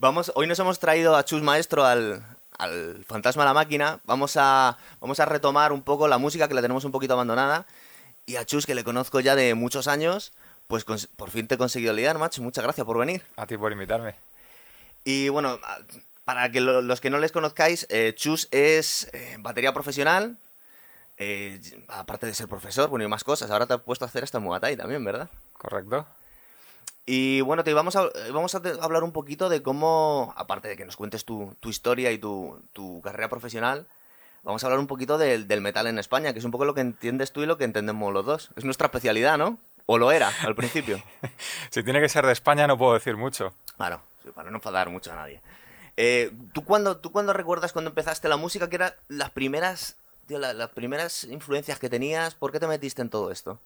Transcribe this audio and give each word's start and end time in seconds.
Vamos, 0.00 0.32
hoy 0.34 0.46
nos 0.46 0.58
hemos 0.58 0.78
traído 0.78 1.14
a 1.14 1.24
Chus 1.26 1.42
Maestro 1.42 1.84
al, 1.84 2.24
al 2.56 3.04
Fantasma 3.06 3.42
de 3.42 3.48
la 3.48 3.54
Máquina. 3.54 4.00
Vamos 4.04 4.36
a, 4.38 4.78
vamos 4.98 5.20
a 5.20 5.26
retomar 5.26 5.72
un 5.72 5.82
poco 5.82 6.08
la 6.08 6.16
música 6.16 6.48
que 6.48 6.54
la 6.54 6.62
tenemos 6.62 6.84
un 6.86 6.92
poquito 6.92 7.12
abandonada. 7.12 7.66
Y 8.24 8.36
a 8.36 8.46
Chus, 8.46 8.64
que 8.64 8.74
le 8.74 8.82
conozco 8.82 9.20
ya 9.20 9.34
de 9.36 9.54
muchos 9.54 9.88
años, 9.88 10.32
pues 10.68 10.84
por 10.84 11.28
fin 11.30 11.46
te 11.48 11.56
he 11.56 11.58
conseguido 11.58 11.92
liar, 11.92 12.16
macho. 12.16 12.40
Muchas 12.42 12.64
gracias 12.64 12.86
por 12.86 12.96
venir. 12.98 13.22
A 13.36 13.46
ti 13.46 13.58
por 13.58 13.72
invitarme. 13.72 14.14
Y 15.04 15.28
bueno, 15.28 15.58
para 16.24 16.50
que 16.50 16.62
lo- 16.62 16.80
los 16.80 17.00
que 17.02 17.10
no 17.10 17.18
les 17.18 17.32
conozcáis, 17.32 17.86
eh, 17.90 18.14
Chus 18.16 18.48
es 18.52 19.10
eh, 19.12 19.36
batería 19.40 19.72
profesional. 19.74 20.36
eh, 21.22 21.60
aparte 21.88 22.24
de 22.26 22.32
ser 22.32 22.48
profesor, 22.48 22.88
bueno, 22.88 23.04
y 23.04 23.08
más 23.08 23.24
cosas. 23.24 23.50
Ahora 23.50 23.66
te 23.66 23.74
has 23.74 23.80
puesto 23.82 24.06
a 24.06 24.08
hacer 24.08 24.24
esta 24.24 24.38
Muay 24.38 24.58
Thai 24.58 24.74
también, 24.78 25.04
¿verdad? 25.04 25.28
¿Correcto? 25.52 26.06
Y 27.12 27.40
bueno, 27.40 27.64
te 27.64 27.74
vamos 27.74 27.96
a, 27.96 28.04
eh, 28.04 28.30
vamos 28.32 28.54
a 28.54 28.62
hablar 28.80 29.02
un 29.02 29.10
poquito 29.10 29.48
de 29.48 29.62
cómo, 29.64 30.32
aparte 30.36 30.68
de 30.68 30.76
que 30.76 30.84
nos 30.84 30.96
cuentes 30.96 31.24
tu, 31.24 31.56
tu 31.58 31.68
historia 31.68 32.12
y 32.12 32.18
tu, 32.18 32.62
tu 32.72 33.00
carrera 33.02 33.28
profesional, 33.28 33.88
vamos 34.44 34.62
a 34.62 34.68
hablar 34.68 34.78
un 34.78 34.86
poquito 34.86 35.18
del, 35.18 35.48
del 35.48 35.60
metal 35.60 35.88
en 35.88 35.98
España, 35.98 36.32
que 36.32 36.38
es 36.38 36.44
un 36.44 36.52
poco 36.52 36.64
lo 36.64 36.72
que 36.72 36.82
entiendes 36.82 37.32
tú 37.32 37.42
y 37.42 37.46
lo 37.46 37.58
que 37.58 37.64
entendemos 37.64 38.12
los 38.12 38.24
dos. 38.24 38.50
Es 38.54 38.64
nuestra 38.64 38.86
especialidad, 38.86 39.38
¿no? 39.38 39.58
O 39.86 39.98
lo 39.98 40.12
era 40.12 40.30
al 40.42 40.54
principio. 40.54 41.02
Si 41.70 41.82
tiene 41.82 42.00
que 42.00 42.08
ser 42.08 42.24
de 42.26 42.32
España 42.32 42.68
no 42.68 42.78
puedo 42.78 42.94
decir 42.94 43.16
mucho. 43.16 43.54
Claro, 43.76 44.02
para 44.36 44.48
no 44.50 44.58
enfadar 44.58 44.88
mucho 44.88 45.10
a 45.10 45.16
nadie. 45.16 45.40
Eh, 45.96 46.30
¿tú, 46.52 46.64
cuándo, 46.64 46.98
¿Tú 46.98 47.10
cuándo 47.10 47.32
recuerdas 47.32 47.72
cuando 47.72 47.88
empezaste 47.90 48.28
la 48.28 48.36
música? 48.36 48.68
que 48.70 48.76
eran 48.76 48.92
las 49.08 49.30
primeras, 49.30 49.96
tío, 50.28 50.38
la- 50.38 50.52
las 50.52 50.70
primeras 50.70 51.24
influencias 51.24 51.80
que 51.80 51.90
tenías? 51.90 52.36
¿Por 52.36 52.52
qué 52.52 52.60
te 52.60 52.68
metiste 52.68 53.02
en 53.02 53.10
todo 53.10 53.32
esto? 53.32 53.58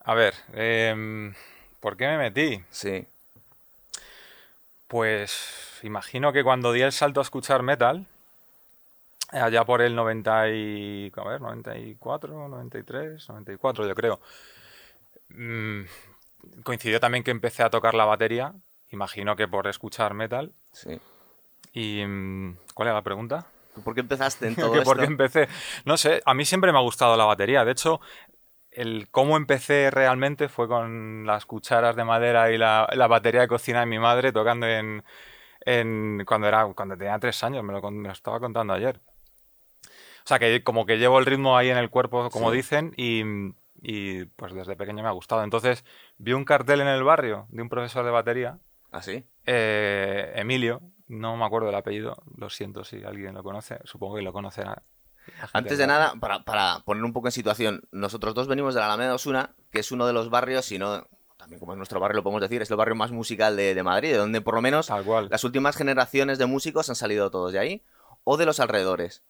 A 0.00 0.14
ver, 0.14 0.34
em, 0.52 1.32
¿por 1.80 1.96
qué 1.96 2.06
me 2.06 2.18
metí? 2.18 2.62
Sí. 2.70 3.06
Pues 4.86 5.80
imagino 5.82 6.32
que 6.32 6.42
cuando 6.42 6.72
di 6.72 6.82
el 6.82 6.92
salto 6.92 7.20
a 7.20 7.22
escuchar 7.22 7.62
metal, 7.62 8.06
allá 9.30 9.64
por 9.64 9.82
el 9.82 9.94
90 9.94 10.48
y, 10.50 11.12
a 11.14 11.24
ver, 11.28 11.40
94, 11.40 12.48
93, 12.48 13.28
94 13.28 13.86
yo 13.86 13.94
creo, 13.94 14.20
mm, 15.28 15.82
coincidió 16.62 17.00
también 17.00 17.24
que 17.24 17.30
empecé 17.30 17.62
a 17.62 17.70
tocar 17.70 17.94
la 17.94 18.06
batería, 18.06 18.54
imagino 18.90 19.36
que 19.36 19.46
por 19.46 19.66
escuchar 19.66 20.14
metal. 20.14 20.52
Sí. 20.72 20.98
Y, 21.72 22.04
mm, 22.04 22.56
¿cuál 22.74 22.88
era 22.88 22.94
la 22.94 23.02
pregunta? 23.02 23.46
¿Por 23.84 23.94
qué 23.94 24.00
empezaste 24.00 24.46
en 24.48 24.56
todo 24.56 24.74
esto? 24.74 24.84
por 24.84 24.98
qué 24.98 25.04
empecé. 25.04 25.48
No 25.84 25.96
sé, 25.96 26.22
a 26.24 26.34
mí 26.34 26.44
siempre 26.44 26.72
me 26.72 26.78
ha 26.78 26.82
gustado 26.82 27.16
la 27.16 27.24
batería. 27.24 27.64
De 27.64 27.72
hecho, 27.72 28.00
el 28.80 29.08
cómo 29.10 29.36
empecé 29.36 29.90
realmente 29.90 30.48
fue 30.48 30.68
con 30.68 31.26
las 31.26 31.46
cucharas 31.46 31.96
de 31.96 32.04
madera 32.04 32.50
y 32.52 32.58
la, 32.58 32.88
la 32.94 33.06
batería 33.06 33.40
de 33.42 33.48
cocina 33.48 33.80
de 33.80 33.86
mi 33.86 33.98
madre 33.98 34.32
tocando 34.32 34.66
en, 34.66 35.02
en- 35.60 36.24
cuando 36.26 36.46
era 36.48 36.64
cuando 36.74 36.96
tenía 36.96 37.18
tres 37.18 37.42
años. 37.44 37.64
Me 37.64 37.72
lo, 37.72 37.80
con- 37.80 37.98
me 37.98 38.08
lo 38.08 38.12
estaba 38.12 38.38
contando 38.40 38.72
ayer. 38.74 39.00
O 40.24 40.28
sea 40.28 40.38
que 40.38 40.62
como 40.62 40.84
que 40.86 40.98
llevo 40.98 41.18
el 41.18 41.26
ritmo 41.26 41.56
ahí 41.56 41.70
en 41.70 41.78
el 41.78 41.90
cuerpo, 41.90 42.28
como 42.30 42.50
Sí. 42.50 42.56
dicen, 42.58 42.92
y, 42.96 43.22
y, 43.80 44.24
pues 44.26 44.52
desde 44.52 44.76
pequeño 44.76 45.02
me 45.02 45.08
ha 45.08 45.12
gustado. 45.12 45.42
Entonces 45.42 45.84
vi 46.18 46.32
un 46.34 46.44
cartel 46.44 46.80
en 46.82 46.88
el 46.88 47.02
barrio 47.02 47.46
de 47.48 47.62
un 47.62 47.68
profesor 47.68 48.04
de 48.04 48.10
batería 48.10 48.58
¿Ah, 48.92 49.02
sí? 49.02 49.24
eh, 49.46 50.32
Emilio, 50.36 50.82
no 51.06 51.36
me 51.36 51.44
acuerdo 51.46 51.66
del 51.68 51.76
apellido, 51.76 52.22
lo 52.36 52.50
siento 52.50 52.84
si 52.84 53.02
alguien 53.04 53.34
lo 53.34 53.42
conoce, 53.42 53.78
supongo 53.84 54.16
que 54.16 54.22
lo 54.22 54.32
conocerá. 54.32 54.82
Antes 55.52 55.78
de 55.78 55.86
nada, 55.86 56.14
para, 56.20 56.44
para 56.44 56.80
poner 56.80 57.04
un 57.04 57.12
poco 57.12 57.28
en 57.28 57.32
situación, 57.32 57.82
nosotros 57.92 58.34
dos 58.34 58.48
venimos 58.48 58.74
de 58.74 58.80
la 58.80 58.86
Alameda 58.86 59.14
Osuna, 59.14 59.54
que 59.70 59.80
es 59.80 59.92
uno 59.92 60.06
de 60.06 60.12
los 60.12 60.30
barrios, 60.30 60.64
si 60.64 60.78
no, 60.78 61.06
también 61.36 61.60
como 61.60 61.72
es 61.72 61.76
nuestro 61.76 62.00
barrio 62.00 62.16
lo 62.16 62.22
podemos 62.22 62.42
decir, 62.42 62.60
es 62.62 62.70
el 62.70 62.76
barrio 62.76 62.94
más 62.94 63.12
musical 63.12 63.56
de, 63.56 63.74
de 63.74 63.82
Madrid, 63.82 64.10
de 64.10 64.18
donde 64.18 64.40
por 64.40 64.54
lo 64.54 64.62
menos 64.62 64.88
cual. 65.04 65.28
las 65.30 65.44
últimas 65.44 65.76
generaciones 65.76 66.38
de 66.38 66.46
músicos 66.46 66.88
han 66.88 66.96
salido 66.96 67.30
todos 67.30 67.52
de 67.52 67.58
ahí, 67.58 67.82
o 68.24 68.36
de 68.36 68.46
los 68.46 68.60
alrededores. 68.60 69.22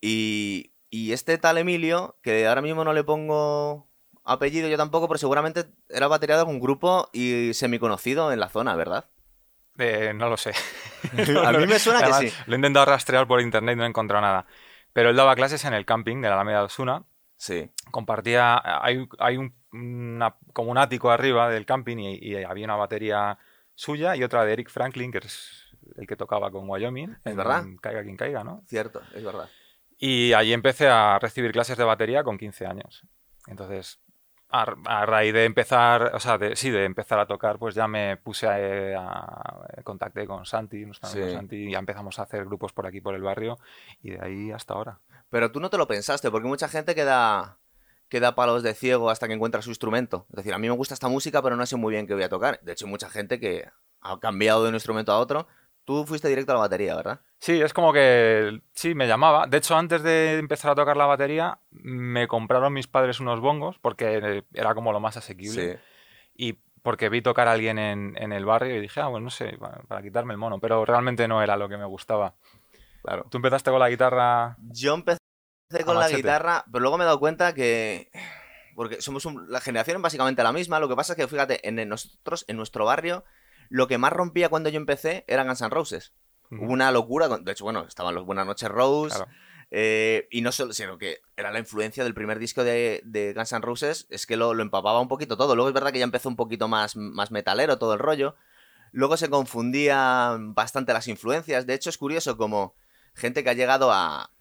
Y, 0.00 0.72
y 0.88 1.12
este 1.12 1.36
tal 1.36 1.58
Emilio, 1.58 2.16
que 2.22 2.46
ahora 2.46 2.62
mismo 2.62 2.82
no 2.82 2.94
le 2.94 3.04
pongo 3.04 3.88
apellido 4.24 4.68
yo 4.68 4.76
tampoco, 4.76 5.08
pero 5.08 5.18
seguramente 5.18 5.66
era 5.88 6.08
batería 6.08 6.36
de 6.36 6.40
algún 6.40 6.60
grupo 6.60 7.10
y 7.12 7.52
semiconocido 7.54 8.32
en 8.32 8.40
la 8.40 8.48
zona, 8.48 8.76
¿verdad? 8.76 9.06
Eh, 9.78 10.12
no 10.14 10.28
lo 10.28 10.36
sé. 10.36 10.52
A 11.44 11.52
mí 11.52 11.66
me 11.66 11.78
suena 11.78 12.02
que 12.20 12.28
sí. 12.28 12.36
Lo 12.46 12.54
he 12.54 12.56
intentado 12.56 12.86
rastrear 12.86 13.26
por 13.26 13.40
internet 13.40 13.74
y 13.74 13.78
no 13.78 13.84
he 13.84 13.88
encontrado 13.88 14.22
nada. 14.22 14.46
Pero 14.92 15.10
él 15.10 15.16
daba 15.16 15.34
clases 15.36 15.64
en 15.64 15.74
el 15.74 15.84
camping 15.86 16.20
de 16.20 16.28
la 16.28 16.34
Alameda 16.34 16.58
de 16.60 16.64
Osuna. 16.64 17.04
Sí. 17.36 17.70
Compartía, 17.90 18.60
hay, 18.84 19.08
hay 19.18 19.36
un, 19.36 19.54
una- 19.72 20.36
como 20.52 20.70
un 20.70 20.78
ático 20.78 21.10
arriba 21.10 21.48
del 21.48 21.64
camping 21.66 21.98
y, 21.98 22.18
y 22.18 22.42
había 22.44 22.64
una 22.66 22.76
batería 22.76 23.38
suya 23.74 24.16
y 24.16 24.22
otra 24.24 24.44
de 24.44 24.52
Eric 24.52 24.68
Franklin, 24.70 25.10
que 25.12 25.18
es 25.18 25.64
el 25.96 26.06
que 26.06 26.16
tocaba 26.16 26.50
con 26.50 26.68
Wyoming. 26.68 27.10
Es 27.24 27.26
en 27.26 27.36
verdad. 27.36 27.64
Caiga 27.80 28.02
quien 28.02 28.16
caiga, 28.16 28.44
¿no? 28.44 28.62
Cierto, 28.66 29.00
es 29.14 29.24
verdad. 29.24 29.48
Y 29.98 30.32
allí 30.32 30.52
empecé 30.52 30.88
a 30.88 31.18
recibir 31.18 31.52
clases 31.52 31.76
de 31.76 31.84
batería 31.84 32.22
con 32.24 32.36
15 32.38 32.66
años. 32.66 33.02
Entonces, 33.46 34.00
a, 34.52 34.62
a 34.86 35.06
raíz 35.06 35.32
de 35.32 35.44
empezar, 35.44 36.10
o 36.14 36.20
sea, 36.20 36.38
de, 36.38 36.56
sí, 36.56 36.70
de 36.70 36.84
empezar 36.84 37.18
a 37.18 37.26
tocar, 37.26 37.58
pues 37.58 37.74
ya 37.74 37.86
me 37.88 38.16
puse 38.16 38.46
a, 38.46 38.94
a- 38.96 39.82
contacté 39.84 40.26
con 40.26 40.44
Santi, 40.46 40.82
amigo 40.82 40.94
Sí. 41.02 41.30
Santi, 41.32 41.56
y 41.68 41.72
ya 41.72 41.78
empezamos 41.78 42.18
a 42.18 42.22
hacer 42.22 42.44
grupos 42.44 42.72
por 42.72 42.86
aquí, 42.86 43.00
por 43.00 43.14
el 43.14 43.22
barrio, 43.22 43.58
y 44.02 44.10
de 44.10 44.18
ahí 44.24 44.50
hasta 44.52 44.74
ahora. 44.74 44.98
Pero 45.30 45.52
tú 45.52 45.60
no 45.60 45.70
te 45.70 45.78
lo 45.78 45.86
pensaste, 45.86 46.30
porque 46.30 46.48
mucha 46.48 46.68
gente 46.68 46.94
queda, 46.94 47.58
queda 48.08 48.34
palos 48.34 48.62
de 48.62 48.74
ciego 48.74 49.10
hasta 49.10 49.28
que 49.28 49.34
encuentra 49.34 49.62
su 49.62 49.70
instrumento. 49.70 50.26
Es 50.30 50.36
decir, 50.36 50.52
a 50.54 50.58
mí 50.58 50.68
me 50.68 50.74
gusta 50.76 50.94
esta 50.94 51.08
música, 51.08 51.40
pero 51.42 51.56
no 51.56 51.64
sé 51.66 51.76
muy 51.76 51.92
bien 51.92 52.06
qué 52.06 52.14
voy 52.14 52.24
a 52.24 52.28
tocar. 52.28 52.58
De 52.62 52.72
hecho, 52.72 52.86
hay 52.86 52.90
mucha 52.90 53.08
gente 53.08 53.38
que 53.38 53.68
ha 54.00 54.18
cambiado 54.18 54.62
de 54.64 54.70
un 54.70 54.74
instrumento 54.74 55.12
a 55.12 55.18
otro. 55.18 55.46
Tú 55.90 56.06
fuiste 56.06 56.28
directo 56.28 56.52
a 56.52 56.54
la 56.54 56.60
batería, 56.60 56.94
¿verdad? 56.94 57.18
Sí, 57.40 57.60
es 57.60 57.72
como 57.72 57.92
que, 57.92 58.60
sí, 58.74 58.94
me 58.94 59.08
llamaba. 59.08 59.48
De 59.48 59.56
hecho, 59.56 59.76
antes 59.76 60.04
de 60.04 60.38
empezar 60.38 60.70
a 60.70 60.74
tocar 60.76 60.96
la 60.96 61.06
batería, 61.06 61.58
me 61.72 62.28
compraron 62.28 62.72
mis 62.72 62.86
padres 62.86 63.18
unos 63.18 63.40
bongos, 63.40 63.76
porque 63.80 64.44
era 64.54 64.74
como 64.76 64.92
lo 64.92 65.00
más 65.00 65.16
asequible. 65.16 65.80
y 66.36 66.52
porque 66.82 67.08
vi 67.08 67.22
tocar 67.22 67.48
a 67.48 67.52
alguien 67.52 67.80
en, 67.80 68.14
en 68.18 68.32
el 68.32 68.44
barrio 68.44 68.76
y 68.76 68.80
dije, 68.80 69.00
ah, 69.00 69.08
bueno, 69.08 69.24
no 69.24 69.30
sé, 69.30 69.56
para, 69.58 69.82
para 69.82 70.00
quitarme 70.00 70.32
el 70.32 70.38
mono, 70.38 70.60
pero 70.60 70.84
realmente 70.84 71.26
no 71.26 71.42
era 71.42 71.56
lo 71.56 71.68
que 71.68 71.76
me 71.76 71.86
gustaba. 71.86 72.36
claro. 73.02 73.26
¿Tú 73.28 73.38
empezaste 73.38 73.72
con 73.72 73.80
la 73.80 73.90
guitarra? 73.90 74.56
Yo 74.70 74.94
empecé 74.94 75.18
con 75.84 75.96
la 75.98 76.08
guitarra, 76.08 76.64
pero 76.70 76.82
luego 76.82 76.98
me 76.98 77.02
he 77.02 77.06
dado 77.06 77.18
cuenta 77.18 77.52
que... 77.52 78.12
Porque 78.76 79.02
somos 79.02 79.24
un- 79.26 79.50
la 79.50 79.60
generación 79.60 80.00
básicamente 80.00 80.44
la 80.44 80.52
misma. 80.52 80.78
Lo 80.78 80.88
que 80.88 80.94
pasa 80.94 81.14
es 81.14 81.16
que, 81.16 81.26
fíjate, 81.26 81.68
en, 81.68 81.80
en 81.80 81.88
nosotros, 81.88 82.44
en 82.46 82.56
nuestro 82.56 82.84
barrio, 82.84 83.24
lo 83.70 83.88
que 83.88 83.96
más 83.96 84.12
rompía 84.12 84.50
cuando 84.50 84.68
yo 84.68 84.76
empecé 84.76 85.24
eran 85.26 85.46
Guns 85.46 85.62
N' 85.62 85.70
Roses. 85.70 86.12
Hubo 86.50 86.72
una 86.72 86.92
locura. 86.92 87.28
De 87.28 87.52
hecho, 87.52 87.64
bueno, 87.64 87.84
estaban 87.88 88.14
los 88.14 88.26
Buenas 88.26 88.44
noches 88.44 88.68
Rose. 88.68 89.16
Claro. 89.16 89.30
eh, 89.70 90.28
y 90.30 90.42
no 90.42 90.52
solo, 90.52 90.72
sino 90.74 90.98
que 90.98 91.22
era 91.36 91.50
la 91.52 91.60
influencia 91.60 92.04
del 92.04 92.12
primer 92.12 92.38
disco 92.38 92.62
de, 92.64 93.00
de 93.04 93.32
Guns 93.32 93.52
N' 93.52 93.62
Roses. 93.62 94.06
Es 94.10 94.26
que 94.26 94.36
lo, 94.36 94.52
lo 94.52 94.62
empapaba 94.62 95.00
un 95.00 95.08
poquito 95.08 95.36
todo. 95.38 95.54
Luego 95.54 95.68
es 95.68 95.74
verdad 95.74 95.92
que 95.92 96.00
ya 96.00 96.04
empezó 96.04 96.28
un 96.28 96.36
poquito 96.36 96.68
más, 96.68 96.96
más 96.96 97.30
metalero 97.30 97.78
todo 97.78 97.94
el 97.94 98.00
rollo. 98.00 98.34
Luego 98.92 99.16
se 99.16 99.30
confundían 99.30 100.52
bastante 100.54 100.92
las 100.92 101.06
influencias. 101.08 101.66
De 101.66 101.74
hecho, 101.74 101.88
es 101.90 101.96
curioso 101.98 102.36
como 102.36 102.74
gente 103.14 103.44
que 103.44 103.50
ha 103.50 103.54
llegado 103.54 103.92
a, 103.92 104.32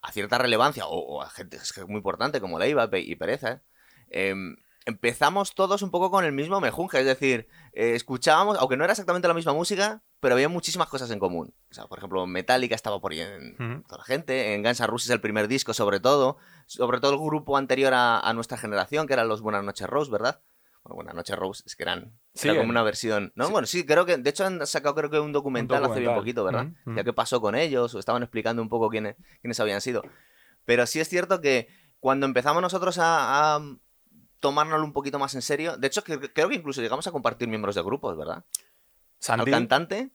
a 0.00 0.12
cierta 0.12 0.38
relevancia, 0.38 0.86
o, 0.86 0.98
o 0.98 1.22
a 1.22 1.28
gente 1.28 1.58
que 1.58 1.80
es 1.80 1.86
muy 1.86 1.98
importante 1.98 2.40
como 2.40 2.58
Leiva 2.58 2.88
y 2.92 3.14
Pereza, 3.16 3.62
em, 4.08 4.56
empezamos 4.84 5.54
todos 5.54 5.82
un 5.82 5.90
poco 5.90 6.10
con 6.10 6.24
el 6.24 6.32
mismo 6.32 6.60
mejunje. 6.60 7.00
Es 7.00 7.06
decir, 7.06 7.48
eh, 7.72 7.94
escuchábamos, 7.94 8.58
aunque 8.58 8.76
no 8.76 8.84
era 8.84 8.92
exactamente 8.92 9.28
la 9.28 9.34
misma 9.34 9.52
música, 9.52 10.02
pero 10.20 10.34
había 10.34 10.48
muchísimas 10.48 10.88
cosas 10.88 11.10
en 11.10 11.18
común. 11.18 11.54
O 11.70 11.74
sea, 11.74 11.86
por 11.86 11.98
ejemplo, 11.98 12.26
Metallica 12.26 12.74
estaba 12.74 13.00
por 13.00 13.12
ahí 13.12 13.20
en 13.20 13.82
toda 13.84 13.98
la 13.98 14.04
gente, 14.04 14.54
en 14.54 14.62
Guns 14.62 14.80
N' 14.80 14.86
Roses 14.86 15.10
el 15.10 15.20
primer 15.20 15.48
disco 15.48 15.74
sobre 15.74 16.00
todo, 16.00 16.36
sobre 16.66 17.00
todo 17.00 17.12
el 17.12 17.18
grupo 17.18 17.56
anterior 17.56 17.94
a, 17.94 18.20
a 18.20 18.32
nuestra 18.32 18.58
generación, 18.58 19.06
que 19.06 19.12
eran 19.14 19.28
los 19.28 19.40
Buenas 19.40 19.64
noches 19.64 19.86
Rose, 19.86 20.10
¿verdad? 20.10 20.40
Bueno, 20.84 20.96
Buenas 20.96 21.14
noches 21.14 21.36
Rose, 21.36 21.62
es 21.66 21.76
que 21.76 21.84
eran 21.84 22.18
Sí, 22.34 22.48
era 22.48 22.58
como 22.58 22.70
una 22.70 22.82
versión, 22.82 23.32
¿no? 23.36 23.46
sí. 23.46 23.52
Bueno, 23.52 23.66
sí, 23.66 23.86
creo 23.86 24.04
que, 24.04 24.16
de 24.16 24.30
hecho 24.30 24.44
han 24.44 24.66
sacado 24.66 24.94
creo 24.94 25.10
que 25.10 25.20
un 25.20 25.32
documental, 25.32 25.84
hace 25.84 26.00
bien 26.00 26.14
poquito, 26.14 26.44
¿verdad? 26.44 26.68
Ya 26.86 27.04
qué 27.04 27.12
pasó 27.12 27.40
con 27.40 27.54
ellos, 27.54 27.94
o 27.94 27.98
estaban 27.98 28.22
explicando 28.22 28.62
un 28.62 28.68
poco 28.68 28.88
quiénes, 28.88 29.16
quiénes 29.40 29.60
habían 29.60 29.80
sido. 29.80 30.02
Pero 30.64 30.86
sí 30.86 31.00
es 31.00 31.08
cierto 31.08 31.40
que 31.40 31.68
cuando 32.00 32.26
empezamos 32.26 32.62
nosotros 32.62 32.98
a, 32.98 33.56
a 33.56 33.60
tomárnoslo 34.42 34.84
un 34.84 34.92
poquito 34.92 35.18
más 35.18 35.34
en 35.34 35.40
serio, 35.42 35.76
de 35.78 35.86
hecho 35.86 36.02
que- 36.04 36.18
creo 36.32 36.48
que 36.50 36.56
incluso 36.56 36.82
llegamos 36.82 37.06
a 37.06 37.12
compartir 37.12 37.48
miembros 37.48 37.74
de 37.76 37.82
grupos, 37.82 38.16
¿verdad? 38.18 38.36
Al 38.38 38.44
Santi, 39.18 39.50
cantante 39.50 40.10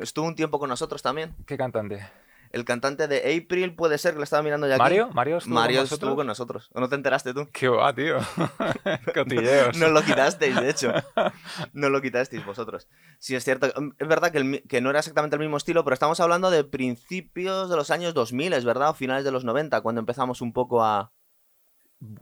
estuvo 0.00 0.26
un 0.26 0.34
tiempo 0.34 0.58
con 0.58 0.68
nosotros 0.68 1.00
también. 1.02 1.34
¿qué 1.46 1.56
cantante? 1.56 2.06
El 2.50 2.66
cantante 2.66 3.08
de 3.08 3.18
April 3.42 3.74
puede 3.74 3.96
ser, 3.96 4.12
que 4.12 4.18
lo 4.18 4.24
estaba 4.24 4.42
mirando 4.42 4.66
ya 4.68 4.74
aquí. 4.74 4.80
¿Mario? 4.82 5.08
¿Mario 5.14 5.38
estuvo 5.38 5.54
Mario 5.54 5.78
con 5.78 5.84
estuvo 5.84 5.96
vosotros? 6.10 6.16
con 6.16 6.26
nosotros. 6.26 6.70
¿O 6.74 6.80
no 6.80 6.88
te 6.90 6.96
enteraste 6.96 7.32
tú? 7.32 7.48
¿Qué 7.50 7.66
va, 7.68 7.94
tío? 7.94 8.18
Cotilleos. 9.14 9.76
No 9.78 9.88
lo 9.88 10.02
quitasteis, 10.02 10.60
de 10.60 10.68
hecho. 10.68 10.92
No 11.72 11.88
lo 11.88 12.02
quitasteis 12.02 12.44
vosotros. 12.44 12.88
Sí, 13.18 13.34
es 13.34 13.44
cierto. 13.44 13.68
Mm, 13.80 13.92
Es 13.98 14.06
verdad 14.08 14.30
que, 14.32 14.38
el 14.38 14.44
mi- 14.44 14.60
que 14.60 14.82
no 14.82 14.90
era 14.90 14.98
exactamente 14.98 15.36
el 15.36 15.40
mismo 15.40 15.56
estilo, 15.56 15.82
pero 15.84 15.94
estamos 15.94 16.20
hablando 16.20 16.50
de 16.50 16.62
principios 16.64 17.70
de 17.70 17.76
los 17.76 17.90
años 17.90 18.12
2000, 18.12 18.52
es 18.52 18.64
verdad, 18.66 18.90
o 18.90 18.94
finales 18.94 19.24
de 19.24 19.30
los 19.32 19.44
90, 19.44 19.80
cuando 19.80 20.00
empezamos 20.00 20.42
un 20.42 20.52
poco 20.52 20.84
a... 20.84 21.10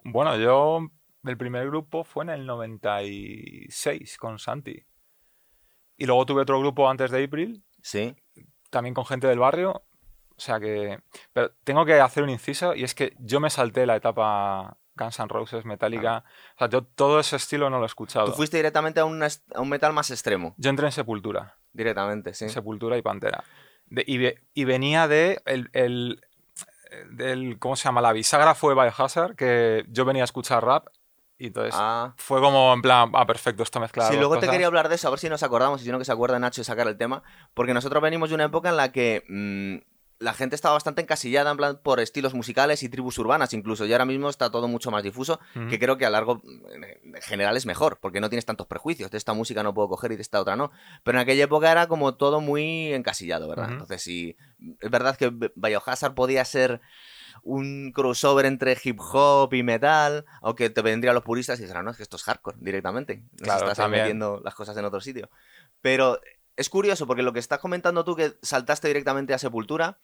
Bueno, 0.04 0.36
yo, 0.36 0.80
el 1.24 1.36
primer 1.38 1.66
grupo 1.68 2.04
fue 2.04 2.24
en 2.24 2.30
el 2.30 2.46
96 2.46 4.16
con 4.18 4.38
Santi. 4.38 4.84
Y 5.96 6.06
luego 6.06 6.26
tuve 6.26 6.42
otro 6.42 6.58
grupo 6.60 6.88
antes 6.88 7.10
de 7.10 7.24
April, 7.24 7.64
Sí. 7.82 8.14
también 8.70 8.94
con 8.94 9.04
gente 9.06 9.26
del 9.26 9.38
barrio. 9.38 9.70
O 10.36 10.42
sea 10.42 10.58
que. 10.58 10.98
Pero 11.34 11.52
tengo 11.64 11.84
que 11.84 12.00
hacer 12.00 12.22
un 12.22 12.30
inciso 12.30 12.74
y 12.74 12.82
es 12.84 12.94
que 12.94 13.14
yo 13.18 13.40
me 13.40 13.50
salté 13.50 13.84
la 13.84 13.96
etapa 13.96 14.78
Guns 14.94 15.18
N' 15.18 15.28
Roses, 15.28 15.64
Metallica. 15.66 16.24
O 16.54 16.58
sea, 16.58 16.68
yo 16.70 16.82
todo 16.84 17.20
ese 17.20 17.36
estilo 17.36 17.68
no 17.68 17.76
lo 17.78 17.84
he 17.84 17.86
escuchado. 17.86 18.26
Tú 18.26 18.32
fuiste 18.32 18.56
directamente 18.56 19.00
a, 19.00 19.04
un 19.04 19.18
metal 19.68 19.92
más 19.92 20.10
extremo. 20.10 20.54
Yo 20.56 20.70
entré 20.70 20.86
en 20.86 20.92
Sepultura. 20.92 21.58
Directamente, 21.72 22.32
sí. 22.32 22.48
Sepultura 22.48 22.96
y 22.96 23.02
Pantera. 23.02 23.44
De- 23.86 24.04
y, 24.06 24.16
ve- 24.18 24.40
y 24.54 24.64
venía 24.64 25.08
de 25.08 25.42
el, 25.44 25.68
el- 25.74 26.22
del, 27.10 27.58
¿cómo 27.58 27.76
se 27.76 27.84
llama? 27.84 28.00
La 28.00 28.12
bisagra 28.12 28.54
fue 28.54 28.74
Biohazard, 28.74 29.34
que 29.36 29.84
yo 29.88 30.04
venía 30.04 30.22
a 30.22 30.24
escuchar 30.24 30.64
rap 30.64 30.88
y 31.38 31.46
entonces 31.46 31.74
Ah. 31.78 32.12
fue 32.16 32.40
como 32.40 32.72
en 32.74 32.82
plan, 32.82 33.10
ah, 33.14 33.26
perfecto, 33.26 33.62
esto 33.62 33.80
mezcla 33.80 34.08
Sí, 34.08 34.16
luego 34.16 34.38
te 34.38 34.48
quería 34.48 34.66
hablar 34.66 34.88
de 34.88 34.96
eso, 34.96 35.08
a 35.08 35.10
ver 35.10 35.18
si 35.20 35.28
nos 35.28 35.42
acordamos 35.42 35.80
y 35.80 35.84
si 35.84 35.90
no 35.90 35.98
que 35.98 36.04
se 36.04 36.12
acuerda 36.12 36.38
Nacho 36.38 36.60
de 36.60 36.64
sacar 36.64 36.86
el 36.86 36.96
tema, 36.98 37.22
porque 37.54 37.72
nosotros 37.74 38.02
venimos 38.02 38.28
de 38.28 38.34
una 38.34 38.44
época 38.44 38.68
en 38.68 38.76
la 38.76 38.92
que 38.92 39.24
mm, 39.28 39.76
la 40.20 40.34
gente 40.34 40.54
estaba 40.54 40.74
bastante 40.74 41.00
encasillada 41.00 41.50
en 41.50 41.56
plan 41.56 41.80
por 41.82 41.98
estilos 41.98 42.34
musicales 42.34 42.82
y 42.82 42.90
tribus 42.90 43.18
urbanas 43.18 43.54
incluso, 43.54 43.86
y 43.86 43.92
ahora 43.92 44.04
mismo 44.04 44.28
está 44.28 44.50
todo 44.50 44.68
mucho 44.68 44.90
más 44.90 45.02
difuso, 45.02 45.40
que 45.70 45.78
creo 45.78 45.96
que 45.96 46.04
a 46.04 46.10
largo 46.10 46.42
en 46.44 47.22
general 47.22 47.56
es 47.56 47.64
mejor, 47.64 47.98
porque 48.00 48.20
no 48.20 48.28
tienes 48.28 48.44
tantos 48.44 48.66
prejuicios, 48.66 49.10
de 49.10 49.16
esta 49.16 49.32
música 49.32 49.62
no 49.62 49.72
puedo 49.72 49.88
coger 49.88 50.12
y 50.12 50.16
de 50.16 50.22
esta 50.22 50.38
otra 50.38 50.56
no, 50.56 50.70
pero 51.02 51.18
en 51.18 51.22
aquella 51.22 51.44
época 51.44 51.72
era 51.72 51.86
como 51.88 52.14
todo 52.16 52.40
muy 52.40 52.92
encasillado, 52.92 53.48
¿verdad? 53.48 53.72
Entonces 53.72 54.02
sí, 54.02 54.36
es 54.80 54.90
verdad 54.90 55.16
que 55.16 55.32
Biohazard 55.56 56.14
podía 56.14 56.44
ser 56.44 56.82
un 57.42 57.92
crossover 57.92 58.44
entre 58.44 58.76
hip 58.82 59.00
hop 59.00 59.54
y 59.54 59.62
metal, 59.62 60.26
aunque 60.42 60.68
te 60.68 60.82
vendrían 60.82 61.14
los 61.14 61.24
puristas 61.24 61.58
y 61.60 61.64
dirán, 61.64 61.86
no, 61.86 61.92
es 61.92 61.96
que 61.96 62.02
esto 62.02 62.16
es 62.16 62.22
hardcore 62.24 62.58
directamente. 62.60 63.24
Claro, 63.38 63.70
estás 63.70 63.88
metiendo 63.88 64.40
las 64.44 64.54
cosas 64.54 64.76
en 64.76 64.84
otro 64.84 65.00
sitio. 65.00 65.30
Pero 65.80 66.20
es 66.60 66.68
curioso 66.68 67.06
porque 67.06 67.22
lo 67.22 67.32
que 67.32 67.38
estás 67.38 67.58
comentando 67.58 68.04
tú 68.04 68.14
que 68.14 68.34
saltaste 68.42 68.88
directamente 68.88 69.32
a 69.32 69.38
Sepultura, 69.38 69.96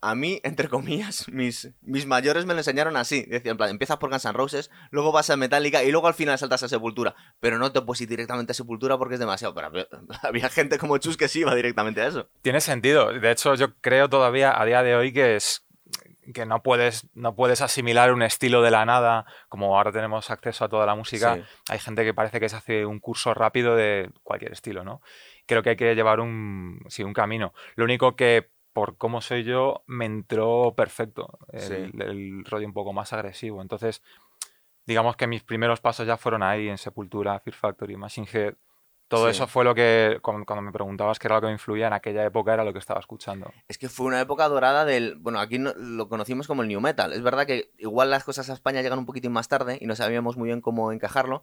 a 0.00 0.14
mí, 0.14 0.40
entre 0.44 0.68
comillas, 0.68 1.28
mis, 1.28 1.72
mis 1.82 2.06
mayores 2.06 2.46
me 2.46 2.54
lo 2.54 2.60
enseñaron 2.60 2.96
así. 2.96 3.22
Decían, 3.22 3.52
en 3.52 3.56
plan, 3.56 3.70
empiezas 3.70 3.96
por 3.96 4.08
Guns 4.08 4.24
N' 4.24 4.32
Roses, 4.32 4.70
luego 4.92 5.10
vas 5.10 5.30
a 5.30 5.36
Metallica 5.36 5.82
y 5.82 5.90
luego 5.90 6.06
al 6.06 6.14
final 6.14 6.38
saltas 6.38 6.62
a 6.62 6.68
Sepultura. 6.68 7.16
Pero 7.40 7.58
no 7.58 7.72
te 7.72 7.82
puedes 7.82 8.00
ir 8.02 8.08
directamente 8.08 8.52
a 8.52 8.54
Sepultura 8.54 8.98
porque 8.98 9.14
es 9.14 9.20
demasiado. 9.20 9.52
Pero 9.52 9.66
había, 9.66 9.88
había 10.22 10.48
gente 10.48 10.78
como 10.78 10.96
Chus 10.98 11.16
que 11.16 11.26
sí 11.26 11.40
iba 11.40 11.56
directamente 11.56 12.00
a 12.02 12.06
eso. 12.06 12.28
Tiene 12.40 12.60
sentido. 12.60 13.12
De 13.12 13.30
hecho, 13.32 13.56
yo 13.56 13.74
creo 13.80 14.08
todavía 14.08 14.58
a 14.60 14.64
día 14.64 14.84
de 14.84 14.94
hoy 14.94 15.12
que 15.12 15.34
es 15.34 15.66
que 16.32 16.46
no 16.46 16.62
puedes, 16.62 17.08
no 17.14 17.34
puedes 17.34 17.60
asimilar 17.60 18.12
un 18.12 18.22
estilo 18.22 18.62
de 18.62 18.70
la 18.70 18.84
nada, 18.84 19.26
como 19.48 19.76
ahora 19.76 19.90
tenemos 19.90 20.30
acceso 20.30 20.64
a 20.64 20.68
toda 20.68 20.86
la 20.86 20.94
música. 20.94 21.34
Sí. 21.34 21.42
Hay 21.68 21.78
gente 21.80 22.04
que 22.04 22.14
parece 22.14 22.38
que 22.38 22.48
se 22.48 22.54
hace 22.54 22.86
un 22.86 23.00
curso 23.00 23.34
rápido 23.34 23.74
de 23.74 24.12
cualquier 24.22 24.52
estilo, 24.52 24.84
¿no? 24.84 25.02
Creo 25.50 25.62
que 25.64 25.70
hay 25.70 25.76
que 25.76 25.94
llevar 25.96 26.20
un, 26.20 26.80
sí, 26.88 27.02
un 27.02 27.12
camino. 27.12 27.52
Lo 27.74 27.84
único 27.84 28.14
que, 28.16 28.48
por 28.72 28.96
cómo 28.96 29.20
soy 29.20 29.42
yo, 29.42 29.82
me 29.86 30.04
entró 30.06 30.74
perfecto 30.76 31.38
el, 31.52 31.60
Sí. 31.60 31.74
el 31.98 32.44
rollo 32.44 32.66
un 32.66 32.72
poco 32.72 32.92
más 32.92 33.12
agresivo. 33.12 33.60
Entonces, 33.60 34.00
digamos 34.86 35.16
que 35.16 35.26
mis 35.26 35.42
primeros 35.42 35.80
pasos 35.80 36.06
ya 36.06 36.16
fueron 36.16 36.42
ahí, 36.44 36.68
en 36.68 36.78
Sepultura, 36.78 37.38
Fear 37.40 37.54
Factory, 37.56 37.96
Machine 37.96 38.28
Head. 38.32 38.54
Todo 39.08 39.24
Sí. 39.24 39.32
eso 39.32 39.48
fue 39.48 39.64
lo 39.64 39.74
que, 39.74 40.20
cuando, 40.22 40.46
cuando 40.46 40.62
me 40.62 40.70
preguntabas 40.70 41.18
qué 41.18 41.26
era 41.26 41.34
lo 41.34 41.40
que 41.40 41.46
me 41.48 41.52
influía 41.54 41.88
en 41.88 41.94
aquella 41.94 42.24
época, 42.24 42.54
era 42.54 42.62
lo 42.62 42.72
que 42.72 42.78
estaba 42.78 43.00
escuchando. 43.00 43.52
Es 43.66 43.76
que 43.76 43.88
fue 43.88 44.06
una 44.06 44.20
época 44.20 44.46
dorada 44.48 44.84
del. 44.84 45.16
Bueno, 45.16 45.40
aquí 45.40 45.58
no- 45.58 45.74
lo 45.76 46.08
conocimos 46.08 46.46
como 46.46 46.62
el 46.62 46.68
New 46.68 46.80
Metal. 46.80 47.12
Es 47.12 47.20
verdad 47.22 47.44
que 47.44 47.72
igual 47.78 48.08
las 48.08 48.22
cosas 48.22 48.48
a 48.50 48.52
España 48.52 48.82
llegan 48.82 49.00
un 49.00 49.06
poquitín 49.06 49.32
más 49.32 49.48
tarde 49.48 49.78
y 49.80 49.86
no 49.86 49.96
sabíamos 49.96 50.36
muy 50.36 50.46
bien 50.46 50.60
cómo 50.60 50.92
encajarlo. 50.92 51.42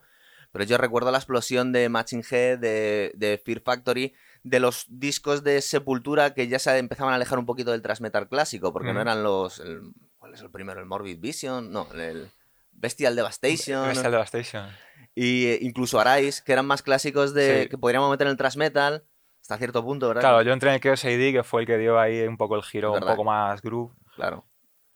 Pero 0.52 0.66
yo 0.66 0.78
recuerdo 0.78 1.12
la 1.12 1.18
explosión 1.18 1.72
de 1.72 1.90
Matching 1.90 2.24
Head, 2.30 2.60
de, 2.60 3.12
de 3.16 3.42
Fear 3.44 3.62
Factory, 3.62 4.14
de 4.44 4.60
los 4.60 4.86
discos 4.90 5.44
de 5.44 5.62
Sepultura 5.62 6.34
que 6.34 6.48
ya 6.48 6.58
se 6.60 6.78
empezaban 6.78 7.14
a 7.14 7.16
alejar 7.18 7.38
un 7.40 7.46
poquito 7.46 7.72
del 7.72 7.82
thrash 7.82 8.00
metal 8.02 8.28
clásico, 8.30 8.72
porque 8.74 8.88
no 8.88 8.94
Ujú. 8.94 9.02
eran 9.02 9.24
los. 9.24 9.60
el- 9.60 9.92
¿Cuál 10.18 10.34
es 10.34 10.42
el 10.42 10.50
primero? 10.50 10.80
¿El 10.80 10.86
Morbid 10.86 11.20
Vision? 11.20 11.72
No, 11.72 11.88
el 11.94 12.30
Bestial 12.72 13.16
Devastation. 13.16 13.88
Bestial 13.88 14.12
Devastation. 14.12 14.70
Y 15.16 15.46
eh, 15.48 15.60
incluso 15.62 16.00
Arise, 16.00 16.42
que 16.46 16.54
eran 16.54 16.66
más 16.66 16.82
clásicos 16.82 17.34
de 17.34 17.64
Sí. 17.64 17.70
que 17.70 17.78
podríamos 17.78 18.10
meter 18.10 18.28
en 18.28 18.32
el 18.32 18.38
thrash 18.38 18.56
metal 18.58 19.04
hasta 19.42 19.58
cierto 19.58 19.84
punto, 19.84 20.08
¿verdad? 20.10 20.22
Claro, 20.22 20.42
yo 20.44 20.52
entré 20.54 20.70
en 20.70 20.76
el 20.76 20.82
Chaos 20.82 21.04
AD, 21.06 21.32
que 21.32 21.44
fue 21.44 21.62
el 21.62 21.68
que 21.68 21.78
dio 21.78 22.00
ahí 22.00 22.22
un 22.28 22.38
poco 22.38 22.56
el 22.56 22.64
giro, 22.64 22.94
un 22.94 23.00
poco 23.00 23.24
más 23.24 23.62
groove, 23.62 23.94
Claro. 24.16 24.46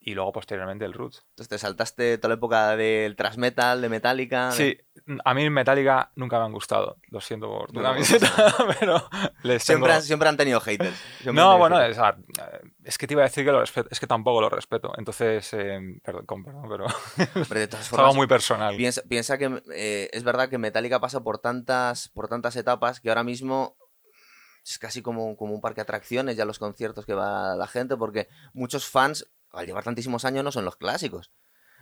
Y 0.04 0.14
luego 0.14 0.32
posteriormente 0.32 0.84
el 0.84 0.92
Roots. 0.92 1.24
Entonces 1.30 1.48
te 1.48 1.58
saltaste 1.58 2.18
toda 2.18 2.30
la 2.30 2.34
época 2.34 2.76
del 2.76 3.14
thrash 3.14 3.36
metal, 3.36 3.80
de 3.80 3.88
Metallica. 3.88 4.48
de- 4.50 4.56
Sí, 4.56 4.78
a 5.24 5.32
mí 5.34 5.48
Metallica 5.48 6.10
nunca 6.16 6.38
me 6.40 6.46
han 6.46 6.52
gustado. 6.52 6.98
Lo 7.08 7.20
siento 7.20 7.46
por 7.48 7.68
tu 7.70 7.74
No, 7.74 7.82
no 7.82 7.88
camiseta, 7.90 8.28
pero 8.80 9.08
les 9.44 9.64
tengo... 9.64 9.78
Siempre, 9.78 9.92
han, 9.92 10.02
siempre 10.02 10.28
han 10.28 10.36
tenido 10.36 10.60
haters. 10.60 10.96
Siempre 11.20 11.32
No, 11.32 11.50
tenido 11.50 11.58
bueno, 11.58 11.76
haters. 11.76 11.98
es, 11.98 12.44
es 12.84 12.98
que 12.98 13.06
te 13.06 13.14
iba 13.14 13.22
a 13.22 13.26
decir 13.26 13.44
que 13.44 13.52
lo 13.52 13.60
respeto, 13.60 13.88
es 13.92 14.00
que 14.00 14.06
tampoco 14.06 14.40
lo 14.40 14.48
respeto. 14.50 14.92
Entonces, 14.98 15.48
eh, 15.54 15.78
perdón, 16.02 16.42
perdón, 16.44 16.66
pero 16.68 16.86
Hombre, 17.36 17.60
de 17.60 17.68
todas 17.68 17.86
algo 17.86 17.96
formas, 17.98 18.14
muy 18.16 18.26
personal. 18.26 18.76
piensa, 18.76 19.02
piensa 19.08 19.38
que 19.38 19.62
eh, 19.74 20.10
es 20.12 20.24
verdad 20.24 20.48
que 20.48 20.58
Metallica 20.58 21.00
pasa 21.00 21.22
por 21.22 21.38
tantas, 21.38 22.08
por 22.08 22.28
tantas 22.28 22.56
etapas 22.56 23.00
que 23.00 23.08
ahora 23.08 23.22
mismo 23.24 23.76
es 24.64 24.78
casi 24.78 25.02
como, 25.02 25.36
como 25.36 25.54
un 25.54 25.60
parque 25.60 25.76
de 25.76 25.82
atracciones 25.82 26.36
ya 26.36 26.44
los 26.44 26.58
conciertos 26.58 27.04
que 27.06 27.14
va 27.14 27.56
la 27.56 27.66
gente, 27.66 27.96
porque 27.96 28.28
muchos 28.52 28.86
fans, 28.88 29.28
al 29.52 29.66
llevar 29.66 29.84
tantísimos 29.84 30.24
años, 30.24 30.44
no 30.44 30.52
son 30.52 30.64
los 30.64 30.76
clásicos. 30.76 31.30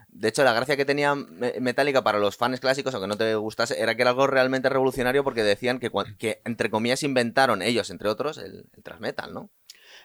De 0.09 0.29
hecho, 0.29 0.43
la 0.43 0.53
gracia 0.53 0.77
que 0.77 0.85
tenía 0.85 1.15
Me- 1.15 1.55
Metallica 1.61 2.03
para 2.03 2.19
los 2.19 2.37
fans 2.37 2.61
clásicos, 2.61 2.95
aunque 2.95 3.07
no 3.09 3.17
te 3.17 3.35
gustase, 3.37 3.81
era 3.81 3.95
que 3.95 4.03
era 4.03 4.11
algo 4.11 4.27
realmente 4.27 4.69
revolucionario 4.69 5.23
porque 5.23 5.43
decían 5.45 5.79
que, 5.79 6.41
entre 6.45 6.71
comillas, 6.71 7.03
inventaron 7.03 7.63
ellos, 7.63 7.91
entre 7.91 8.09
otros, 8.09 8.39
el, 8.39 8.65
el 8.73 8.83
thrash 8.83 9.01
metal, 9.01 9.33
¿no? 9.33 9.51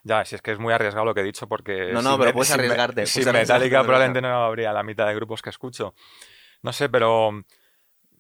Ya, 0.03 0.23
si 0.25 0.35
es 0.35 0.41
que 0.41 0.51
es 0.51 0.59
muy 0.59 0.73
arriesgado 0.73 1.05
lo 1.05 1.15
que 1.15 1.21
he 1.21 1.23
dicho 1.23 1.47
porque... 1.47 1.91
No, 1.91 2.01
no, 2.01 2.11
sin 2.11 2.19
pero 2.19 2.33
puedes 2.33 2.49
sin 2.49 2.59
arriesgarte, 2.59 3.05
Sin 3.07 3.23
puedes 3.23 3.33
Metallica 3.33 3.83
probablemente 3.83 4.21
no 4.21 4.45
habría 4.45 4.71
la 4.73 4.83
mitad 4.83 5.07
de 5.07 5.15
grupos 5.15 5.41
que 5.41 5.49
escucho. 5.49 5.95
No 6.61 6.71
sé, 6.73 6.89
pero 6.89 7.43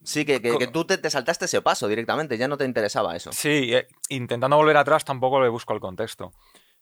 Sí, 0.03 0.23
que, 0.23 0.39
que, 0.41 0.51
Co- 0.51 0.59
que 0.59 0.67
tú 0.67 0.85
te, 0.85 0.97
te 0.99 1.09
saltaste 1.09 1.45
ese 1.45 1.61
paso 1.61 1.87
directamente, 1.87 2.37
ya 2.37 2.47
no 2.47 2.57
te 2.57 2.65
interesaba 2.65 3.15
eso. 3.15 3.31
Sí, 3.31 3.73
eh, 3.73 3.87
intentando 4.09 4.55
volver 4.55 4.77
atrás 4.77 5.03
tampoco 5.03 5.41
le 5.41 5.49
busco 5.49 5.73
el 5.73 5.79
contexto. 5.79 6.31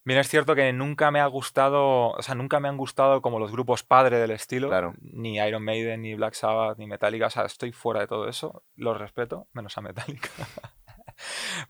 Bien, 0.05 0.19
es 0.19 0.27
cierto 0.27 0.53
que 0.53 0.73
nunca 0.73 1.11
me 1.11 1.21
ha 1.21 1.25
gustado, 1.27 2.09
o 2.09 2.21
sea, 2.21 2.35
nunca 2.35 2.59
me 2.59 2.67
han 2.67 2.75
gustado 2.75 3.21
como 3.21 3.39
los 3.39 3.51
grupos 3.53 3.83
padre 3.83 4.17
del 4.17 4.31
estilo, 4.31 4.67
Claro. 4.67 4.95
ni 5.01 5.37
Iron 5.37 5.63
Maiden, 5.63 6.01
ni 6.01 6.13
Black 6.15 6.33
Sabbath, 6.33 6.77
ni 6.77 6.87
Metallica, 6.87 7.27
o 7.27 7.29
sea, 7.29 7.45
estoy 7.45 7.71
fuera 7.71 8.01
de 8.01 8.07
todo 8.07 8.27
eso, 8.27 8.63
los 8.75 8.97
respeto, 8.97 9.47
menos 9.53 9.77
a 9.77 9.81
Metallica. 9.81 10.29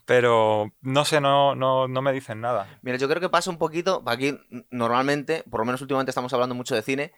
Pero 0.06 0.72
no 0.82 1.06
sé, 1.06 1.22
no, 1.22 1.54
no, 1.54 1.88
no 1.88 2.02
me 2.02 2.12
dicen 2.14 2.42
nada. 2.42 2.80
Mira, 2.82 2.98
yo 2.98 3.08
creo 3.08 3.22
que 3.22 3.30
pasa 3.30 3.50
un 3.52 3.58
poquito, 3.58 4.02
aquí 4.06 4.38
normalmente, 4.72 5.44
por 5.50 5.60
lo 5.60 5.66
menos 5.66 5.82
últimamente 5.82 6.10
estamos 6.12 6.34
hablando 6.34 6.56
mucho 6.56 6.76
de 6.76 6.82
cine, 6.82 7.12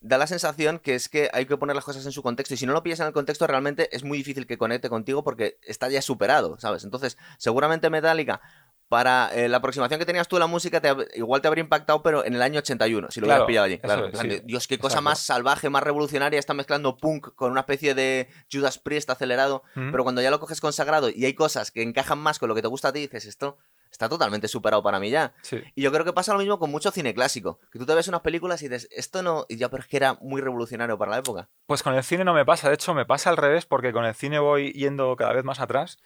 da 0.00 0.18
la 0.18 0.26
sensación 0.28 0.78
que 0.78 0.94
es 0.94 1.08
que 1.08 1.28
hay 1.32 1.46
que 1.46 1.56
poner 1.56 1.74
las 1.74 1.84
cosas 1.84 2.06
en 2.06 2.12
su 2.12 2.22
contexto 2.22 2.54
y 2.54 2.56
si 2.56 2.66
no 2.66 2.72
lo 2.72 2.82
pillas 2.84 3.00
en 3.00 3.06
el 3.08 3.12
contexto 3.12 3.48
realmente 3.48 3.94
es 3.96 4.04
muy 4.04 4.18
difícil 4.18 4.46
que 4.46 4.56
conecte 4.56 4.88
contigo 4.88 5.24
porque 5.24 5.58
está 5.62 5.88
ya 5.88 6.00
superado, 6.02 6.56
¿sabes? 6.60 6.84
Entonces, 6.84 7.18
seguramente 7.36 7.90
Metallica, 7.90 8.40
para 8.88 9.30
eh, 9.34 9.48
la 9.48 9.58
aproximación 9.58 9.98
que 9.98 10.06
tenías 10.06 10.28
tú 10.28 10.36
a 10.36 10.40
la 10.40 10.46
música, 10.46 10.80
te 10.80 10.94
igual 11.14 11.40
te 11.40 11.48
habría 11.48 11.62
impactado, 11.62 12.02
pero 12.02 12.24
en 12.24 12.34
el 12.34 12.42
año 12.42 12.58
81, 12.60 13.08
si 13.10 13.20
lo 13.20 13.26
Claro, 13.26 13.44
hubieras 13.44 13.46
pillado 13.46 13.64
allí. 13.66 13.78
Claro, 13.78 14.06
es, 14.06 14.18
sí, 14.18 14.40
Dios, 14.44 14.66
qué 14.66 14.78
cosa 14.78 14.94
exacto. 14.94 15.02
más 15.04 15.18
salvaje, 15.20 15.68
más 15.70 15.82
revolucionaria, 15.82 16.38
está 16.38 16.54
mezclando 16.54 16.96
punk 16.96 17.34
con 17.34 17.50
una 17.50 17.60
especie 17.60 17.94
de 17.94 18.28
Judas 18.50 18.78
Priest 18.78 19.10
acelerado, 19.10 19.62
¿Mm? 19.74 19.90
pero 19.90 20.02
cuando 20.04 20.22
ya 20.22 20.30
lo 20.30 20.40
coges 20.40 20.60
consagrado 20.60 21.10
y 21.10 21.24
hay 21.24 21.34
cosas 21.34 21.70
que 21.70 21.82
encajan 21.82 22.18
más 22.18 22.38
con 22.38 22.48
lo 22.48 22.54
que 22.54 22.62
te 22.62 22.68
gusta 22.68 22.88
a 22.88 22.92
ti, 22.92 23.00
dices, 23.00 23.26
esto 23.26 23.58
está 23.90 24.08
totalmente 24.08 24.48
superado 24.48 24.82
para 24.82 25.00
mí 25.00 25.10
ya. 25.10 25.34
Sí. 25.42 25.60
Y 25.74 25.82
yo 25.82 25.90
creo 25.92 26.04
que 26.04 26.12
pasa 26.12 26.32
lo 26.32 26.38
mismo 26.38 26.58
con 26.58 26.70
mucho 26.70 26.90
cine 26.90 27.14
clásico. 27.14 27.58
Que 27.72 27.78
tú 27.78 27.86
te 27.86 27.94
ves 27.94 28.06
unas 28.08 28.20
películas 28.20 28.60
y 28.62 28.68
dices, 28.68 28.86
esto 28.90 29.22
no. 29.22 29.46
Y 29.48 29.56
ya, 29.56 29.70
pero 29.70 29.82
es 29.82 29.88
que 29.88 29.96
era 29.96 30.14
muy 30.20 30.42
revolucionario 30.42 30.98
para 30.98 31.10
la 31.12 31.18
época. 31.18 31.48
Pues 31.66 31.82
con 31.82 31.94
el 31.94 32.04
cine 32.04 32.24
no 32.24 32.34
me 32.34 32.44
pasa, 32.44 32.68
de 32.68 32.74
hecho 32.74 32.92
me 32.94 33.06
pasa 33.06 33.30
al 33.30 33.38
revés 33.38 33.64
porque 33.64 33.92
con 33.92 34.04
el 34.04 34.14
cine 34.14 34.38
voy 34.38 34.72
yendo 34.72 35.16
cada 35.16 35.32
vez 35.32 35.42
más 35.44 35.58
atrás 35.60 35.98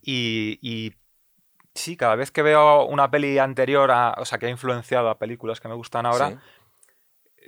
y, 0.00 0.58
y 0.62 0.94
sí, 1.74 1.96
cada 1.96 2.14
vez 2.16 2.30
que 2.30 2.42
veo 2.42 2.84
una 2.86 3.10
peli 3.10 3.38
anterior, 3.38 3.90
a, 3.90 4.14
o 4.18 4.24
sea, 4.24 4.38
que 4.38 4.46
ha 4.46 4.50
influenciado 4.50 5.08
a 5.10 5.18
películas 5.18 5.60
que 5.60 5.68
me 5.68 5.74
gustan 5.74 6.06
ahora, 6.06 6.30
Sí. 6.30 6.36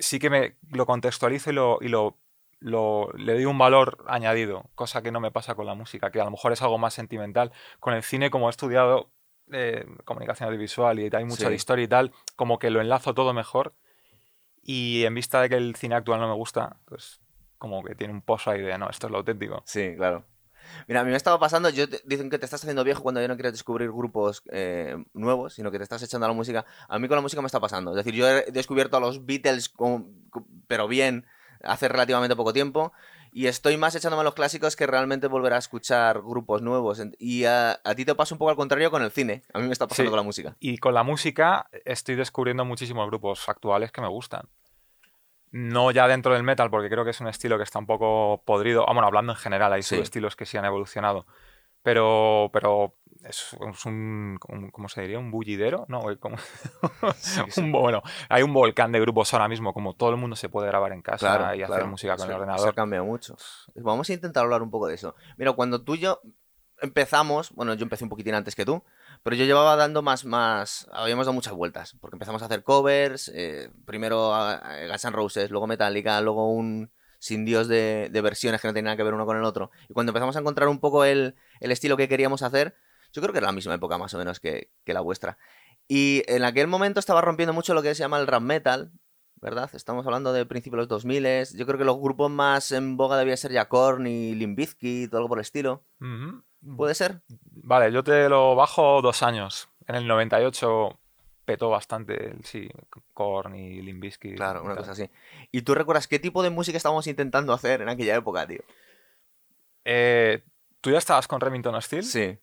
sí, 0.01 0.19
que 0.19 0.31
me 0.31 0.57
lo 0.71 0.87
contextualizo 0.87 1.51
y 1.51 1.55
lo, 1.55 1.79
y 1.81 1.89
lo, 1.89 2.17
lo- 2.61 3.11
le 3.17 3.35
doy 3.35 3.45
un 3.45 3.59
valor 3.59 4.05
añadido, 4.09 4.71
cosa 4.75 5.03
que 5.03 5.13
no 5.13 5.21
me 5.21 5.31
pasa 5.31 5.55
con 5.55 5.67
la 5.67 5.75
música, 5.75 6.11
que 6.11 6.21
a 6.21 6.25
lo 6.25 6.31
mejor 6.31 6.53
es 6.53 6.63
algo 6.63 6.79
más 6.79 6.95
sentimental. 6.95 7.53
Con 7.81 7.95
el 7.95 8.03
cine, 8.03 8.31
como 8.31 8.49
he 8.49 8.51
estudiado 8.51 9.11
eh, 9.53 9.87
comunicación 10.05 10.49
audiovisual 10.49 10.99
y 10.99 11.05
hay 11.13 11.31
Sí. 11.31 11.45
de 11.45 11.55
historia 11.55 11.85
y 11.85 11.89
tal, 11.89 12.13
como 12.35 12.59
que 12.59 12.71
lo 12.71 12.81
enlazo 12.81 13.15
todo 13.15 13.33
mejor 13.33 13.75
y 14.63 15.05
en 15.05 15.15
vista 15.15 15.41
de 15.41 15.49
que 15.49 15.55
el 15.55 15.77
cine 15.77 15.95
actual 15.95 16.19
no 16.21 16.27
me 16.29 16.35
gusta, 16.35 16.79
pues 16.87 17.21
como 17.59 17.83
que 17.85 17.95
tiene 17.95 18.13
un 18.13 18.23
pozo 18.23 18.51
ahí 18.51 18.61
de, 18.61 18.77
no, 18.77 18.91
esto 18.91 19.07
es 19.07 19.11
lo 19.13 19.19
auténtico. 19.19 19.63
Sí, 19.65 19.95
claro. 19.97 20.25
Mira, 20.89 21.01
a 21.01 21.05
mí 21.05 21.11
me 21.11 21.17
estaba 21.17 21.39
pasando, 21.39 21.69
yo 21.71 21.89
te- 21.89 22.01
dicen 22.05 22.31
que 22.31 22.39
te 22.39 22.45
estás 22.45 22.63
haciendo 22.63 22.85
viejo 22.85 23.03
cuando 23.03 23.21
ya 23.21 23.29
no 23.29 23.35
quieres 23.37 23.53
descubrir 23.53 23.91
grupos 23.91 24.43
eh, 24.53 24.97
nuevos, 25.15 25.55
sino 25.55 25.71
que 25.71 25.79
te 25.79 25.85
estás 25.85 26.03
echando 26.03 26.27
a 26.27 26.29
la 26.29 26.35
música. 26.35 26.65
A 26.89 26.99
mí 26.99 27.09
con 27.09 27.17
la 27.17 27.23
música 27.23 27.43
me 27.43 27.47
está 27.47 27.61
pasando. 27.61 27.91
Es 27.93 27.97
decir, 27.97 28.15
yo 28.15 28.29
he 28.29 28.51
descubierto 28.53 28.97
a 28.97 29.01
los 29.01 29.25
Beatles, 29.27 29.69
con- 29.69 30.29
con- 30.31 30.47
pero 30.67 30.89
bien, 30.89 31.27
hace 31.63 31.89
relativamente 31.89 32.37
poco 32.37 32.53
tiempo. 32.53 32.93
Y 33.33 33.49
estoy 33.49 33.77
más 33.77 33.95
echándome 33.95 34.23
a 34.23 34.25
los 34.25 34.33
clásicos 34.35 34.77
que 34.77 34.87
realmente 34.87 35.27
volver 35.27 35.53
a 35.53 35.59
escuchar 35.59 36.23
grupos 36.23 36.63
nuevos. 36.63 37.03
Y 37.19 37.45
a, 37.45 37.79
a 37.85 37.95
ti 37.95 38.07
te 38.07 38.15
pasa 38.15 38.35
un 38.35 38.39
poco 38.39 38.51
al 38.51 38.57
contrario 38.57 38.91
con 38.91 39.03
el 39.03 39.11
cine. 39.11 39.43
A 39.53 39.59
mí 39.59 39.67
me 39.67 39.73
está 39.73 39.87
pasando 39.87 40.09
Sí. 40.09 40.11
con 40.11 40.17
la 40.17 40.23
música. 40.23 40.57
Y 40.59 40.79
con 40.79 40.95
la 40.95 41.03
música 41.03 41.69
estoy 41.85 42.15
descubriendo 42.15 42.65
muchísimos 42.65 43.07
grupos 43.09 43.47
actuales 43.49 43.93
que 43.93 44.01
me 44.01 44.09
gustan. 44.09 44.49
No 45.59 45.91
ya 45.91 46.07
dentro 46.09 46.35
del 46.35 46.43
metal, 46.43 46.71
porque 46.71 46.89
creo 46.91 47.05
que 47.05 47.11
es 47.11 47.21
un 47.21 47.29
estilo 47.29 47.57
que 47.57 47.65
está 47.65 47.79
un 47.79 47.87
poco 47.87 48.43
podrido. 48.45 48.83
Ah, 48.89 48.93
bueno, 48.93 49.07
hablando 49.07 49.33
en 49.33 49.39
general, 49.39 49.73
hay 49.73 49.83
Sí. 49.83 49.95
subestilos 49.97 50.37
que 50.37 50.45
sí 50.47 50.57
han 50.59 50.65
evolucionado. 50.65 51.27
Pero, 51.83 52.51
pero 52.53 52.95
es, 53.25 53.57
es 53.73 53.87
un, 53.87 54.39
un- 54.49 54.71
¿cómo 54.71 54.89
se 54.89 55.03
diría? 55.03 55.19
¿Un 55.21 55.31
bullidero? 55.31 55.87
No, 55.89 56.01
como- 56.19 56.37
sí. 57.17 57.61
un, 57.61 57.71
bueno, 57.73 58.03
hay 58.29 58.43
un 58.43 58.53
volcán 58.53 58.91
de 58.93 59.01
grupos 59.01 59.33
ahora 59.35 59.47
mismo, 59.49 59.73
como 59.73 59.95
todo 59.95 60.11
el 60.11 60.17
mundo 60.17 60.35
se 60.37 60.49
puede 60.49 60.67
grabar 60.67 60.93
en 60.93 61.01
casa 61.03 61.39
Claro, 61.39 61.55
y 61.55 61.63
hacer 61.63 61.85
música 61.87 62.17
con 62.17 62.25
Eso- 62.25 62.25
el 62.27 62.31
Eso 62.33 62.41
ordenador. 62.43 62.69
ha 62.69 62.73
cambiado 62.75 63.05
mucho. 63.07 63.37
Vamos 63.77 64.11
a 64.11 64.13
intentar 64.15 64.43
hablar 64.45 64.63
un 64.63 64.71
poco 64.71 64.89
de 64.89 64.95
eso. 64.97 65.15
Mira, 65.37 65.53
cuando 65.53 65.83
tú 65.83 65.95
y 65.95 65.99
yo 66.01 66.21
empezamos, 66.83 67.53
bueno, 67.53 67.75
yo 67.75 67.85
empecé 67.85 68.05
un 68.05 68.11
poquitín 68.11 68.35
antes 68.35 68.55
que 68.55 68.65
tú, 68.65 68.83
pero 69.27 69.35
yo 69.35 69.45
llevaba 69.45 69.75
dando 69.75 70.03
más, 70.03 70.25
más, 70.25 70.89
habíamos 70.93 71.27
dado 71.27 71.33
muchas 71.35 71.53
vueltas, 71.53 71.97
porque 72.01 72.15
empezamos 72.15 72.43
a 72.43 72.45
hacer 72.45 72.63
covers, 72.63 73.29
eh, 73.35 73.73
primero 73.85 74.33
a- 74.33 74.87
Guns 74.87 75.05
N' 75.05 75.11
Roses, 75.11 75.51
luego 75.51 75.67
Metallica, 75.67 76.21
luego 76.21 76.49
un 76.53 76.93
sin 77.19 77.45
Dios 77.45 77.67
de, 77.67 78.09
versiones 78.23 78.61
que 78.61 78.69
no 78.69 78.73
tenían 78.73 78.85
nada 78.85 78.97
que 78.97 79.03
ver 79.03 79.15
uno 79.15 79.27
con 79.27 79.37
el 79.37 79.43
otro. 79.43 79.73
Y 79.89 79.95
cuando 79.95 80.11
empezamos 80.11 80.37
a 80.37 80.39
encontrar 80.39 80.69
un 80.69 80.79
poco 80.79 81.05
el, 81.05 81.35
el 81.59 81.73
estilo 81.73 81.97
que 81.97 82.07
queríamos 82.07 82.43
hacer, 82.43 82.77
yo 83.13 83.21
creo 83.21 83.33
que 83.33 83.39
era 83.39 83.49
la 83.49 83.53
misma 83.53 83.75
época 83.75 83.99
más 83.99 84.15
o 84.15 84.19
menos 84.19 84.39
que, 84.39 84.71
que 84.85 84.95
la 84.95 85.01
vuestra. 85.01 85.39
Y 85.89 86.23
en 86.29 86.45
aquel 86.45 86.69
momento 86.69 87.01
estaba 87.01 87.21
rompiendo 87.21 87.53
mucho 87.53 87.75
lo 87.75 87.83
que 87.83 87.97
se 87.97 88.05
llama 88.05 88.21
el 88.21 88.29
rap 88.29 88.43
metal, 88.43 88.93
¿verdad? 89.41 89.69
Estamos 89.73 90.07
hablando 90.07 90.33
de 90.35 90.47
principios 90.47 90.77
de 90.77 90.83
los 90.83 90.89
2000. 90.89 91.27
Yo 91.57 91.67
creo 91.67 91.79
que 91.79 91.85
los 91.85 91.99
grupos 91.99 92.31
más 92.31 92.71
en 92.71 92.97
boga 92.97 93.19
debía 93.19 93.37
ser 93.37 93.51
ya 93.51 93.69
Korn 93.69 94.07
y 94.07 94.37
Limp 94.37 94.57
Bizkit 94.57 95.13
o 95.13 95.17
algo 95.17 95.29
por 95.29 95.39
el 95.39 95.43
estilo. 95.43 95.85
Ujú. 96.01 96.45
¿Puede 96.77 96.95
ser? 96.95 97.21
Vale, 97.63 97.93
yo 97.93 98.03
te 98.03 98.29
lo 98.29 98.55
bajo 98.55 99.03
dos 99.03 99.23
años. 99.23 99.69
En 99.87 99.95
el 99.95 100.07
98 100.07 100.99
petó 101.45 101.71
bastante, 101.71 102.31
el- 102.31 102.45
sí, 102.45 102.69
Korn 103.15 103.55
y 103.55 103.81
Limp 103.83 104.03
Bizkit 104.03 104.35
Claro, 104.37 104.65
una 104.65 104.75
cosa 104.77 104.93
así. 104.93 105.09
¿Y 105.53 105.63
tú 105.63 105.75
recuerdas 105.75 106.09
qué 106.09 106.19
tipo 106.19 106.43
de 106.43 106.51
música 106.51 106.77
estábamos 106.77 107.07
intentando 107.07 107.53
hacer 107.53 107.83
en 107.83 107.89
aquella 107.89 108.17
época, 108.17 108.47
tío? 108.47 108.63
Eh, 109.85 110.43
¿Tú 110.81 110.91
ya 110.91 110.99
estabas 110.99 111.29
con 111.29 111.41
Remington 111.41 111.81
Steel? 111.81 112.05
Sí. 112.05 112.39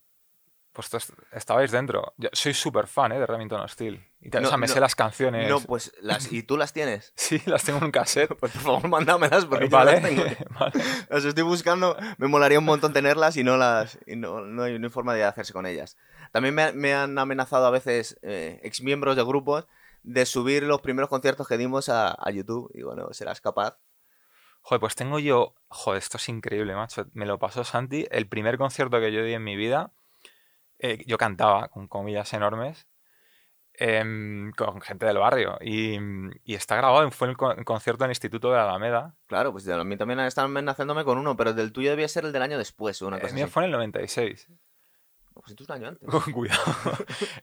Pues 0.74 0.90
estabais 1.32 1.70
dentro. 1.70 2.12
Yo 2.16 2.28
soy 2.32 2.52
súper 2.52 2.88
fan 2.88 3.12
¿eh? 3.12 3.18
de 3.20 3.26
Remington 3.26 3.66
Steel. 3.68 4.04
Y 4.20 4.28
te- 4.28 4.40
No, 4.40 4.48
o 4.48 4.50
sea, 4.50 4.58
me 4.58 4.66
no, 4.66 4.72
sé 4.74 4.80
las 4.80 4.96
canciones. 4.96 5.48
No, 5.48 5.60
pues 5.60 5.92
las... 6.02 6.32
¿Y 6.32 6.42
tú 6.42 6.56
las 6.56 6.72
tienes? 6.72 7.12
Sí, 7.16 7.40
las 7.46 7.62
tengo 7.62 7.78
en 7.78 7.84
un 7.84 7.90
cassette. 7.92 8.34
Pues 8.40 8.50
por 8.52 8.60
favor, 8.60 8.88
mándamelas 8.88 9.46
porque 9.46 9.68
yo 9.68 9.76
vale. 9.76 10.00
las 10.00 10.02
tengo. 10.02 10.24
vale. 10.58 10.72
Las 11.08 11.24
estoy 11.24 11.44
buscando, 11.44 11.96
me 12.18 12.26
molaría 12.26 12.58
un 12.58 12.64
montón 12.64 12.92
tenerlas 12.92 13.36
y 13.36 13.44
no 13.44 13.56
las 13.56 13.98
y 14.06 14.16
no, 14.16 14.40
no 14.40 14.64
hay, 14.64 14.78
no 14.80 14.86
hay 14.86 14.92
forma 14.92 15.14
de 15.14 15.22
hacerse 15.22 15.52
con 15.52 15.64
ellas. 15.64 15.96
También 16.32 16.54
me, 16.56 16.72
me 16.72 16.92
han 16.92 17.16
amenazado 17.18 17.66
a 17.66 17.70
veces 17.70 18.18
eh, 18.22 18.58
exmiembros 18.64 19.14
de 19.14 19.22
grupos 19.22 19.66
de 20.02 20.26
subir 20.26 20.64
los 20.64 20.80
primeros 20.80 21.08
conciertos 21.08 21.46
que 21.46 21.56
dimos 21.56 21.88
a, 21.88 22.08
a 22.18 22.30
YouTube. 22.32 22.68
Y 22.74 22.82
bueno, 22.82 23.08
serás 23.12 23.40
capaz. 23.40 23.78
Joder, 24.62 24.80
pues 24.80 24.96
tengo 24.96 25.20
yo. 25.20 25.54
Joder, 25.68 25.98
esto 25.98 26.16
es 26.16 26.28
increíble, 26.28 26.74
macho. 26.74 27.06
Me 27.12 27.26
lo 27.26 27.38
pasó 27.38 27.62
Santi. 27.62 28.06
El 28.10 28.26
primer 28.26 28.58
concierto 28.58 28.98
que 28.98 29.12
yo 29.12 29.22
di 29.22 29.34
en 29.34 29.44
mi 29.44 29.54
vida. 29.54 29.92
Eh, 30.84 31.02
yo 31.06 31.16
cantaba 31.18 31.68
con 31.68 31.88
comillas 31.88 32.32
enormes. 32.34 32.86
em, 33.76 34.52
con 34.52 34.80
gente 34.80 35.04
del 35.06 35.18
barrio. 35.18 35.58
Y, 35.60 35.98
y 36.44 36.54
está 36.54 36.76
grabado. 36.76 37.10
Fue 37.10 37.26
en 37.26 37.30
el 37.30 37.36
con- 37.36 37.64
concierto 37.64 38.04
en 38.04 38.10
el 38.10 38.12
Instituto 38.12 38.50
de 38.50 38.56
la 38.56 38.64
Alameda. 38.64 39.16
Claro, 39.26 39.50
pues 39.50 39.66
a 39.68 39.82
mí 39.82 39.96
también 39.96 40.20
están 40.20 40.44
amenazándome 40.44 41.02
con 41.04 41.18
uno, 41.18 41.36
pero 41.36 41.50
el 41.50 41.56
del 41.56 41.72
tuyo 41.72 41.90
debía 41.90 42.06
ser 42.06 42.24
el 42.24 42.32
del 42.32 42.42
año 42.42 42.56
después 42.56 43.02
o 43.02 43.08
una 43.08 43.16
El 43.16 43.22
cosa 43.22 43.34
mío 43.34 43.44
así. 43.46 43.52
fue 43.52 43.62
en 43.62 43.66
el 43.66 43.72
96. 43.72 44.46
Pues 45.34 45.50
entonces 45.50 45.68
un 45.68 45.74
año 45.82 45.88
antes. 45.88 46.08
Cuidado. 46.32 46.62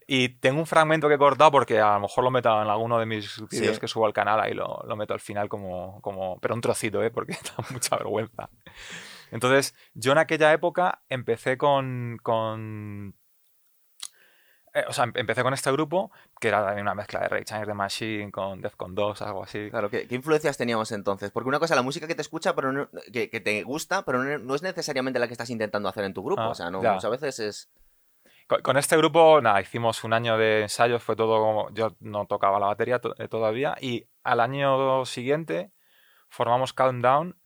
y 0.07 0.29
tengo 0.39 0.62
un 0.62 0.65
fragmento 0.67 1.10
que 1.10 1.15
he 1.15 1.17
cortado 1.17 1.51
porque 1.51 1.81
a 1.81 1.95
lo 1.95 2.00
mejor 2.01 2.24
lo 2.24 2.31
meto 2.31 2.50
en 2.62 2.69
alguno 2.69 2.98
de 2.98 3.05
mis 3.05 3.38
vídeos 3.50 3.75
Sí. 3.75 3.81
que 3.81 3.88
subo 3.89 4.05
al 4.05 4.13
canal, 4.13 4.39
ahí 4.39 4.53
lo, 4.53 4.81
lo 4.88 4.95
meto 4.95 5.13
al 5.13 5.19
final 5.19 5.50
como, 5.50 6.00
como... 6.01 6.39
Pero 6.39 6.55
un 6.55 6.62
trocito, 6.62 7.03
¿eh? 7.03 7.12
Porque 7.12 7.33
da 7.57 7.65
mucha 7.71 7.98
vergüenza. 7.98 8.50
Entonces, 9.31 9.75
yo 9.93 10.13
en 10.13 10.17
aquella 10.19 10.53
época 10.53 11.03
empecé 11.10 11.57
con... 11.57 12.17
con 12.24 13.15
eh, 14.74 14.84
o 14.88 14.94
sea, 14.94 15.04
em- 15.06 15.13
empecé 15.16 15.44
con 15.44 15.54
este 15.54 15.72
grupo, 15.72 16.12
que 16.40 16.48
era 16.48 16.63
también 16.63 16.84
una 16.86 16.96
mezcla 16.96 17.20
de 17.20 17.28
Rage 17.28 17.46
Against 17.54 17.68
the 17.68 17.74
Machine 17.74 18.32
con 18.32 18.62
Defcon 18.62 18.96
2, 18.96 19.22
algo 19.22 19.44
así. 19.44 19.70
Claro, 19.70 19.90
¿qué, 19.90 20.08
qué 20.08 20.16
influencias 20.16 20.58
teníamos 20.58 20.92
entonces? 20.92 21.32
Porque 21.32 21.50
una 21.50 21.60
cosa 21.60 21.75
la 21.75 21.82
música 21.82 22.08
que 22.08 22.16
te 22.16 22.22
escucha, 22.22 22.56
pero 22.56 22.72
no- 22.72 22.90
que, 23.12 23.30
que 23.30 23.40
te 23.42 23.63
gusta, 23.63 24.04
pero 24.04 24.24
no, 24.24 24.38
no 24.38 24.56
es 24.56 24.62
necesariamente 24.63 25.20
la 25.20 25.28
que 25.28 25.34
estás 25.34 25.50
intentando 25.50 25.90
hacer 25.90 26.04
en 26.06 26.13
tu 26.13 26.24
grupo. 26.24 26.42
Ah, 26.42 26.50
o 26.50 26.56
sea, 26.56 26.70
no, 26.72 26.82
veces 27.10 27.40
es. 27.40 27.70
Con, 28.48 28.62
con 28.62 28.78
este 28.78 28.98
grupo, 28.98 29.42
nada, 29.42 29.62
hicimos 29.62 30.04
un 30.04 30.13
año 30.13 30.38
de 30.38 30.62
ensayos, 30.63 31.04
fue 31.04 31.16
todo 31.16 31.40
como. 31.40 31.70
Yo 31.74 31.96
no 32.00 32.25
tocaba 32.28 32.60
la 32.60 32.68
batería 32.68 33.00
to- 33.00 33.16
eh, 33.18 33.28
todavía, 33.28 33.75
y 33.82 34.08
al 34.24 34.40
año 34.40 35.06
siguiente 35.06 35.72
formamos 36.30 36.74
Countdown, 36.74 37.38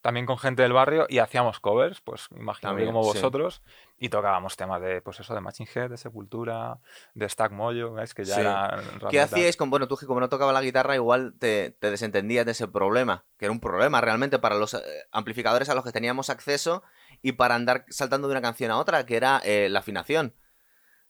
también 0.00 0.26
con 0.26 0.36
gente 0.38 0.62
del 0.62 0.72
barrio, 0.74 1.06
y 1.08 1.18
hacíamos 1.18 1.60
covers, 1.60 2.00
pues 2.02 2.28
También, 2.68 2.88
como 2.88 3.02
sí. 3.04 3.08
vosotros, 3.18 3.62
y 3.98 4.08
tocábamos 4.08 4.56
temas 4.56 4.80
de, 4.80 5.00
pues 5.00 5.20
eso, 5.20 5.34
de 5.34 5.40
Machine 5.40 5.68
Head, 5.72 5.90
de 5.90 5.96
Sepultura, 5.96 6.78
de 7.14 7.28
Stack 7.28 7.52
Mojo, 7.52 7.94
¿ves? 7.94 8.14
Que 8.14 8.24
ya 8.24 8.34
Sí. 8.34 9.06
¿Qué 9.10 9.20
hacíais 9.20 9.56
con, 9.56 9.70
bueno, 9.70 9.88
tú 9.88 9.96
que 9.96 10.06
como 10.06 10.20
no 10.20 10.28
tocaba 10.28 10.52
la 10.52 10.62
guitarra, 10.62 10.94
igual 10.94 11.34
te, 11.38 11.70
te 11.70 11.90
desentendías 11.90 12.44
de 12.44 12.52
ese 12.52 12.68
problema, 12.68 13.24
que 13.38 13.46
era 13.46 13.52
un 13.52 13.60
problema 13.60 14.00
realmente 14.00 14.38
para 14.38 14.56
los 14.56 14.74
eh, 14.74 14.80
amplificadores 15.12 15.68
a 15.68 15.74
los 15.74 15.84
que 15.84 15.92
teníamos 15.92 16.30
acceso 16.30 16.82
y 17.22 17.32
para 17.32 17.54
andar 17.54 17.84
saltando 17.88 18.28
de 18.28 18.32
una 18.32 18.42
canción 18.42 18.70
a 18.70 18.78
otra, 18.78 19.06
que 19.06 19.16
era 19.16 19.40
eh, 19.44 19.68
la 19.70 19.78
afinación. 19.78 20.34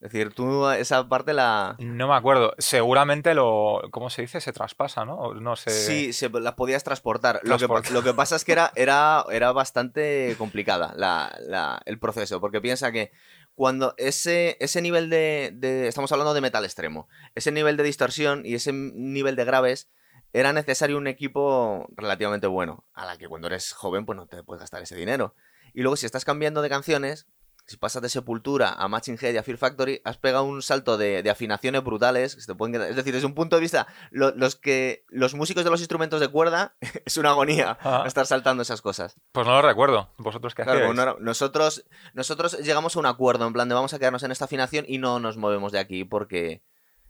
Es 0.04 0.12
decir, 0.12 0.34
tú 0.34 0.68
esa 0.68 1.08
parte 1.08 1.32
la... 1.32 1.76
No 1.78 2.06
me 2.08 2.14
acuerdo. 2.14 2.52
Seguramente 2.58 3.32
lo. 3.32 3.80
¿Cómo 3.90 4.10
se 4.10 4.20
dice? 4.20 4.38
Se 4.42 4.52
traspasa, 4.52 5.06
¿no? 5.06 5.32
No 5.32 5.56
sé. 5.56 5.70
Sí, 5.70 6.12
se, 6.12 6.28
las 6.28 6.52
podías 6.52 6.84
transportar. 6.84 7.40
Lo 7.42 7.56
que, 7.56 7.66
lo 7.90 8.14
pasa 8.14 8.36
es 8.36 8.44
que 8.44 8.52
era, 8.52 8.70
era, 8.76 9.24
era 9.30 9.52
bastante 9.52 10.34
complicada 10.36 10.92
la, 10.96 11.34
la- 11.40 11.80
el 11.86 11.98
proceso, 11.98 12.38
porque 12.38 12.60
piensa 12.60 12.92
que 12.92 13.12
cuando 13.54 13.94
ese, 13.96 14.58
ese 14.60 14.82
nivel 14.82 15.08
de, 15.08 15.52
de- 15.54 15.88
Estamos 15.88 16.12
hablando 16.12 16.34
de 16.34 16.42
metal 16.42 16.66
extremo. 16.66 17.08
Ese 17.34 17.50
nivel 17.50 17.78
de 17.78 17.84
distorsión 17.84 18.42
y 18.44 18.56
ese 18.56 18.74
nivel 18.74 19.36
de 19.36 19.44
graves 19.46 19.88
era 20.34 20.52
necesario 20.52 20.98
un 20.98 21.06
equipo 21.06 21.86
relativamente 21.96 22.46
bueno, 22.46 22.84
a 22.92 23.06
la 23.06 23.16
que 23.16 23.26
cuando 23.28 23.46
eres 23.46 23.72
joven 23.72 24.04
pues 24.04 24.16
no 24.16 24.26
te 24.26 24.42
puedes 24.42 24.60
gastar 24.60 24.82
ese 24.82 24.96
dinero. 24.96 25.34
Y 25.72 25.80
luego 25.80 25.96
si 25.96 26.04
estás 26.06 26.24
cambiando 26.26 26.60
de 26.60 26.68
canciones, 26.68 27.26
si 27.66 27.76
pasas 27.78 28.02
de 28.02 28.08
Sepultura 28.10 28.70
a 28.74 28.88
Matching 28.88 29.16
Head 29.20 29.34
y 29.34 29.36
a 29.38 29.42
Fear 29.42 29.56
Factory, 29.58 30.00
has 30.04 30.18
pegado 30.18 30.44
un 30.44 30.60
salto 30.60 30.98
de, 30.98 31.22
de 31.22 31.30
afinaciones 31.30 31.82
brutales 31.82 32.34
que 32.34 32.40
se 32.42 32.46
te 32.46 32.54
pueden 32.54 32.80
Es 32.82 32.94
decir, 32.96 33.14
desde 33.14 33.26
un 33.26 33.34
punto 33.34 33.56
de 33.56 33.60
vista, 33.62 33.86
lo- 34.10 34.32
los 34.32 34.56
que 34.56 35.04
los 35.08 35.34
músicos 35.34 35.64
de 35.64 35.70
los 35.70 35.80
instrumentos 35.80 36.20
de 36.20 36.28
cuerda 36.28 36.76
es 37.06 37.16
una 37.16 37.30
agonía 37.30 37.78
Ah. 37.82 38.04
estar 38.06 38.26
saltando 38.26 38.62
esas 38.62 38.82
cosas. 38.82 39.16
Pues 39.32 39.46
no 39.46 39.54
lo 39.54 39.62
recuerdo. 39.62 40.10
¿Vosotros 40.18 40.54
qué 40.54 40.62
Claro, 40.64 40.78
hacíais? 40.80 40.94
no 40.94 41.16
nosotros, 41.20 41.84
nosotros 42.12 42.58
llegamos 42.60 42.96
a 42.96 42.98
un 42.98 43.06
acuerdo 43.06 43.46
en 43.46 43.52
plan 43.54 43.68
de 43.68 43.74
vamos 43.74 43.94
a 43.94 43.98
quedarnos 43.98 44.22
en 44.24 44.30
esta 44.32 44.44
afinación 44.44 44.84
y 44.86 44.98
no 44.98 45.18
nos 45.20 45.36
movemos 45.38 45.72
de 45.72 45.78
aquí 45.78 46.04
porque 46.04 46.62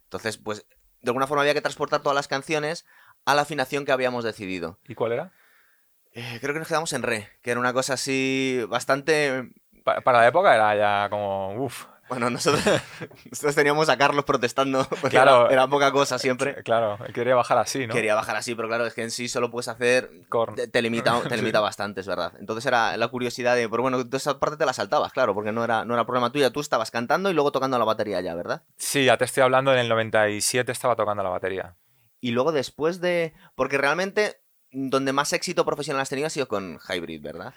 entonces 0.05 0.39
pues 0.39 0.67
de 1.03 1.11
alguna 1.11 1.27
forma 1.27 1.43
había 1.43 1.55
que 1.55 1.61
transportar 1.63 2.01
todas 2.03 2.15
las 2.15 2.29
canciones 2.29 2.87
a 3.27 3.35
la 3.35 3.43
afinación 3.43 3.85
que 3.85 3.93
habíamos 3.93 4.23
decidido. 4.23 4.79
¿Y 4.87 4.95
cuál 4.95 5.13
era? 5.13 5.33
Eh, 6.13 6.39
creo 6.41 6.53
que 6.55 6.61
nos 6.61 6.69
quedamos 6.69 6.93
en 6.93 7.03
re, 7.03 7.29
que 7.43 7.51
era 7.51 7.59
una 7.59 7.73
cosa 7.73 7.95
así 7.95 8.61
bastante 8.69 9.51
Pa- 9.85 10.01
para 10.01 10.19
la 10.21 10.27
época 10.29 10.55
era 10.55 10.75
ya 10.75 11.09
como. 11.11 11.55
Uff. 11.65 11.87
Bueno, 12.07 12.29
nosotros, 12.29 12.63
nosotros 13.31 13.55
teníamos 13.55 13.89
a 13.89 13.97
Carlos 13.97 14.27
protestando, 14.27 14.85
porque 15.01 15.09
Claro. 15.09 15.45
era, 15.47 15.53
era 15.55 15.69
poca 15.69 15.91
cosa 15.91 16.19
siempre. 16.19 16.63
Claro, 16.63 16.99
él 17.07 17.15
quería 17.15 17.35
bajar 17.35 17.57
así, 17.57 17.87
¿no? 17.87 17.95
Quería 17.95 18.15
bajar 18.15 18.37
así, 18.37 18.55
pero 18.55 18.69
claro, 18.69 18.85
es 18.87 18.93
que 18.93 19.03
en 19.03 19.11
sí 19.11 19.27
solo 19.27 19.51
puedes 19.51 19.69
hacer... 19.69 20.11
Korn. 20.29 20.55
Te, 20.55 20.69
te 20.69 20.83
limita, 20.83 21.19
te 21.29 21.37
limita 21.39 21.61
bastante, 21.61 22.03
es 22.03 22.07
verdad. 22.07 22.33
Entonces 22.39 22.67
era 22.67 22.95
la 22.99 23.09
curiosidad 23.09 23.57
de... 23.57 23.71
Pero 23.71 23.83
bueno, 23.83 24.05
esa 24.13 24.39
parte 24.39 24.59
te 24.59 24.67
la 24.67 24.75
saltabas, 24.75 25.13
claro, 25.15 25.33
porque 25.35 25.51
no 25.51 25.65
era, 25.65 25.87
no 25.87 25.95
era 25.95 26.05
problema 26.05 26.31
tuya. 26.31 26.51
Tú 26.53 26.61
estabas 26.61 26.91
cantando 26.91 27.31
y 27.31 27.33
luego 27.35 27.53
tocando 27.53 27.79
la 27.79 27.87
batería 27.87 28.21
ya, 28.21 28.35
¿verdad? 28.35 28.65
Sí, 28.77 29.07
ya 29.07 29.17
te 29.17 29.25
estoy 29.25 29.43
hablando, 29.43 29.73
en 29.73 29.79
el 29.79 29.89
97 29.89 30.71
estaba 30.73 30.97
tocando 30.97 31.23
la 31.23 31.31
batería. 31.31 31.75
Y 32.21 32.33
luego 32.33 32.53
después 32.53 33.01
de... 33.01 33.33
Porque 33.55 33.79
realmente 33.79 34.43
donde 34.73 35.15
más 35.15 35.33
éxito 35.33 35.65
profesional 35.65 36.03
has 36.03 36.11
tenido 36.11 36.27
ha 36.27 36.31
sido 36.31 36.49
con 36.49 36.79
Hybrid, 36.87 37.23
¿verdad? 37.23 37.55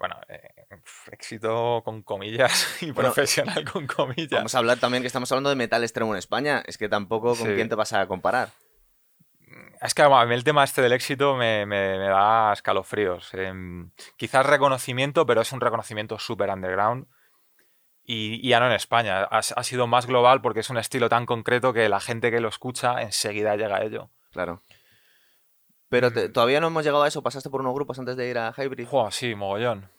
Bueno, 0.00 0.16
eh, 0.28 0.40
éxito 1.12 1.82
con 1.84 2.02
comillas 2.02 2.78
y 2.82 2.86
Bueno, 2.90 3.12
profesional 3.12 3.70
con 3.70 3.86
comillas. 3.86 4.30
Vamos 4.30 4.54
a 4.54 4.58
hablar 4.58 4.78
también 4.78 5.02
que 5.02 5.06
estamos 5.06 5.30
hablando 5.30 5.50
de 5.50 5.56
metal 5.56 5.82
extremo 5.84 6.12
en 6.14 6.18
España. 6.18 6.62
Es 6.66 6.78
que 6.78 6.88
tampoco 6.88 7.36
con 7.36 7.46
Sí. 7.48 7.54
quién 7.54 7.68
te 7.68 7.74
vas 7.76 7.92
a 7.92 8.06
comparar. 8.06 8.48
Es 9.82 9.94
que 9.94 10.02
a 10.02 10.24
mí 10.26 10.34
el 10.34 10.42
tema 10.44 10.64
este 10.64 10.82
del 10.82 10.92
éxito 10.92 11.36
me, 11.36 11.64
me- 11.66 11.98
me 11.98 12.08
da 12.08 12.52
escalofríos. 12.52 13.32
Em, 13.34 13.90
quizás 14.16 14.44
reconocimiento, 14.46 15.26
pero 15.26 15.40
es 15.42 15.52
un 15.52 15.60
reconocimiento 15.60 16.18
súper 16.18 16.50
underground. 16.50 17.06
Y, 18.02 18.40
y 18.46 18.48
ya 18.50 18.60
no 18.60 18.66
en 18.66 18.72
España. 18.72 19.22
Ha, 19.30 19.38
ha 19.38 19.62
sido 19.64 19.86
más 19.86 20.06
global 20.06 20.40
porque 20.40 20.60
es 20.60 20.70
un 20.70 20.78
estilo 20.78 21.08
tan 21.10 21.26
concreto 21.26 21.72
que 21.74 21.88
la 21.90 22.00
gente 22.00 22.30
que 22.30 22.40
lo 22.40 22.48
escucha 22.48 23.00
enseguida 23.02 23.56
llega 23.56 23.76
a 23.76 23.82
ello. 23.82 24.10
Claro. 24.32 24.62
Pero 25.90 26.10
te- 26.12 26.28
todavía 26.30 26.60
no 26.60 26.68
hemos 26.68 26.84
llegado 26.84 27.02
a 27.02 27.08
eso. 27.08 27.22
¿Pasaste 27.22 27.50
por 27.50 27.60
unos 27.60 27.74
grupos 27.74 27.98
antes 27.98 28.16
de 28.16 28.28
ir 28.30 28.38
a 28.38 28.54
Hybrid? 28.56 28.88
Buah, 28.88 29.10
sí, 29.10 29.34
mogollón. 29.34 29.90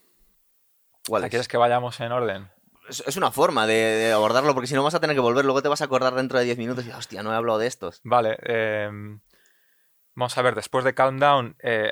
¿Cuáles? 1.08 1.30
¿Quieres 1.30 1.48
que 1.48 1.58
vayamos 1.58 2.00
en 2.00 2.12
orden? 2.12 2.50
Es, 2.90 3.04
es 3.06 3.18
una 3.18 3.32
forma 3.32 3.68
de, 3.68 3.74
de 3.74 4.12
abordarlo, 4.12 4.54
porque 4.54 4.68
si 4.68 4.74
no 4.74 4.84
vas 4.84 4.96
a 4.96 5.00
tener 5.00 5.16
que 5.16 5.22
volver. 5.22 5.46
Luego 5.46 5.62
te 5.62 5.68
vas 5.70 5.82
a 5.82 5.86
acordar 5.86 6.16
dentro 6.16 6.40
de 6.40 6.46
10 6.46 6.58
minutos 6.58 6.86
y, 6.86 6.92
hostia, 6.92 7.22
no 7.24 7.32
he 7.32 7.36
hablado 7.36 7.60
de 7.60 7.68
estos. 7.68 8.00
Vale, 8.04 8.38
em, 8.44 9.20
vamos 10.16 10.38
a 10.38 10.42
ver, 10.42 10.56
después 10.56 10.84
de 10.86 10.96
Countdown 10.96 11.56
eh, 11.62 11.92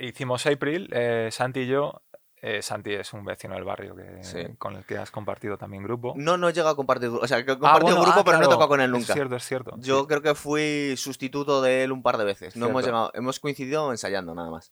hicimos 0.00 0.46
April, 0.46 0.88
eh, 0.92 1.28
Santi 1.30 1.60
y 1.60 1.66
yo. 1.68 2.02
Eh, 2.42 2.62
Santi 2.62 2.92
es 2.94 3.12
un 3.12 3.24
vecino 3.24 3.54
del 3.54 3.64
barrio 3.64 3.94
que, 3.96 4.22
Sí. 4.24 4.38
con 4.58 4.76
el 4.76 4.84
que 4.84 4.96
has 4.98 5.10
compartido 5.10 5.56
también 5.58 5.82
grupo. 5.82 6.14
No, 6.16 6.36
no 6.36 6.48
he 6.48 6.52
llegado 6.52 6.70
a 6.70 6.76
compartir 6.76 7.08
grupo. 7.08 7.24
O 7.24 7.28
sea, 7.28 7.44
que 7.44 7.50
he 7.50 7.54
Ah, 7.54 7.58
compartido 7.58 7.96
bueno, 7.96 8.02
grupo, 8.02 8.20
ah, 8.20 8.24
pero 8.24 8.38
no 8.38 8.44
he 8.44 8.48
tocado 8.48 8.68
con 8.68 8.80
él 8.80 8.90
nunca. 8.90 9.06
Es 9.08 9.12
cierto, 9.14 9.36
es 9.36 9.44
cierto. 9.44 9.74
Yo 9.78 10.00
sí. 10.00 10.06
creo 10.08 10.22
que 10.22 10.34
fui 10.34 10.94
sustituto 10.96 11.60
de 11.62 11.84
él 11.84 11.92
un 11.92 12.02
par 12.02 12.16
de 12.18 12.24
veces. 12.24 12.56
No 12.56 12.66
hemos 12.68 12.84
llegado, 12.84 13.10
hemos 13.14 13.40
coincidido 13.40 13.90
ensayando 13.90 14.34
nada 14.34 14.50
más. 14.50 14.70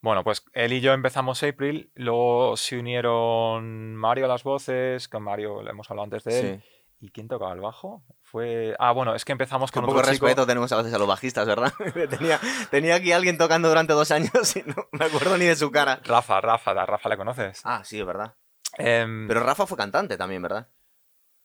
Bueno, 0.00 0.22
pues 0.22 0.44
él 0.52 0.72
y 0.74 0.80
yo 0.82 0.92
empezamos 0.92 1.42
April, 1.42 1.90
luego 1.94 2.56
se 2.58 2.78
unieron 2.78 3.94
Mario 3.96 4.26
a 4.26 4.28
las 4.28 4.42
voces, 4.42 5.08
con 5.08 5.22
Mario 5.22 5.62
le 5.62 5.70
hemos 5.70 5.90
hablado 5.90 6.04
antes 6.04 6.24
de 6.24 6.40
él. 6.40 6.62
Sí. 6.62 6.68
¿Y 7.04 7.10
quién 7.10 7.28
tocaba 7.28 7.52
el 7.52 7.60
bajo? 7.60 8.02
Fue. 8.22 8.74
Ah, 8.78 8.90
bueno, 8.92 9.14
es 9.14 9.26
que 9.26 9.32
empezamos 9.32 9.70
Con 9.70 9.82
con 9.82 9.88
poco 9.90 9.98
otro 10.00 10.10
chico. 10.10 10.24
respeto 10.24 10.46
tenemos 10.46 10.72
a 10.72 10.78
veces 10.78 10.94
a 10.94 10.96
los 10.98 11.06
bajistas, 11.06 11.46
¿verdad? 11.46 11.70
tenía, 12.08 12.40
tenía 12.70 12.94
aquí 12.94 13.12
alguien 13.12 13.36
tocando 13.36 13.68
durante 13.68 13.92
dos 13.92 14.10
años 14.10 14.56
y 14.56 14.62
no 14.62 14.88
me 14.92 15.04
acuerdo 15.04 15.36
ni 15.36 15.44
de 15.44 15.54
su 15.54 15.70
cara. 15.70 16.00
Rafa, 16.02 16.40
Rafa, 16.40 16.70
a 16.70 16.86
Rafa 16.86 17.10
le 17.10 17.18
conoces. 17.18 17.60
Ah, 17.64 17.82
sí, 17.84 18.00
es 18.00 18.06
verdad. 18.06 18.36
Em, 18.78 19.28
Pero 19.28 19.40
Rafa 19.40 19.66
fue 19.66 19.76
cantante 19.76 20.16
también, 20.16 20.40
¿verdad? 20.40 20.66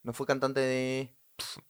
¿No 0.03 0.13
fue 0.13 0.25
cantante 0.25 0.61
de... 0.61 1.13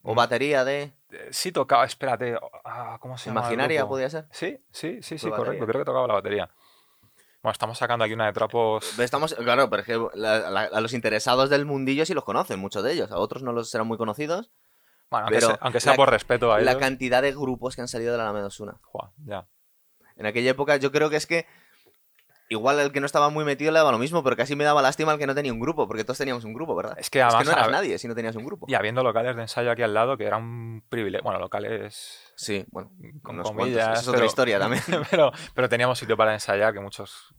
o 0.03 0.13
mm, 0.13 0.15
batería 0.15 0.63
de... 0.63 0.93
eh, 1.09 1.29
sí 1.31 1.51
tocaba, 1.51 1.83
espérate, 1.83 2.37
ah, 2.65 2.99
¿cómo 3.01 3.17
se 3.17 3.31
llama? 3.31 3.39
Imaginaria 3.41 3.87
podía 3.87 4.07
ser? 4.11 4.27
Sí, 4.29 4.63
sí, 4.71 5.01
sí, 5.01 5.17
sí, 5.17 5.29
correcto. 5.31 5.41
batería. 5.51 5.65
Creo 5.65 5.81
que 5.81 5.85
tocaba 5.85 6.05
la 6.07 6.13
batería. 6.13 6.49
Bueno, 7.41 7.53
estamos 7.53 7.77
sacando 7.77 8.03
aquí 8.03 8.13
una 8.13 8.25
de 8.25 8.33
trapos. 8.33 8.99
Estamos, 8.99 9.33
claro, 9.33 9.69
pero 9.69 9.81
es 9.81 9.85
que 9.85 9.97
la- 10.15 10.49
la- 10.49 10.63
a 10.63 10.81
los 10.81 10.93
interesados 10.93 11.49
del 11.49 11.65
mundillo 11.65 12.05
sí 12.05 12.13
los 12.13 12.25
conocen, 12.25 12.59
muchos 12.59 12.83
de 12.83 12.91
ellos. 12.91 13.11
A 13.11 13.17
otros 13.17 13.43
no 13.43 13.53
los 13.53 13.69
serán 13.69 13.87
muy 13.87 13.97
conocidos. 13.97 14.51
Bueno, 15.09 15.25
aunque 15.27 15.37
pero 15.37 15.47
sea, 15.47 15.57
aunque 15.61 15.79
sea 15.79 15.93
la- 15.93 15.97
por 15.97 16.09
respeto 16.09 16.51
a 16.51 16.59
La 16.59 16.77
cantidad 16.77 17.21
de 17.21 17.31
grupos 17.31 17.75
que 17.75 17.81
han 17.81 17.87
salido 17.87 18.11
de 18.11 18.17
la 18.17 18.25
Alameda 18.25 18.47
Osuna. 18.47 18.77
Ya. 19.25 19.47
En 20.17 20.25
aquella 20.25 20.51
época 20.51 20.75
yo 20.77 20.91
creo 20.91 21.09
que 21.09 21.15
es 21.15 21.25
que 21.25 21.45
igual 22.49 22.79
el 22.79 22.91
que 22.91 22.99
no 22.99 23.05
estaba 23.05 23.29
muy 23.29 23.45
metido 23.45 23.71
le 23.71 23.77
daba 23.79 23.91
lo 23.91 23.97
mismo, 23.99 24.23
pero 24.23 24.35
casi 24.35 24.55
me 24.55 24.63
daba 24.63 24.81
lástima 24.81 25.13
el 25.13 25.19
que 25.19 25.27
no 25.27 25.35
tenía 25.35 25.53
un 25.53 25.59
grupo, 25.59 25.87
porque 25.87 26.03
todos 26.03 26.17
teníamos 26.17 26.43
un 26.43 26.53
grupo, 26.53 26.75
¿verdad? 26.75 26.97
Es 26.99 27.09
que 27.09 27.19
Es 27.19 27.25
además. 27.25 27.43
que 27.43 27.45
no 27.45 27.51
eras 27.53 27.67
a- 27.67 27.71
nadie 27.71 27.97
si 27.97 28.07
no 28.07 28.15
tenías 28.15 28.35
un 28.35 28.43
grupo. 28.45 28.65
Y 28.67 28.73
habiendo 28.73 29.03
locales 29.03 29.35
de 29.35 29.43
ensayo 29.43 29.71
aquí 29.71 29.81
al 29.83 29.93
lado, 29.93 30.17
que 30.17 30.25
era 30.25 30.37
un 30.37 30.83
privilegio. 30.89 31.23
Bueno, 31.23 31.39
locales. 31.39 32.33
Sí, 32.35 32.65
bueno, 32.71 32.91
Con 33.23 33.35
unos 33.35 33.51
comillas. 33.51 33.75
cuantos. 33.85 33.99
Esa 33.99 34.01
es 34.01 34.07
otra 34.15 34.25
historia 34.25 34.59
también. 34.59 34.83
pero, 35.09 35.31
pero 35.53 35.69
teníamos 35.69 35.97
sitio 35.99 36.17
para 36.17 36.33
ensayar, 36.33 36.73
que 36.73 36.79
muchos. 36.79 37.33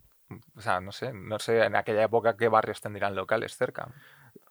O 0.54 0.60
sea, 0.60 0.80
no 0.80 0.92
sé, 0.92 1.12
no 1.12 1.38
sé 1.40 1.64
en 1.64 1.74
aquella 1.74 2.04
época 2.04 2.36
qué 2.36 2.46
barrios 2.48 2.80
tendrían 2.80 3.16
locales 3.16 3.56
cerca. 3.56 3.88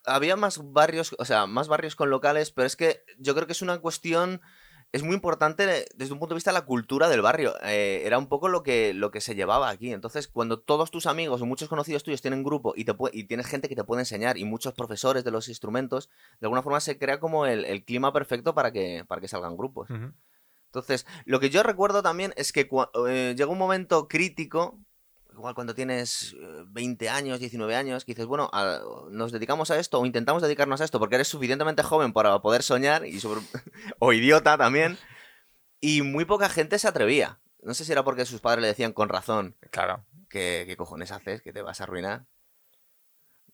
Había 0.06 0.36
más 0.36 0.60
barrios, 0.74 1.16
o 1.18 1.24
sea, 1.26 1.46
más 1.46 1.70
barrios 1.70 1.96
con 1.96 2.10
locales, 2.10 2.52
pero 2.52 2.66
es 2.66 2.76
que 2.76 3.04
yo 3.18 3.34
creo 3.34 3.46
que 3.48 3.54
es 3.54 3.62
una 3.62 3.78
cuestión, 3.80 4.42
es 4.92 5.04
muy 5.04 5.14
importante 5.14 5.86
desde 5.96 6.14
un 6.14 6.20
punto 6.20 6.34
de 6.34 6.38
vista 6.38 6.52
de 6.52 6.60
la 6.60 6.66
cultura 6.66 7.10
del 7.10 7.22
barrio. 7.22 7.54
Eh, 7.64 8.02
era 8.06 8.18
un 8.18 8.28
poco 8.28 8.48
lo 8.48 8.64
que, 8.64 8.94
lo 8.94 9.12
que 9.12 9.22
se 9.22 9.36
llevaba 9.36 9.70
aquí. 9.70 9.94
Entonces, 9.94 10.28
cuando 10.28 10.60
todos 10.60 10.90
tus 10.90 11.06
amigos 11.06 11.42
o 11.42 11.46
muchos 11.46 11.70
conocidos 11.70 12.04
tuyos 12.04 12.22
tienen 12.22 12.44
grupo 12.44 12.74
y, 12.76 12.86
te 12.86 12.96
y 13.14 13.26
tienes 13.26 13.46
gente 13.46 13.70
que 13.70 13.76
te 13.76 13.84
puede 13.84 14.02
enseñar 14.02 14.38
y 14.38 14.46
muchos 14.46 14.74
profesores 14.74 15.24
de 15.24 15.32
los 15.32 15.48
instrumentos, 15.48 16.10
de 16.40 16.48
alguna 16.48 16.64
forma 16.64 16.80
se 16.80 16.98
crea 16.98 17.20
como 17.20 17.46
el, 17.46 17.66
el 17.66 17.84
clima 17.86 18.12
perfecto 18.12 18.56
para 18.56 18.72
que, 18.72 19.06
para 19.08 19.22
que 19.22 19.28
salgan 19.28 19.58
grupos. 19.58 19.90
Entonces, 20.70 21.06
lo 21.26 21.40
que 21.40 21.50
yo 21.50 21.64
recuerdo 21.64 22.04
también 22.04 22.34
es 22.36 22.52
que 22.52 22.70
eh, 23.08 23.36
llega 23.36 23.52
un 23.52 23.58
momento 23.58 24.08
crítico, 24.08 24.80
igual 25.40 25.56
cuando 25.56 25.74
tienes 25.74 26.34
eh, 26.34 26.64
20 26.68 27.10
años, 27.10 27.40
19 27.40 27.76
años, 27.76 28.06
que 28.06 28.12
dices, 28.12 28.26
bueno, 28.28 28.50
a- 28.54 28.80
nos 29.10 29.32
dedicamos 29.32 29.72
a 29.72 29.80
esto 29.80 30.00
o 30.00 30.06
intentamos 30.06 30.42
dedicarnos 30.44 30.82
a 30.82 30.86
esto 30.86 31.00
porque 31.00 31.16
eres 31.16 31.28
suficientemente 31.28 31.82
joven 31.84 32.14
para 32.14 32.40
poder 32.40 32.62
soñar 32.62 33.06
y 33.06 33.20
sobre- 33.20 33.42
o 34.00 34.14
idiota 34.14 34.58
también, 34.58 34.98
y 35.82 36.02
muy 36.02 36.26
poca 36.26 36.50
gente 36.50 36.78
se 36.78 36.88
atrevía. 36.88 37.40
No 37.62 37.74
sé 37.74 37.84
si 37.86 37.92
era 37.92 38.04
porque 38.04 38.26
sus 38.26 38.42
padres 38.42 38.62
le 38.62 38.68
decían 38.68 38.94
con 38.94 39.10
razón 39.10 39.56
Claro. 39.72 40.06
que 40.30 40.64
qué 40.68 40.78
cojones 40.78 41.12
haces, 41.12 41.42
que 41.42 41.52
te 41.54 41.62
vas 41.62 41.82
a 41.82 41.84
arruinar. 41.86 42.26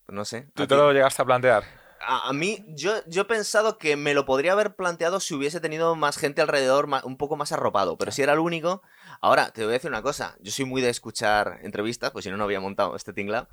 No 0.07 0.25
sé. 0.25 0.49
¿Tú 0.53 0.63
¿a 0.63 0.67
te 0.67 0.75
lo 0.75 0.91
llegaste 0.93 1.21
a 1.21 1.25
plantear? 1.25 1.63
A, 2.01 2.29
a 2.29 2.33
mí, 2.33 2.63
yo, 2.69 2.93
yo 3.07 3.23
he 3.23 3.25
pensado 3.25 3.77
que 3.77 3.95
me 3.95 4.13
lo 4.13 4.25
podría 4.25 4.51
haber 4.51 4.75
planteado 4.75 5.19
si 5.19 5.33
hubiese 5.33 5.59
tenido 5.59 5.95
más 5.95 6.17
gente 6.17 6.41
alrededor, 6.41 6.87
ma- 6.87 7.01
un 7.03 7.17
poco 7.17 7.35
más 7.35 7.51
arropado. 7.51 7.97
Pero 7.97 8.11
si 8.11 8.21
era 8.21 8.33
el 8.33 8.39
único. 8.39 8.81
Ahora, 9.21 9.51
te 9.51 9.61
voy 9.63 9.71
a 9.71 9.73
decir 9.73 9.89
una 9.89 10.01
cosa. 10.01 10.35
Yo 10.41 10.51
soy 10.51 10.65
muy 10.65 10.81
de 10.81 10.89
escuchar 10.89 11.59
entrevistas, 11.63 12.11
pues 12.11 12.23
si 12.23 12.31
no, 12.31 12.37
no 12.37 12.43
había 12.43 12.59
montado 12.59 12.95
este 12.95 13.13
tinglao. 13.13 13.47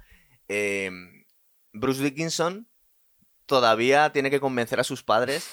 Eh, 0.49 0.91
Bruce 1.73 2.03
Dickinson 2.03 2.69
todavía 3.47 4.13
tiene 4.13 4.31
que 4.31 4.41
convencer 4.41 4.81
a 4.81 4.85
sus 4.85 5.03
padres 5.03 5.49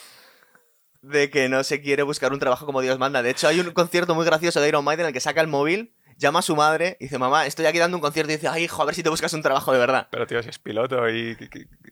de 1.01 1.29
que 1.29 1.47
no 1.47 1.63
se 1.63 1.81
quiere 1.81 2.03
buscar 2.03 2.33
un 2.33 2.39
trabajo 2.39 2.65
como 2.65 2.81
Dios 2.81 2.99
manda. 2.99 3.21
De 3.23 3.29
hecho, 3.29 3.47
hay 3.47 3.59
un 3.59 3.71
concierto 3.71 4.15
muy 4.15 4.25
gracioso 4.25 4.59
de 4.59 4.67
Iron 4.67 4.83
Maiden 4.83 5.05
en 5.05 5.07
el 5.07 5.13
que 5.13 5.21
saca 5.21 5.41
el 5.41 5.47
móvil, 5.47 5.93
llama 6.19 6.39
a 6.39 6.41
su 6.43 6.55
madre 6.55 6.97
y 6.99 7.05
dice, 7.05 7.17
mamá, 7.17 7.45
estoy 7.45 7.65
aquí 7.65 7.79
dando 7.79 7.97
un 7.97 8.01
concierto 8.01 8.31
y 8.31 8.35
dice, 8.35 8.47
ay, 8.47 8.65
hijo, 8.65 8.81
a 8.81 8.85
ver 8.85 8.93
si 8.93 9.01
te 9.01 9.09
buscas 9.09 9.33
un 9.33 9.41
trabajo 9.41 9.71
de 9.71 9.79
verdad. 9.79 10.07
Pero 10.11 10.27
tío, 10.27 10.43
si 10.43 10.49
es 10.49 10.59
piloto 10.59 11.09
y. 11.09 11.35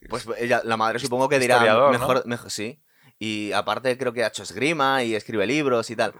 Pues 0.10 0.28
ella, 0.38 0.62
la 0.64 0.78
madre 0.78 1.00
supongo 1.00 1.28
que 1.30 1.40
dirá 1.40 1.60
mejor, 1.90 2.28
mejor, 2.28 2.52
sí. 2.52 2.84
Y 3.18 3.52
aparte 3.54 3.98
creo 3.98 4.14
que 4.14 4.24
ha 4.24 4.28
hecho 4.28 4.44
esgrima 4.44 5.04
y 5.04 5.16
escribe 5.16 5.48
libros 5.48 5.90
y 5.90 5.96
tal. 5.96 6.14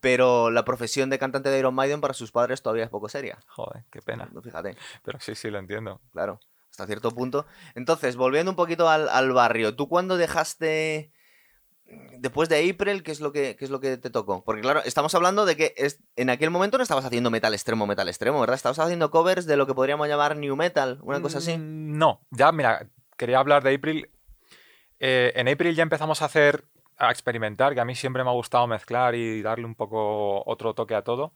Pero 0.00 0.50
la 0.50 0.64
profesión 0.64 1.10
de 1.10 1.18
cantante 1.18 1.50
de 1.50 1.58
Iron 1.58 1.74
Maiden 1.74 2.00
para 2.00 2.14
sus 2.14 2.32
padres 2.32 2.62
todavía 2.62 2.84
es 2.84 2.90
poco 2.90 3.08
seria. 3.08 3.38
Joder, 3.48 3.84
qué 3.92 4.00
pena. 4.00 4.28
No, 4.32 4.40
Fíjate, 4.40 4.76
Pero 5.04 5.20
sí, 5.20 5.34
sí, 5.34 5.50
lo 5.50 5.58
entiendo. 5.58 6.00
claro, 6.12 6.40
hasta 6.70 6.86
cierto 6.86 7.10
punto. 7.10 7.46
Entonces, 7.74 8.16
volviendo 8.16 8.50
un 8.50 8.56
poquito 8.56 8.88
al, 8.88 9.08
al 9.10 9.30
barrio, 9.32 9.76
¿tú 9.76 9.88
cuándo 9.88 10.16
dejaste... 10.16 11.12
Después 12.18 12.48
de 12.48 12.70
April, 12.70 13.02
¿qué 13.02 13.12
es, 13.12 13.20
lo 13.20 13.32
que, 13.32 13.56
¿qué 13.56 13.64
es 13.64 13.70
lo 13.70 13.80
que 13.80 13.96
te 13.96 14.10
tocó? 14.10 14.44
Porque 14.44 14.60
claro, 14.60 14.82
estamos 14.84 15.14
hablando 15.14 15.46
de 15.46 15.56
que 15.56 15.74
es- 15.76 16.00
en 16.16 16.28
aquel 16.30 16.50
momento 16.50 16.76
no 16.76 16.82
estabas 16.82 17.04
haciendo 17.04 17.30
metal 17.30 17.54
extremo, 17.54 17.86
metal 17.86 18.08
extremo, 18.08 18.38
¿verdad? 18.40 18.56
Estabas 18.56 18.78
haciendo 18.78 19.10
covers 19.10 19.46
de 19.46 19.56
lo 19.56 19.66
que 19.66 19.74
podríamos 19.74 20.06
llamar 20.06 20.36
new 20.36 20.54
metal, 20.54 20.98
una 21.02 21.20
cosa 21.22 21.38
así. 21.38 21.56
Mm, 21.56 21.96
No, 21.98 22.20
ya, 22.30 22.52
mira, 22.52 22.86
quería 23.16 23.38
hablar 23.38 23.62
de 23.62 23.74
April. 23.74 24.10
Eh, 24.98 25.32
en 25.34 25.48
April 25.48 25.74
ya 25.74 25.82
empezamos 25.82 26.20
a 26.22 26.26
hacer, 26.26 26.64
a 26.98 27.10
experimentar, 27.10 27.72
que 27.74 27.80
a 27.80 27.84
mí 27.86 27.94
siempre 27.94 28.22
me 28.22 28.28
ha 28.30 28.34
gustado 28.34 28.66
mezclar 28.66 29.14
y 29.14 29.40
darle 29.40 29.64
un 29.64 29.74
poco 29.74 30.42
otro 30.46 30.74
toque 30.74 30.94
a 30.94 31.02
todo. 31.02 31.32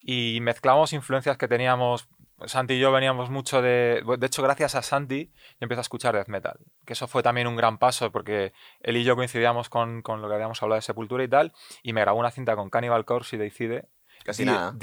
Y 0.00 0.38
mezclamos 0.42 0.92
influencias 0.92 1.38
que 1.38 1.48
teníamos. 1.48 2.06
Santi 2.46 2.74
y 2.74 2.78
yo 2.78 2.92
veníamos 2.92 3.30
mucho 3.30 3.62
de. 3.62 4.02
De 4.18 4.26
hecho, 4.26 4.42
gracias 4.42 4.74
a 4.74 4.82
Santi, 4.82 5.26
yo 5.26 5.58
empecé 5.60 5.80
a 5.80 5.82
escuchar 5.82 6.14
death 6.14 6.28
metal. 6.28 6.58
Que 6.84 6.94
eso 6.94 7.06
fue 7.06 7.22
también 7.22 7.46
un 7.46 7.56
gran 7.56 7.78
paso, 7.78 8.10
porque 8.10 8.52
él 8.80 8.96
y 8.96 9.04
yo 9.04 9.16
coincidíamos 9.16 9.68
con, 9.68 10.02
con 10.02 10.20
lo 10.20 10.28
que 10.28 10.34
habíamos 10.34 10.62
hablado 10.62 10.76
de 10.76 10.82
Sepultura 10.82 11.24
y 11.24 11.28
tal. 11.28 11.52
Y 11.82 11.92
me 11.92 12.00
grabó 12.00 12.18
una 12.18 12.30
cinta 12.30 12.56
con 12.56 12.70
Cannibal 12.70 13.04
Corpse 13.04 13.36
y 13.36 13.38
Deicide. 13.38 13.88
Casi 14.24 14.44
nada. 14.44 14.74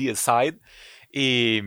Y, 1.12 1.62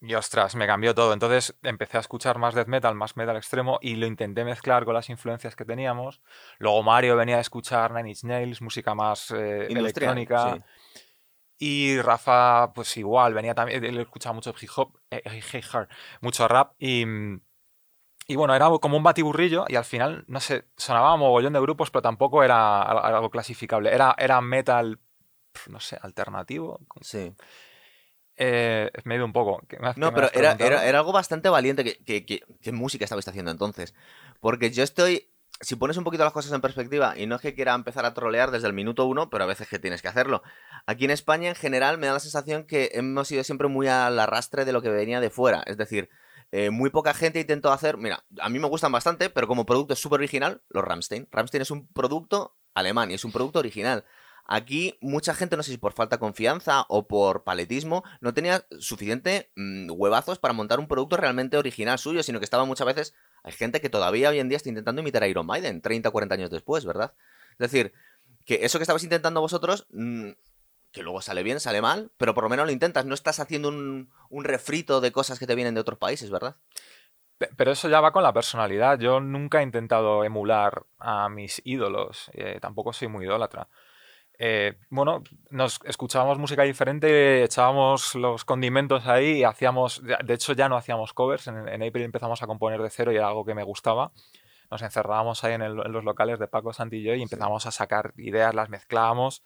y 0.00 0.14
ostras, 0.14 0.56
me 0.56 0.66
cambió 0.66 0.94
todo. 0.94 1.12
Entonces 1.12 1.56
empecé 1.62 1.98
a 1.98 2.00
escuchar 2.00 2.38
más 2.38 2.54
death 2.54 2.68
metal, 2.68 2.94
más 2.94 3.16
metal 3.16 3.36
extremo 3.36 3.78
y 3.82 3.96
lo 3.96 4.06
intenté 4.06 4.44
mezclar 4.44 4.84
con 4.84 4.94
las 4.94 5.10
influencias 5.10 5.54
que 5.54 5.64
teníamos. 5.64 6.22
Luego 6.58 6.82
Mario 6.82 7.16
venía 7.16 7.36
a 7.36 7.40
escuchar 7.40 7.92
Nine 7.92 8.10
Inch 8.10 8.24
Nails, 8.24 8.62
música 8.62 8.94
más 8.94 9.30
eh, 9.30 9.66
electrónica. 9.68 10.54
sí. 10.54 10.62
Y 11.62 12.00
Rafa, 12.00 12.72
pues 12.72 12.96
igual, 12.96 13.34
venía 13.34 13.54
también, 13.54 13.84
él 13.84 13.98
escuchaba 13.98 14.32
mucho 14.32 14.54
hip 14.58 14.70
hop, 14.76 14.98
eh, 15.10 15.22
hip 15.52 15.64
hop, 15.74 15.88
mucho 16.22 16.48
rap 16.48 16.72
y, 16.78 17.04
y 18.26 18.34
bueno, 18.36 18.54
era 18.54 18.70
como 18.80 18.96
un 18.96 19.02
batiburrillo 19.02 19.66
y 19.68 19.76
al 19.76 19.84
final, 19.84 20.24
no 20.26 20.40
sé, 20.40 20.64
sonaba 20.78 21.16
mogollón 21.18 21.52
de 21.52 21.60
grupos, 21.60 21.90
pero 21.90 22.00
tampoco 22.00 22.42
era 22.42 22.80
al- 22.80 23.14
algo 23.14 23.28
clasificable. 23.28 23.92
Era, 23.92 24.14
era 24.16 24.40
metal, 24.40 25.00
no 25.68 25.80
sé, 25.80 25.98
alternativo. 26.00 26.80
Sí. 27.02 27.34
Eh, 28.36 28.90
me 29.04 29.14
he 29.14 29.16
ido 29.18 29.26
un 29.26 29.32
poco. 29.34 29.60
¿Qué 29.68 29.76
No, 29.96 30.08
qué 30.08 30.12
pero 30.14 30.30
era, 30.32 30.52
era, 30.58 30.86
era 30.86 30.98
algo 31.00 31.12
bastante 31.12 31.50
valiente. 31.50 31.84
Que, 31.84 31.98
que- 32.02 32.24
que- 32.24 32.42
¿Qué 32.62 32.72
música 32.72 33.04
estabais 33.04 33.28
haciendo 33.28 33.50
entonces? 33.50 33.94
Porque 34.40 34.70
yo 34.70 34.82
estoy. 34.82 35.29
Si 35.60 35.76
pones 35.76 35.96
un 35.96 36.04
poquito 36.04 36.24
las 36.24 36.32
cosas 36.32 36.52
en 36.52 36.60
perspectiva, 36.60 37.18
y 37.18 37.26
no 37.26 37.36
es 37.36 37.42
que 37.42 37.54
quiera 37.54 37.74
empezar 37.74 38.06
a 38.06 38.14
trolear 38.14 38.50
desde 38.50 38.66
el 38.66 38.72
minuto 38.72 39.04
uno, 39.04 39.28
pero 39.28 39.44
a 39.44 39.46
veces 39.46 39.68
que 39.68 39.78
tienes 39.78 40.00
que 40.00 40.08
hacerlo. 40.08 40.42
Aquí 40.86 41.04
en 41.04 41.10
España, 41.10 41.50
en 41.50 41.54
general, 41.54 41.98
me 41.98 42.06
da 42.06 42.14
la 42.14 42.20
sensación 42.20 42.64
que 42.64 42.90
hemos 42.94 43.30
ido 43.30 43.44
siempre 43.44 43.68
muy 43.68 43.86
al 43.86 44.18
arrastre 44.18 44.64
de 44.64 44.72
lo 44.72 44.80
que 44.80 44.88
venía 44.88 45.20
de 45.20 45.28
fuera. 45.28 45.62
Es 45.66 45.76
decir, 45.76 46.08
eh, 46.52 46.70
muy 46.70 46.90
poca 46.90 47.14
gente 47.14 47.40
intentó 47.40 47.72
hacer. 47.72 47.96
Mira, 47.96 48.24
a 48.40 48.48
mí 48.48 48.58
me 48.58 48.68
gustan 48.68 48.90
bastante, 48.90 49.30
pero 49.30 49.46
como 49.46 49.66
producto 49.66 49.94
súper 49.94 50.20
original, 50.20 50.62
los 50.68 50.84
Ramstein. 50.84 51.28
Ramstein 51.30 51.62
es 51.62 51.70
un 51.70 51.86
producto 51.88 52.56
alemán 52.74 53.10
y 53.10 53.14
es 53.14 53.24
un 53.24 53.32
producto 53.32 53.58
original. 53.58 54.04
Aquí 54.46 54.98
mucha 55.00 55.34
gente, 55.34 55.56
no 55.56 55.62
sé 55.62 55.72
si 55.72 55.78
por 55.78 55.92
falta 55.92 56.16
de 56.16 56.20
confianza 56.20 56.84
o 56.88 57.06
por 57.06 57.44
paletismo, 57.44 58.02
no 58.20 58.34
tenía 58.34 58.66
suficiente 58.78 59.52
mm, 59.56 59.90
huevazos 59.92 60.38
para 60.38 60.54
montar 60.54 60.80
un 60.80 60.88
producto 60.88 61.16
realmente 61.16 61.56
original 61.56 61.98
suyo, 61.98 62.22
sino 62.22 62.38
que 62.38 62.44
estaba 62.44 62.64
muchas 62.64 62.86
veces... 62.86 63.14
Hay 63.42 63.52
gente 63.52 63.80
que 63.80 63.88
todavía 63.88 64.28
hoy 64.28 64.38
en 64.38 64.50
día 64.50 64.56
está 64.56 64.68
intentando 64.68 65.00
imitar 65.00 65.22
a 65.22 65.28
Iron 65.28 65.46
Maiden, 65.46 65.80
30 65.80 66.10
o 66.10 66.12
40 66.12 66.34
años 66.34 66.50
después, 66.50 66.84
¿verdad? 66.84 67.14
Es 67.52 67.70
decir, 67.70 67.94
que 68.44 68.66
eso 68.66 68.78
que 68.78 68.82
estabais 68.82 69.04
intentando 69.04 69.40
vosotros 69.40 69.86
mm, 69.90 70.32
que 70.92 71.02
luego 71.02 71.20
sale 71.22 71.42
bien, 71.42 71.60
sale 71.60 71.80
mal, 71.80 72.10
pero 72.16 72.34
por 72.34 72.44
lo 72.44 72.50
menos 72.50 72.66
lo 72.66 72.72
intentas. 72.72 73.06
No 73.06 73.14
estás 73.14 73.40
haciendo 73.40 73.68
un, 73.68 74.10
un 74.28 74.44
refrito 74.44 75.00
de 75.00 75.12
cosas 75.12 75.38
que 75.38 75.46
te 75.46 75.54
vienen 75.54 75.74
de 75.74 75.80
otros 75.80 75.98
países, 75.98 76.30
¿verdad? 76.30 76.56
Pero 77.56 77.72
eso 77.72 77.88
ya 77.88 78.00
va 78.00 78.12
con 78.12 78.22
la 78.22 78.32
personalidad. 78.32 78.98
Yo 78.98 79.20
nunca 79.20 79.60
he 79.60 79.62
intentado 79.62 80.24
emular 80.24 80.84
a 80.98 81.28
mis 81.28 81.62
ídolos. 81.64 82.30
Eh, 82.34 82.58
tampoco 82.60 82.92
soy 82.92 83.08
muy 83.08 83.24
idólatra. 83.24 83.68
Eh, 84.42 84.78
bueno, 84.88 85.22
nos 85.50 85.80
escuchábamos 85.84 86.38
música 86.38 86.62
diferente, 86.62 87.44
echábamos 87.44 88.14
los 88.14 88.46
condimentos 88.46 89.06
ahí 89.06 89.40
y 89.40 89.44
hacíamos. 89.44 90.02
De 90.02 90.32
hecho, 90.32 90.54
ya 90.54 90.66
no 90.70 90.78
hacíamos 90.78 91.12
covers. 91.12 91.46
En, 91.46 91.68
en 91.68 91.82
April 91.82 92.04
empezamos 92.04 92.42
a 92.42 92.46
componer 92.46 92.80
de 92.80 92.88
cero 92.88 93.12
y 93.12 93.16
era 93.16 93.28
algo 93.28 93.44
que 93.44 93.54
me 93.54 93.64
gustaba. 93.64 94.12
Nos 94.70 94.80
encerrábamos 94.80 95.44
ahí 95.44 95.52
en, 95.52 95.60
el, 95.60 95.78
en 95.84 95.92
los 95.92 96.04
locales 96.04 96.38
de 96.38 96.48
Paco 96.48 96.72
Santillo 96.72 97.14
y 97.14 97.20
empezamos 97.20 97.66
a 97.66 97.70
sacar 97.70 98.14
ideas, 98.16 98.54
las 98.54 98.70
mezclábamos. 98.70 99.42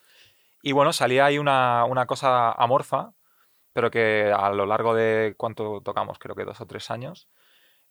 Y 0.62 0.70
bueno, 0.70 0.92
salía 0.92 1.24
ahí 1.24 1.38
una, 1.38 1.84
una 1.86 2.06
cosa 2.06 2.52
amorfa, 2.52 3.14
pero 3.72 3.90
que 3.90 4.32
a 4.32 4.48
lo 4.50 4.64
largo 4.64 4.94
de 4.94 5.34
cuánto 5.36 5.80
tocamos, 5.80 6.20
creo 6.20 6.36
que 6.36 6.44
dos 6.44 6.60
o 6.60 6.66
tres 6.66 6.92
años, 6.92 7.28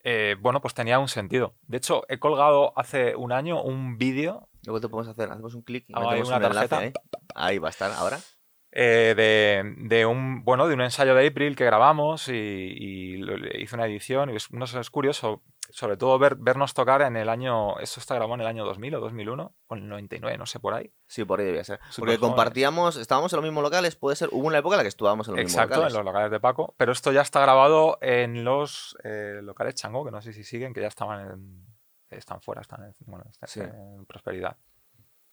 eh, 0.05 0.37
bueno, 0.39 0.61
pues 0.61 0.73
tenía 0.73 0.99
un 0.99 1.09
sentido. 1.09 1.53
De 1.67 1.77
hecho, 1.77 2.03
he 2.07 2.19
colgado 2.19 2.71
hace 2.77 3.13
un 3.17 3.33
año 3.33 3.61
un 3.61 3.97
vídeo. 3.97 4.47
Luego 4.65 4.79
te 4.81 4.89
podemos 4.89 5.07
hacer, 5.09 5.31
hacemos 5.31 5.53
un 5.55 5.61
clic 5.63 5.85
y 5.89 5.93
Ah, 5.95 6.01
metemos 6.01 6.27
una 6.29 6.37
un 6.37 6.43
enlace 6.45 6.67
tarjeta. 6.67 7.01
ahí. 7.35 7.57
Va 7.59 7.67
a 7.67 7.71
estar 7.71 7.91
ahora. 7.91 8.19
eh, 8.75 9.13
de, 9.15 9.75
de 9.87 10.05
un 10.07 10.43
bueno 10.43 10.67
de 10.67 10.73
un 10.73 10.81
ensayo 10.81 11.13
de 11.13 11.27
April 11.27 11.55
que 11.55 11.63
grabamos 11.65 12.27
y, 12.29 12.33
y 12.33 13.61
hice 13.61 13.75
una 13.75 13.85
edición 13.85 14.31
y 14.31 14.35
es, 14.37 14.51
no 14.51 14.65
sé, 14.65 14.79
es 14.79 14.89
curioso 14.89 15.43
sobre 15.69 15.95
todo 15.95 16.17
ver, 16.19 16.35
vernos 16.35 16.73
tocar 16.73 17.03
en 17.03 17.15
el 17.15 17.29
año 17.29 17.77
eso 17.79 17.99
está 17.99 18.15
grabado 18.15 18.33
en 18.35 18.41
el 18.41 18.47
año 18.47 18.65
2000 18.65 18.95
o 18.95 18.99
2001 18.99 19.55
o 19.67 19.75
en 19.75 19.81
el 19.83 19.89
99 19.89 20.37
no 20.39 20.45
sé 20.47 20.59
por 20.59 20.73
ahí 20.73 20.91
Sí, 21.07 21.23
por 21.23 21.39
ahí 21.39 21.45
debía 21.45 21.63
ser. 21.63 21.79
Porque 21.97 22.17
compartíamos, 22.17 22.95
estábamos 22.97 23.31
en 23.33 23.37
los 23.37 23.43
mismos 23.45 23.61
locales, 23.63 23.95
puede 23.95 24.15
ser, 24.15 24.29
hubo 24.31 24.47
una 24.47 24.57
época 24.57 24.75
en 24.75 24.77
la 24.79 24.83
que 24.83 24.89
estábamos 24.89 25.27
en 25.27 25.35
los 25.35 25.41
exacto 25.43 25.75
mismos 25.75 25.75
en 25.75 25.93
locales. 25.93 25.93
los 25.97 26.05
locales 26.05 26.31
de 26.31 26.39
Paco 26.39 26.73
pero 26.77 26.91
esto 26.91 27.11
ya 27.11 27.21
está 27.21 27.41
grabado 27.41 27.99
en 28.01 28.43
los 28.43 28.97
eh, 29.03 29.39
locales 29.43 29.75
Chango 29.75 30.03
que 30.03 30.11
no 30.11 30.21
sé 30.21 30.33
si 30.33 30.43
siguen 30.43 30.73
que 30.73 30.81
ya 30.81 30.87
estaban 30.87 31.21
en, 31.29 31.65
están 32.17 32.41
fuera 32.41 32.61
están 32.61 32.83
en, 32.83 32.93
bueno, 33.05 33.25
están 33.29 33.49
Sí. 33.49 33.59
en 33.61 34.05
prosperidad 34.05 34.55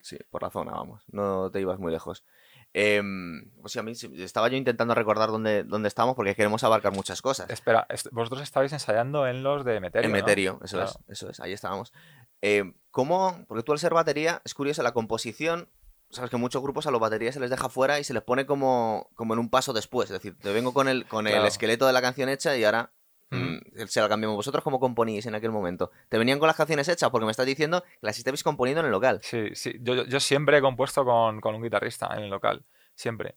Sí, 0.02 0.16
por 0.30 0.42
la 0.42 0.48
zona, 0.50 0.72
vamos. 0.72 1.04
No 1.12 1.50
te 1.50 1.60
ibas 1.60 1.78
muy 1.78 1.92
lejos. 1.92 2.24
Em, 2.72 3.50
o 3.62 3.68
sea, 3.68 3.80
a 3.80 3.82
mí 3.82 3.92
estaba 3.92 4.48
yo 4.48 4.56
intentando 4.56 4.94
recordar 4.94 5.28
dónde, 5.28 5.62
dónde 5.64 5.88
estábamos 5.88 6.16
porque 6.16 6.34
queremos 6.34 6.64
abarcar 6.64 6.94
muchas 6.94 7.20
cosas. 7.20 7.50
espera 7.50 7.86
vosotros 8.12 8.40
estabais 8.40 8.72
ensayando 8.72 9.26
en 9.26 9.42
los 9.42 9.62
de 9.62 9.78
Meterio 9.78 10.06
En 10.06 10.12
¿no? 10.12 10.16
Meterio, 10.18 10.58
eso 10.64 10.76
Claro. 10.78 10.90
es, 10.90 10.98
eso 11.20 11.28
es, 11.30 11.40
ahí 11.40 11.52
estábamos. 11.52 11.92
Em, 12.40 12.74
¿Cómo? 12.90 13.44
Porque 13.46 13.62
tú 13.62 13.72
al 13.72 13.78
ser 13.78 13.92
batería, 13.92 14.40
es 14.44 14.54
curioso, 14.54 14.82
la 14.82 14.92
composición, 14.92 15.68
sabes 16.08 16.30
que 16.30 16.38
muchos 16.38 16.62
grupos 16.62 16.86
a 16.86 16.90
los 16.90 17.00
baterías 17.00 17.34
se 17.34 17.40
les 17.40 17.50
deja 17.50 17.68
fuera 17.68 17.98
y 18.00 18.04
se 18.04 18.14
les 18.14 18.22
pone 18.22 18.46
como, 18.46 19.10
como 19.14 19.34
en 19.34 19.40
un 19.40 19.50
paso 19.50 19.74
después. 19.74 20.08
Es 20.10 20.14
decir, 20.14 20.38
te 20.38 20.50
vengo 20.52 20.72
con 20.72 20.88
el, 20.88 21.06
con 21.06 21.26
el 21.26 21.44
esqueleto 21.44 21.86
de 21.86 21.92
la 21.92 22.00
canción 22.00 22.28
hecha 22.30 22.56
y 22.56 22.64
ahora. 22.64 22.90
Mm, 23.30 23.86
se 23.86 24.00
la 24.00 24.08
cambiamos. 24.08 24.36
¿Vosotros 24.36 24.62
cómo 24.64 24.78
componíais 24.80 25.24
en 25.26 25.34
aquel 25.34 25.50
momento? 25.50 25.90
¿Te 26.08 26.18
venían 26.18 26.38
con 26.38 26.46
las 26.46 26.56
canciones 26.56 26.88
hechas? 26.88 27.10
Porque 27.10 27.24
me 27.24 27.30
estás 27.30 27.46
diciendo 27.46 27.82
que 27.82 27.88
las 28.02 28.18
estabais 28.18 28.42
componiendo 28.42 28.80
en 28.80 28.86
el 28.86 28.92
local. 28.92 29.20
Sí, 29.22 29.50
sí. 29.54 29.74
Yo, 29.80 30.04
yo- 30.04 30.20
siempre 30.20 30.58
he 30.58 30.60
compuesto 30.60 31.04
con, 31.04 31.40
con 31.40 31.54
un 31.54 31.62
guitarrista 31.62 32.08
en 32.16 32.24
el 32.24 32.30
local. 32.30 32.64
Siempre. 32.94 33.36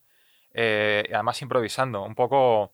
Eh, 0.51 1.05
y 1.09 1.13
además 1.13 1.41
improvisando. 1.41 2.03
Un 2.03 2.15
poco. 2.15 2.73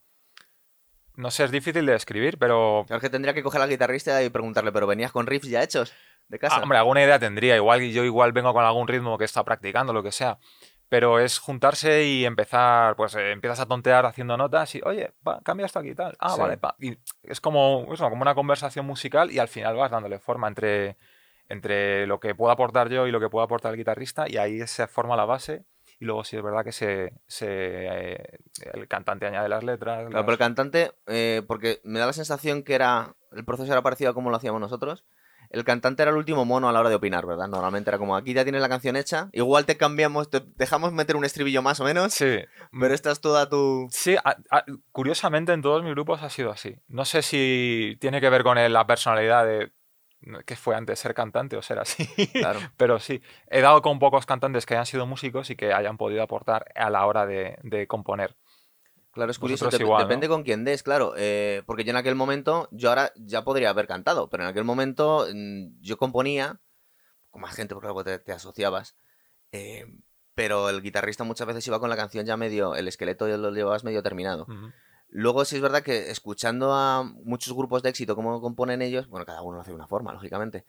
No 1.15 1.31
sé, 1.31 1.43
es 1.43 1.51
difícil 1.51 1.85
de 1.85 1.91
describir, 1.93 2.37
pero. 2.37 2.85
Claro 2.87 3.01
que 3.01 3.09
tendría 3.09 3.33
que 3.33 3.43
coger 3.43 3.61
al 3.61 3.69
guitarrista 3.69 4.23
y 4.23 4.29
preguntarle, 4.29 4.71
¿pero 4.71 4.87
venías 4.87 5.11
con 5.11 5.27
riffs 5.27 5.49
ya 5.49 5.61
hechos 5.61 5.91
de 6.29 6.39
casa? 6.39 6.55
Ah, 6.57 6.61
hombre, 6.63 6.77
alguna 6.77 7.03
idea 7.03 7.19
tendría. 7.19 7.55
Igual 7.57 7.81
yo 7.91 8.03
igual 8.05 8.31
vengo 8.31 8.53
con 8.53 8.63
algún 8.63 8.87
ritmo 8.87 9.17
que 9.17 9.25
está 9.25 9.43
practicando, 9.43 9.91
lo 9.91 10.01
que 10.01 10.11
sea. 10.13 10.39
Pero 10.89 11.19
es 11.19 11.37
juntarse 11.37 12.03
y 12.03 12.25
empezar, 12.25 12.95
pues 12.95 13.13
eh, 13.15 13.31
empiezas 13.31 13.59
a 13.59 13.67
tontear 13.67 14.05
haciendo 14.07 14.35
notas 14.37 14.73
y, 14.73 14.81
oye, 14.83 15.13
cambia 15.43 15.67
esto 15.67 15.79
aquí 15.79 15.89
y 15.89 15.95
tal. 15.95 16.15
Ah, 16.19 16.33
Sí. 16.33 16.41
vale, 16.41 16.57
pa. 16.57 16.75
Y 16.79 16.97
es 17.23 17.39
como, 17.39 17.87
eso, 17.93 18.09
como 18.09 18.23
una 18.23 18.33
conversación 18.33 18.85
musical 18.87 19.29
y 19.31 19.37
al 19.37 19.47
final 19.47 19.75
vas 19.75 19.91
dándole 19.91 20.17
forma 20.17 20.47
entre, 20.47 20.97
entre 21.47 22.07
lo 22.07 22.19
que 22.19 22.33
puedo 22.33 22.51
aportar 22.51 22.89
yo 22.89 23.05
y 23.05 23.11
lo 23.11 23.19
que 23.19 23.29
puedo 23.29 23.43
aportar 23.45 23.71
el 23.73 23.77
guitarrista 23.77 24.25
y 24.27 24.37
ahí 24.37 24.65
se 24.67 24.87
forma 24.87 25.15
la 25.15 25.25
base. 25.25 25.63
Y 25.99 26.05
luego 26.05 26.23
sí 26.23 26.37
es 26.37 26.41
verdad 26.43 26.63
que 26.63 26.71
se, 26.71 27.13
se, 27.27 27.45
eh, 27.49 28.39
el 28.73 28.87
cantante 28.87 29.25
añade 29.27 29.49
las 29.49 29.63
letras. 29.63 29.97
Claro, 29.97 30.09
las- 30.11 30.21
pero 30.23 30.31
el 30.31 30.37
cantante, 30.39 30.91
eh, 31.07 31.43
porque 31.47 31.81
me 31.83 31.99
da 31.99 32.05
la 32.07 32.13
sensación 32.13 32.63
que 32.63 32.73
era 32.73 33.15
el 33.33 33.45
proceso 33.45 33.71
era 33.71 33.81
parecido 33.81 34.09
a 34.09 34.13
como 34.13 34.29
lo 34.31 34.37
hacíamos 34.37 34.61
nosotros. 34.61 35.05
El 35.49 35.63
cantante 35.63 36.03
era 36.03 36.11
el 36.11 36.17
último 36.17 36.45
mono 36.45 36.69
a 36.69 36.71
la 36.71 36.79
hora 36.79 36.89
de 36.89 36.95
opinar, 36.95 37.25
¿verdad? 37.25 37.47
Normalmente 37.47 37.89
era 37.89 37.97
como, 37.97 38.15
aquí 38.15 38.33
ya 38.33 38.43
tienes 38.43 38.61
la 38.61 38.69
canción 38.69 38.95
hecha, 38.95 39.29
igual 39.31 39.65
te 39.65 39.77
cambiamos, 39.77 40.29
te 40.29 40.41
dejamos 40.57 40.93
meter 40.93 41.15
un 41.15 41.25
estribillo 41.25 41.61
más 41.61 41.79
o 41.79 41.83
menos, 41.85 42.13
Sí, 42.13 42.37
pero 42.79 42.93
esta 42.93 43.11
es 43.11 43.19
toda 43.19 43.49
tu... 43.49 43.87
Sí, 43.91 44.15
a- 44.23 44.37
a- 44.51 44.65
curiosamente 44.91 45.51
en 45.53 45.61
todos 45.61 45.81
mis 45.83 45.91
grupos 45.93 46.21
ha 46.21 46.29
sido 46.29 46.51
así. 46.51 46.75
No 46.87 47.03
sé 47.05 47.21
si 47.23 47.97
tiene 47.99 48.21
que 48.21 48.29
ver 48.29 48.43
con 48.43 48.57
la 48.71 48.85
personalidad 48.87 49.45
de 49.45 49.71
que 50.45 50.57
fue 50.57 50.75
antes 50.75 50.99
ser 50.99 51.13
cantante 51.13 51.55
o 51.55 51.61
ser 51.61 51.79
así. 51.79 52.05
Claro. 52.33 52.59
Pero 52.77 52.99
sí, 52.99 53.21
he 53.49 53.61
dado 53.61 53.81
con 53.81 53.99
pocos 53.99 54.25
cantantes 54.25 54.65
que 54.65 54.73
hayan 54.73 54.85
sido 54.85 55.05
músicos 55.07 55.49
y 55.49 55.55
que 55.55 55.71
hayan 55.73 55.97
podido 55.97 56.21
aportar 56.21 56.65
a 56.75 56.89
la 56.89 57.05
hora 57.05 57.25
de, 57.25 57.57
de 57.63 57.87
componer. 57.87 58.35
Claro, 59.19 59.31
es 59.31 59.39
curioso, 59.39 59.65
Vosotros 59.65 59.79
dep- 59.81 59.83
igual, 59.85 60.01
¿no? 60.03 60.07
depende 60.07 60.27
con 60.27 60.43
quién 60.43 60.63
des, 60.63 60.81
claro, 60.81 61.13
eh, 61.17 61.61
porque 61.65 61.83
yo 61.83 61.91
en 61.91 61.97
aquel 61.97 62.15
momento, 62.15 62.69
yo 62.71 62.89
ahora 62.89 63.11
ya 63.17 63.43
podría 63.43 63.69
haber 63.69 63.85
cantado, 63.85 64.29
pero 64.29 64.43
en 64.43 64.49
aquel 64.49 64.63
momento 64.63 65.27
mm, 65.33 65.81
yo 65.81 65.97
componía, 65.97 66.61
con 67.29 67.41
más 67.41 67.53
gente 67.55 67.73
porque 67.75 67.87
luego 67.87 68.03
te, 68.03 68.17
te 68.19 68.31
asociabas, 68.31 68.95
eh, 69.51 69.85
pero 70.35 70.69
el 70.69 70.81
guitarrista 70.81 71.23
muchas 71.25 71.47
veces 71.47 71.67
iba 71.67 71.79
con 71.79 71.89
la 71.89 71.97
canción 71.97 72.25
ya 72.25 72.37
medio, 72.37 72.75
el 72.75 72.87
esqueleto 72.87 73.27
ya 73.27 73.37
lo 73.37 73.51
llevabas 73.51 73.83
medio 73.83 74.01
terminado. 74.01 74.47
Luego 75.09 75.43
sí 75.43 75.55
es 75.57 75.61
verdad 75.61 75.83
que 75.83 76.11
escuchando 76.11 76.71
a 76.73 77.03
muchos 77.03 77.53
grupos 77.53 77.83
de 77.83 77.89
éxito, 77.89 78.15
cómo 78.15 78.39
componen 78.41 78.81
ellos, 78.81 79.09
bueno, 79.09 79.25
cada 79.25 79.41
uno 79.41 79.55
lo 79.55 79.61
hace 79.61 79.71
de 79.71 79.75
una 79.75 79.87
forma, 79.87 80.13
lógicamente. 80.13 80.65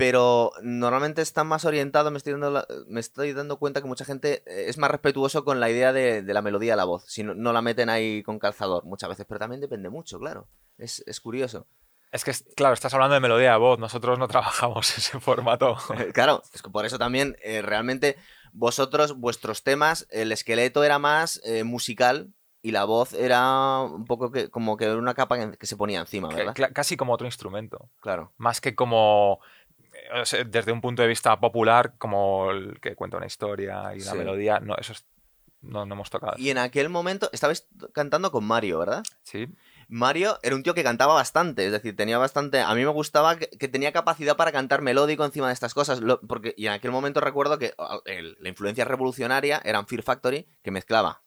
Pero 0.00 0.52
normalmente 0.62 1.20
están 1.20 1.46
más 1.46 1.66
orientados, 1.66 2.10
me 2.10 2.16
estoy 2.16 2.32
dando, 2.32 2.50
la- 2.50 2.66
me 2.88 3.00
estoy 3.00 3.34
dando 3.34 3.58
cuenta 3.58 3.82
que 3.82 3.86
mucha 3.86 4.06
gente 4.06 4.42
eh, 4.46 4.64
es 4.68 4.78
más 4.78 4.90
respetuoso 4.90 5.44
con 5.44 5.60
la 5.60 5.68
idea 5.68 5.92
de, 5.92 6.22
de 6.22 6.34
la 6.34 6.40
melodía 6.40 6.72
de 6.72 6.78
la 6.78 6.84
voz. 6.84 7.04
Si 7.06 7.22
no, 7.22 7.34
no 7.34 7.52
la 7.52 7.60
meten 7.60 7.90
ahí 7.90 8.22
con 8.22 8.38
calzador 8.38 8.84
muchas 8.84 9.10
veces, 9.10 9.26
pero 9.28 9.38
también 9.38 9.60
depende 9.60 9.90
mucho, 9.90 10.18
claro. 10.18 10.48
Es, 10.78 11.04
es 11.06 11.20
curioso. 11.20 11.66
Es 12.12 12.24
que, 12.24 12.32
claro, 12.56 12.72
estás 12.72 12.94
hablando 12.94 13.12
de 13.14 13.20
melodía 13.20 13.52
de 13.52 13.58
voz, 13.58 13.78
nosotros 13.78 14.18
no 14.18 14.26
trabajamos 14.26 14.90
ese 14.98 15.20
formato. 15.20 15.76
claro, 16.14 16.42
es 16.54 16.62
que 16.62 16.70
por 16.70 16.86
eso 16.86 16.98
también 16.98 17.36
eh, 17.42 17.60
realmente 17.60 18.16
vosotros, 18.54 19.18
vuestros 19.18 19.62
temas, 19.62 20.06
el 20.10 20.32
esqueleto 20.32 20.82
era 20.82 20.98
más 20.98 21.42
eh, 21.44 21.62
musical 21.62 22.32
y 22.62 22.72
la 22.72 22.84
voz 22.84 23.14
era 23.14 23.80
un 23.80 24.04
poco 24.04 24.30
que, 24.30 24.50
como 24.50 24.76
que 24.76 24.90
una 24.90 25.14
capa 25.14 25.56
que, 25.56 25.66
se 25.66 25.76
ponía 25.76 26.00
encima, 26.00 26.28
¿verdad? 26.28 26.54
casi 26.74 26.96
como 26.96 27.12
otro 27.14 27.26
instrumento. 27.26 27.88
Claro. 28.00 28.32
Más 28.36 28.60
que 28.60 28.74
como, 28.74 29.40
o 30.14 30.24
sea, 30.24 30.44
desde 30.44 30.72
un 30.72 30.80
punto 30.80 31.02
de 31.02 31.08
vista 31.08 31.38
popular, 31.40 31.94
como 31.98 32.50
el 32.50 32.80
que 32.80 32.94
cuenta 32.94 33.16
una 33.16 33.26
historia 33.26 33.94
y 33.94 34.00
Sí. 34.00 34.16
melodía, 34.16 34.60
no, 34.60 34.74
eso 34.76 34.92
es- 34.92 35.04
no, 35.62 35.84
no 35.86 35.94
hemos 35.94 36.08
tocado. 36.10 36.34
Y 36.38 36.50
en 36.50 36.58
aquel 36.58 36.88
momento 36.88 37.28
estabais 37.32 37.66
cantando 37.92 38.30
con 38.32 38.44
Mario, 38.44 38.78
¿verdad? 38.78 39.02
Sí, 39.24 39.46
Mario 39.88 40.38
era 40.42 40.54
un 40.54 40.62
tío 40.62 40.72
que 40.72 40.84
cantaba 40.84 41.14
bastante, 41.14 41.66
es 41.66 41.72
decir, 41.72 41.96
tenía 41.96 42.16
bastante. 42.16 42.60
A 42.60 42.74
mí 42.74 42.82
me 42.82 42.90
gustaba 42.90 43.36
que, 43.36 43.48
que 43.48 43.66
tenía 43.68 43.92
capacidad 43.92 44.36
para 44.36 44.52
cantar 44.52 44.82
melódico 44.82 45.24
encima 45.24 45.48
de 45.48 45.52
estas 45.52 45.74
cosas. 45.74 46.00
lo- 46.00 46.20
porque, 46.20 46.54
y 46.56 46.66
en 46.66 46.72
aquel 46.72 46.92
momento 46.92 47.20
recuerdo 47.20 47.58
que 47.58 47.74
ah, 47.78 47.98
el- 48.06 48.36
la 48.40 48.48
influencia 48.48 48.84
revolucionaria 48.84 49.60
era 49.64 49.84
Fear 49.84 50.02
Factory, 50.02 50.46
que 50.62 50.70
mezclaba 50.70 51.22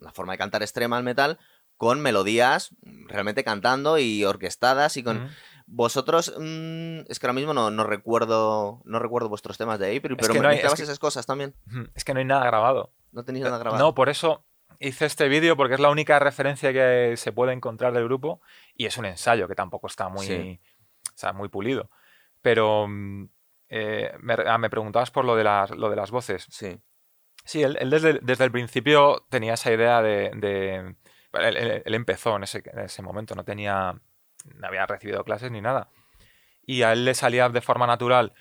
la 0.00 0.12
forma 0.12 0.32
de 0.34 0.38
cantar 0.38 0.62
extrema 0.62 0.96
al 0.98 1.02
metal 1.02 1.38
con 1.78 2.00
melodías 2.00 2.70
realmente 3.06 3.42
cantando 3.42 3.98
y 3.98 4.24
orquestadas 4.24 4.96
y 4.98 5.02
con. 5.02 5.28
Vosotros, 5.66 6.34
mm, 6.38 7.00
es 7.08 7.18
que 7.18 7.26
ahora 7.26 7.32
mismo 7.32 7.54
no, 7.54 7.70
no 7.70 7.84
recuerdo 7.84 8.82
no 8.84 8.98
recuerdo 8.98 9.28
vuestros 9.28 9.56
temas 9.58 9.78
de 9.78 9.96
April, 9.96 10.16
Es 10.18 10.18
pero 10.28 10.34
me 10.34 10.40
no 10.40 10.48
hay- 10.48 10.54
mezclabas 10.56 10.78
es 10.78 10.80
que- 10.80 10.84
esas 10.84 10.98
cosas 10.98 11.26
también. 11.26 11.54
Es 11.94 12.04
que 12.04 12.12
no 12.14 12.20
hay 12.20 12.26
nada 12.26 12.44
grabado. 12.44 12.92
No 13.12 13.24
tenéis 13.24 13.44
nada 13.44 13.58
grabado. 13.58 13.82
No, 13.82 13.94
por 13.94 14.08
eso 14.08 14.44
hice 14.80 15.06
este 15.06 15.28
vídeo, 15.28 15.56
porque 15.56 15.74
es 15.74 15.80
la 15.80 15.88
única 15.90 16.18
referencia 16.18 16.72
que 16.72 17.14
se 17.16 17.32
puede 17.32 17.52
encontrar 17.52 17.92
del 17.94 18.04
grupo 18.04 18.40
y 18.74 18.86
es 18.86 18.96
un 18.98 19.06
ensayo 19.06 19.48
que 19.48 19.54
tampoco 19.54 19.86
está 19.86 20.08
muy, 20.08 20.26
Sí. 20.26 20.60
o 21.08 21.16
sea, 21.16 21.32
muy 21.32 21.48
pulido. 21.48 21.90
Pero 22.42 22.86
mm, 22.88 23.28
eh, 23.70 24.12
me, 24.20 24.34
ah, 24.46 24.58
me 24.58 24.68
preguntabas 24.70 25.10
por 25.10 25.24
lo 25.24 25.34
de 25.36 25.44
las, 25.44 25.70
lo 25.70 25.88
de 25.88 25.96
las 25.96 26.10
voces. 26.10 26.46
Sí. 26.50 26.78
Sí, 27.46 27.62
él, 27.62 27.76
él 27.80 27.88
desde, 27.90 28.18
desde 28.22 28.44
el 28.44 28.52
principio 28.52 29.24
tenía 29.30 29.54
esa 29.54 29.72
idea 29.72 30.02
de... 30.02 30.30
de- 30.36 30.96
él 31.84 31.94
empezó 31.94 32.36
en 32.36 32.44
ese, 32.44 32.62
en 32.66 32.78
ese 32.80 33.02
momento, 33.02 33.34
no 33.34 33.44
tenía... 33.44 33.98
No 34.44 34.66
había 34.66 34.86
recibido 34.86 35.24
clases 35.24 35.50
ni 35.50 35.60
nada. 35.60 35.90
Y 36.66 36.82
a 36.82 36.92
él 36.92 37.04
le 37.04 37.14
salía 37.14 37.48
de 37.48 37.60
forma 37.60 37.86
natural 37.86 38.32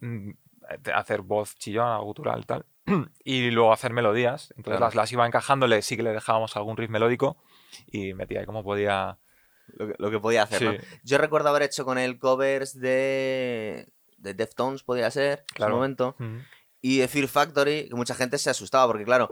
mm, 0.00 0.30
hacer 0.94 1.22
voz 1.22 1.56
chillona, 1.56 1.98
gutural, 1.98 2.46
tal. 2.46 2.66
Y 3.24 3.50
luego 3.50 3.72
hacer 3.72 3.92
melodías. 3.92 4.50
Entonces 4.56 4.78
Claro. 4.78 4.86
las, 4.86 4.94
las 4.94 5.12
iba 5.12 5.26
encajando, 5.26 5.66
sí 5.82 5.96
que 5.96 6.02
le 6.02 6.12
dejábamos 6.12 6.56
algún 6.56 6.76
riff 6.76 6.90
melódico 6.90 7.42
y 7.86 8.14
metía 8.14 8.40
ahí 8.40 8.46
como 8.46 8.62
podía... 8.62 9.18
Lo 9.68 9.88
que, 9.88 9.94
lo 9.98 10.10
que 10.12 10.20
podía 10.20 10.44
hacer, 10.44 10.62
¿no? 10.62 10.72
Sí. 10.72 10.78
Yo 11.02 11.18
recuerdo 11.18 11.48
haber 11.48 11.62
hecho 11.62 11.84
con 11.84 11.98
él 11.98 12.20
covers 12.20 12.78
de, 12.78 13.88
de 14.16 14.34
Deftones, 14.34 14.84
podría 14.84 15.10
ser, 15.10 15.40
en 15.40 15.44
Claro. 15.56 15.72
su 15.72 15.76
momento. 15.76 16.16
Y 16.80 16.98
de 16.98 17.08
Fear 17.08 17.26
Factory, 17.26 17.88
que 17.88 17.96
mucha 17.96 18.14
gente 18.14 18.38
se 18.38 18.48
asustaba, 18.48 18.86
porque 18.86 19.04
claro, 19.04 19.28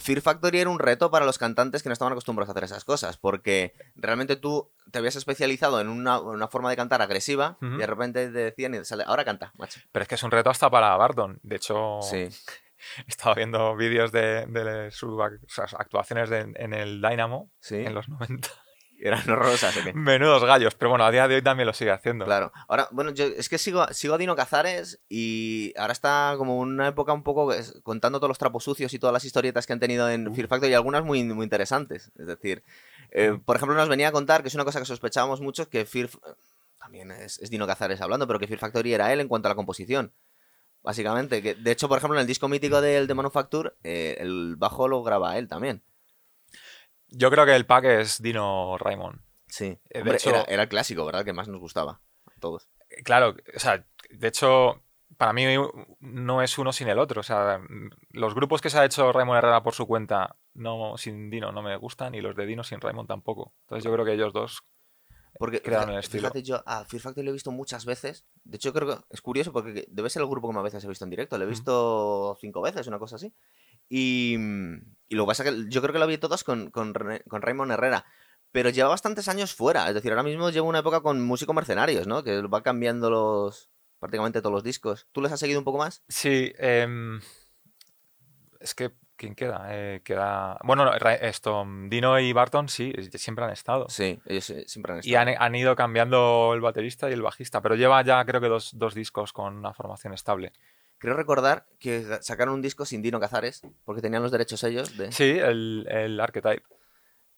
Fear 0.00 0.20
Factory 0.20 0.58
era 0.60 0.70
un 0.70 0.78
reto 0.78 1.10
para 1.10 1.24
los 1.26 1.38
cantantes 1.38 1.82
que 1.82 1.88
no 1.88 1.92
estaban 1.92 2.12
acostumbrados 2.12 2.48
a 2.48 2.52
hacer 2.52 2.64
esas 2.64 2.84
cosas, 2.84 3.16
porque 3.16 3.74
realmente 3.96 4.36
tú 4.36 4.70
te 4.90 4.98
habías 4.98 5.16
especializado 5.16 5.80
en 5.80 5.88
una, 5.88 6.20
una 6.20 6.48
forma 6.48 6.68
de 6.70 6.76
cantar 6.76 7.00
agresiva 7.02 7.56
y 7.60 7.76
de 7.78 7.86
repente 7.86 8.26
te 8.26 8.38
decían 8.38 8.74
y 8.74 8.84
sale, 8.84 9.04
ahora 9.06 9.24
canta, 9.24 9.52
macho. 9.58 9.80
Pero 9.92 10.02
es 10.02 10.08
que 10.08 10.14
es 10.16 10.22
un 10.22 10.30
reto 10.30 10.50
hasta 10.50 10.68
para 10.70 10.96
Barton. 10.96 11.38
De 11.42 11.56
hecho, 11.56 12.00
Sí. 12.02 12.28
he 13.06 13.08
estado 13.08 13.34
viendo 13.34 13.76
vídeos 13.76 14.10
de, 14.12 14.44
de 14.46 14.90
sus 14.90 15.12
ac- 15.20 15.40
o 15.44 15.48
sea, 15.48 15.64
actuaciones 15.78 16.28
de- 16.30 16.52
en 16.56 16.74
el 16.74 17.00
Dynamo 17.00 17.50
Sí. 17.60 17.76
en 17.76 17.94
los 17.94 18.08
90. 18.08 18.48
Eran 19.04 19.28
horrorosas. 19.28 19.76
¿o 19.76 19.82
qué? 19.82 19.92
Menudos 19.92 20.44
gallos, 20.44 20.76
pero 20.76 20.90
bueno, 20.90 21.04
a 21.04 21.10
día 21.10 21.26
de 21.26 21.34
hoy 21.34 21.42
también 21.42 21.66
lo 21.66 21.72
sigue 21.72 21.90
haciendo. 21.90 22.24
Claro. 22.24 22.52
Ahora, 22.68 22.86
bueno, 22.92 23.10
yo 23.10 23.24
es 23.24 23.48
que 23.48 23.58
sigo, 23.58 23.84
sigo 23.90 24.14
a 24.14 24.18
Dino 24.18 24.36
Cazares 24.36 25.00
y 25.08 25.72
ahora 25.76 25.92
está 25.92 26.34
como 26.38 26.58
una 26.58 26.86
época 26.86 27.12
un 27.12 27.24
poco 27.24 27.52
contando 27.82 28.20
todos 28.20 28.28
los 28.28 28.38
trapos 28.38 28.62
sucios 28.62 28.94
y 28.94 29.00
todas 29.00 29.12
las 29.12 29.24
historietas 29.24 29.66
que 29.66 29.72
han 29.72 29.80
tenido 29.80 30.08
en 30.08 30.32
Fear 30.32 30.46
Factory 30.46 30.70
y 30.70 30.74
algunas 30.74 31.04
muy, 31.04 31.24
muy 31.24 31.42
interesantes. 31.42 32.12
Es 32.16 32.26
decir, 32.26 32.62
eh, 33.10 33.36
por 33.44 33.56
ejemplo, 33.56 33.76
nos 33.76 33.88
venía 33.88 34.08
a 34.08 34.12
contar 34.12 34.42
que 34.42 34.48
es 34.48 34.54
una 34.54 34.64
cosa 34.64 34.78
que 34.78 34.86
sospechábamos 34.86 35.40
mucho, 35.40 35.68
que 35.68 35.84
Fear... 35.84 36.08
También 36.78 37.10
es, 37.12 37.38
es 37.38 37.50
Dino 37.50 37.66
Cazares 37.66 38.00
hablando, 38.00 38.26
pero 38.28 38.38
que 38.38 38.46
Fear 38.46 38.60
Factory 38.60 38.94
era 38.94 39.12
él 39.12 39.20
en 39.20 39.28
cuanto 39.28 39.48
a 39.48 39.50
la 39.50 39.54
composición. 39.56 40.12
Básicamente, 40.82 41.42
que 41.42 41.54
de 41.54 41.70
hecho, 41.70 41.88
por 41.88 41.98
ejemplo, 41.98 42.18
en 42.18 42.22
el 42.22 42.26
disco 42.26 42.48
mítico 42.48 42.80
del 42.80 43.06
de 43.06 43.14
Manufacture, 43.14 43.72
eh, 43.84 44.16
el 44.18 44.56
bajo 44.56 44.88
lo 44.88 45.02
graba 45.02 45.38
él 45.38 45.46
también. 45.48 45.82
Yo 47.14 47.30
creo 47.30 47.44
que 47.46 47.54
el 47.54 47.66
pack 47.66 47.84
es 47.84 48.22
Dino 48.22 48.76
Raymond. 48.78 49.20
Sí. 49.48 49.66
Eh, 49.66 49.80
de 49.90 50.00
Hombre, 50.00 50.16
hecho- 50.16 50.30
era, 50.30 50.42
era 50.44 50.62
el 50.62 50.68
clásico, 50.68 51.04
¿verdad? 51.04 51.24
Que 51.24 51.32
más 51.32 51.46
nos 51.48 51.60
gustaba 51.60 52.00
a 52.26 52.40
todos. 52.40 52.68
Eh, 52.90 53.02
Claro, 53.04 53.36
o 53.54 53.58
sea, 53.58 53.86
de 54.10 54.28
hecho, 54.28 54.82
para 55.18 55.32
mí 55.32 55.44
no 56.00 56.42
es 56.42 56.58
uno 56.58 56.72
sin 56.72 56.88
el 56.88 56.98
otro. 56.98 57.20
O 57.20 57.22
sea, 57.22 57.60
los 58.10 58.34
grupos 58.34 58.60
que 58.62 58.70
se 58.70 58.78
ha 58.78 58.84
hecho 58.84 59.12
Raymond 59.12 59.38
Herrera 59.38 59.62
por 59.62 59.74
su 59.74 59.86
cuenta, 59.86 60.36
no 60.54 60.96
sin 60.96 61.30
Dino, 61.30 61.52
no 61.52 61.62
me 61.62 61.76
gustan, 61.76 62.14
y 62.14 62.20
los 62.20 62.34
de 62.34 62.46
Dino 62.46 62.64
sin 62.64 62.80
Raymond 62.80 63.08
tampoco. 63.08 63.52
Entonces 63.62 63.84
yo 63.84 63.92
creo 63.92 64.04
que 64.06 64.12
ellos 64.14 64.32
dos 64.32 64.62
Porque 65.38 65.60
crearon 65.62 65.90
el 65.90 65.98
estilo. 66.00 66.22
Fíjate, 66.28 66.42
yo 66.42 66.62
a 66.66 66.84
Fear 66.84 67.02
Factory 67.02 67.24
lo 67.24 67.30
he 67.30 67.34
visto 67.34 67.50
muchas 67.50 67.84
veces. 67.84 68.26
De 68.44 68.56
hecho, 68.56 68.72
creo 68.72 68.88
que 68.88 69.04
es 69.10 69.20
curioso 69.22 69.52
porque 69.52 69.84
debe 69.88 70.10
ser 70.10 70.22
el 70.22 70.28
grupo 70.28 70.48
que 70.48 70.54
más 70.54 70.64
veces 70.64 70.84
he 70.84 70.88
visto 70.88 71.04
en 71.04 71.10
directo. 71.10 71.36
Lo 71.38 71.44
he 71.44 71.48
visto 71.48 72.36
cinco 72.40 72.60
veces, 72.62 72.86
una 72.86 72.98
cosa 72.98 73.16
así. 73.16 73.32
Y, 73.88 74.36
y 75.08 75.14
lo 75.14 75.24
que 75.24 75.28
pasa 75.28 75.44
es 75.44 75.50
que 75.50 75.64
yo 75.68 75.82
creo 75.82 75.92
que 75.92 75.98
lo 75.98 76.06
vi 76.06 76.18
todos 76.18 76.42
con, 76.42 76.70
con, 76.70 76.94
Raymond 76.94 77.72
Herrera. 77.72 78.04
Pero 78.50 78.70
lleva 78.70 78.88
bastantes 78.88 79.28
años 79.28 79.54
fuera. 79.54 79.88
Es 79.88 79.94
decir, 79.94 80.10
ahora 80.10 80.22
mismo 80.22 80.50
llevo 80.50 80.68
una 80.68 80.80
época 80.80 81.00
con 81.00 81.22
músicos 81.22 81.54
mercenarios, 81.54 82.06
¿no? 82.06 82.22
Que 82.22 82.42
va 82.42 82.62
cambiando 82.62 83.10
los 83.10 83.70
prácticamente 83.98 84.40
todos 84.40 84.52
los 84.52 84.64
discos. 84.64 85.06
¿Tú 85.12 85.20
les 85.22 85.30
has 85.30 85.38
seguido 85.38 85.60
un 85.60 85.64
poco 85.64 85.78
más? 85.78 86.02
Sí, 86.08 86.52
em, 86.58 87.20
es 88.58 88.74
que, 88.74 88.92
¿quién 89.16 89.34
queda? 89.34 89.66
Eh, 89.70 90.00
queda... 90.04 90.58
Bueno, 90.64 90.92
esto, 91.20 91.64
Dino 91.88 92.18
y 92.18 92.32
Barton 92.32 92.68
sí, 92.68 92.92
siempre 93.14 93.44
han 93.44 93.52
estado. 93.52 93.86
Sí, 93.88 94.18
ellos 94.26 94.50
eh, 94.50 94.64
siempre 94.66 94.94
han 94.94 94.98
Y 95.04 95.14
estado. 95.14 95.30
han, 95.30 95.36
han 95.40 95.54
ido 95.54 95.76
cambiando 95.76 96.52
el 96.52 96.60
baterista 96.60 97.08
y 97.08 97.12
el 97.12 97.22
bajista, 97.22 97.60
pero 97.62 97.76
lleva 97.76 98.02
ya 98.02 98.24
creo 98.24 98.40
que 98.40 98.48
dos, 98.48 98.76
dos 98.76 98.94
discos 98.94 99.32
con 99.32 99.56
una 99.56 99.72
formación 99.72 100.14
estable. 100.14 100.52
Creo 101.02 101.14
recordar 101.16 101.66
que 101.78 102.04
sacaron 102.22 102.54
un 102.54 102.62
disco 102.62 102.84
sin 102.86 103.02
Dino 103.02 103.20
Cazares, 103.20 103.60
porque 103.84 104.00
tenían 104.00 104.22
los 104.22 104.32
derechos 104.32 104.62
ellos, 104.64 104.96
de... 104.96 105.12
Sí, 105.12 105.38
el, 105.38 105.86
el 105.90 106.18
Archetype. 106.20 106.62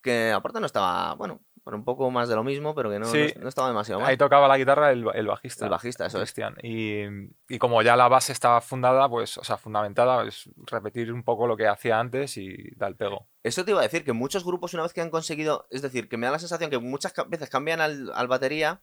que 0.02 0.30
aparte 0.32 0.60
no 0.60 0.66
estaba, 0.66 1.14
bueno, 1.14 1.40
por 1.62 1.74
un 1.74 1.82
poco 1.82 2.10
más 2.10 2.28
de 2.28 2.34
lo 2.36 2.44
mismo, 2.44 2.74
pero 2.74 2.90
que 2.90 2.98
no, 2.98 3.06
Sí. 3.06 3.32
no, 3.36 3.44
no 3.44 3.48
estaba 3.48 3.68
demasiado 3.68 4.00
mal. 4.02 4.10
Ahí 4.10 4.18
tocaba 4.18 4.46
la 4.46 4.58
guitarra 4.58 4.92
el, 4.92 5.02
el 5.14 5.26
bajista. 5.26 5.64
El 5.64 5.70
bajista, 5.70 6.04
eso 6.04 6.20
es. 6.20 6.34
Y, 6.62 7.04
y 7.48 7.58
como 7.58 7.80
ya 7.80 7.96
la 7.96 8.06
base 8.08 8.32
estaba 8.32 8.60
fundada, 8.60 9.08
pues, 9.08 9.38
o 9.38 9.44
sea, 9.44 9.56
fundamentada, 9.56 10.22
es 10.26 10.50
repetir 10.66 11.10
un 11.10 11.22
poco 11.24 11.46
lo 11.46 11.56
que 11.56 11.66
hacía 11.66 11.98
antes 11.98 12.36
y 12.36 12.54
da 12.76 12.86
el 12.86 12.96
pego. 12.96 13.28
Eso 13.42 13.64
te 13.64 13.70
iba 13.70 13.80
a 13.80 13.84
decir, 13.84 14.04
que 14.04 14.12
muchos 14.12 14.44
grupos 14.44 14.74
una 14.74 14.82
vez 14.82 14.92
que 14.92 15.00
han 15.00 15.08
conseguido, 15.08 15.66
es 15.70 15.80
decir, 15.80 16.10
que 16.10 16.18
me 16.18 16.26
da 16.26 16.32
la 16.32 16.38
sensación 16.38 16.68
que 16.68 16.76
muchas 16.78 17.14
veces 17.28 17.48
cambian 17.48 17.80
al, 17.80 18.12
al 18.14 18.28
batería 18.28 18.82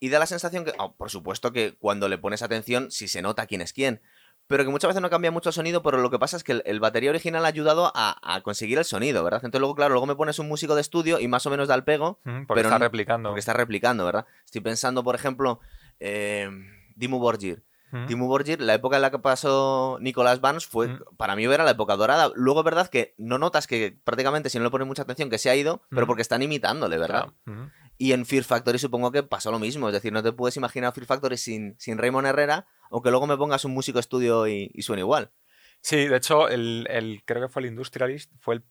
y 0.00 0.08
da 0.10 0.18
la 0.18 0.26
sensación 0.26 0.64
que, 0.64 0.72
oh, 0.78 0.94
por 0.96 1.10
supuesto 1.10 1.52
que 1.52 1.76
cuando 1.78 2.08
le 2.08 2.18
pones 2.18 2.42
atención, 2.42 2.90
sí 2.90 3.08
se 3.08 3.22
nota 3.22 3.46
quién 3.46 3.60
es 3.60 3.72
quién, 3.72 4.00
pero 4.46 4.64
que 4.64 4.70
muchas 4.70 4.88
veces 4.88 5.02
no 5.02 5.10
cambia 5.10 5.30
mucho 5.30 5.50
el 5.50 5.52
sonido, 5.54 5.82
pero 5.82 5.98
lo 5.98 6.10
que 6.10 6.18
pasa 6.18 6.36
es 6.36 6.42
que 6.44 6.52
el, 6.52 6.62
el 6.64 6.80
batería 6.80 7.10
original 7.10 7.44
ha 7.44 7.48
ayudado 7.48 7.92
a, 7.94 8.16
a 8.22 8.40
conseguir 8.40 8.78
el 8.78 8.84
sonido, 8.86 9.22
¿verdad? 9.22 9.40
Entonces 9.44 9.60
luego, 9.60 9.74
claro, 9.74 9.92
luego 9.92 10.06
me 10.06 10.16
pones 10.16 10.38
un 10.38 10.48
músico 10.48 10.74
de 10.74 10.80
estudio 10.80 11.20
y 11.20 11.28
más 11.28 11.44
o 11.46 11.50
menos 11.50 11.68
da 11.68 11.74
el 11.74 11.84
pego, 11.84 12.18
Porque 12.24 12.46
Pero 12.48 12.60
está 12.68 12.78
no- 12.78 12.84
replicando. 12.84 13.28
porque 13.28 13.40
está 13.40 13.52
replicando, 13.52 14.04
¿verdad? 14.06 14.24
Estoy 14.46 14.62
pensando, 14.62 15.04
por 15.04 15.14
ejemplo, 15.14 15.60
eh, 16.00 16.48
Dimmu 16.96 17.18
Borgir. 17.18 17.62
Ujú. 17.92 18.04
Timo 18.06 18.26
Borgir, 18.26 18.60
la 18.60 18.74
época 18.74 18.96
en 18.96 19.02
la 19.02 19.10
que 19.10 19.18
pasó 19.18 19.96
Nicolas 20.02 20.42
Vance 20.42 20.66
fue, 20.68 20.88
Mm. 20.88 21.00
para 21.16 21.34
mí 21.36 21.44
era 21.44 21.64
la 21.64 21.70
época 21.70 21.96
dorada. 21.96 22.30
Luego 22.34 22.62
verdad 22.62 22.88
que 22.88 23.14
no 23.16 23.38
notas 23.38 23.66
que 23.66 23.98
prácticamente, 24.04 24.50
si 24.50 24.58
no 24.58 24.64
le 24.64 24.70
pones 24.70 24.86
mucha 24.86 25.02
atención, 25.02 25.30
que 25.30 25.38
se 25.38 25.48
ha 25.48 25.56
ido, 25.56 25.82
pero 25.88 26.04
Mm. 26.04 26.06
porque 26.06 26.20
están 26.22 26.42
imitándole, 26.42 26.98
¿verdad? 26.98 27.28
Claro. 27.44 27.70
Y 28.00 28.12
en 28.12 28.24
Fear 28.24 28.44
Factory 28.44 28.78
supongo 28.78 29.10
que 29.10 29.22
pasó 29.24 29.50
lo 29.50 29.58
mismo. 29.58 29.88
Es 29.88 29.92
decir, 29.92 30.12
no 30.12 30.22
te 30.22 30.32
puedes 30.32 30.56
imaginar 30.56 30.92
Fear 30.94 31.06
Factory 31.06 31.36
sin, 31.36 31.74
sin 31.80 31.98
Raymond 31.98 32.28
Herrera, 32.28 32.66
aunque 32.90 33.10
luego 33.10 33.26
me 33.26 33.36
pongas 33.36 33.64
un 33.64 33.72
músico 33.74 33.98
estudio 33.98 34.46
y, 34.46 34.70
y 34.72 34.82
suene 34.82 35.00
igual. 35.02 35.32
Sí, 35.80 36.06
de 36.06 36.16
hecho, 36.16 36.48
el, 36.48 36.86
el- 36.90 37.22
creo 37.24 37.42
que 37.42 37.48
fue 37.52 37.62
el 37.62 37.68
Industrialist, 37.68 38.32
fue 38.40 38.54
el 38.56 38.64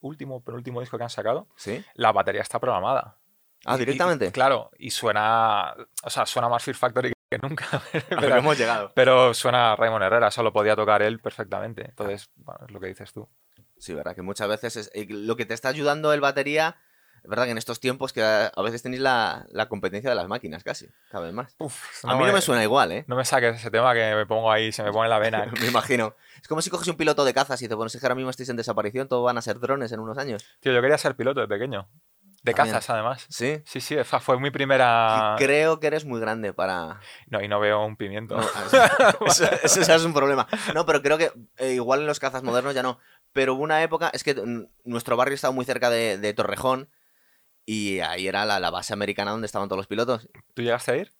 último, 0.00 0.42
penúltimo 0.42 0.80
disco 0.80 0.98
que 0.98 1.04
han 1.04 1.10
sacado. 1.10 1.48
¿Sí? 1.56 1.84
La 1.94 2.12
batería 2.12 2.42
está 2.42 2.58
programada. 2.60 3.18
Ah, 3.64 3.76
y- 3.76 3.78
directamente. 3.80 4.30
claro, 4.32 4.70
y 4.78 4.90
suena, 4.90 5.74
o 6.02 6.10
sea, 6.10 6.26
suena 6.26 6.48
más 6.48 6.62
Fear 6.62 6.76
Factory 6.76 7.12
que 7.30 7.38
nunca. 7.42 7.66
Pero 7.92 8.20
pero, 8.20 8.36
hemos 8.36 8.58
llegado. 8.58 8.92
pero 8.94 9.32
suena 9.34 9.74
Raymond 9.76 10.04
Herrera, 10.04 10.28
eso 10.28 10.42
lo 10.42 10.52
podía 10.52 10.76
tocar 10.76 11.02
él 11.02 11.18
perfectamente. 11.20 11.84
Entonces, 11.88 12.30
bueno, 12.36 12.60
es 12.66 12.72
lo 12.72 12.80
que 12.80 12.88
dices 12.88 13.12
tú. 13.12 13.28
Sí, 13.78 13.94
verdad, 13.94 14.14
que 14.14 14.22
muchas 14.22 14.48
veces 14.48 14.76
es, 14.76 14.90
eh, 14.94 15.06
lo 15.08 15.36
que 15.36 15.46
te 15.46 15.54
está 15.54 15.68
ayudando 15.68 16.12
el 16.12 16.20
batería, 16.20 16.76
es 17.26 17.30
verdad 17.30 17.46
que 17.46 17.50
en 17.50 17.58
estos 17.58 17.80
tiempos 17.80 18.12
que 18.12 18.22
a, 18.22 18.52
veces 18.62 18.84
tenéis 18.84 19.02
la, 19.02 19.46
la 19.50 19.68
competencia 19.68 20.08
de 20.08 20.14
las 20.14 20.28
máquinas 20.28 20.62
casi, 20.62 20.86
cada 21.10 21.24
vez 21.24 21.34
más. 21.34 21.56
Uf, 21.58 22.04
A 22.04 22.14
mí 22.14 22.24
no 22.24 22.32
me 22.32 22.40
suena 22.40 22.62
igual, 22.62 22.92
¿eh? 22.92 23.04
No 23.08 23.16
me 23.16 23.24
saques 23.24 23.56
ese 23.56 23.68
tema 23.68 23.94
que 23.94 24.14
me 24.14 24.26
pongo 24.26 24.48
ahí, 24.48 24.70
se 24.70 24.84
me 24.84 24.92
pone 24.92 25.08
la 25.08 25.18
vena. 25.18 25.44
Me 25.60 25.66
imagino. 25.66 26.14
Es 26.40 26.46
como 26.46 26.62
si 26.62 26.70
coges 26.70 26.86
un 26.86 26.94
piloto 26.96 27.24
de 27.24 27.34
cazas 27.34 27.60
y 27.62 27.68
te 27.68 27.74
pones 27.74 27.96
que 27.96 28.06
ahora 28.06 28.14
mismo 28.14 28.30
estáis 28.30 28.48
en 28.48 28.56
desaparición, 28.56 29.08
todos 29.08 29.24
van 29.24 29.38
a 29.38 29.42
ser 29.42 29.58
drones 29.58 29.90
en 29.90 29.98
unos 29.98 30.18
años. 30.18 30.46
Tío, 30.60 30.72
yo 30.72 30.80
quería 30.80 30.98
ser 30.98 31.16
piloto 31.16 31.40
de 31.40 31.48
pequeño. 31.48 31.88
De 32.44 32.54
También. 32.54 32.76
cazas, 32.76 32.90
además. 32.90 33.26
Sí. 33.28 33.60
Sí, 33.64 33.80
sí, 33.80 33.96
esa 33.96 34.20
fue 34.20 34.38
mi 34.38 34.52
primera... 34.52 35.34
Creo 35.36 35.80
que 35.80 35.88
eres 35.88 36.04
muy 36.04 36.20
grande 36.20 36.52
para. 36.52 37.00
No, 37.26 37.42
y 37.42 37.48
no 37.48 37.58
veo 37.58 37.84
un 37.84 37.96
pimiento. 37.96 38.36
No, 38.36 38.46
ah, 38.72 39.16
eso, 39.64 39.80
es 39.80 40.04
un 40.04 40.14
problema. 40.14 40.46
No, 40.72 40.86
pero 40.86 41.02
creo 41.02 41.18
que 41.18 41.32
eh, 41.56 41.72
igual 41.72 42.02
en 42.02 42.06
los 42.06 42.20
cazas 42.20 42.44
modernos 42.44 42.72
ya 42.72 42.84
no. 42.84 43.00
Pero 43.32 43.54
hubo 43.54 43.64
una 43.64 43.82
época, 43.82 44.10
es 44.12 44.22
que 44.22 44.34
mm, 44.34 44.68
nuestro 44.84 45.16
barrio 45.16 45.34
estaba 45.34 45.52
muy 45.52 45.64
cerca 45.64 45.90
de, 45.90 46.18
de 46.18 46.34
Torrejón 46.34 46.88
y 47.66 48.00
ahí 48.00 48.26
era 48.28 48.44
la, 48.46 48.58
la 48.60 48.70
base 48.70 48.92
americana 48.94 49.32
donde 49.32 49.46
estaban 49.46 49.68
todos 49.68 49.78
los 49.78 49.86
pilotos. 49.86 50.28
¿Tú 50.54 50.62
llegaste 50.62 50.92
a 50.92 50.96
ir? 50.96 51.12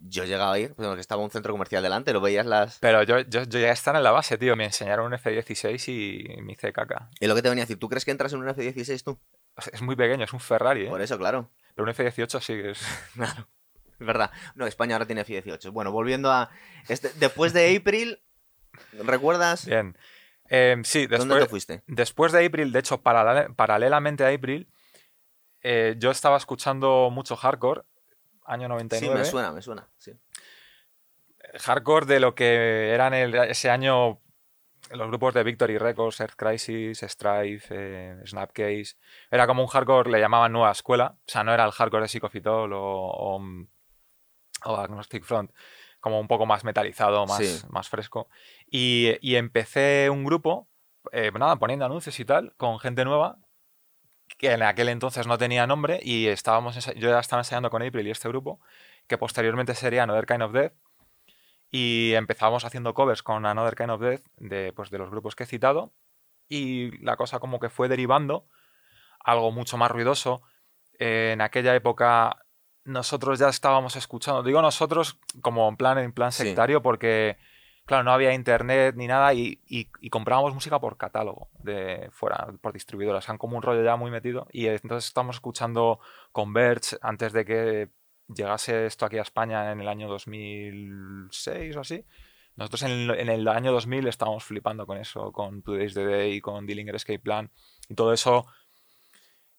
Yo 0.00 0.24
llegaba 0.24 0.52
a 0.52 0.58
ir, 0.60 0.74
porque 0.74 1.00
estaba 1.00 1.20
un 1.22 1.30
centro 1.30 1.52
comercial 1.52 1.82
delante, 1.82 2.12
lo 2.12 2.20
veías 2.20 2.46
las. 2.46 2.78
Pero 2.78 3.02
yo, 3.02 3.18
yo, 3.20 3.42
yo 3.42 3.58
ya 3.58 3.72
estaba 3.72 3.98
en 3.98 4.04
la 4.04 4.12
base, 4.12 4.38
tío. 4.38 4.54
Me 4.54 4.64
enseñaron 4.64 5.06
un 5.06 5.14
F-16 5.14 5.88
y 5.88 6.40
me 6.42 6.52
hice 6.52 6.72
caca. 6.72 7.10
Y 7.18 7.26
lo 7.26 7.34
que 7.34 7.42
te 7.42 7.48
venía 7.48 7.64
a 7.64 7.66
decir, 7.66 7.80
¿tú 7.80 7.88
crees 7.88 8.04
que 8.04 8.12
entras 8.12 8.32
en 8.32 8.38
un 8.38 8.48
F-16 8.48 9.02
tú? 9.02 9.18
O 9.56 9.60
sea, 9.60 9.72
es 9.74 9.82
muy 9.82 9.96
pequeño, 9.96 10.22
es 10.24 10.32
un 10.32 10.38
Ferrari, 10.38 10.86
¿eh? 10.86 10.88
Por 10.88 11.02
eso, 11.02 11.18
claro. 11.18 11.50
Pero 11.74 11.82
un 11.82 11.88
F-18 11.90 12.40
sí 12.40 12.52
que 12.54 12.70
es... 12.70 12.80
Claro. 13.14 13.48
Es 13.98 14.06
verdad. 14.06 14.30
No, 14.54 14.68
España 14.68 14.94
ahora 14.94 15.06
tiene 15.06 15.22
F-18. 15.22 15.72
Bueno, 15.72 15.90
volviendo 15.90 16.30
a. 16.30 16.48
Este, 16.88 17.10
después 17.16 17.52
de 17.52 17.76
April, 17.76 18.20
¿recuerdas 19.04 19.66
Bien. 19.66 19.96
Eh, 20.48 20.76
sí, 20.84 21.08
dónde 21.08 21.34
después, 21.34 21.42
te 21.42 21.48
fuiste? 21.50 21.82
después 21.88 22.30
de 22.32 22.46
April, 22.46 22.70
de 22.70 22.78
hecho, 22.78 23.02
paralel- 23.02 23.52
paralelamente 23.56 24.24
a 24.24 24.32
April, 24.32 24.68
eh, 25.62 25.94
yo 25.98 26.10
estaba 26.10 26.36
escuchando 26.36 27.10
mucho 27.10 27.36
hardcore, 27.36 27.82
año 28.44 28.66
Sí, 28.66 28.68
99. 28.68 29.18
me 29.18 29.24
suena, 29.24 29.52
me 29.52 29.62
suena. 29.62 29.88
Sí. 29.98 30.12
hardcore 31.60 32.06
de 32.06 32.20
lo 32.20 32.34
que 32.34 32.90
eran 32.92 33.14
el- 33.14 33.34
ese 33.34 33.70
año 33.70 34.20
los 34.90 35.08
grupos 35.08 35.34
de 35.34 35.42
Victory 35.42 35.76
Records, 35.76 36.20
Earth 36.20 36.34
Crisis, 36.36 37.00
Strife, 37.02 37.66
eh, 37.70 38.16
Snapcase. 38.26 38.94
Era 39.30 39.46
como 39.46 39.62
un 39.62 39.68
hardcore, 39.68 40.10
le 40.10 40.20
llamaban 40.20 40.52
nueva 40.52 40.70
escuela. 40.70 41.16
O 41.18 41.22
sea, 41.30 41.42
no 41.44 41.52
era 41.52 41.64
el 41.64 41.72
hardcore 41.72 42.02
de 42.02 42.08
Psychofitol 42.08 42.72
o, 42.72 42.80
o, 42.80 43.42
o 44.64 44.76
Agnostic 44.76 45.24
Front. 45.24 45.52
Como 46.00 46.20
un 46.20 46.28
poco 46.28 46.46
más 46.46 46.64
metalizado, 46.64 47.26
más, 47.26 47.38
Sí. 47.44 47.66
más 47.70 47.88
fresco. 47.88 48.28
Y, 48.70 49.16
y 49.20 49.34
empecé 49.34 50.08
un 50.10 50.24
grupo, 50.24 50.68
eh, 51.12 51.32
nada, 51.32 51.56
poniendo 51.56 51.84
anuncios 51.84 52.18
y 52.20 52.24
tal, 52.24 52.54
con 52.56 52.78
gente 52.78 53.04
nueva, 53.04 53.36
que 54.38 54.52
en 54.52 54.62
aquel 54.62 54.88
entonces 54.88 55.26
no 55.26 55.36
tenía 55.36 55.66
nombre 55.66 56.00
y 56.02 56.28
estábamos 56.28 56.76
yo 56.94 57.10
ya 57.10 57.18
estaba 57.18 57.40
ensayando 57.40 57.70
con 57.70 57.82
April 57.82 58.06
y 58.06 58.10
este 58.10 58.28
grupo, 58.28 58.60
que 59.06 59.18
posteriormente 59.18 59.74
sería 59.74 60.04
Another 60.04 60.26
Kind 60.26 60.42
of 60.42 60.52
Death. 60.52 60.72
Y 61.70 62.14
empezábamos 62.14 62.64
haciendo 62.64 62.94
covers 62.94 63.22
con 63.22 63.44
Another 63.44 63.76
Kind 63.76 63.90
of 63.90 64.00
Death 64.00 64.22
de, 64.38 64.72
pues, 64.72 64.88
de 64.90 64.98
los 64.98 65.10
grupos 65.10 65.34
que 65.36 65.42
he 65.44 65.46
citado. 65.46 65.92
Y 66.48 66.96
la 67.04 67.16
cosa 67.16 67.40
como 67.40 67.60
que 67.60 67.68
fue 67.68 67.88
derivando 67.88 68.46
algo 69.20 69.50
mucho 69.50 69.76
más 69.76 69.90
ruidoso. 69.90 70.40
Eh, 70.98 71.32
en 71.34 71.40
aquella 71.42 71.74
época 71.74 72.44
nosotros 72.84 73.38
ya 73.38 73.48
estábamos 73.48 73.96
escuchando, 73.96 74.42
digo 74.42 74.62
nosotros 74.62 75.18
como 75.42 75.68
en 75.68 75.76
plan, 75.76 75.98
en 75.98 76.12
plan 76.12 76.32
Sí. 76.32 76.44
sectario, 76.44 76.80
porque 76.80 77.36
claro, 77.88 78.04
no 78.04 78.12
había 78.12 78.34
internet 78.34 78.94
ni 78.96 79.06
nada 79.06 79.32
y, 79.32 79.58
comprábamos 80.10 80.52
música 80.52 80.78
por 80.78 80.98
catálogo 80.98 81.48
de 81.58 82.10
fuera, 82.12 82.52
por 82.60 82.74
distribuidoras. 82.74 83.28
Han 83.30 83.38
como 83.38 83.56
un 83.56 83.62
rollo 83.62 83.82
ya 83.82 83.96
muy 83.96 84.10
metido 84.10 84.46
y 84.52 84.66
entonces 84.66 85.08
estamos 85.08 85.36
escuchando 85.36 85.98
Converge 86.30 86.98
antes 87.00 87.32
de 87.32 87.44
que 87.46 87.88
llegase 88.28 88.84
esto 88.84 89.06
aquí 89.06 89.16
a 89.16 89.22
España 89.22 89.72
en 89.72 89.80
el 89.80 89.88
año 89.88 90.06
2006 90.08 91.76
o 91.76 91.80
así. 91.80 92.04
Nosotros 92.56 92.82
en 92.82 92.90
el, 92.90 93.10
en 93.10 93.28
el 93.30 93.48
año 93.48 93.72
2000 93.72 94.06
estábamos 94.06 94.44
flipando 94.44 94.86
con 94.86 94.98
eso, 94.98 95.32
con 95.32 95.62
Today's 95.62 95.94
the 95.94 96.04
Day, 96.04 96.40
con 96.42 96.66
Dillinger 96.66 96.94
Escape 96.94 97.20
Plan 97.20 97.50
y 97.88 97.94
todo 97.94 98.12
eso 98.12 98.44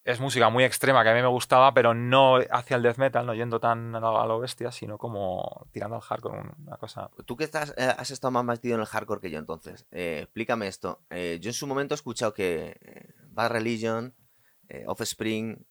es 0.09 0.19
música 0.19 0.49
muy 0.49 0.63
extrema 0.63 1.03
que 1.03 1.09
a 1.09 1.13
mí 1.13 1.21
me 1.21 1.27
gustaba, 1.27 1.73
pero 1.73 1.93
no 1.93 2.37
hacia 2.51 2.75
el 2.77 2.81
death 2.83 2.97
metal, 2.97 3.25
no 3.25 3.33
yendo 3.35 3.59
tan 3.59 3.95
a 3.95 3.99
lo, 3.99 4.39
bestia, 4.39 4.71
sino 4.71 4.97
como 4.97 5.67
tirando 5.71 5.95
al 5.95 6.01
hardcore, 6.01 6.41
una 6.65 6.77
cosa. 6.77 7.09
Tú 7.25 7.37
que 7.37 7.43
estás, 7.43 7.73
eh, 7.77 7.93
has 7.95 8.09
estado 8.09 8.31
más 8.31 8.43
metido 8.43 8.75
en 8.75 8.81
el 8.81 8.87
hardcore 8.87 9.21
que 9.21 9.29
yo 9.29 9.37
entonces, 9.37 9.85
eh, 9.91 10.21
explícame 10.23 10.67
esto. 10.67 11.01
Eh, 11.11 11.37
yo 11.41 11.49
en 11.49 11.53
su 11.53 11.67
momento 11.67 11.93
he 11.93 11.97
escuchado 11.97 12.33
que 12.33 13.13
Bad 13.29 13.51
Religion, 13.51 14.15
Offspring, 14.87 15.65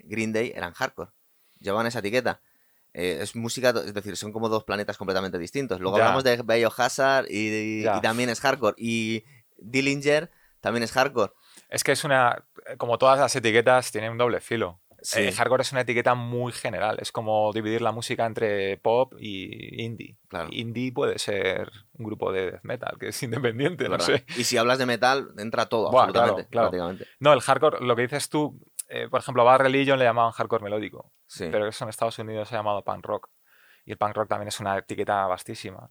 Green 0.00 0.32
Day 0.32 0.52
eran 0.54 0.72
hardcore. 0.72 1.10
Llevaban 1.58 1.86
esa 1.86 1.98
etiqueta. 2.00 2.40
Es 2.92 3.36
música, 3.36 3.70
es 3.70 3.94
decir, 3.94 4.16
son 4.16 4.32
como 4.32 4.48
dos 4.48 4.64
planetas 4.64 4.96
completamente 4.98 5.38
distintos. 5.38 5.80
Luego 5.80 5.98
Ya. 5.98 6.04
hablamos 6.04 6.24
de 6.24 6.42
Biohazard 6.42 7.26
y, 7.28 7.80
y 7.80 7.82
Ya. 7.84 8.00
también 8.00 8.28
es 8.30 8.40
hardcore. 8.40 8.74
Y 8.78 9.24
Dillinger 9.58 10.30
también 10.60 10.82
es 10.82 10.92
hardcore. 10.92 11.32
Es 11.68 11.84
que 11.84 11.92
es 11.92 12.02
una. 12.04 12.44
Como 12.78 12.98
todas 12.98 13.18
las 13.18 13.34
etiquetas, 13.34 13.90
tiene 13.92 14.10
un 14.10 14.18
doble 14.18 14.40
filo. 14.40 14.80
Sí. 15.02 15.20
Eh, 15.22 15.32
hardcore 15.32 15.62
es 15.62 15.72
una 15.72 15.80
etiqueta 15.80 16.14
muy 16.14 16.52
general. 16.52 16.98
Es 17.00 17.10
como 17.10 17.52
dividir 17.52 17.80
la 17.80 17.92
música 17.92 18.26
entre 18.26 18.76
pop 18.78 19.14
y 19.18 19.82
indie. 19.82 20.18
Claro. 20.28 20.48
Indie 20.52 20.92
puede 20.92 21.18
ser 21.18 21.70
un 21.94 22.04
grupo 22.04 22.32
de 22.32 22.52
death 22.52 22.60
metal 22.64 22.96
que 22.98 23.08
es 23.08 23.22
independiente, 23.22 23.88
no 23.88 23.98
sé. 23.98 24.24
Y 24.36 24.44
si 24.44 24.56
hablas 24.56 24.78
de 24.78 24.86
metal, 24.86 25.30
entra 25.38 25.66
todo, 25.66 25.90
Buah, 25.90 26.04
absolutamente. 26.04 26.48
claro, 26.50 26.70
claro. 26.70 26.70
prácticamente. 26.70 27.06
No, 27.18 27.32
el 27.32 27.40
hardcore, 27.40 27.78
lo 27.80 27.96
que 27.96 28.02
dices 28.02 28.28
tú, 28.28 28.60
eh, 28.88 29.08
por 29.08 29.20
ejemplo, 29.20 29.44
Bad 29.44 29.60
Religion 29.60 29.98
le 29.98 30.04
llamaban 30.04 30.32
hardcore 30.32 30.64
melódico. 30.64 31.12
Sí. 31.26 31.48
pero 31.50 31.66
eso 31.68 31.84
en 31.84 31.90
Estados 31.90 32.18
Unidos 32.18 32.48
se 32.48 32.56
ha 32.56 32.58
llamado 32.58 32.82
punk 32.82 33.06
rock. 33.06 33.30
Y 33.86 33.92
el 33.92 33.98
punk 33.98 34.14
rock 34.14 34.28
también 34.28 34.48
es 34.48 34.60
una 34.60 34.76
etiqueta 34.76 35.26
vastísima. 35.26 35.90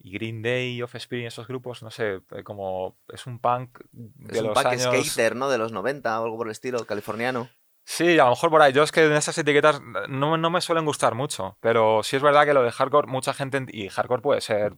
Y 0.00 0.12
Green 0.12 0.42
Day, 0.42 0.80
Offspring, 0.82 1.26
esos 1.26 1.46
grupos, 1.48 1.82
no 1.82 1.90
sé, 1.90 2.20
eh, 2.30 2.42
como 2.44 2.96
es 3.12 3.26
un 3.26 3.40
punk 3.40 3.78
de 3.92 4.32
es 4.34 4.40
un 4.40 4.46
los 4.48 4.54
pack 4.54 4.66
años... 4.66 5.06
skater, 5.06 5.34
¿no? 5.36 5.48
De 5.50 5.58
los 5.58 5.72
90 5.72 6.20
o 6.20 6.24
algo 6.24 6.36
por 6.36 6.46
el 6.46 6.52
estilo, 6.52 6.84
californiano. 6.86 7.48
Sí, 7.84 8.18
a 8.18 8.24
lo 8.24 8.30
mejor 8.30 8.50
por 8.50 8.60
ahí. 8.60 8.72
Yo 8.72 8.82
es 8.82 8.92
que 8.92 9.04
en 9.06 9.12
esas 9.14 9.36
etiquetas 9.38 9.80
no, 10.08 10.36
no 10.36 10.50
me 10.50 10.60
suelen 10.60 10.84
gustar 10.84 11.14
mucho, 11.14 11.56
pero 11.60 12.02
sí 12.02 12.16
es 12.16 12.22
verdad 12.22 12.44
que 12.44 12.52
lo 12.52 12.62
de 12.62 12.70
hardcore, 12.70 13.08
mucha 13.08 13.32
gente... 13.32 13.58
ent- 13.60 13.70
Y 13.72 13.88
hardcore 13.88 14.22
puede 14.22 14.40
ser... 14.40 14.74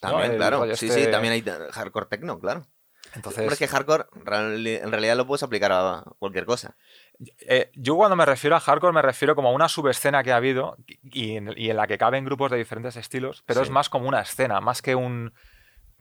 También, 0.00 0.36
claro. 0.36 0.64
Sí, 0.76 0.86
este- 0.86 1.04
sí, 1.04 1.10
también 1.10 1.34
hay 1.34 1.44
hardcore 1.70 2.06
techno, 2.06 2.38
claro. 2.40 2.66
Entonces, 3.14 3.40
Hombre, 3.40 3.52
es 3.54 3.58
que 3.58 3.68
hardcore 3.68 4.06
en 4.14 4.90
realidad 4.90 5.16
lo 5.16 5.26
puedes 5.26 5.42
aplicar 5.42 5.72
a 5.72 6.04
cualquier 6.18 6.44
cosa. 6.44 6.76
Eh, 7.40 7.70
yo 7.74 7.96
cuando 7.96 8.14
me 8.16 8.26
refiero 8.26 8.56
a 8.56 8.60
hardcore 8.60 8.92
me 8.92 9.02
refiero 9.02 9.34
como 9.34 9.48
a 9.48 9.52
una 9.52 9.68
subescena 9.68 10.22
que 10.22 10.32
ha 10.32 10.36
habido 10.36 10.76
y 11.02 11.36
en, 11.36 11.52
y 11.56 11.70
en 11.70 11.76
la 11.76 11.86
que 11.86 11.96
caben 11.98 12.24
grupos 12.24 12.50
de 12.50 12.58
diferentes 12.58 12.96
estilos, 12.96 13.42
pero 13.46 13.60
Sí. 13.60 13.64
es 13.66 13.70
más 13.70 13.88
como 13.88 14.06
una 14.08 14.20
escena, 14.20 14.60
más 14.60 14.82
que 14.82 14.94
un, 14.94 15.32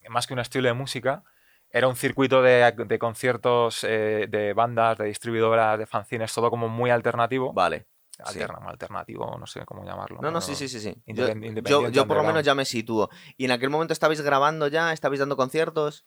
más 0.10 0.28
que 0.28 0.34
un 0.34 0.40
estilo 0.40 0.68
de 0.68 0.74
música. 0.74 1.24
Era 1.70 1.88
un 1.88 1.96
circuito 1.96 2.42
de, 2.42 2.72
de 2.78 3.00
conciertos, 3.00 3.84
eh, 3.84 4.28
de 4.30 4.54
bandas, 4.54 4.98
de 4.98 5.06
distribuidoras, 5.06 5.78
de 5.80 5.86
fanzines, 5.86 6.34
todo 6.34 6.50
como 6.50 6.70
muy 6.70 6.90
alternativo. 6.90 7.52
Vale. 7.54 7.86
sí. 8.12 8.40
Alterna- 8.40 8.60
alternativo, 8.70 9.36
no 9.38 9.46
sé 9.46 9.66
cómo 9.66 9.84
llamarlo. 9.84 10.20
No, 10.22 10.32
no, 10.32 10.40
sí, 10.42 10.56
sí, 10.56 10.70
sí. 10.70 10.80
sí. 10.80 10.96
Yo, 11.08 11.28
Independ- 11.28 11.92
yo- 11.92 12.08
por 12.08 12.16
lo 12.18 12.24
menos 12.24 12.44
ya 12.44 12.56
me 12.56 12.64
sitúo. 12.64 13.10
¿Y 13.36 13.46
en 13.46 13.52
aquel 13.52 13.70
momento 13.70 13.92
estabais 13.94 14.22
grabando 14.22 14.68
ya? 14.70 14.94
¿Estabais 14.94 15.20
dando 15.20 15.36
conciertos? 15.36 16.06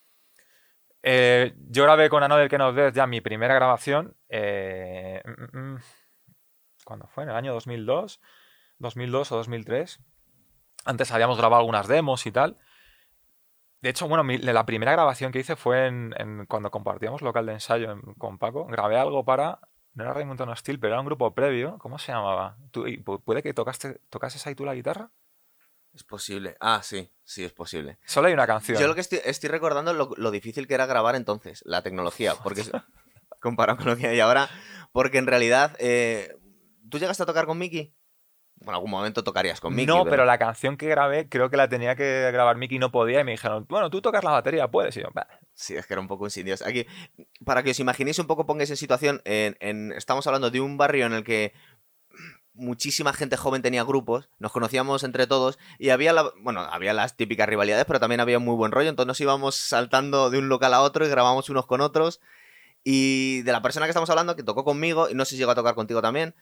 Eh, 1.02 1.54
yo 1.68 1.84
grabé 1.84 2.08
con 2.10 2.22
Another 2.22 2.48
que 2.48 2.58
nos 2.58 2.74
Death 2.74 2.94
ya 2.94 3.06
mi 3.06 3.20
primera 3.20 3.54
grabación. 3.54 4.16
eh, 4.28 5.22
mm, 5.24 5.58
mm, 5.58 5.74
mm, 5.74 5.80
¿Cuándo 6.84 7.06
fue? 7.08 7.24
¿En 7.24 7.30
el 7.30 7.36
año 7.36 7.52
2002? 7.52 8.20
¿2002 8.78 9.32
o 9.32 9.36
2003? 9.36 10.00
Antes 10.84 11.10
habíamos 11.12 11.36
grabado 11.38 11.60
algunas 11.60 11.86
demos 11.88 12.26
y 12.26 12.32
tal. 12.32 12.58
De 13.80 13.90
hecho, 13.90 14.08
bueno, 14.08 14.24
la 14.24 14.66
primera 14.66 14.92
grabación 14.92 15.30
que 15.30 15.38
hice 15.38 15.54
fue 15.54 15.86
en, 15.86 16.46
cuando 16.48 16.70
compartíamos 16.70 17.22
local 17.22 17.46
de 17.46 17.52
ensayo 17.52 17.92
en- 17.92 18.00
con 18.14 18.38
Paco. 18.38 18.66
Grabé 18.66 18.96
algo 18.98 19.24
para. 19.24 19.60
No 19.94 20.04
era 20.04 20.14
Raymond 20.14 20.40
No 20.40 20.54
Steel, 20.56 20.78
pero 20.80 20.94
era 20.94 21.00
un 21.00 21.06
grupo 21.06 21.34
previo. 21.34 21.78
¿Cómo 21.78 21.98
se 21.98 22.12
llamaba? 22.12 22.56
¿Tú- 22.70 22.86
¿Puede 23.24 23.42
que 23.42 23.54
tocaste, 23.54 24.00
tocases 24.10 24.46
ahí 24.46 24.54
tú 24.54 24.64
la 24.64 24.74
guitarra? 24.74 25.10
Es 25.98 26.04
posible. 26.04 26.56
Ah, 26.60 26.80
sí, 26.84 27.10
sí, 27.24 27.42
es 27.42 27.52
posible. 27.52 27.98
Solo 28.06 28.28
hay 28.28 28.32
una 28.34 28.46
canción. 28.46 28.78
Yo 28.80 28.86
lo 28.86 28.94
que 28.94 29.00
estoy, 29.00 29.18
estoy 29.24 29.48
recordando 29.50 29.92
lo, 29.92 30.10
lo 30.16 30.30
difícil 30.30 30.68
que 30.68 30.74
era 30.74 30.86
grabar 30.86 31.16
entonces, 31.16 31.60
la 31.66 31.82
tecnología, 31.82 32.34
porque 32.44 32.62
comparado 33.40 33.78
con 33.78 33.86
lo 33.88 33.96
que 33.96 34.06
hay 34.06 34.20
ahora, 34.20 34.48
porque 34.92 35.18
en 35.18 35.26
realidad, 35.26 35.74
eh, 35.80 36.36
¿tú 36.88 37.00
llegaste 37.00 37.24
a 37.24 37.26
tocar 37.26 37.46
con 37.46 37.58
Mickey? 37.58 37.96
Bueno, 38.60 38.70
en 38.72 38.74
algún 38.76 38.90
momento 38.92 39.24
tocarías 39.24 39.60
con 39.60 39.74
Mickey. 39.74 39.86
no, 39.92 40.04
pero 40.04 40.24
la 40.24 40.38
canción 40.38 40.76
que 40.76 40.86
grabé 40.86 41.28
creo 41.28 41.50
que 41.50 41.56
la 41.56 41.68
tenía 41.68 41.96
que 41.96 42.30
grabar 42.32 42.56
Mickey 42.56 42.76
y 42.76 42.78
no 42.78 42.92
podía 42.92 43.20
y 43.20 43.24
me 43.24 43.32
dijeron, 43.32 43.66
bueno, 43.68 43.90
tú 43.90 44.00
tocas 44.00 44.22
la 44.22 44.30
batería, 44.30 44.68
puedes. 44.70 44.96
Y 44.96 45.00
yo, 45.00 45.08
"Bah". 45.12 45.26
Sí, 45.52 45.74
es 45.74 45.84
que 45.84 45.94
era 45.94 46.00
un 46.00 46.06
poco 46.06 46.26
insidioso. 46.26 46.64
Aquí, 46.64 46.86
para 47.44 47.64
que 47.64 47.72
os 47.72 47.80
imaginéis 47.80 48.20
un 48.20 48.28
poco, 48.28 48.46
pongáis 48.46 48.70
en 48.70 48.76
situación, 48.76 49.20
en, 49.24 49.56
en- 49.58 49.92
estamos 49.94 50.24
hablando 50.28 50.52
de 50.52 50.60
un 50.60 50.76
barrio 50.78 51.06
en 51.06 51.12
el 51.14 51.24
que 51.24 51.54
muchísima 52.58 53.12
gente 53.12 53.36
joven 53.36 53.62
tenía 53.62 53.84
grupos, 53.84 54.28
nos 54.38 54.52
conocíamos 54.52 55.04
entre 55.04 55.26
todos 55.26 55.58
y 55.78 55.90
había, 55.90 56.12
la- 56.12 56.30
bueno, 56.42 56.60
había 56.60 56.92
las 56.92 57.16
típicas 57.16 57.48
rivalidades, 57.48 57.84
pero 57.86 58.00
también 58.00 58.20
había 58.20 58.38
muy 58.38 58.54
buen 58.56 58.72
rollo, 58.72 58.90
entonces 58.90 59.06
nos 59.08 59.20
íbamos 59.20 59.54
saltando 59.54 60.28
de 60.30 60.38
un 60.38 60.48
local 60.48 60.74
a 60.74 60.82
otro 60.82 61.06
y 61.06 61.08
grabábamos 61.08 61.48
unos 61.48 61.66
con 61.66 61.80
otros. 61.80 62.20
Y 62.84 63.42
de 63.42 63.52
la 63.52 63.60
persona 63.62 63.86
que 63.86 63.90
estamos 63.90 64.08
hablando, 64.10 64.36
que 64.36 64.42
tocó 64.42 64.64
conmigo, 64.64 65.08
y 65.10 65.14
no 65.14 65.24
sé 65.24 65.32
si 65.32 65.36
llegó 65.38 65.50
a 65.50 65.54
tocar 65.54 65.74
contigo 65.74 66.00
también, 66.00 66.34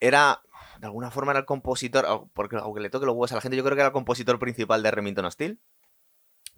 era, 0.00 0.42
de 0.78 0.86
alguna 0.86 1.10
forma 1.10 1.32
era 1.32 1.40
el 1.40 1.46
compositor, 1.46 2.28
porque 2.34 2.56
aunque 2.56 2.80
le 2.80 2.90
toque 2.90 3.06
los 3.06 3.14
huevos 3.14 3.32
a 3.32 3.36
la 3.36 3.40
gente, 3.40 3.56
yo 3.56 3.62
creo 3.64 3.74
que 3.76 3.80
era 3.80 3.88
el 3.88 3.92
compositor 3.92 4.38
principal 4.38 4.82
de 4.82 4.90
Remington 4.90 5.30
Steel. 5.30 5.60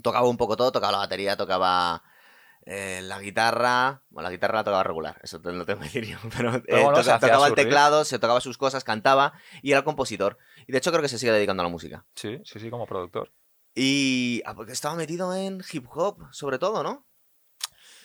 Tocaba 0.03 0.29
un 0.29 0.37
poco 0.37 0.57
todo, 0.57 0.73
tocaba 0.73 0.93
la 0.93 0.99
batería, 0.99 1.37
tocaba 1.37 2.03
eh, 2.67 3.01
la 3.03 3.19
guitarra. 3.21 4.03
Bueno, 4.11 4.29
la 4.29 4.33
guitarra 4.33 4.57
la 4.59 4.65
tocaba 4.65 4.83
regular, 4.83 5.19
eso 5.23 5.41
te 5.41 5.53
lo 5.53 5.65
tengo 5.65 5.79
que 5.81 5.85
decir 5.85 6.05
yo. 6.05 6.19
Pero, 6.37 6.55
eh, 6.57 6.63
bueno, 6.69 6.93
toca- 6.93 7.19
tocaba 7.19 7.47
el 7.47 7.55
teclado, 7.55 8.05
se 8.05 8.19
tocaba 8.19 8.41
sus 8.41 8.59
cosas, 8.59 8.85
cantaba 8.85 9.33
y 9.63 9.71
era 9.71 9.79
el 9.79 9.85
compositor. 9.85 10.37
Y 10.67 10.73
de 10.73 10.79
hecho 10.79 10.91
creo 10.91 11.03
que 11.03 11.09
se 11.09 11.19
sigue 11.19 11.33
dedicando 11.33 11.63
a 11.63 11.65
la 11.65 11.71
música. 11.71 12.05
Sí, 12.15 12.39
sí, 12.45 12.61
sí, 12.61 12.69
como 12.69 12.87
productor. 12.87 13.33
Y 13.75 14.43
ah, 14.47 14.55
porque 14.55 14.73
estaba 14.73 14.95
metido 14.97 15.35
en 15.35 15.63
hip 15.73 15.87
hop, 15.91 16.19
sobre 16.33 16.59
todo, 16.59 16.83
¿no? 16.83 17.07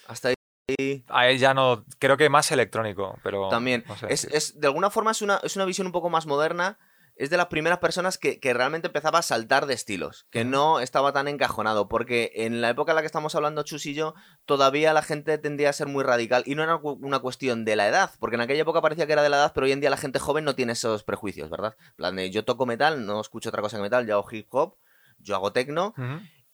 Hasta 0.06 0.28
ahí 0.28 1.04
A 1.08 1.28
él 1.28 1.38
ya 1.38 1.54
no, 1.54 1.84
creo 1.98 2.16
que 2.16 2.28
más 2.28 2.50
electrónico, 2.52 3.18
pero... 3.22 3.48
también. 3.48 3.84
no 3.88 3.96
sé, 3.96 4.06
es, 4.10 4.24
es- 4.24 4.60
de 4.60 4.66
alguna 4.66 4.90
forma 4.90 5.10
es 5.10 5.22
una, 5.22 5.40
es 5.42 5.56
una 5.56 5.64
visión 5.64 5.86
un 5.86 5.92
poco 5.92 6.10
más 6.10 6.26
moderna. 6.26 6.78
Es 7.14 7.30
de 7.30 7.36
las 7.36 7.46
primeras 7.46 7.78
personas 7.78 8.18
que, 8.18 8.40
que 8.40 8.54
realmente 8.54 8.88
empezaba 8.88 9.18
a 9.18 9.22
saltar 9.22 9.66
de 9.66 9.74
estilos, 9.74 10.26
que 10.30 10.44
no 10.44 10.80
estaba 10.80 11.12
tan 11.12 11.28
encajonado, 11.28 11.88
porque 11.88 12.32
en 12.34 12.60
la 12.60 12.70
época 12.70 12.92
en 12.92 12.96
la 12.96 13.02
que 13.02 13.06
estamos 13.06 13.34
hablando, 13.34 13.62
Chus 13.62 13.86
y 13.86 13.94
yo, 13.94 14.14
todavía 14.46 14.92
la 14.92 15.02
gente 15.02 15.36
tendía 15.38 15.70
a 15.70 15.74
ser 15.74 15.88
muy 15.88 16.04
radical 16.04 16.42
y 16.46 16.54
no 16.54 16.62
era 16.62 16.76
una 16.76 17.18
cuestión 17.18 17.64
de 17.64 17.76
la 17.76 17.86
edad, 17.86 18.10
porque 18.18 18.36
en 18.36 18.42
aquella 18.42 18.62
época 18.62 18.80
parecía 18.80 19.06
que 19.06 19.12
era 19.12 19.22
de 19.22 19.28
la 19.28 19.36
edad, 19.36 19.52
pero 19.54 19.66
hoy 19.66 19.72
en 19.72 19.80
día 19.80 19.90
la 19.90 19.96
gente 19.96 20.18
joven 20.18 20.44
no 20.44 20.54
tiene 20.54 20.72
esos 20.72 21.04
prejuicios, 21.04 21.50
¿verdad? 21.50 21.76
En 21.90 21.94
plan 21.96 22.16
de, 22.16 22.30
yo 22.30 22.44
toco 22.44 22.66
metal, 22.66 23.04
no 23.04 23.20
escucho 23.20 23.50
otra 23.50 23.62
cosa 23.62 23.76
que 23.76 23.82
metal, 23.82 24.06
yo 24.06 24.14
hago 24.14 24.28
hip 24.30 24.46
hop, 24.50 24.76
yo 25.18 25.36
hago 25.36 25.52
techno, 25.52 25.94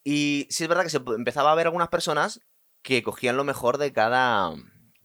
y 0.04 0.46
sí 0.50 0.64
es 0.64 0.68
verdad 0.68 0.82
que 0.84 0.90
se 0.90 1.00
empezaba 1.16 1.52
a 1.52 1.54
ver 1.54 1.66
algunas 1.66 1.88
personas 1.88 2.40
que 2.82 3.02
cogían 3.02 3.36
lo 3.36 3.44
mejor 3.44 3.78
de 3.78 3.92
cada, 3.92 4.54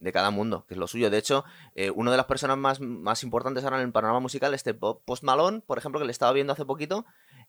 de 0.00 0.12
cada 0.12 0.30
mundo, 0.30 0.64
que 0.66 0.74
es 0.74 0.78
lo 0.78 0.86
suyo. 0.86 1.08
De 1.10 1.18
hecho, 1.18 1.44
eh, 1.74 1.90
una 1.90 2.10
de 2.10 2.16
las 2.16 2.26
personas 2.26 2.58
más, 2.58 2.80
más 2.80 3.22
importantes 3.22 3.64
ahora 3.64 3.78
en 3.80 3.86
el 3.86 3.92
panorama 3.92 4.20
musical, 4.20 4.52
este 4.54 4.74
Po- 4.74 5.00
Post 5.04 5.22
Malone, 5.22 5.60
por 5.60 5.78
ejemplo, 5.78 5.98
que 6.00 6.06
le 6.06 6.12
estaba 6.12 6.32
viendo 6.32 6.52
hace 6.52 6.64
poquito, 6.64 7.06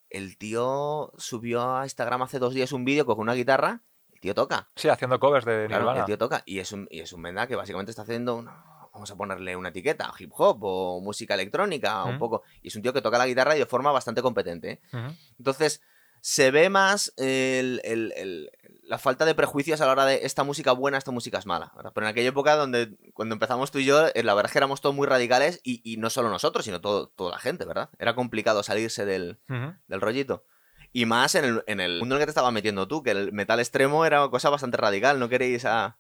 el 0.10 0.38
tío 0.38 1.12
subió 1.18 1.76
a 1.76 1.84
Instagram 1.84 2.22
hace 2.22 2.40
dos 2.40 2.54
días 2.54 2.72
un 2.72 2.86
vídeo 2.86 3.06
con 3.06 3.20
una 3.20 3.34
guitarra, 3.34 3.82
el 4.14 4.20
tío 4.22 4.34
toca. 4.36 4.70
Sí, 4.76 4.88
haciendo 4.88 5.20
covers 5.20 5.46
de 5.46 5.66
Claro, 5.68 5.84
Nirvana. 5.84 6.00
el 6.02 6.06
tío 6.06 6.18
toca. 6.18 6.44
Y 6.46 6.60
es 6.60 6.72
un, 6.72 6.88
y 6.90 7.02
es 7.02 7.12
un 7.12 7.22
venda 7.22 7.48
que 7.48 7.56
básicamente 7.56 7.92
está 7.92 8.04
haciendo 8.04 8.46
Vamos 8.94 9.12
a 9.12 9.18
ponerle 9.18 9.58
una 9.58 9.68
etiqueta, 9.70 10.10
hip 10.18 10.32
hop 10.38 10.60
o 10.62 11.02
música 11.02 11.34
electrónica, 11.34 12.06
un 12.06 12.12
Ujú. 12.12 12.20
poco. 12.20 12.44
Y 12.62 12.70
es 12.70 12.76
un 12.78 12.82
tío 12.82 12.94
que 12.94 13.02
toca 13.02 13.18
la 13.18 13.28
guitarra 13.28 13.54
y 13.58 13.60
de 13.60 13.66
forma 13.66 13.92
bastante 13.92 14.22
competente. 14.22 14.80
¿eh? 14.94 15.08
Entonces, 15.38 15.82
se 16.22 16.50
ve 16.50 16.70
más 16.70 17.12
el- 17.18 17.82
el- 17.84 18.14
el- 18.16 18.50
la 18.88 18.98
falta 18.98 19.26
de 19.26 19.36
prejuicios 19.36 19.82
a 19.82 19.86
la 19.86 19.92
hora 19.92 20.06
de 20.06 20.22
esta 20.24 20.44
música 20.44 20.72
buena, 20.72 20.98
esta 20.98 21.12
música 21.12 21.38
es 21.38 21.46
mala. 21.46 21.72
¿verdad? 21.76 21.92
Pero 21.94 22.08
en 22.08 22.12
aquella 22.12 22.30
época 22.30 22.56
donde 22.56 22.96
cuando 23.14 23.34
empezamos 23.34 23.72
tú 23.72 23.80
y 23.80 23.86
yo, 23.86 24.08
eh, 24.08 24.24
la 24.24 24.34
verdad 24.34 24.50
es 24.50 24.54
que 24.54 24.60
éramos 24.60 24.82
todos 24.82 24.96
muy 24.96 25.08
radicales 25.08 25.60
y, 25.64 25.82
y 25.84 25.98
no 25.98 26.10
solo 26.10 26.30
nosotros, 26.30 26.66
sino 26.66 26.82
todo, 26.82 27.08
toda 27.10 27.32
la 27.32 27.40
gente, 27.40 27.66
¿verdad? 27.66 27.90
Era 28.00 28.16
complicado 28.16 28.64
salirse 28.64 29.06
del, 29.06 29.40
del 29.48 30.02
rollito. 30.02 30.46
Y 30.92 31.06
más 31.06 31.36
en 31.36 31.46
el, 31.46 31.64
en 31.68 31.80
el 31.82 32.00
mundo 32.00 32.16
en 32.16 32.22
el 32.22 32.24
que 32.24 32.28
te 32.28 32.32
estabas 32.32 32.54
metiendo 32.54 32.88
tú, 32.88 33.04
que 33.04 33.12
el 33.12 33.34
metal 33.34 33.60
extremo 33.60 34.06
era 34.06 34.22
una 34.22 34.32
cosa 34.32 34.50
bastante 34.50 34.78
radical, 34.78 35.20
no 35.20 35.28
queréis 35.28 35.66
a... 35.66 35.98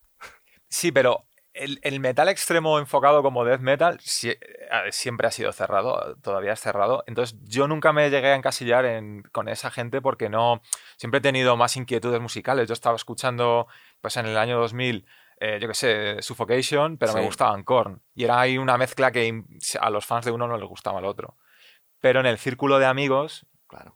Sí, 0.70 0.92
pero 0.92 1.26
el, 1.56 1.99
metal 1.99 2.28
extremo 2.28 2.80
enfocado 2.80 3.24
como 3.24 3.45
death 3.45 3.62
metal 3.62 3.99
siempre 4.01 5.28
ha 5.28 5.32
sido 5.32 5.51
cerrado, 5.53 6.18
todavía 6.22 6.53
es 6.53 6.60
cerrado. 6.60 7.03
Entonces 7.08 7.38
yo 7.43 7.68
nunca 7.68 7.93
me 7.93 8.10
llegué 8.10 8.28
a 8.28 8.36
encasillar 8.36 8.86
con 9.32 9.47
esa 9.47 9.72
gente 9.72 10.01
porque 10.01 10.30
no... 10.30 10.62
Siempre 10.97 11.20
he 11.20 11.22
tenido 11.22 11.56
más 11.56 11.78
inquietudes 11.78 12.20
musicales. 12.20 12.68
Yo 12.68 12.74
estaba 12.74 12.95
escuchando, 12.95 13.68
pues 14.01 14.18
en 14.18 14.26
el 14.26 14.38
año 14.38 14.60
2000, 14.60 15.06
eh, 15.39 15.60
yo 15.62 15.68
qué 15.68 15.74
sé, 15.74 16.22
Suffocation, 16.22 16.97
pero 16.97 17.14
me 17.14 17.22
gustaban 17.22 17.64
Korn. 17.64 18.01
Y 18.14 18.26
era 18.26 18.39
ahí 18.39 18.58
una 18.58 18.78
mezcla 18.78 19.12
que 19.12 19.43
a 19.80 19.89
los 19.89 20.06
fans 20.06 20.26
de 20.26 20.32
uno 20.32 20.47
no 20.47 20.58
les 20.58 20.68
gustaba 20.68 20.99
al 20.99 21.06
otro. 21.06 21.38
Pero 22.01 22.20
en 22.20 22.26
el 22.26 22.38
círculo 22.38 22.80
de 22.80 22.86
amigos 22.86 23.47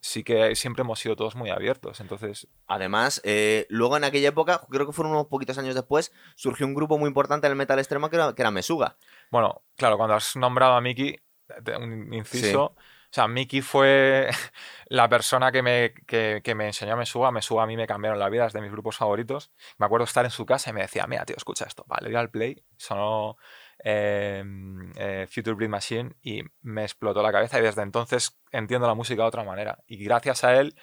Sí 0.01 0.23
que 0.23 0.55
siempre 0.55 0.81
hemos 0.81 0.99
sido 0.99 1.15
todos 1.15 1.35
muy 1.35 1.49
abiertos, 1.49 1.99
entonces... 1.99 2.47
Además, 2.67 3.21
eh, 3.23 3.65
luego 3.69 3.97
en 3.97 4.03
aquella 4.03 4.29
época, 4.29 4.61
creo 4.69 4.85
que 4.85 4.93
fueron 4.93 5.13
unos 5.13 5.27
poquitos 5.27 5.57
años 5.57 5.75
después, 5.75 6.11
surgió 6.35 6.65
un 6.65 6.73
grupo 6.73 6.97
muy 6.97 7.07
importante 7.07 7.47
en 7.47 7.51
el 7.51 7.57
metal 7.57 7.79
extremo 7.79 8.09
que 8.09 8.17
era, 8.37 8.51
Mesuga. 8.51 8.97
Bueno, 9.31 9.63
claro, 9.75 9.97
cuando 9.97 10.15
has 10.15 10.35
nombrado 10.35 10.73
a 10.73 10.81
Miki, 10.81 11.15
un 11.77 12.13
inciso... 12.13 12.75
O 13.11 13.11
sea, 13.11 13.27
Miki 13.27 13.61
fue 13.61 14.29
la 14.87 15.09
persona 15.09 15.51
que 15.51 15.63
me, 15.63 15.93
que, 16.05 16.53
me 16.55 16.67
enseñó 16.67 16.93
a 16.93 16.95
Mesuga. 16.95 17.31
Mesuga 17.31 17.63
a 17.63 17.65
mí 17.65 17.75
me 17.75 17.87
cambiaron 17.87 18.19
la 18.19 18.29
vida, 18.29 18.45
es 18.45 18.53
de 18.53 18.61
mis 18.61 18.71
grupos 18.71 18.97
favoritos. 18.97 19.51
Me 19.79 19.87
acuerdo 19.87 20.03
estar 20.03 20.25
en 20.25 20.31
su 20.31 20.45
casa 20.45 20.69
y 20.69 20.73
me 20.73 20.81
decía, 20.81 21.07
mira, 21.07 21.25
tío, 21.25 21.35
escucha 21.35 21.65
esto. 21.65 21.83
Vale, 21.87 22.09
le 22.09 22.17
al 22.17 22.29
play, 22.29 22.63
sonó 22.77 23.37
Em, 23.81 24.91
eh, 24.97 25.25
Future 25.29 25.55
Breed 25.55 25.69
Machine 25.69 26.13
y 26.21 26.43
me 26.61 26.83
explotó 26.83 27.21
la 27.21 27.31
cabeza 27.31 27.59
y 27.59 27.61
desde 27.61 27.81
entonces 27.81 28.37
entiendo 28.51 28.87
la 28.87 28.93
música 28.93 29.21
de 29.21 29.27
otra 29.27 29.43
manera. 29.43 29.83
Y 29.87 30.03
gracias 30.03 30.43
a 30.43 30.59
él, 30.59 30.75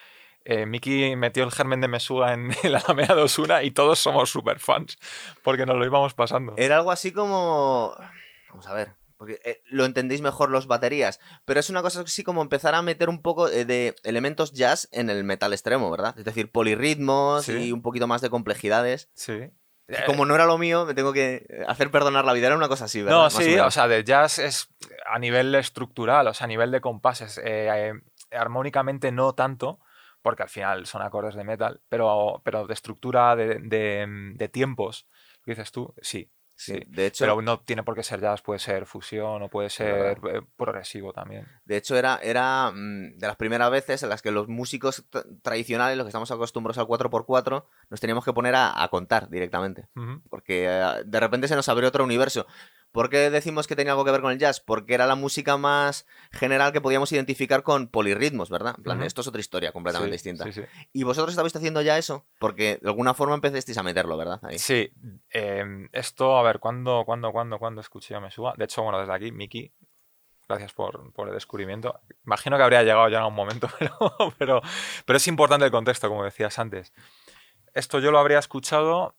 eh, 0.45 0.65
Miki 0.65 1.15
metió 1.15 1.45
el 1.45 1.51
germen 1.51 1.83
de 1.83 1.89
Mesuga 1.89 2.33
en, 2.33 2.49
la 2.65 2.79
Alameda 2.79 3.15
de 3.15 3.23
Osuna 3.23 3.63
y 3.63 3.71
todos 3.71 3.99
somos 3.99 4.31
super 4.31 4.61
fans 4.61 4.99
porque 5.43 5.67
nos 5.67 5.77
lo 5.77 5.85
íbamos 5.85 6.15
pasando. 6.15 6.55
Era 6.57 6.77
algo 6.77 6.91
así 6.91 7.13
como... 7.13 7.95
Vamos 8.49 8.67
a 8.67 8.73
ver, 8.73 8.95
porque 9.19 9.41
eh, 9.45 9.61
lo 9.67 9.85
entendéis 9.85 10.23
mejor 10.23 10.49
los 10.49 10.67
baterías, 10.67 11.21
pero 11.45 11.61
es 11.61 11.69
una 11.69 11.83
cosa 11.83 12.01
así 12.01 12.25
como 12.25 12.41
empezar 12.41 12.75
a 12.75 12.81
meter 12.81 13.11
un 13.11 13.21
poco 13.21 13.47
de 13.49 13.95
elementos 14.05 14.55
jazz 14.55 14.89
en 14.93 15.11
el 15.11 15.23
metal 15.25 15.53
extremo, 15.53 15.91
¿verdad? 15.91 16.19
Es 16.19 16.25
decir, 16.25 16.51
polirritmos 16.51 17.51
y 17.51 17.73
un 17.73 17.83
poquito 17.83 18.07
más 18.07 18.23
de 18.23 18.31
complejidades. 18.31 19.11
Sí. 19.13 19.51
Como 20.05 20.27
no 20.27 20.35
era 20.35 20.47
lo 20.47 20.59
mío, 20.59 20.85
me 20.85 20.95
tengo 20.95 21.13
que 21.13 21.47
hacer 21.69 21.91
perdonar 21.91 22.25
la 22.25 22.33
vida. 22.33 22.49
Era 22.49 22.57
una 22.57 22.69
cosa 22.69 22.87
así, 22.87 23.03
¿verdad? 23.03 23.19
No, 23.19 23.31
sí, 23.31 23.57
o, 23.59 23.71
sea, 23.71 23.87
de 23.87 24.03
jazz 24.03 24.39
es 24.41 24.69
a 25.07 25.19
nivel 25.19 25.55
estructural, 25.55 26.27
o 26.27 26.35
sea, 26.35 26.47
a 26.47 26.49
nivel 26.49 26.73
de 26.73 26.81
compases. 26.81 27.39
Eh, 27.39 27.69
eh, 27.71 27.93
armónicamente 28.33 29.13
no 29.13 29.35
tanto, 29.35 29.79
porque 30.23 30.43
al 30.43 30.49
final 30.49 30.87
son 30.87 31.03
acordes 31.03 31.37
de 31.37 31.45
metal, 31.45 31.81
pero, 31.89 32.43
pero 32.45 32.67
de 32.67 32.75
estructura, 32.75 33.37
de, 33.37 33.61
de, 33.61 34.07
de 34.35 34.49
tiempos, 34.49 35.07
dices 35.45 35.71
tú, 35.71 35.95
sí. 36.03 36.33
Sí, 36.57 36.83
de 36.89 37.07
hecho. 37.07 37.25
Pero 37.25 37.43
no 37.43 37.61
tiene 37.61 37.83
por 37.83 37.95
qué 37.95 38.03
ser 38.03 38.21
jazz, 38.21 38.41
puede 38.41 38.59
ser 38.59 38.87
fusión 38.87 39.43
o 39.43 39.49
puede 39.51 39.69
ser 39.69 40.19
eh, 40.33 40.41
progresivo 40.57 41.13
también. 41.13 41.47
De 41.67 41.77
hecho, 41.77 41.97
era, 41.97 42.19
era 42.23 42.73
mm, 42.75 43.19
de 43.19 43.27
las 43.27 43.37
primeras 43.37 43.71
veces 43.71 44.03
en 44.03 44.09
las 44.09 44.23
que 44.23 44.31
los 44.31 44.49
músicos 44.49 45.05
tradicionales, 45.43 45.99
los 45.99 46.07
que 46.07 46.09
estamos 46.09 46.31
acostumbrados 46.31 46.79
al 46.79 46.87
4x4, 46.87 47.65
nos 47.91 48.01
teníamos 48.01 48.25
que 48.25 48.33
poner 48.33 48.55
a, 48.57 48.89
contar 48.91 49.29
directamente. 49.29 49.87
Porque 50.31 50.67
eh, 50.67 51.03
de 51.05 51.21
repente 51.21 51.47
se 51.47 51.57
nos 51.57 51.69
abrió 51.69 51.89
otro 51.89 52.05
universo. 52.05 52.47
¿Por 52.93 53.11
qué 53.11 53.31
decimos 53.31 53.67
que 53.67 53.77
tenía 53.77 53.93
algo 53.93 54.05
que 54.05 54.11
ver 54.11 54.23
con 54.23 54.33
el 54.33 54.39
jazz? 54.39 54.61
Porque 54.61 54.95
era 54.95 55.07
la 55.07 55.17
música 55.17 55.57
más 55.57 56.07
general 56.33 56.73
que 56.73 56.81
podíamos 56.81 57.13
identificar 57.13 57.63
con 57.63 57.89
polirritmos, 57.89 58.49
¿verdad? 58.49 58.75
En 58.79 58.83
plan, 58.83 59.03
esto 59.03 59.21
es 59.21 59.27
otra 59.27 59.41
historia 59.41 59.73
completamente 59.73 60.13
distinta. 60.13 60.47
¿Y 60.93 61.03
vosotros 61.03 61.33
estabais 61.33 61.55
haciendo 61.55 61.83
ya 61.83 61.99
eso? 61.99 62.25
Porque 62.39 62.79
de 62.81 62.89
alguna 62.89 63.13
forma 63.13 63.35
empezasteis 63.35 63.77
a 63.77 63.83
meterlo, 63.83 64.17
¿verdad? 64.17 64.41
Sí. 64.57 64.91
Em, 65.31 65.89
esto, 65.93 66.39
a 66.39 66.43
ver, 66.43 66.59
¿cuándo, 66.59 67.05
cuándo, 67.05 67.33
cuándo, 67.33 67.59
cuándo 67.59 67.81
escuché 67.81 68.15
a 68.15 68.21
Mesúa? 68.21 68.55
De 68.57 68.65
hecho, 68.65 68.83
bueno, 68.83 68.99
desde 68.99 69.13
aquí, 69.13 69.31
Miki, 69.31 69.73
gracias 70.49 70.73
por, 70.73 71.13
el 71.17 71.35
descubrimiento. 71.35 72.01
Imagino 72.25 72.57
que 72.57 72.63
habría 72.63 72.83
llegado 72.83 73.09
ya 73.09 73.19
en 73.19 73.25
un 73.25 73.35
momento, 73.35 73.69
pero, 73.79 73.99
pero, 74.39 74.63
pero 75.05 75.17
es 75.17 75.27
importante 75.29 75.67
el 75.67 75.73
contexto, 75.73 76.09
como 76.09 76.25
decías 76.25 76.59
antes. 76.59 76.93
Esto 77.75 77.99
yo 77.99 78.11
lo 78.11 78.19
habría 78.19 78.39
escuchado 78.39 79.17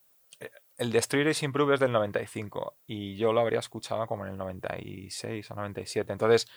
el 0.78 0.92
Destroyer 0.92 1.28
is 1.28 1.44
Improve 1.44 1.76
es 1.76 1.80
del 1.80 1.92
95 1.92 2.78
y 2.86 3.16
yo 3.18 3.34
lo 3.34 3.42
habría 3.42 3.60
escuchado 3.60 4.06
como 4.08 4.26
en 4.26 4.32
el 4.32 4.38
96 4.38 5.52
o 5.52 5.56
97. 5.56 6.12
Entonces, 6.12 6.48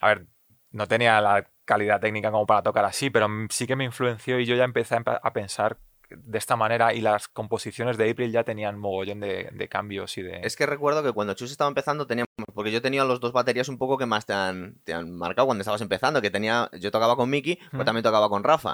a 0.00 0.08
ver, 0.08 0.26
no 0.70 0.86
tenía 0.86 1.20
la 1.20 1.50
calidad 1.64 2.00
técnica 2.00 2.30
como 2.30 2.46
para 2.46 2.62
tocar 2.62 2.84
así, 2.84 3.10
pero 3.10 3.28
sí 3.50 3.66
que 3.66 3.76
me 3.76 3.84
influenció 3.84 4.40
y 4.40 4.46
yo 4.46 4.56
ya 4.56 4.64
empecé 4.64 4.96
a 4.96 5.32
pensar 5.32 5.78
de 6.10 6.38
esta 6.38 6.56
manera 6.56 6.92
y 6.92 7.00
las 7.00 7.28
composiciones 7.28 7.96
de 7.96 8.10
April 8.10 8.32
ya 8.32 8.44
tenían 8.44 8.78
mogollón 8.78 9.20
de, 9.20 9.68
cambios 9.70 10.16
y 10.18 10.22
de... 10.22 10.40
Es 10.42 10.56
que 10.56 10.66
recuerdo 10.66 11.02
que 11.02 11.12
cuando 11.12 11.34
Chus 11.34 11.50
estaba 11.50 11.68
empezando 11.68 12.06
teníamos, 12.06 12.28
porque 12.54 12.72
yo 12.72 12.82
tenía 12.82 13.04
los 13.04 13.20
dos 13.20 13.32
baterías 13.32 13.68
un 13.68 13.78
poco 13.78 13.96
que 13.96 14.06
más 14.06 14.26
te 14.26 14.32
han, 14.32 14.80
te 14.84 14.92
han 14.92 15.12
marcado 15.12 15.46
cuando 15.46 15.62
estabas 15.62 15.80
empezando, 15.80 16.20
que 16.20 16.30
tenía, 16.30 16.68
yo 16.78 16.90
tocaba 16.90 17.16
con 17.16 17.30
Mickey, 17.30 17.58
pero 17.70 17.84
también 17.84 18.02
tocaba 18.02 18.28
con 18.28 18.42
Rafa. 18.42 18.72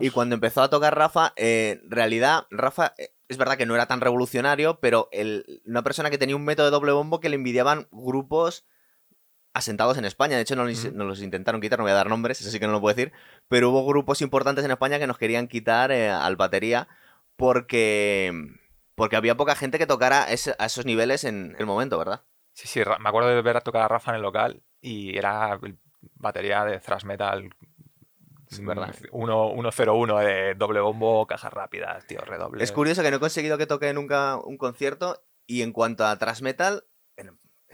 Y 0.00 0.10
cuando 0.10 0.34
empezó 0.34 0.62
a 0.62 0.68
tocar 0.68 0.96
Rafa, 0.96 1.32
eh, 1.36 1.80
en 1.82 1.90
realidad 1.90 2.46
Rafa 2.50 2.94
eh, 2.98 3.10
es 3.28 3.36
verdad 3.36 3.56
que 3.56 3.66
no 3.66 3.74
era 3.74 3.86
tan 3.86 4.00
revolucionario, 4.00 4.80
pero 4.80 5.08
el, 5.12 5.62
una 5.66 5.82
persona 5.82 6.10
que 6.10 6.18
tenía 6.18 6.36
un 6.36 6.44
método 6.44 6.66
de 6.66 6.72
doble 6.72 6.92
bombo 6.92 7.20
que 7.20 7.28
le 7.28 7.36
envidiaban 7.36 7.88
grupos 7.90 8.66
asentados 9.54 9.96
en 9.96 10.04
España. 10.04 10.36
De 10.36 10.42
hecho, 10.42 10.56
no 10.56 10.64
los, 10.64 11.22
intentaron 11.22 11.60
quitar, 11.60 11.78
no 11.78 11.84
voy 11.84 11.92
a 11.92 11.96
dar 11.96 12.08
nombres, 12.08 12.40
eso 12.40 12.50
sí 12.50 12.60
que 12.60 12.66
no 12.66 12.72
lo 12.72 12.80
puedo 12.80 12.94
decir. 12.94 13.12
Pero 13.48 13.70
hubo 13.70 13.86
grupos 13.86 14.20
importantes 14.20 14.64
en 14.64 14.70
España 14.70 14.98
que 14.98 15.06
nos 15.06 15.16
querían 15.16 15.48
quitar 15.48 15.90
eh, 15.90 16.10
al 16.10 16.36
batería 16.36 16.88
porque, 17.36 18.32
porque 18.94 19.16
había 19.16 19.36
poca 19.36 19.54
gente 19.54 19.78
que 19.78 19.86
tocara 19.86 20.24
a 20.24 20.32
esos 20.32 20.84
niveles 20.84 21.24
en 21.24 21.56
el 21.58 21.66
momento, 21.66 21.98
¿verdad? 21.98 22.22
Sí, 22.52 22.68
sí, 22.68 22.80
me 23.00 23.08
acuerdo 23.08 23.30
de 23.30 23.42
ver 23.42 23.56
a 23.56 23.62
tocar 23.62 23.82
a 23.82 23.88
Rafa 23.88 24.10
en 24.10 24.16
el 24.16 24.22
local 24.22 24.62
y 24.80 25.16
era 25.16 25.58
batería 26.16 26.64
de 26.64 26.78
thrash 26.78 27.04
metal. 27.04 27.50
¿Verdad? 28.60 28.94
101 28.94 30.18
de 30.18 30.54
doble 30.54 30.80
bombo, 30.80 31.26
cajas 31.26 31.52
rápidas, 31.52 32.06
tío, 32.06 32.20
redoble. 32.20 32.62
Es 32.62 32.72
curioso 32.72 33.02
que 33.02 33.10
no 33.10 33.16
he 33.16 33.20
conseguido 33.20 33.58
que 33.58 33.66
toque 33.66 33.92
nunca 33.92 34.36
un 34.36 34.56
concierto 34.56 35.22
y 35.46 35.62
en 35.62 35.72
cuanto 35.72 36.06
a 36.06 36.16
thrash 36.18 36.42
metal, 36.42 36.84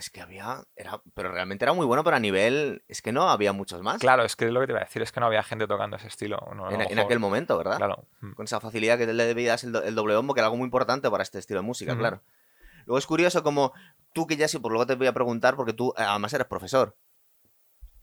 es 0.01 0.09
que 0.09 0.19
había, 0.19 0.63
era, 0.75 0.99
pero 1.13 1.31
realmente 1.31 1.63
era 1.63 1.73
muy 1.73 1.85
bueno, 1.85 2.03
pero 2.03 2.15
a 2.15 2.19
nivel, 2.19 2.83
es 2.87 3.03
que 3.03 3.11
no 3.11 3.29
había 3.29 3.53
muchos 3.53 3.83
más. 3.83 3.99
Claro, 3.99 4.23
es 4.23 4.35
que 4.35 4.49
lo 4.49 4.59
que 4.59 4.65
te 4.65 4.71
iba 4.73 4.79
a 4.79 4.83
decir, 4.83 5.01
es 5.03 5.11
que 5.11 5.19
no 5.19 5.27
había 5.27 5.43
gente 5.43 5.67
tocando 5.67 5.95
ese 5.95 6.07
estilo. 6.07 6.39
en, 6.71 6.99
aquel 6.99 7.19
momento, 7.19 7.55
¿verdad? 7.55 7.77
Claro. 7.77 8.07
Mm. 8.19 8.33
Con 8.33 8.45
esa 8.45 8.59
facilidad 8.59 8.97
que 8.97 9.05
le 9.05 9.25
debías 9.25 9.63
el, 9.63 9.75
el, 9.75 9.93
doble 9.93 10.15
bombo, 10.15 10.33
que 10.33 10.39
era 10.39 10.47
algo 10.47 10.57
muy 10.57 10.65
importante 10.65 11.09
para 11.11 11.21
este 11.21 11.37
estilo 11.37 11.59
de 11.59 11.67
música, 11.67 11.95
claro. 11.95 12.23
Luego 12.85 12.97
es 12.97 13.05
curioso 13.05 13.43
como 13.43 13.73
tú 14.11 14.25
que 14.25 14.37
ya 14.37 14.47
sí, 14.47 14.57
por 14.57 14.71
luego 14.71 14.87
te 14.87 14.95
voy 14.95 15.05
a 15.05 15.13
preguntar, 15.13 15.55
porque 15.55 15.73
tú 15.73 15.93
eh, 15.97 16.01
además 16.01 16.33
eres 16.33 16.47
profesor. 16.47 16.97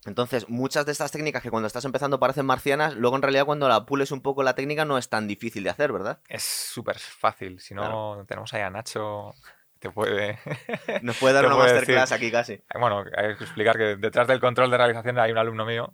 Entonces, 0.05 0.49
muchas 0.49 0.86
de 0.86 0.92
estas 0.92 1.11
técnicas 1.11 1.42
que 1.42 1.51
cuando 1.51 1.66
estás 1.66 1.84
empezando 1.84 2.20
parecen 2.20 2.46
marcianas, 2.46 2.94
luego 2.94 3.16
en 3.16 3.22
realidad 3.22 3.44
cuando 3.44 3.68
la 3.68 3.84
pules 3.84 4.12
un 4.12 4.22
poco 4.22 4.42
la 4.42 4.55
técnica 4.55 4.84
no 4.84 4.96
es 4.96 5.09
tan 5.09 5.26
difícil 5.26 5.64
de 5.64 5.70
hacer, 5.70 5.92
¿verdad? 5.92 6.20
Es 6.28 6.44
súper 6.44 6.99
fácil. 6.99 7.61
Si 7.61 7.74
no, 7.74 8.24
tenemos 8.26 8.53
ahí 8.55 8.62
a 8.62 8.70
Nacho 8.70 9.34
te 9.78 9.90
puede... 9.90 10.38
Nos 11.03 11.16
puede 11.18 11.34
dar 11.34 11.46
una 11.46 11.57
masterclass 11.57 12.12
aquí 12.12 12.30
casi. 12.30 12.61
Bueno, 12.78 13.05
hay 13.16 13.36
que 13.36 13.44
explicar 13.44 13.76
que 13.76 13.96
detrás 13.96 14.26
del 14.28 14.40
control 14.40 14.70
de 14.70 14.76
realización 14.76 15.18
hay 15.18 15.32
un 15.32 15.38
alumno 15.38 15.64
mío. 15.64 15.92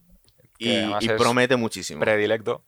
Y, 0.58 1.08
promete 1.18 1.56
muchísimo. 1.56 2.00
Predilecto. 2.00 2.64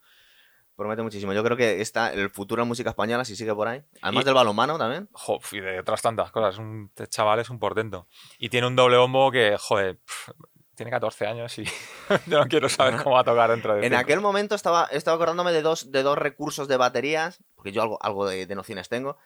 Promete 0.75 1.03
muchísimo. 1.03 1.33
Yo 1.33 1.43
creo 1.43 1.57
que 1.57 1.81
está 1.81 2.13
el 2.13 2.29
futuro 2.29 2.63
en 2.63 2.69
música 2.69 2.91
española, 2.91 3.25
si 3.25 3.35
sigue 3.35 3.55
por 3.55 3.69
ahí. 3.69 3.83
Además 4.03 4.27
del 4.27 4.35
balonmano 4.35 4.77
también. 4.77 5.09
y 5.53 5.61
de 5.61 5.81
otras 5.81 6.03
tantas 6.03 6.31
cosas. 6.31 6.59
Un 6.59 6.91
este 6.91 7.07
chaval 7.07 7.41
es 7.41 7.49
un 7.49 7.59
portento. 7.59 8.09
Y 8.39 8.51
tiene 8.51 8.67
un 8.67 8.77
doble 8.77 8.99
bombo 8.99 9.31
que, 9.31 9.57
joder, 9.59 10.01
tiene 10.77 10.91
14 10.91 11.27
años 11.27 11.59
y 11.59 11.65
yo 12.27 12.39
no 12.39 12.47
quiero 12.47 12.69
saber 12.69 13.03
cómo 13.03 13.17
va 13.17 13.23
a 13.23 13.25
tocar 13.25 13.51
dentro 13.51 13.75
de 13.75 13.87
En 13.87 13.95
aquel 13.95 14.21
momento 14.21 14.55
estaba, 14.55 14.85
estaba 14.93 15.17
acordándome 15.17 15.53
de 15.53 15.63
dos, 15.63 15.91
de 15.91 16.03
dos 16.03 16.17
recursos 16.17 16.69
de 16.69 16.77
baterías, 16.77 17.43
porque 17.55 17.73
yo 17.73 17.83
algo, 17.83 17.99
algo 18.03 18.27
de 18.29 18.55
nociones 18.55 18.89
tengo 18.89 19.19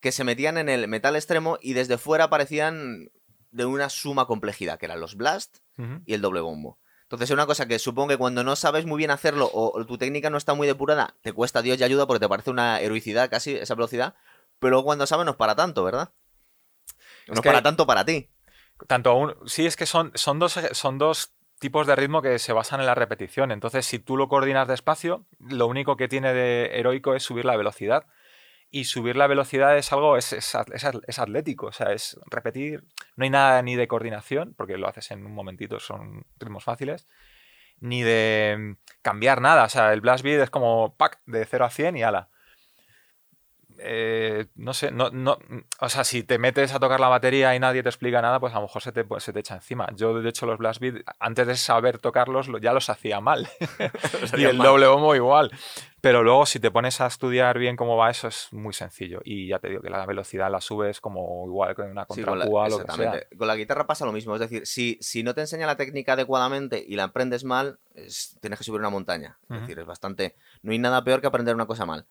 que 0.00 0.12
se 0.12 0.24
metían 0.24 0.58
en 0.58 0.68
el 0.68 0.88
metal 0.88 1.16
extremo 1.16 1.58
y 1.60 1.72
desde 1.72 1.98
fuera 1.98 2.30
parecían 2.30 3.10
de 3.50 3.64
una 3.64 3.88
suma 3.88 4.26
complejidad, 4.26 4.78
que 4.78 4.86
eran 4.86 5.00
los 5.00 5.16
blast 5.16 5.58
y 6.04 6.14
el 6.14 6.20
doble 6.20 6.40
bombo. 6.40 6.78
Entonces 7.02 7.30
es 7.30 7.34
una 7.34 7.46
cosa 7.46 7.66
que 7.66 7.78
supongo 7.78 8.08
que 8.08 8.16
cuando 8.18 8.44
no 8.44 8.56
sabes 8.56 8.84
muy 8.84 8.98
bien 8.98 9.10
hacerlo 9.10 9.48
o, 9.52 9.84
tu 9.86 9.96
técnica 9.96 10.28
no 10.28 10.36
está 10.36 10.54
muy 10.54 10.66
depurada, 10.66 11.16
te 11.22 11.32
cuesta 11.32 11.62
Dios 11.62 11.78
y 11.80 11.84
ayuda 11.84 12.06
porque 12.06 12.20
te 12.20 12.28
parece 12.28 12.50
una 12.50 12.80
heroicidad 12.80 13.30
casi 13.30 13.54
esa 13.54 13.74
velocidad, 13.74 14.14
pero 14.58 14.82
cuando 14.82 15.06
sabes 15.06 15.24
no 15.24 15.32
es 15.32 15.36
para 15.36 15.54
tanto, 15.54 15.84
¿verdad? 15.84 16.12
no 17.26 17.34
es 17.34 17.40
para 17.40 17.62
tanto 17.62 17.86
para 17.86 18.04
ti. 18.04 18.30
Tanto 18.86 19.10
aún, 19.10 19.34
sí, 19.46 19.66
es 19.66 19.76
que 19.76 19.86
son, 19.86 20.12
son, 20.14 20.38
dos, 20.38 20.58
son 20.72 20.98
dos 20.98 21.34
tipos 21.58 21.86
de 21.86 21.96
ritmo 21.96 22.22
que 22.22 22.38
se 22.38 22.52
basan 22.52 22.80
en 22.80 22.86
la 22.86 22.94
repetición. 22.94 23.50
Entonces, 23.52 23.86
si 23.86 23.98
tú 23.98 24.16
lo 24.16 24.28
coordinas 24.28 24.68
despacio, 24.68 25.26
lo 25.40 25.66
único 25.66 25.96
que 25.96 26.08
tiene 26.08 26.32
de 26.32 26.78
heroico 26.78 27.14
es 27.14 27.22
subir 27.22 27.44
la 27.44 27.56
velocidad. 27.56 28.06
Y 28.70 28.84
subir 28.84 29.16
la 29.16 29.26
velocidad 29.26 29.78
es 29.78 29.92
algo, 29.92 30.18
es, 30.18 30.34
es, 30.34 30.54
es, 31.06 31.18
atlético, 31.18 31.68
o 31.68 31.72
sea, 31.72 31.92
es 31.92 32.20
repetir, 32.26 32.84
no 33.16 33.24
hay 33.24 33.30
nada 33.30 33.62
ni 33.62 33.76
de 33.76 33.88
coordinación, 33.88 34.52
porque 34.58 34.76
lo 34.76 34.86
haces 34.86 35.10
en 35.10 35.24
un 35.24 35.32
momentito, 35.32 35.80
son 35.80 36.26
ritmos 36.38 36.64
fáciles, 36.64 37.08
ni 37.80 38.02
de 38.02 38.76
cambiar 39.00 39.40
nada, 39.40 39.64
o 39.64 39.68
sea, 39.70 39.94
el 39.94 40.02
blast 40.02 40.22
beat 40.22 40.42
es 40.42 40.50
como, 40.50 40.94
pack, 40.98 41.18
de 41.24 41.46
0 41.46 41.64
a 41.64 41.70
100 41.70 41.96
y 41.96 42.02
ala. 42.02 42.28
Eh, 43.80 44.46
no 44.56 44.74
sé, 44.74 44.90
no, 44.90 45.10
no, 45.10 45.38
o 45.80 45.88
sea, 45.88 46.04
si 46.04 46.22
te 46.22 46.38
metes 46.38 46.74
a 46.74 46.80
tocar 46.80 47.00
la 47.00 47.08
batería 47.08 47.54
y 47.54 47.60
nadie 47.60 47.82
te 47.82 47.88
explica 47.88 48.20
nada, 48.20 48.40
pues 48.40 48.52
a 48.52 48.56
lo 48.56 48.62
mejor 48.62 48.82
se 48.82 48.92
te, 48.92 49.04
pues, 49.04 49.24
se 49.24 49.32
te 49.32 49.40
echa 49.40 49.54
encima. 49.54 49.88
Yo, 49.94 50.20
de 50.20 50.28
hecho, 50.28 50.46
los 50.46 50.58
blast 50.58 50.80
beat, 50.80 50.96
antes 51.18 51.46
de 51.46 51.56
saber 51.56 51.98
tocarlos, 51.98 52.48
ya 52.60 52.72
los 52.72 52.90
hacía 52.90 53.20
mal. 53.20 53.48
y 54.36 54.44
el 54.44 54.58
doble 54.58 54.86
bombo 54.86 55.14
igual. 55.14 55.50
Pero 56.00 56.22
luego, 56.22 56.46
si 56.46 56.60
te 56.60 56.70
pones 56.70 57.00
a 57.00 57.06
estudiar 57.06 57.58
bien 57.58 57.76
cómo 57.76 57.96
va 57.96 58.10
eso, 58.10 58.28
es 58.28 58.52
muy 58.52 58.72
sencillo. 58.72 59.20
Y 59.24 59.48
ya 59.48 59.58
te 59.58 59.68
digo 59.68 59.82
que 59.82 59.90
la 59.90 60.06
velocidad 60.06 60.50
la 60.50 60.60
subes 60.60 61.00
como 61.00 61.44
igual 61.46 61.74
con 61.74 61.90
una 61.90 62.06
contrapúa 62.06 62.64
o 62.64 62.68
lo 62.68 62.78
que 62.84 62.92
sea. 62.92 63.20
Con 63.36 63.48
la 63.48 63.56
guitarra 63.56 63.86
pasa 63.86 64.06
lo 64.06 64.12
mismo. 64.12 64.34
Es 64.34 64.40
decir, 64.40 64.64
si, 64.66 64.96
si 65.00 65.24
no 65.24 65.34
te 65.34 65.40
enseña 65.40 65.66
la 65.66 65.76
técnica 65.76 66.12
adecuadamente 66.12 66.84
y 66.86 66.94
la 66.94 67.04
aprendes 67.04 67.42
mal, 67.42 67.80
tienes 68.40 68.58
que 68.58 68.64
subir 68.64 68.78
una 68.78 68.90
montaña. 68.90 69.38
Es 69.50 69.62
decir, 69.62 69.78
es 69.80 69.86
bastante. 69.86 70.36
No 70.62 70.70
hay 70.70 70.78
nada 70.78 71.02
peor 71.02 71.20
que 71.20 71.26
aprender 71.26 71.54
una 71.56 71.66
cosa 71.66 71.84
mal 71.84 72.06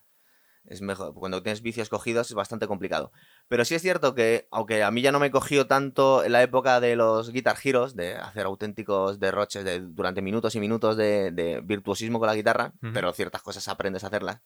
es 0.67 0.81
mejor. 0.81 1.13
Cuando 1.13 1.41
tienes 1.41 1.61
vicios 1.61 1.89
cogidos 1.89 2.29
es 2.29 2.35
bastante 2.35 2.67
complicado. 2.67 3.11
Pero 3.47 3.65
sí 3.65 3.75
es 3.75 3.81
cierto 3.81 4.13
que, 4.13 4.47
aunque 4.51 4.83
a 4.83 4.91
mí 4.91 5.01
ya 5.01 5.11
no 5.11 5.19
me 5.19 5.31
cogió 5.31 5.67
tanto 5.67 6.23
en 6.23 6.33
la 6.33 6.43
época 6.43 6.79
de 6.79 6.95
los 6.95 7.31
Guitar 7.31 7.57
Heroes, 7.63 7.95
de 7.95 8.15
hacer 8.15 8.45
auténticos 8.45 9.19
derroches 9.19 9.63
de, 9.63 9.79
durante 9.79 10.21
minutos 10.21 10.55
y 10.55 10.59
minutos 10.59 10.97
de, 10.97 11.61
virtuosismo 11.63 12.19
con 12.19 12.27
la 12.27 12.35
guitarra, 12.35 12.73
pero 12.93 13.13
ciertas 13.13 13.41
cosas 13.41 13.67
aprendes 13.67 14.03
a 14.03 14.07
hacerlas. 14.07 14.41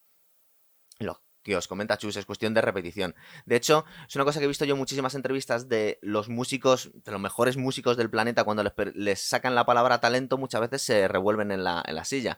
Lo 1.00 1.22
que 1.44 1.56
os 1.56 1.68
comenta 1.68 1.98
Chus 1.98 2.18
es 2.18 2.26
cuestión 2.26 2.54
de 2.54 2.62
repetición. 2.62 3.16
De 3.46 3.56
hecho, 3.56 3.86
es 4.08 4.16
una 4.16 4.26
cosa 4.26 4.40
que 4.40 4.46
he 4.46 4.48
visto 4.48 4.66
yo 4.66 4.74
en 4.76 4.80
muchísimas 4.80 5.16
entrevistas 5.16 5.68
de 5.68 5.98
los 6.02 6.30
músicos, 6.30 6.92
de 6.94 7.12
los 7.12 7.20
mejores 7.20 7.58
músicos 7.58 7.98
del 7.98 8.10
planeta, 8.10 8.44
cuando 8.44 8.64
les, 8.94 9.22
sacan 9.22 9.56
la 9.56 9.66
palabra 9.66 10.00
talento, 10.00 10.38
muchas 10.38 10.62
veces 10.62 10.84
se 10.84 11.08
revuelven 11.08 11.52
en 11.52 11.64
la, 11.64 11.84
en 11.86 11.96
la 11.96 12.06
silla. 12.06 12.38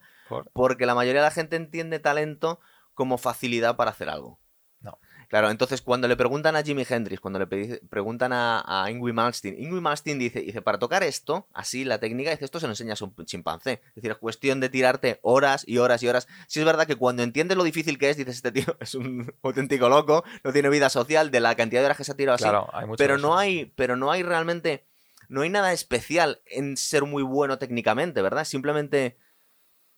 Porque 0.54 0.86
la 0.86 0.96
mayoría 0.96 1.22
de 1.22 1.28
la 1.28 1.32
gente 1.32 1.58
entiende 1.58 2.00
talento 2.00 2.60
como 2.94 3.18
facilidad 3.18 3.76
para 3.76 3.92
hacer 3.92 4.10
algo. 4.10 4.40
No. 4.84 5.00
Claro, 5.30 5.50
entonces 5.50 5.82
cuando 5.82 6.08
le 6.10 6.18
preguntan 6.18 6.56
a 6.58 6.62
Jimi 6.62 6.86
Hendrix, 6.88 7.22
cuando 7.22 7.40
le 7.40 7.48
preguntan 7.90 8.34
a, 8.34 8.64
a 8.68 8.92
Ingrid 8.92 9.14
Malmsteen, 9.14 9.56
Ingrid 9.58 9.82
Malmsteen 9.82 10.20
dice, 10.20 10.42
dice, 10.42 10.62
para 10.62 10.78
tocar 10.78 11.04
esto, 11.04 11.48
así 11.54 11.86
la 11.86 12.00
técnica, 12.00 12.32
dice, 12.32 12.44
esto 12.44 12.60
se 12.60 12.68
lo 12.68 12.74
enseñas 12.74 13.02
a 13.02 13.06
un 13.06 13.16
chimpancé. 13.26 13.82
Es 13.88 13.96
decir, 13.96 14.12
es 14.12 14.18
cuestión 14.18 14.60
de 14.60 14.70
tirarte 14.70 15.20
horas 15.24 15.64
y 15.66 15.78
horas 15.78 16.04
y 16.04 16.10
horas. 16.10 16.28
Si 16.48 16.60
es 16.60 16.66
verdad 16.66 16.86
que 16.86 16.98
cuando 16.98 17.24
entiendes 17.24 17.58
lo 17.58 17.64
difícil 17.64 17.98
que 17.98 18.10
es, 18.10 18.18
dices, 18.18 18.36
este 18.36 18.52
tío 18.52 18.66
es 18.80 18.94
un 18.94 19.34
auténtico 19.42 19.88
loco, 19.88 20.24
no 20.44 20.52
tiene 20.52 20.70
vida 20.70 20.90
social, 20.90 21.32
de 21.32 21.40
la 21.40 21.56
cantidad 21.56 21.82
de 21.82 21.86
horas 21.86 21.98
que 21.98 22.04
se 22.04 22.12
ha 22.12 22.18
tirado 22.18 22.36
así. 22.36 22.44
Claro, 22.44 22.70
hay 22.74 22.88
pero 22.98 23.18
no 23.18 23.38
hay, 23.38 23.74
pero 23.78 23.96
no 23.96 24.12
hay 24.12 24.22
realmente, 24.22 24.86
no 25.30 25.42
hay 25.42 25.50
nada 25.50 25.72
especial 25.72 26.42
en 26.46 26.76
ser 26.76 27.06
muy 27.06 27.24
bueno 27.24 27.58
técnicamente, 27.58 28.22
¿verdad? 28.22 28.44
Simplemente 28.44 29.18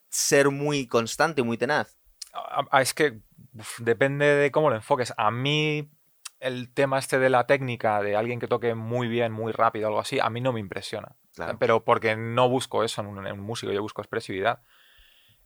ser 0.10 0.52
muy 0.52 0.86
constante, 0.86 1.42
muy 1.42 1.58
tenaz 1.58 1.98
es 2.80 2.94
que 2.94 3.20
depende 3.80 4.26
de 4.26 4.52
cómo 4.52 4.70
lo 4.70 4.76
enfoques. 4.76 5.14
A 5.18 5.32
mí 5.32 5.90
el 6.40 6.74
tema 6.74 7.00
este 7.00 7.20
de 7.20 7.30
la 7.30 7.48
técnica, 7.48 8.02
de 8.02 8.16
alguien 8.16 8.40
que 8.40 8.48
toque 8.48 8.76
muy 8.76 9.08
bien, 9.08 9.32
muy 9.32 9.52
rápido, 9.52 9.88
algo 9.88 10.00
así, 10.00 10.20
a 10.20 10.30
mí 10.30 10.42
no 10.42 10.54
me 10.54 10.60
impresiona. 10.60 11.16
Pero 11.60 11.84
porque 11.84 12.16
no 12.16 12.50
busco 12.50 12.84
eso 12.84 13.02
en 13.02 13.08
un, 13.08 13.40
músico, 13.40 13.72
yo 13.72 13.82
busco 13.82 14.02
expresividad. 14.02 14.62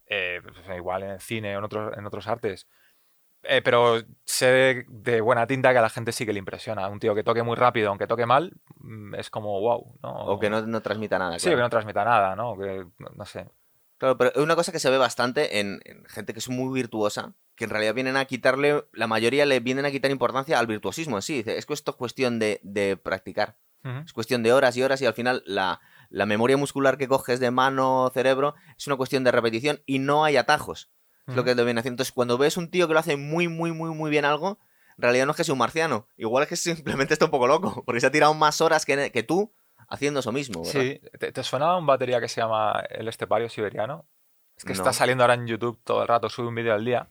Eh, 0.06 0.42
pues, 0.44 0.78
igual 0.78 1.04
en 1.04 1.10
el 1.12 1.22
cine 1.22 1.56
o 1.56 1.60
en 1.60 1.66
otros, 1.66 1.98
en 1.98 2.06
otros 2.06 2.28
artes. 2.28 2.68
Eh, 3.44 3.62
pero 3.64 4.02
sé 4.26 4.86
de, 4.90 5.22
buena 5.22 5.48
tinta 5.48 5.72
que 5.72 5.78
a 5.78 5.82
la 5.82 5.90
gente 5.90 6.12
sí 6.12 6.26
que 6.26 6.34
le 6.34 6.40
impresiona. 6.40 6.88
Un 6.90 7.00
tío 7.00 7.16
que 7.16 7.24
toque 7.24 7.44
muy 7.44 7.56
rápido, 7.56 7.90
aunque 7.90 8.08
toque 8.08 8.26
mal, 8.26 8.54
mm, 8.80 9.16
es 9.16 9.30
como 9.30 9.60
wow. 9.62 9.98
¿no? 10.04 10.12
O 10.26 10.40
que 10.40 10.50
no, 10.50 10.62
no 10.62 10.82
transmita 10.82 11.18
nada. 11.18 11.40
Sí, 11.40 11.50
que 11.50 11.56
no 11.56 11.70
transmita 11.70 12.04
nada, 12.04 12.36
¿no? 12.36 12.58
Que, 12.58 12.86
no 13.16 13.26
sé. 13.26 13.48
Claro, 14.00 14.18
pero 14.18 14.32
es 14.34 14.38
una 14.38 14.56
cosa 14.56 14.72
que 14.72 14.80
se 14.80 14.90
ve 14.90 14.98
bastante 14.98 15.60
en, 15.60 15.82
gente 16.08 16.32
que 16.32 16.40
es 16.40 16.48
muy 16.48 16.74
virtuosa, 16.74 17.36
que 17.56 17.66
en 17.66 17.70
realidad 17.70 17.94
vienen 17.94 18.16
a 18.16 18.24
quitarle, 18.24 18.86
la 18.94 19.08
mayoría 19.08 19.46
le 19.46 19.60
vienen 19.60 19.86
a 19.86 19.92
quitar 19.92 20.10
importancia 20.10 20.58
al 20.58 20.68
virtuosismo 20.68 21.18
en 21.18 21.22
sí. 21.22 21.36
Dice, 21.36 21.58
es 21.58 21.66
que 21.66 21.74
esto 21.74 21.92
es 21.92 21.98
cuestión 21.98 22.40
de, 22.40 23.00
practicar. 23.04 23.60
Es 24.06 24.14
cuestión 24.14 24.42
de 24.44 24.52
horas 24.54 24.76
y 24.76 24.84
horas 24.84 25.02
y 25.02 25.06
al 25.06 25.14
final 25.14 25.44
la, 25.46 25.82
memoria 26.10 26.56
muscular 26.56 26.98
que 26.98 27.10
coges 27.10 27.42
de 27.42 27.52
mano, 27.52 28.10
cerebro, 28.14 28.56
es 28.78 28.88
una 28.88 28.96
cuestión 28.96 29.26
de 29.26 29.32
repetición 29.34 29.82
y 29.86 30.00
no 30.00 30.24
hay 30.24 30.38
atajos. 30.38 30.90
Es 31.28 31.36
lo 31.36 31.44
que 31.44 31.54
te 31.54 31.64
viene 31.64 31.80
haciendo. 31.80 31.96
Entonces, 31.96 32.14
cuando 32.14 32.38
ves 32.38 32.58
un 32.58 32.72
tío 32.72 32.88
que 32.88 32.94
lo 32.94 33.00
hace 33.00 33.18
muy, 33.18 33.50
muy, 33.50 33.72
muy, 33.74 33.92
muy 33.92 34.10
bien 34.10 34.26
algo, 34.26 34.60
en 34.98 35.04
realidad 35.04 35.26
no 35.26 35.32
es 35.32 35.38
que 35.38 35.44
sea 35.44 35.54
un 35.54 35.60
marciano. 35.60 36.08
Igual 36.16 36.44
es 36.44 36.50
que 36.50 36.56
simplemente 36.56 37.14
está 37.14 37.26
un 37.26 37.32
poco 37.32 37.48
loco, 37.48 37.84
porque 37.86 38.00
se 38.00 38.08
ha 38.08 38.12
tirado 38.12 38.34
más 38.34 38.62
horas 38.62 38.86
que, 38.86 39.12
que 39.12 39.24
tú 39.24 39.54
haciendo 39.90 40.22
eso 40.22 40.32
mismo. 40.32 40.64
¿verdad? 40.64 40.82
Sí, 40.82 41.02
¿Te, 41.18 41.32
¿Te, 41.32 41.44
suena 41.44 41.76
un 41.76 41.86
batería 41.86 42.22
que 42.22 42.28
se 42.28 42.42
llama 42.42 42.84
El 42.90 43.08
Estepario 43.08 43.50
Siberiano? 43.50 44.06
Es 44.56 44.66
que 44.66 44.74
está 44.74 44.92
saliendo 44.92 45.24
ahora 45.24 45.36
en 45.36 45.48
YouTube 45.48 45.80
todo 45.84 46.02
el 46.02 46.08
rato, 46.08 46.30
sube 46.30 46.48
un 46.48 46.56
vídeo 46.56 46.74
al 46.74 46.84
día. 46.84 47.08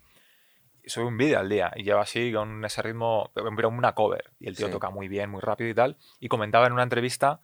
Sube 0.84 1.04
un 1.04 1.16
vídeo 1.16 1.38
al 1.38 1.48
día 1.48 1.72
y 1.76 1.82
lleva 1.82 2.02
así 2.02 2.32
con 2.32 2.64
ese 2.64 2.80
ritmo, 2.82 3.30
pero 3.34 3.68
una 3.68 3.94
cover. 3.94 4.32
Y 4.38 4.48
el 4.48 4.56
tío 4.56 4.70
toca 4.70 4.90
muy 4.90 5.08
bien, 5.08 5.30
muy 5.30 5.40
rápido 5.40 5.68
y 5.70 5.74
tal. 5.74 5.96
Y 6.18 6.28
comentaba 6.28 6.66
en 6.66 6.72
una 6.72 6.82
entrevista 6.82 7.40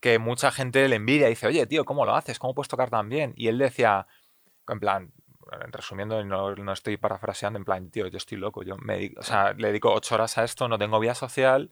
que 0.00 0.18
mucha 0.18 0.50
gente 0.50 0.86
le 0.88 0.96
envidia 0.96 1.26
y 1.26 1.30
dice, 1.30 1.46
oye, 1.46 1.66
tío, 1.66 1.84
¿cómo 1.84 2.04
lo 2.04 2.14
haces? 2.14 2.38
¿Cómo 2.38 2.54
puedes 2.54 2.68
tocar 2.68 2.90
tan 2.90 3.08
bien? 3.08 3.32
Y 3.36 3.48
él 3.48 3.58
decía, 3.58 4.06
en 4.68 4.80
plan, 4.80 5.12
resumiendo, 5.72 6.22
no, 6.24 6.54
no 6.54 6.72
estoy 6.72 6.96
parafraseando, 6.96 7.58
en 7.58 7.64
plan, 7.64 7.90
tío, 7.90 8.06
yo 8.08 8.18
estoy 8.18 8.38
loco. 8.38 8.62
Yo 8.62 8.76
me 8.76 9.12
o 9.16 9.22
sea, 9.22 9.52
le 9.54 9.68
dedico 9.68 9.92
ocho 9.92 10.14
horas 10.14 10.36
a 10.38 10.44
esto, 10.44 10.68
no 10.68 10.78
tengo 10.78 11.00
vida 11.00 11.14
social 11.14 11.70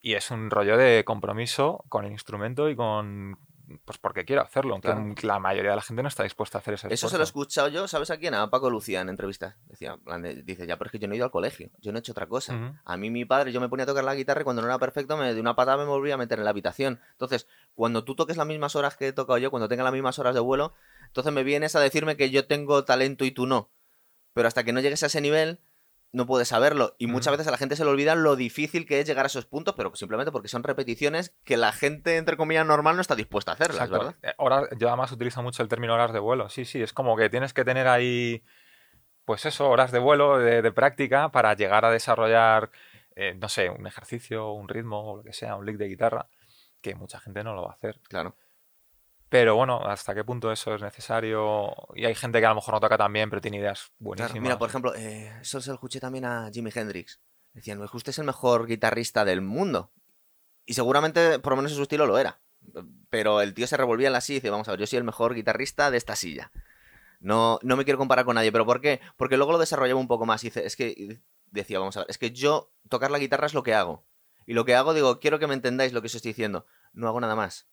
y 0.00 0.14
es 0.14 0.30
un 0.30 0.50
rollo 0.50 0.76
de 0.76 1.04
compromiso 1.04 1.84
con 1.88 2.04
el 2.04 2.12
instrumento 2.12 2.68
y 2.68 2.76
con 2.76 3.38
pues 3.84 3.98
porque 3.98 4.24
quiero 4.24 4.42
hacerlo, 4.42 4.74
aunque 4.74 5.26
la 5.26 5.38
mayoría 5.38 5.70
de 5.70 5.76
la 5.76 5.82
gente 5.82 6.02
no 6.02 6.08
está 6.08 6.24
dispuesta 6.24 6.58
a 6.58 6.60
hacer 6.60 6.74
ese 6.74 6.92
Eso 6.92 7.08
se 7.08 7.16
lo 7.16 7.22
he 7.22 7.24
escuchado 7.24 7.68
yo, 7.68 7.86
¿sabes 7.86 8.10
a 8.10 8.16
quién? 8.16 8.34
A 8.34 8.50
Paco 8.50 8.70
Lucía 8.70 9.00
en 9.00 9.08
entrevistas. 9.08 9.56
Decía, 9.66 9.98
dice, 10.44 10.66
ya, 10.66 10.76
pero 10.76 10.88
es 10.88 10.92
que 10.92 10.98
yo 10.98 11.06
no 11.06 11.14
he 11.14 11.16
ido 11.16 11.24
al 11.24 11.30
colegio, 11.30 11.70
yo 11.78 11.92
no 11.92 11.98
he 11.98 12.00
hecho 12.00 12.12
otra 12.12 12.26
cosa. 12.26 12.80
A 12.84 12.96
mí 12.96 13.10
mi 13.10 13.24
padre, 13.24 13.52
yo 13.52 13.60
me 13.60 13.68
ponía 13.68 13.84
a 13.84 13.86
tocar 13.86 14.04
la 14.04 14.14
guitarra 14.14 14.40
y 14.40 14.44
cuando 14.44 14.62
no 14.62 14.68
era 14.68 14.78
perfecto, 14.78 15.16
me 15.16 15.32
de 15.32 15.40
una 15.40 15.54
patada 15.54 15.78
me 15.78 15.84
volvía 15.84 16.14
a 16.14 16.16
meter 16.16 16.38
en 16.38 16.44
la 16.44 16.50
habitación. 16.50 17.00
Entonces, 17.12 17.46
cuando 17.74 18.04
tú 18.04 18.16
toques 18.16 18.36
las 18.36 18.46
mismas 18.46 18.74
horas 18.76 18.96
que 18.96 19.08
he 19.08 19.12
tocado 19.12 19.38
yo, 19.38 19.50
cuando 19.50 19.68
tenga 19.68 19.84
las 19.84 19.92
mismas 19.92 20.18
horas 20.18 20.34
de 20.34 20.40
vuelo, 20.40 20.74
entonces 21.06 21.32
me 21.32 21.44
vienes 21.44 21.76
a 21.76 21.80
decirme 21.80 22.16
que 22.16 22.30
yo 22.30 22.46
tengo 22.46 22.84
talento 22.84 23.24
y 23.24 23.30
tú 23.30 23.46
no. 23.46 23.70
Pero 24.32 24.48
hasta 24.48 24.64
que 24.64 24.72
no 24.72 24.80
llegues 24.80 25.02
a 25.02 25.06
ese 25.06 25.20
nivel, 25.20 25.60
no 26.12 26.26
puedes 26.26 26.48
saberlo. 26.48 26.96
Y 26.98 27.06
muchas 27.06 27.32
veces 27.32 27.46
a 27.46 27.50
la 27.50 27.56
gente 27.56 27.76
se 27.76 27.84
le 27.84 27.90
olvida 27.90 28.14
lo 28.14 28.36
difícil 28.36 28.86
que 28.86 29.00
es 29.00 29.06
llegar 29.06 29.24
a 29.24 29.28
esos 29.28 29.46
puntos, 29.46 29.74
pero 29.76 29.94
simplemente 29.94 30.32
porque 30.32 30.48
son 30.48 30.62
repeticiones 30.62 31.36
que 31.44 31.56
la 31.56 31.72
gente, 31.72 32.16
entre 32.16 32.36
comillas, 32.36 32.66
normal 32.66 32.96
no 32.96 33.02
está 33.02 33.14
dispuesta 33.14 33.52
a 33.52 33.54
hacerlas, 33.54 33.90
¿verdad? 33.90 34.16
Eh, 34.22 34.34
yo 34.78 34.88
además 34.88 35.12
utilizo 35.12 35.42
mucho 35.42 35.62
el 35.62 35.68
término 35.68 35.94
horas 35.94 36.12
de 36.12 36.18
vuelo. 36.18 36.48
Sí, 36.48 36.64
sí, 36.64 36.82
es 36.82 36.92
como 36.92 37.16
que 37.16 37.30
tienes 37.30 37.52
que 37.52 37.64
tener 37.64 37.86
ahí, 37.86 38.42
pues 39.24 39.46
eso, 39.46 39.68
horas 39.68 39.92
de 39.92 40.00
vuelo, 40.00 40.38
de, 40.38 40.72
práctica, 40.72 41.30
para 41.30 41.54
llegar 41.54 41.84
a 41.84 41.90
desarrollar, 41.90 42.70
eh, 43.14 43.34
no 43.40 43.48
sé, 43.48 43.70
un 43.70 43.86
ejercicio, 43.86 44.52
un 44.52 44.68
ritmo, 44.68 45.12
o 45.12 45.16
lo 45.18 45.22
que 45.22 45.32
sea, 45.32 45.56
un 45.56 45.66
lick 45.66 45.76
de 45.76 45.88
guitarra, 45.88 46.28
que 46.80 46.94
mucha 46.96 47.20
gente 47.20 47.44
no 47.44 47.54
lo 47.54 47.62
va 47.62 47.70
a 47.70 47.74
hacer. 47.74 48.00
Claro. 48.08 48.34
Pero 49.30 49.54
bueno, 49.54 49.80
¿hasta 49.86 50.12
qué 50.12 50.24
punto 50.24 50.50
eso 50.50 50.74
es 50.74 50.82
necesario? 50.82 51.72
Y 51.94 52.04
hay 52.04 52.16
gente 52.16 52.40
que 52.40 52.46
a 52.46 52.48
lo 52.48 52.56
mejor 52.56 52.74
no 52.74 52.80
toca 52.80 52.98
tan 52.98 53.12
bien, 53.12 53.30
pero 53.30 53.40
tiene 53.40 53.58
ideas 53.58 53.92
buenísimas. 54.00 54.42
mira, 54.42 54.58
por 54.58 54.68
ejemplo, 54.68 54.92
eh, 54.96 55.32
eso 55.40 55.60
se 55.60 55.70
lo 55.70 55.74
escuché 55.74 56.00
también 56.00 56.24
a 56.24 56.50
Jimi 56.52 56.70
Hendrix. 56.74 57.20
Decían, 57.52 57.80
usted 57.80 58.10
es 58.10 58.18
el 58.18 58.24
mejor 58.24 58.66
guitarrista 58.66 59.24
del 59.24 59.40
mundo. 59.40 59.92
Y 60.66 60.74
seguramente, 60.74 61.38
por 61.38 61.52
lo 61.52 61.58
menos 61.58 61.70
en 61.70 61.76
su 61.76 61.82
estilo, 61.82 62.06
lo 62.06 62.18
era. 62.18 62.40
Pero 63.08 63.40
el 63.40 63.54
tío 63.54 63.68
se 63.68 63.76
revolvía 63.76 64.08
en 64.08 64.14
la 64.14 64.20
silla 64.20 64.38
y 64.38 64.40
dice, 64.40 64.50
vamos 64.50 64.66
a 64.66 64.72
ver, 64.72 64.80
yo 64.80 64.86
soy 64.88 64.96
el 64.96 65.04
mejor 65.04 65.32
guitarrista 65.34 65.92
de 65.92 65.96
esta 65.96 66.16
silla. 66.16 66.50
No, 67.20 67.60
no 67.62 67.76
me 67.76 67.84
quiero 67.84 67.98
comparar 67.98 68.24
con 68.24 68.34
nadie, 68.34 68.50
pero 68.50 68.66
¿por 68.66 68.80
qué? 68.80 69.00
Porque 69.16 69.36
luego 69.36 69.52
lo 69.52 69.58
desarrollaba 69.58 70.00
un 70.00 70.08
poco 70.08 70.26
más 70.26 70.42
y 70.42 70.48
dice, 70.48 70.66
es 70.66 70.74
que 70.74 71.20
decía, 71.52 71.78
vamos 71.78 71.96
a 71.96 72.00
ver, 72.00 72.10
es 72.10 72.18
que 72.18 72.32
yo 72.32 72.72
tocar 72.88 73.12
la 73.12 73.18
guitarra 73.20 73.46
es 73.46 73.54
lo 73.54 73.62
que 73.62 73.74
hago. 73.74 74.04
Y 74.44 74.54
lo 74.54 74.64
que 74.64 74.74
hago, 74.74 74.92
digo, 74.92 75.20
quiero 75.20 75.38
que 75.38 75.46
me 75.46 75.54
entendáis 75.54 75.92
lo 75.92 76.00
que 76.00 76.06
os 76.06 76.14
estoy 76.16 76.30
diciendo. 76.32 76.66
No 76.92 77.06
hago 77.06 77.20
nada 77.20 77.36
más. 77.36 77.69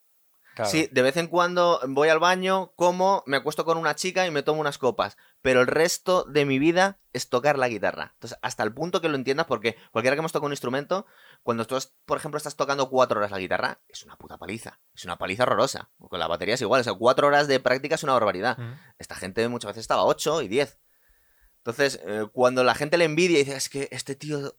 Sí, 0.65 0.89
de 0.91 1.01
vez 1.01 1.17
en 1.17 1.27
cuando 1.27 1.79
voy 1.87 2.09
al 2.09 2.19
baño, 2.19 2.73
como, 2.75 3.23
me 3.25 3.37
acuesto 3.37 3.65
con 3.65 3.77
una 3.77 3.95
chica 3.95 4.25
y 4.25 4.31
me 4.31 4.43
tomo 4.43 4.61
unas 4.61 4.77
copas. 4.77 5.17
Pero 5.41 5.61
el 5.61 5.67
resto 5.67 6.23
de 6.23 6.45
mi 6.45 6.59
vida 6.59 6.99
es 7.13 7.29
tocar 7.29 7.57
la 7.57 7.69
guitarra. 7.69 8.11
Entonces, 8.13 8.37
hasta 8.41 8.63
el 8.63 8.73
punto 8.73 9.01
que 9.01 9.09
lo 9.09 9.15
entiendas, 9.15 9.45
porque 9.45 9.77
cualquiera 9.91 10.15
que 10.15 10.19
hemos 10.19 10.31
tocado 10.31 10.47
un 10.47 10.53
instrumento, 10.53 11.05
cuando 11.43 11.65
tú, 11.65 11.77
por 12.05 12.17
ejemplo, 12.17 12.37
estás 12.37 12.55
tocando 12.55 12.89
cuatro 12.89 13.19
horas 13.19 13.31
la 13.31 13.39
guitarra, 13.39 13.79
es 13.87 14.03
una 14.03 14.17
puta 14.17 14.37
paliza. 14.37 14.79
Es 14.93 15.05
una 15.05 15.17
paliza 15.17 15.43
horrorosa. 15.43 15.89
Con 15.97 16.19
la 16.19 16.27
batería 16.27 16.55
es 16.55 16.61
igual. 16.61 16.81
O 16.81 16.83
sea, 16.83 16.93
cuatro 16.93 17.27
horas 17.27 17.47
de 17.47 17.59
práctica 17.59 17.95
es 17.95 18.03
una 18.03 18.13
barbaridad. 18.13 18.57
Esta 18.97 19.15
gente 19.15 19.47
muchas 19.47 19.69
veces 19.69 19.81
estaba 19.81 20.05
ocho 20.05 20.41
y 20.41 20.47
diez. 20.47 20.79
Entonces, 21.57 21.99
eh, 22.05 22.25
cuando 22.31 22.63
la 22.63 22.75
gente 22.75 22.97
le 22.97 23.05
envidia 23.05 23.39
y 23.39 23.43
dice, 23.43 23.57
es 23.57 23.69
que 23.69 23.89
este 23.91 24.15
tío 24.15 24.55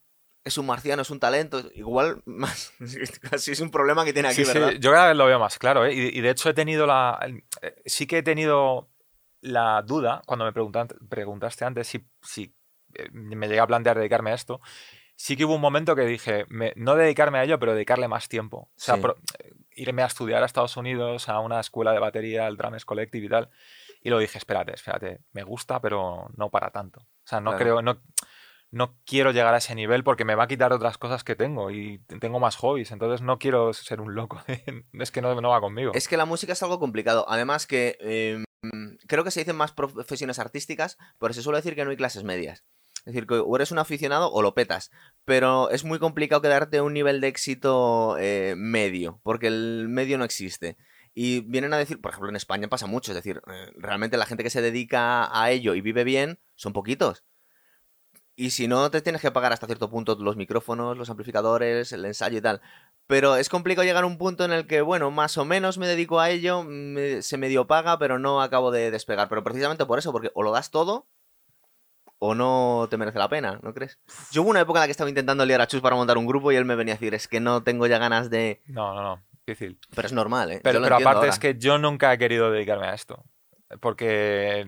es 0.49 0.59
un 0.59 0.67
marciano, 0.67 1.03
es 1.03 1.11
un 1.11 1.21
talento, 1.21 1.63
igual 1.75 2.23
más, 2.25 2.73
casi 3.31 3.53
es 3.53 3.61
un 3.61 3.71
problema 3.71 4.05
que 4.05 4.13
tiene 4.13 4.29
aquí, 4.29 4.45
¿verdad? 4.45 4.71
Sí, 4.71 4.79
yo 4.81 4.93
cada 4.93 5.09
vez 5.09 5.17
lo 5.17 5.27
veo 5.27 5.39
más 5.39 5.59
claro, 5.59 5.87
¿eh? 5.87 5.95
y, 5.95 6.21
de 6.21 6.31
hecho 6.31 6.51
he 6.51 6.55
tenido 6.55 6.87
la, 6.87 7.19
eh, 7.63 7.83
sí 7.87 8.07
que 8.07 8.19
he 8.19 8.23
tenido 8.23 8.91
la 9.41 9.83
duda, 9.83 10.23
cuando 10.27 10.45
me 10.45 10.53
preguntaste, 10.53 11.65
antes 11.65 11.87
si, 11.87 12.05
si 12.23 12.55
eh, 12.95 13.09
me 13.13 13.47
llegué 13.47 13.61
a 13.61 13.67
plantear 13.67 13.97
dedicarme 13.97 14.33
a 14.33 14.35
esto, 14.35 14.61
sí 15.19 15.37
que 15.37 15.45
hubo 15.45 15.57
un 15.57 15.61
momento 15.61 15.97
que 15.97 16.07
dije, 16.07 16.47
no 16.77 16.95
dedicarme 16.95 17.39
a 17.39 17.45
ello, 17.45 17.59
pero 17.59 17.75
dedicarle 17.75 18.09
más 18.09 18.29
tiempo. 18.29 18.71
O 18.77 18.81
sea, 18.81 18.99
irme 19.73 20.03
a 20.03 20.07
estudiar 20.07 20.43
a 20.43 20.47
Estados 20.47 20.77
Unidos, 20.77 21.29
a 21.29 21.41
una 21.41 21.61
escuela 21.61 21.93
de 21.93 21.99
batería, 21.99 22.47
al 22.47 22.57
Drames 22.57 22.85
Collective 22.85 23.27
y 23.27 23.29
tal. 23.29 23.51
Y 24.01 24.11
lo 24.11 24.19
dije, 24.19 24.39
espérate, 24.39 24.75
espérate, 24.75 25.21
me 25.33 25.43
gusta, 25.43 25.81
pero 25.81 26.31
no 26.37 26.51
para 26.51 26.71
tanto. 26.71 27.01
O 27.01 27.27
sea, 27.27 27.41
no 27.41 27.57
creo, 27.57 27.83
no, 27.83 28.01
no 28.71 28.97
quiero 29.05 29.33
llegar 29.33 29.55
a 29.55 29.59
ese 29.59 29.75
nivel 29.75 30.05
porque 30.05 30.25
me 30.25 30.35
va 30.35 30.45
a 30.45 30.49
quitar 30.49 30.73
otras 30.73 30.99
cosas 30.99 31.25
que 31.25 31.37
tengo 31.37 31.71
y 31.71 31.99
tengo 32.21 32.39
más 32.39 32.57
hobbies, 32.57 32.91
entonces 32.91 33.23
no 33.23 33.39
quiero 33.39 33.73
ser 33.73 34.01
un 34.01 34.15
loco, 34.15 34.41
es 34.93 35.11
que 35.11 35.23
no, 35.23 35.41
no, 35.41 35.49
va 35.51 35.61
conmigo. 35.61 35.93
Es 35.95 36.09
que 36.09 36.17
la 36.17 36.27
música 36.27 36.53
es 36.53 36.63
algo 36.63 36.79
complicado, 36.79 37.25
además 37.29 37.67
que 37.67 37.97
em, 38.01 38.45
creo 39.07 39.25
que 39.25 39.31
se 39.31 39.41
dicen 39.41 39.57
más 39.57 39.73
profesiones 39.73 40.39
artísticas, 40.39 40.99
pero 41.19 41.33
se 41.33 41.43
suele 41.43 41.59
decir 41.59 41.75
que 41.75 41.85
no 41.85 41.91
hay 41.91 41.97
clases 41.97 42.25
medias. 42.25 42.65
Es 43.01 43.15
decir, 43.15 43.27
que 43.27 43.37
o 43.37 43.57
eres 43.57 43.73
un 43.73 43.79
aficionado 43.79 44.31
o 44.31 44.43
lo 44.43 44.53
petas. 44.55 44.91
Pero 45.25 45.71
es 45.71 45.83
muy 45.85 45.99
complicado 45.99 46.43
quedarte 46.43 46.83
un 46.83 46.93
nivel 46.93 47.23
de 47.23 47.29
éxito 47.29 48.17
eh, 48.19 48.55
medio, 48.57 49.21
porque 49.23 49.47
el 49.47 49.87
medio 49.89 50.19
no 50.19 50.25
existe. 50.25 50.77
Y 51.15 51.41
vienen 51.41 51.73
a 51.73 51.79
decir, 51.79 52.03
por 52.03 52.11
ejemplo, 52.11 52.29
en 52.29 52.37
España 52.37 52.69
pasa 52.69 52.87
mucho, 52.87 53.13
es 53.13 53.17
decir, 53.17 53.41
eh, 53.47 53.73
realmente 53.77 54.19
la 54.19 54.27
gente 54.27 54.43
que 54.43 54.51
se 54.51 54.61
dedica 54.61 55.29
a 55.33 55.51
ello 55.51 55.75
y 55.75 55.81
vive 55.81 56.05
bien 56.05 56.39
son 56.55 56.75
poquitos. 56.75 57.25
Y 58.41 58.51
si 58.51 58.69
no, 58.69 58.89
te 58.89 59.03
tienes 59.03 59.21
que 59.21 59.33
pagar 59.33 59.53
hasta 59.53 59.67
cierto 59.67 59.91
punto 59.91 60.15
los 60.15 60.37
micrófonos, 60.37 60.97
los 60.97 61.11
amplificadores, 61.11 61.91
el 61.91 62.05
ensayo 62.05 62.39
y 62.39 62.41
tal. 62.41 62.61
Pero 63.09 63.35
es 63.35 63.49
complicado 63.49 63.85
llegar 63.85 64.05
a 64.05 64.07
un 64.07 64.17
punto 64.17 64.45
en 64.45 64.53
el 64.53 64.69
que, 64.69 64.81
bueno, 64.81 65.11
más 65.11 65.37
o 65.39 65.45
menos 65.45 65.77
me 65.77 65.89
dedico 65.89 66.21
a 66.21 66.31
ello, 66.31 66.65
se 67.21 67.37
medio 67.37 67.67
paga, 67.67 67.99
pero 67.99 68.21
no 68.21 68.41
acabo 68.41 68.71
de 68.71 68.93
despegar. 68.93 69.29
Pero 69.29 69.43
precisamente 69.43 69.87
por 69.87 69.99
eso, 69.99 70.13
porque 70.13 70.31
o 70.35 70.45
lo 70.45 70.53
das 70.53 70.71
todo 70.71 71.09
o 72.21 72.37
no 72.37 72.87
te 72.89 72.97
merece 72.97 73.19
la 73.19 73.29
pena, 73.29 73.59
¿no 73.61 73.75
crees? 73.75 73.99
Yo 74.31 74.43
hubo 74.43 74.51
una 74.51 74.61
época 74.61 74.79
en 74.79 74.83
la 74.83 74.87
que 74.87 74.93
estaba 74.93 75.11
intentando 75.11 75.45
liar 75.45 75.61
a 75.61 75.67
Chus 75.67 75.81
para 75.81 75.97
montar 75.97 76.17
un 76.17 76.27
grupo 76.27 76.53
y 76.53 76.57
él 76.57 76.65
me 76.65 76.77
venía 76.77 76.95
a 76.95 76.97
decir, 76.97 77.15
es 77.15 77.27
que 77.27 77.41
no 77.41 77.65
tengo 77.65 77.89
ya 77.89 77.99
ganas 77.99 78.31
de... 78.31 78.63
No, 78.67 78.95
no, 78.95 79.03
no, 79.03 79.23
difícil. 79.49 79.81
Pero 79.97 80.07
es 80.07 80.13
normal, 80.13 80.53
¿eh? 80.53 80.61
Pero, 80.63 80.81
pero 80.81 80.95
aparte 80.95 81.27
es 81.27 81.41
que 81.41 81.59
yo 81.59 81.77
nunca 81.79 82.13
he 82.13 82.19
querido 82.19 82.53
dedicarme 82.53 82.87
a 82.87 82.95
esto. 82.95 83.25
Porque, 83.81 84.65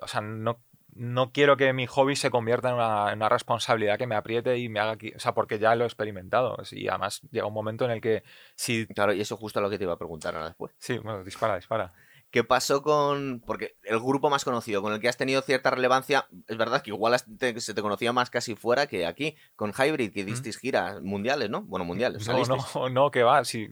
o 0.00 0.06
sea, 0.06 0.20
no 0.20 0.62
no 0.98 1.30
quiero 1.30 1.56
que 1.56 1.72
mi 1.72 1.86
hobby 1.86 2.16
se 2.16 2.30
convierta 2.30 2.70
en 2.70 2.74
una, 2.74 3.28
responsabilidad 3.28 3.98
que 3.98 4.08
me 4.08 4.16
apriete 4.16 4.58
y 4.58 4.68
me 4.68 4.80
haga... 4.80 4.98
O 5.14 5.20
sea, 5.20 5.32
porque 5.32 5.58
ya 5.58 5.74
lo 5.76 5.84
he 5.84 5.86
experimentado. 5.86 6.56
Y 6.72 6.88
además 6.88 7.22
llega 7.30 7.46
un 7.46 7.54
momento 7.54 7.84
en 7.84 7.92
el 7.92 8.00
que 8.00 8.24
si... 8.56 8.86
Claro, 8.88 9.12
y 9.12 9.20
eso 9.20 9.36
justo 9.36 9.60
lo 9.60 9.70
que 9.70 9.78
te 9.78 9.84
iba 9.84 9.92
a 9.92 9.98
preguntar 9.98 10.34
ahora 10.34 10.48
después. 10.48 10.72
Sí, 10.78 10.98
bueno, 10.98 11.22
dispara, 11.22 11.54
dispara. 11.54 11.92
¿Qué 12.30 12.42
pasó 12.42 12.82
con...? 12.82 13.40
Porque 13.46 13.76
el 13.84 14.00
grupo 14.00 14.28
más 14.28 14.44
conocido, 14.44 14.82
con 14.82 14.92
el 14.92 15.00
que 15.00 15.08
has 15.08 15.16
tenido 15.16 15.40
cierta 15.40 15.70
relevancia, 15.70 16.26
es 16.48 16.56
verdad 16.56 16.82
que 16.82 16.90
igual 16.90 17.16
se 17.18 17.74
te 17.74 17.82
conocía 17.82 18.12
más 18.12 18.28
casi 18.28 18.56
fuera 18.56 18.88
que 18.88 19.06
aquí, 19.06 19.36
con 19.54 19.72
Hybrid, 19.72 20.12
que 20.12 20.24
disteis 20.24 20.58
giras 20.58 21.00
mundiales, 21.00 21.48
¿no? 21.48 21.62
Bueno, 21.62 21.84
mundiales. 21.84 22.26
No, 22.26 22.44
no, 22.44 22.88
no, 22.90 23.10
que 23.10 23.22
va, 23.22 23.44
sí. 23.44 23.68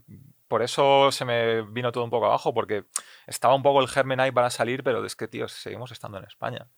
Por 0.49 0.63
eso 0.63 1.11
se 1.11 1.25
me 1.25 1.63
vino 1.63 1.91
todo 1.91 2.05
un 2.05 2.11
poco 2.11 2.27
abajo, 2.27 2.55
porque 2.55 2.85
estaba 3.27 3.55
un 3.57 3.65
poco 3.65 3.81
el 3.81 3.89
germen 3.89 4.21
ahí 4.21 4.31
para 4.31 4.49
salir, 4.49 4.85
pero 4.85 5.05
es 5.05 5.17
que, 5.17 5.27
tío, 5.27 5.49
seguimos 5.49 5.91
estando 5.91 6.19
en 6.19 6.25
España. 6.25 6.69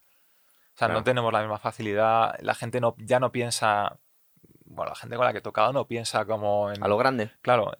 O 0.78 0.86
sea, 0.86 0.86
no 0.86 1.02
tenemos 1.02 1.32
la 1.32 1.40
misma 1.40 1.58
facilidad. 1.58 2.38
La 2.40 2.54
gente 2.54 2.80
no, 2.80 2.94
ya 2.98 3.18
no 3.18 3.32
piensa. 3.32 3.98
Bueno, 4.64 4.90
la 4.90 4.94
gente 4.94 5.16
con 5.16 5.24
la 5.24 5.32
que 5.32 5.38
he 5.38 5.42
tocado 5.42 5.72
no 5.72 5.88
piensa 5.88 6.24
como 6.24 6.70
en. 6.70 6.80
A 6.84 6.86
lo 6.86 6.96
grande. 6.96 7.32
Claro. 7.42 7.72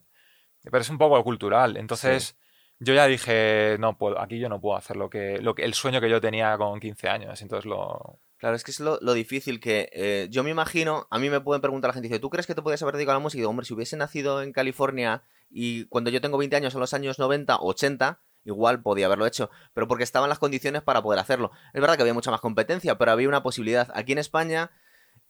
Pero 0.65 0.79
es 0.79 0.91
un 0.91 0.99
poco 0.99 1.23
cultural. 1.23 1.77
Entonces, 1.77 2.37
yo 2.81 2.95
ya 2.95 3.07
dije, 3.07 3.77
no 3.79 3.97
puedo, 3.97 4.21
aquí 4.21 4.41
yo 4.41 4.49
no 4.49 4.61
puedo 4.61 4.77
hacer 4.77 4.97
lo 4.97 5.09
que, 5.09 5.39
lo 5.39 5.55
que, 5.55 5.65
el 5.65 5.75
sueño 5.75 6.01
que 6.01 6.11
yo 6.11 6.21
tenía 6.21 6.59
con 6.59 6.81
15 6.81 7.09
años. 7.09 7.41
Entonces 7.41 7.67
lo. 7.67 8.19
Claro, 8.37 8.57
es 8.57 8.65
que 8.65 8.73
es 8.73 8.81
lo, 8.81 8.99
difícil 9.15 9.61
que 9.61 9.91
eh, 9.93 10.27
yo 10.29 10.43
me 10.43 10.51
imagino, 10.51 11.07
a 11.11 11.21
mí 11.21 11.31
me 11.31 11.41
pueden 11.41 11.61
preguntar 11.61 11.91
la 11.91 11.93
gente, 11.93 12.09
dice, 12.09 12.19
¿tú 12.19 12.31
crees 12.31 12.49
que 12.49 12.57
te 12.57 12.63
puedes 12.63 12.83
haber 12.83 12.95
dedicado 12.97 13.17
a 13.17 13.21
la 13.21 13.23
música? 13.23 13.39
Y 13.39 13.43
digo, 13.43 13.51
hombre, 13.51 13.65
si 13.67 13.75
hubiese 13.75 13.97
nacido 13.97 14.43
en 14.43 14.53
California 14.53 15.23
y 15.51 15.87
cuando 15.87 16.11
yo 16.11 16.21
tengo 16.21 16.37
20 16.37 16.57
años, 16.57 16.75
en 16.75 16.81
los 16.81 16.95
años 16.95 17.21
90, 17.21 17.59
80, 17.61 18.21
igual 18.45 18.83
podía 18.83 19.07
haberlo 19.07 19.27
hecho, 19.27 19.51
pero 19.75 19.89
porque 19.89 20.05
estaban 20.05 20.29
las 20.29 20.39
condiciones 20.39 20.83
para 20.83 21.03
poder 21.03 21.21
hacerlo. 21.21 21.51
Es 21.73 21.81
verdad 21.81 21.97
que 21.97 22.03
había 22.03 22.15
mucha 22.15 22.31
más 22.31 22.41
competencia, 22.41 22.99
pero 22.99 23.13
había 23.13 23.29
una 23.29 23.43
posibilidad. 23.43 23.91
Aquí 23.95 24.13
en 24.13 24.19
España, 24.19 24.71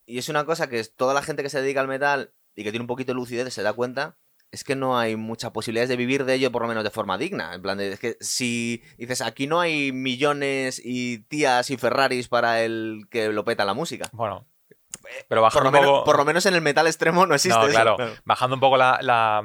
y 0.06 0.18
es 0.18 0.28
una 0.28 0.44
cosa 0.44 0.68
que 0.68 0.82
toda 0.84 1.14
la 1.14 1.22
gente 1.22 1.42
que 1.42 1.50
se 1.50 1.60
dedica 1.60 1.80
al 1.80 1.88
metal 1.88 2.32
y 2.54 2.64
que 2.64 2.70
tiene 2.70 2.82
un 2.82 2.88
poquito 2.88 3.12
de 3.12 3.16
lucidez 3.16 3.52
se 3.52 3.62
da 3.62 3.72
cuenta, 3.72 4.16
es 4.50 4.64
que 4.64 4.76
no 4.76 4.98
hay 4.98 5.16
muchas 5.16 5.50
posibilidades 5.50 5.90
de 5.90 5.96
vivir 5.96 6.24
de 6.24 6.34
ello 6.34 6.50
por 6.50 6.62
lo 6.62 6.68
menos 6.68 6.84
de 6.84 6.90
forma 6.90 7.18
digna. 7.18 7.54
En 7.54 7.62
plan, 7.62 7.80
es 7.80 7.98
que 7.98 8.16
si 8.20 8.82
dices, 8.96 9.20
aquí 9.20 9.46
no 9.46 9.60
hay 9.60 9.92
millones 9.92 10.80
y 10.82 11.18
tías 11.24 11.70
y 11.70 11.76
Ferraris 11.76 12.28
para 12.28 12.62
el 12.62 13.02
que 13.10 13.28
lo 13.28 13.44
peta 13.44 13.64
la 13.64 13.74
música. 13.74 14.08
Bueno, 14.12 14.46
pero 15.28 15.42
bajando 15.42 15.70
por 15.70 15.80
lo, 15.80 15.86
menos, 15.86 16.04
por 16.04 16.16
lo 16.16 16.24
menos 16.24 16.46
en 16.46 16.54
el 16.54 16.62
metal 16.62 16.86
extremo 16.86 17.26
no 17.26 17.34
existe 17.34 17.58
no, 17.58 17.68
claro, 17.68 17.96
Bajando 18.24 18.54
un 18.56 18.60
poco 18.60 18.76
la, 18.76 18.98
la 19.02 19.42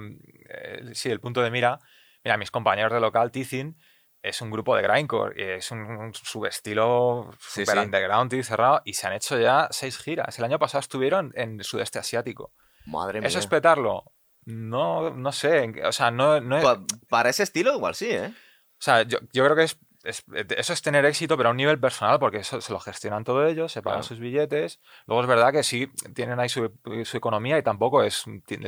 eh, 0.49 0.91
sí, 0.93 1.09
el 1.09 1.19
punto 1.19 1.41
de 1.41 1.51
mira, 1.51 1.79
Mira, 2.23 2.37
mis 2.37 2.51
compañeros 2.51 2.93
de 2.93 2.99
local, 2.99 3.31
Tizin, 3.31 3.77
es 4.23 4.41
un 4.41 4.49
grupo 4.49 4.75
de 4.75 4.81
grindcore, 4.81 5.57
es 5.57 5.69
un, 5.71 6.13
subestilo 6.13 7.29
super 7.37 7.77
underground 7.77 8.33
y 8.33 8.41
cerrado, 8.41 8.81
y 8.85 8.93
se 8.93 9.05
han 9.05 9.13
hecho 9.13 9.37
ya 9.37 9.67
seis 9.69 9.97
giras. 9.97 10.39
El 10.39 10.45
año 10.45 10.57
pasado 10.57 10.79
estuvieron 10.79 11.33
en 11.35 11.59
el 11.59 11.63
sudeste 11.65 11.99
asiático. 11.99 12.53
Madre 12.85 13.19
mía. 13.19 13.27
¿Eso 13.27 13.39
es 13.39 13.47
petarlo? 13.47 14.13
No, 14.45 15.09
no 15.11 15.31
sé, 15.33 15.73
o 15.85 15.91
sea, 15.91 16.11
no, 16.11 16.39
no 16.41 16.85
Para 17.09 17.29
ese 17.29 17.43
estilo 17.43 17.75
igual 17.75 17.95
sí, 17.95 18.11
¿eh? 18.11 18.27
O 18.27 18.83
sea, 18.83 19.03
yo, 19.03 19.19
creo 19.31 19.55
que 19.55 19.63
es, 19.63 19.77
eso 20.03 20.73
es 20.73 20.81
tener 20.81 21.05
éxito, 21.05 21.37
pero 21.37 21.49
a 21.49 21.51
un 21.51 21.57
nivel 21.57 21.79
personal, 21.79 22.19
porque 22.19 22.39
eso 22.39 22.59
se 22.59 22.73
lo 22.73 22.79
gestionan 22.79 23.23
todo 23.23 23.45
ellos, 23.45 23.71
se 23.71 23.81
pagan 23.81 24.03
sus 24.03 24.19
billetes. 24.19 24.81
Luego 25.05 25.21
es 25.21 25.27
verdad 25.27 25.53
que 25.53 25.63
sí, 25.63 25.89
tienen 26.13 26.39
ahí 26.41 26.49
su, 26.49 26.71
su 27.05 27.17
economía 27.17 27.57
y 27.57 27.63
tampoco 27.63 28.03
es, 28.03 28.25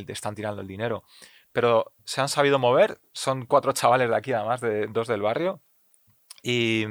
están 0.07 0.35
tirando 0.35 0.61
el 0.61 0.67
dinero 0.67 1.03
pero 1.55 1.93
se 2.03 2.19
han 2.19 2.27
sabido 2.27 2.59
mover. 2.59 2.99
Son 3.13 3.45
cuatro 3.45 3.71
chavales 3.71 4.09
de 4.09 4.15
aquí, 4.15 4.33
además, 4.33 4.59
de 4.59 4.87
dos 4.87 5.07
del 5.07 5.21
barrio. 5.21 5.61
Y 6.43 6.85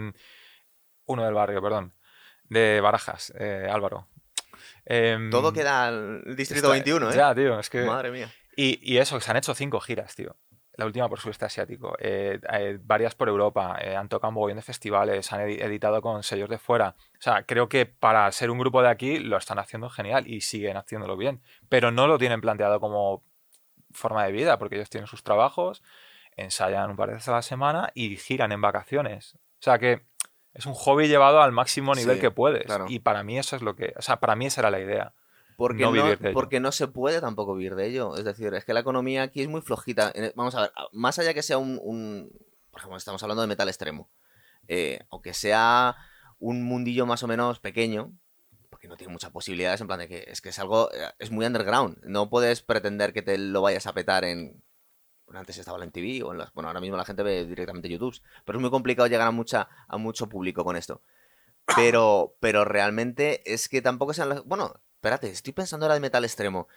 uno 1.04 1.22
del 1.22 1.34
barrio, 1.34 1.60
perdón. 1.60 1.92
De 2.44 2.80
Barajas, 2.80 3.30
eh, 3.38 3.68
Álvaro. 3.70 4.08
Em, 4.86 5.30
Todo 5.30 5.52
queda 5.52 5.90
el 5.90 6.34
distrito 6.34 6.70
21, 6.70 7.10
¿eh? 7.10 7.14
Ya, 7.14 7.34
tío, 7.34 7.60
es 7.60 7.68
que. 7.68 7.82
Madre 7.82 8.10
mía. 8.10 8.32
Y, 8.56 8.78
y, 8.80 8.96
eso, 8.96 9.20
se 9.20 9.30
han 9.30 9.36
hecho 9.36 9.54
cinco 9.54 9.80
giras, 9.80 10.14
tío. 10.14 10.34
La 10.78 10.86
última 10.86 11.10
por 11.10 11.20
sudeste 11.20 11.44
asiático. 11.44 11.94
Eh, 11.98 12.40
eh, 12.50 12.78
varias 12.80 13.14
por 13.14 13.28
Europa. 13.28 13.76
han 13.76 14.08
tocado 14.08 14.30
un 14.30 14.34
mogollón 14.36 14.56
de 14.56 14.62
festivales. 14.62 15.30
Han 15.30 15.42
editado 15.42 16.00
con 16.00 16.22
sellos 16.22 16.48
de 16.48 16.56
fuera. 16.56 16.96
O 17.18 17.22
sea, 17.22 17.42
creo 17.42 17.68
que 17.68 17.84
para 17.84 18.32
ser 18.32 18.50
un 18.50 18.58
grupo 18.58 18.80
de 18.80 18.88
aquí 18.88 19.18
lo 19.18 19.36
están 19.36 19.58
haciendo 19.58 19.90
genial 19.90 20.26
y 20.26 20.40
siguen 20.40 20.78
haciéndolo 20.78 21.18
bien. 21.18 21.42
Pero 21.68 21.90
no 21.90 22.06
lo 22.06 22.16
tienen 22.16 22.40
planteado 22.40 22.80
como 22.80 23.22
forma 23.94 24.24
de 24.24 24.32
vida, 24.32 24.58
porque 24.58 24.76
ellos 24.76 24.90
tienen 24.90 25.06
sus 25.06 25.22
trabajos, 25.22 25.82
ensayan 26.36 26.90
un 26.90 26.96
par 26.96 27.08
de 27.08 27.14
veces 27.14 27.28
a 27.28 27.32
la 27.32 27.42
semana 27.42 27.90
y 27.94 28.16
giran 28.16 28.52
en 28.52 28.60
vacaciones. 28.60 29.34
O 29.34 29.64
sea 29.64 29.78
que 29.78 30.04
es 30.54 30.66
un 30.66 30.74
hobby 30.74 31.08
llevado 31.08 31.40
al 31.40 31.52
máximo 31.52 31.94
nivel 31.94 32.20
que 32.20 32.30
puedes. 32.30 32.66
Y 32.88 33.00
para 33.00 33.24
mí 33.24 33.38
eso 33.38 33.56
es 33.56 33.62
lo 33.62 33.74
que. 33.74 33.92
O 33.96 34.02
sea, 34.02 34.20
para 34.20 34.36
mí 34.36 34.46
esa 34.46 34.60
era 34.60 34.70
la 34.70 34.80
idea. 34.80 35.14
Porque 35.56 35.84
no, 35.84 36.32
porque 36.32 36.60
no 36.60 36.72
se 36.72 36.88
puede 36.88 37.20
tampoco 37.20 37.54
vivir 37.54 37.74
de 37.74 37.86
ello. 37.86 38.16
Es 38.16 38.24
decir, 38.24 38.54
es 38.54 38.64
que 38.64 38.74
la 38.74 38.80
economía 38.80 39.22
aquí 39.22 39.42
es 39.42 39.48
muy 39.48 39.62
flojita. 39.62 40.12
Vamos 40.34 40.54
a 40.54 40.62
ver, 40.62 40.72
más 40.92 41.18
allá 41.18 41.34
que 41.34 41.42
sea 41.42 41.58
un. 41.58 42.30
por 42.70 42.80
ejemplo, 42.80 42.96
estamos 42.96 43.22
hablando 43.22 43.42
de 43.42 43.48
metal 43.48 43.68
extremo. 43.68 44.08
Eh, 44.66 45.00
aunque 45.10 45.34
sea 45.34 45.96
un 46.38 46.62
mundillo 46.62 47.06
más 47.06 47.22
o 47.22 47.28
menos 47.28 47.60
pequeño, 47.60 48.12
no 48.88 48.96
tiene 48.96 49.12
muchas 49.12 49.30
posibilidades, 49.30 49.80
en 49.80 49.86
plan 49.86 49.98
de 49.98 50.08
que 50.08 50.24
es 50.26 50.40
que 50.40 50.50
es 50.50 50.58
algo, 50.58 50.92
eh, 50.92 51.12
es 51.18 51.30
muy 51.30 51.46
underground. 51.46 51.98
No 52.04 52.30
puedes 52.30 52.62
pretender 52.62 53.12
que 53.12 53.22
te 53.22 53.38
lo 53.38 53.62
vayas 53.62 53.86
a 53.86 53.92
petar 53.92 54.24
en... 54.24 54.62
Bueno, 55.26 55.40
antes 55.40 55.58
estaba 55.58 55.82
en 55.82 55.90
TV 55.90 56.22
o 56.22 56.32
en 56.32 56.38
las... 56.38 56.52
Bueno, 56.52 56.68
ahora 56.68 56.80
mismo 56.80 56.96
la 56.96 57.04
gente 57.04 57.22
ve 57.22 57.46
directamente 57.46 57.88
YouTube, 57.88 58.20
pero 58.44 58.58
es 58.58 58.60
muy 58.60 58.70
complicado 58.70 59.06
llegar 59.08 59.26
a, 59.26 59.30
mucha, 59.30 59.68
a 59.88 59.96
mucho 59.96 60.28
público 60.28 60.64
con 60.64 60.76
esto. 60.76 61.02
Pero, 61.76 62.36
pero 62.40 62.64
realmente 62.64 63.42
es 63.52 63.68
que 63.68 63.80
tampoco 63.80 64.12
sean 64.12 64.28
las... 64.28 64.44
Bueno, 64.44 64.80
espérate, 64.96 65.30
estoy 65.30 65.52
pensando 65.52 65.86
ahora 65.86 65.94
de 65.94 66.00
metal 66.00 66.24
extremo. 66.24 66.68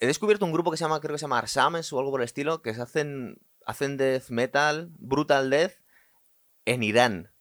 He 0.00 0.06
descubierto 0.06 0.44
un 0.44 0.52
grupo 0.52 0.70
que 0.70 0.76
se 0.76 0.84
llama, 0.84 1.00
creo 1.00 1.14
que 1.14 1.18
se 1.18 1.24
llama 1.24 1.38
Arsames 1.38 1.92
o 1.92 1.98
algo 1.98 2.10
por 2.10 2.20
el 2.20 2.26
estilo, 2.26 2.62
que 2.62 2.74
se 2.74 2.82
hacen, 2.82 3.40
hacen 3.64 3.96
death 3.96 4.30
metal, 4.30 4.90
brutal 4.98 5.50
death, 5.50 5.74
en 6.64 6.82
Irán 6.82 7.32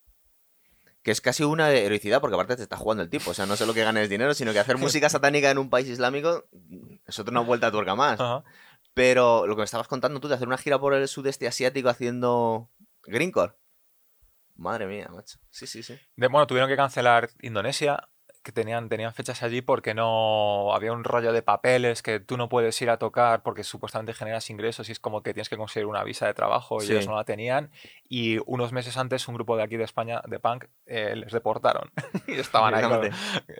que 1.08 1.12
es 1.12 1.22
casi 1.22 1.46
una 1.46 1.72
heroicidad, 1.72 2.20
porque 2.20 2.36
aparte 2.36 2.58
te 2.58 2.64
está 2.64 2.76
jugando 2.76 3.02
el 3.02 3.10
tipo. 3.10 3.32
O 3.32 3.34
sea, 3.34 3.46
no 3.46 3.56
solo 3.56 3.74
que 3.74 3.82
ganes 3.82 4.10
dinero, 4.10 4.34
sino 4.34 4.52
que 4.52 4.60
hacer 4.60 4.78
música 4.78 5.08
satánica 5.08 5.50
en 5.50 5.58
un 5.58 5.70
país 5.70 5.88
islámico 5.88 6.44
es 7.06 7.18
otra 7.18 7.32
una 7.32 7.40
vuelta 7.40 7.68
a 7.68 7.72
tuerca 7.72 7.96
más. 7.96 8.20
Pero 8.94 9.48
lo 9.48 9.56
que 9.56 9.62
me 9.62 9.64
estabas 9.64 9.88
contando 9.88 10.20
tú 10.20 10.28
de 10.28 10.36
hacer 10.36 10.50
una 10.50 10.58
gira 10.58 10.78
por 10.80 10.94
el 10.94 11.08
sudeste 11.08 11.48
asiático 11.48 11.88
haciendo 11.88 12.70
Greencore. 13.04 13.54
Madre 14.58 14.86
mía, 14.86 15.08
macho. 15.10 15.40
Sí, 15.50 15.66
sí, 15.66 15.82
sí. 15.82 15.98
bueno, 16.18 16.46
tuvieron 16.46 16.70
que 16.70 16.76
cancelar 16.76 17.30
Indonesia 17.42 18.10
que 18.48 18.54
tenían, 18.54 18.88
tenían 18.88 19.14
fechas 19.14 19.44
allí 19.44 19.62
porque 19.62 19.94
no 19.94 20.74
había 20.74 20.94
un 20.94 21.04
rollo 21.04 21.34
de 21.34 21.42
papeles 21.42 22.02
que 22.02 22.22
tú 22.22 22.38
no 22.38 22.48
puedes 22.48 22.82
ir 22.82 22.90
a 22.90 22.98
tocar 22.98 23.44
porque 23.44 23.66
supuestamente 23.66 24.14
generas 24.14 24.50
ingresos 24.50 24.88
y 24.88 24.94
es 24.94 25.02
como 25.02 25.22
que 25.22 25.34
tienes 25.34 25.50
que 25.50 25.58
conseguir 25.58 25.86
una 25.86 26.02
visa 26.06 26.28
de 26.28 26.34
trabajo 26.34 26.82
y 26.82 26.86
ellos 26.86 27.08
no 27.08 27.18
la 27.18 27.26
tenían. 27.26 27.72
Y 28.08 28.38
unos 28.46 28.72
meses 28.72 28.96
antes 28.96 29.28
un 29.28 29.36
grupo 29.36 29.58
de 29.58 29.64
aquí 29.64 29.76
de 29.76 29.84
España, 29.84 30.22
de 30.26 30.40
punk, 30.40 30.64
eh, 30.86 31.18
les 31.18 31.34
deportaron 31.34 31.92
y 32.28 32.36
estaban 32.36 32.74
ahí. 32.74 33.12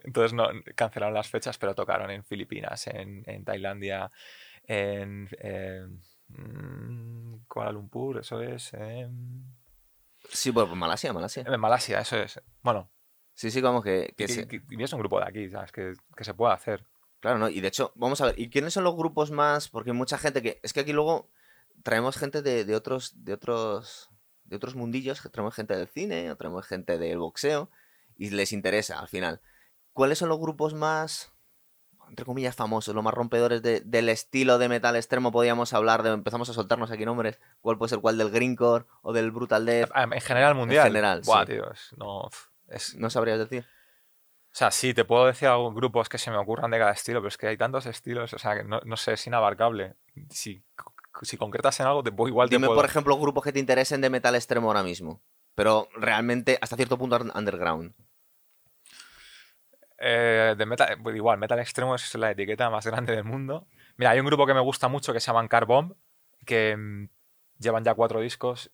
Entonces 0.06 0.32
no, 0.32 0.48
cancelaron 0.74 1.14
las 1.14 1.28
fechas, 1.28 1.58
pero 1.58 1.76
tocaron 1.76 2.10
en 2.10 2.24
Filipinas, 2.24 2.88
en, 2.88 3.24
en 3.26 3.44
Tailandia, 3.44 4.10
en, 4.64 5.30
mm, 6.30 7.40
Kuala 7.50 7.74
Lumpur, 7.74 8.20
eso 8.20 8.40
es. 8.40 8.72
Sí, 10.30 10.54
pues 10.54 10.70
Malasia, 10.70 11.12
Malasia. 11.12 11.44
En 11.46 11.60
Malasia, 11.60 12.00
eso 12.00 12.16
es. 12.16 12.42
Bueno, 12.62 12.90
Sí, 13.38 13.52
sí, 13.52 13.62
como 13.62 13.84
que... 13.84 14.14
que 14.18 14.24
y, 14.24 14.28
se- 14.28 14.48
que- 14.48 14.64
y 14.68 14.82
es 14.82 14.92
un 14.94 15.00
grupo 15.00 15.20
de 15.20 15.28
aquí, 15.28 15.48
¿sabes? 15.52 15.72
Que, 15.72 15.94
que 16.16 16.24
se 16.24 16.34
puede 16.34 16.54
hacer. 16.56 16.84
Claro, 17.20 17.38
¿no? 17.38 17.50
Y 17.50 17.62
de 17.62 17.68
hecho, 17.68 17.92
vamos 17.94 18.20
a 18.22 18.26
ver, 18.26 18.40
¿y 18.40 18.50
quiénes 18.50 18.74
son 18.74 18.84
los 18.84 18.96
grupos 18.96 19.30
más? 19.30 19.70
Porque 19.70 19.92
hay 19.92 19.96
mucha 19.96 20.18
gente 20.18 20.42
que... 20.42 20.60
Es 20.64 20.74
que 20.74 20.80
aquí 20.80 20.92
luego 20.92 21.30
traemos 21.84 22.18
gente 22.18 22.42
de, 22.42 22.66
de 22.66 22.76
otros... 22.76 23.24
De 23.24 23.34
otros 23.34 24.10
de 24.44 24.56
otros 24.56 24.76
mundillos, 24.76 25.22
que 25.22 25.28
traemos 25.28 25.54
gente 25.54 25.76
del 25.76 25.88
cine, 25.90 26.32
o 26.32 26.36
traemos 26.38 26.66
gente 26.66 26.98
del 26.98 27.18
boxeo, 27.20 27.70
y 28.16 28.30
les 28.30 28.54
interesa 28.54 28.98
al 28.98 29.10
final. 29.10 29.42
¿Cuáles 29.92 30.18
son 30.20 30.30
los 30.30 30.40
grupos 30.40 30.74
más, 30.74 31.34
entre 32.08 32.24
comillas, 32.26 32.56
famosos, 32.56 32.96
los 32.96 33.04
más 33.04 33.14
rompedores 33.14 33.62
de- 33.62 33.82
del 33.82 34.08
estilo 34.08 34.58
de 34.58 34.70
metal 34.70 34.96
extremo? 34.96 35.34
Podríamos 35.34 35.74
hablar 35.74 36.02
de, 36.02 36.12
empezamos 36.12 36.50
a 36.50 36.54
soltarnos 36.54 36.92
aquí 36.92 37.06
nombres, 37.06 37.42
¿cuál 37.60 37.78
puede 37.78 37.90
ser 37.90 38.00
cuál 38.00 38.18
del 38.18 38.32
Greencore 38.32 38.86
o 39.02 39.12
del 39.12 39.32
Brutal 39.32 39.66
Death? 39.66 39.92
Ah, 39.94 40.04
En 40.10 40.22
general, 40.22 40.56
mundial. 40.56 40.88
general, 40.88 41.22
Buah, 41.26 41.42
sí. 41.46 41.52
tío, 41.52 41.70
es- 41.70 41.94
no, 41.98 42.30
es, 42.70 42.96
No 42.96 43.10
sabrías 43.10 43.40
decir. 43.40 43.66
O 44.52 44.56
sea, 44.58 44.72
sí, 44.72 44.94
te 44.94 45.06
puedo 45.06 45.26
decir 45.28 45.48
algunos 45.48 45.76
grupos 45.76 46.10
que 46.10 46.18
se 46.18 46.32
me 46.32 46.38
ocurran 46.38 46.72
de 46.72 46.80
cada 46.80 46.92
estilo, 46.92 47.20
pero 47.20 47.28
es 47.28 47.38
que 47.38 47.48
hay 47.48 47.58
tantos 47.58 47.86
estilos, 47.86 48.34
o 48.34 48.40
sea, 48.40 48.56
que 48.56 48.64
no, 48.64 48.80
no 48.86 48.98
sé, 48.98 49.14
es 49.14 49.28
inabarcable. 49.28 49.96
Si, 50.32 50.64
si 51.22 51.38
concretas 51.38 51.80
en 51.80 51.86
algo, 51.86 52.02
te 52.02 52.12
puedo, 52.12 52.30
igual 52.30 52.50
te 52.50 52.56
Dime, 52.56 52.68
puedo... 52.68 52.80
por 52.80 52.90
ejemplo, 52.90 53.18
grupos 53.20 53.44
que 53.44 53.52
te 53.52 53.60
interesen 53.60 54.02
de 54.02 54.10
metal 54.10 54.34
extremo 54.36 54.68
ahora 54.68 54.82
mismo. 54.84 55.22
Pero 55.54 55.90
realmente 55.96 56.58
hasta 56.62 56.76
cierto 56.76 56.98
punto 56.98 57.18
un- 57.18 57.32
underground. 57.36 57.94
Eh, 60.00 60.56
de 60.58 60.66
metal, 60.66 60.98
pues 61.02 61.16
igual, 61.16 61.38
metal 61.40 61.60
extremo 61.60 61.96
es 61.96 62.14
la 62.16 62.32
etiqueta 62.32 62.70
más 62.70 62.86
grande 62.86 63.16
del 63.16 63.24
mundo. 63.24 63.68
Mira, 63.98 64.12
hay 64.12 64.20
un 64.20 64.28
grupo 64.28 64.46
que 64.46 64.54
me 64.54 64.60
gusta 64.60 64.88
mucho 64.88 65.12
que 65.14 65.20
se 65.20 65.28
llaman 65.28 65.48
Car 65.48 65.66
Bomb, 65.66 65.94
que 66.46 66.76
mm, 66.78 67.10
llevan 67.60 67.84
ya 67.84 67.96
cuatro 67.96 68.22
discos 68.22 68.72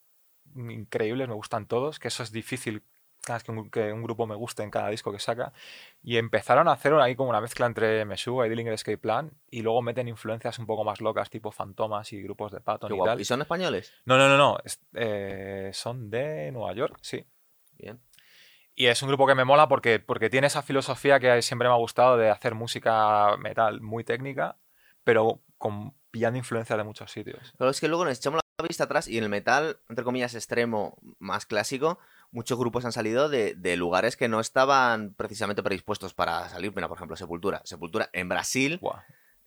increíbles, 0.55 1.27
me 1.27 1.33
gustan 1.33 1.65
todos, 1.65 1.97
que 1.99 2.09
eso 2.09 2.23
es 2.23 2.31
difícil 2.31 2.83
cada 3.25 3.37
vez 3.37 3.43
que 3.43 3.51
un, 3.51 3.69
que 3.69 3.93
un 3.93 4.03
grupo 4.03 4.27
me 4.27 4.35
guste 4.35 4.63
en 4.63 4.69
cada 4.71 4.89
disco 4.89 5.11
que 5.11 5.19
saca. 5.19 5.53
Y 6.03 6.17
empezaron 6.17 6.67
a 6.67 6.73
hacer 6.73 6.93
ahí 6.95 7.15
como 7.15 7.29
una 7.29 7.41
mezcla 7.41 7.65
entre 7.65 8.03
Meshuggah 8.05 8.45
y 8.45 8.49
Dillinger 8.49 8.73
Escape 8.73 8.97
Plan, 8.97 9.31
y 9.49 9.61
luego 9.61 9.81
meten 9.81 10.07
influencias 10.07 10.59
un 10.59 10.65
poco 10.65 10.83
más 10.83 11.01
locas, 11.01 11.29
tipo 11.29 11.51
Fantomas 11.51 12.11
y 12.13 12.21
grupos 12.21 12.51
de 12.51 12.59
Patton 12.61 12.89
Qué 12.89 12.93
y 12.95 12.97
guapo. 12.97 13.11
tal. 13.11 13.21
¿Y 13.21 13.25
son 13.25 13.41
españoles? 13.41 13.93
No, 14.05 14.17
no, 14.17 14.27
no, 14.27 14.37
no, 14.37 14.57
es- 14.63 14.81
eh, 14.93 15.71
son 15.73 16.09
de 16.09 16.51
Nueva 16.51 16.73
York, 16.73 16.97
sí. 17.01 17.25
Bien. 17.77 17.99
Y 18.75 18.87
es 18.87 19.01
un 19.03 19.07
grupo 19.09 19.27
que 19.27 19.35
me 19.35 19.45
mola 19.45 19.67
porque, 19.67 19.99
porque 19.99 20.29
tiene 20.29 20.47
esa 20.47 20.63
filosofía 20.63 21.19
que 21.19 21.41
siempre 21.43 21.67
me 21.67 21.73
ha 21.73 21.77
gustado 21.77 22.17
de 22.17 22.29
hacer 22.29 22.55
música 22.55 23.37
metal 23.37 23.81
muy 23.81 24.03
técnica, 24.03 24.57
pero 25.03 25.41
con, 25.57 25.93
pillando 26.09 26.37
influencias 26.39 26.77
de 26.77 26.83
muchos 26.83 27.11
sitios. 27.11 27.53
Pero 27.57 27.69
es 27.69 27.79
que 27.79 27.87
luego 27.87 28.03
nos 28.05 28.17
echamos 28.17 28.41
la 28.57 28.67
vista 28.67 28.85
atrás 28.85 29.07
y 29.07 29.17
el 29.19 29.29
metal, 29.29 29.77
entre 29.89 30.03
comillas, 30.03 30.33
extremo 30.33 30.97
más 31.19 31.45
clásico, 31.45 31.99
muchos 32.33 32.57
grupos 32.57 32.83
han 32.83 32.91
salido 32.91 33.29
de, 33.29 33.55
de 33.55 33.77
lugares 33.77 34.17
que 34.17 34.27
no 34.27 34.39
estaban 34.39 35.13
precisamente 35.13 35.63
predispuestos 35.63 36.13
para 36.13 36.49
salir. 36.49 36.73
Mira, 36.75 36.87
por 36.89 36.97
ejemplo, 36.97 37.15
Sepultura. 37.15 37.61
Sepultura 37.63 38.09
en 38.11 38.27
Brasil. 38.27 38.81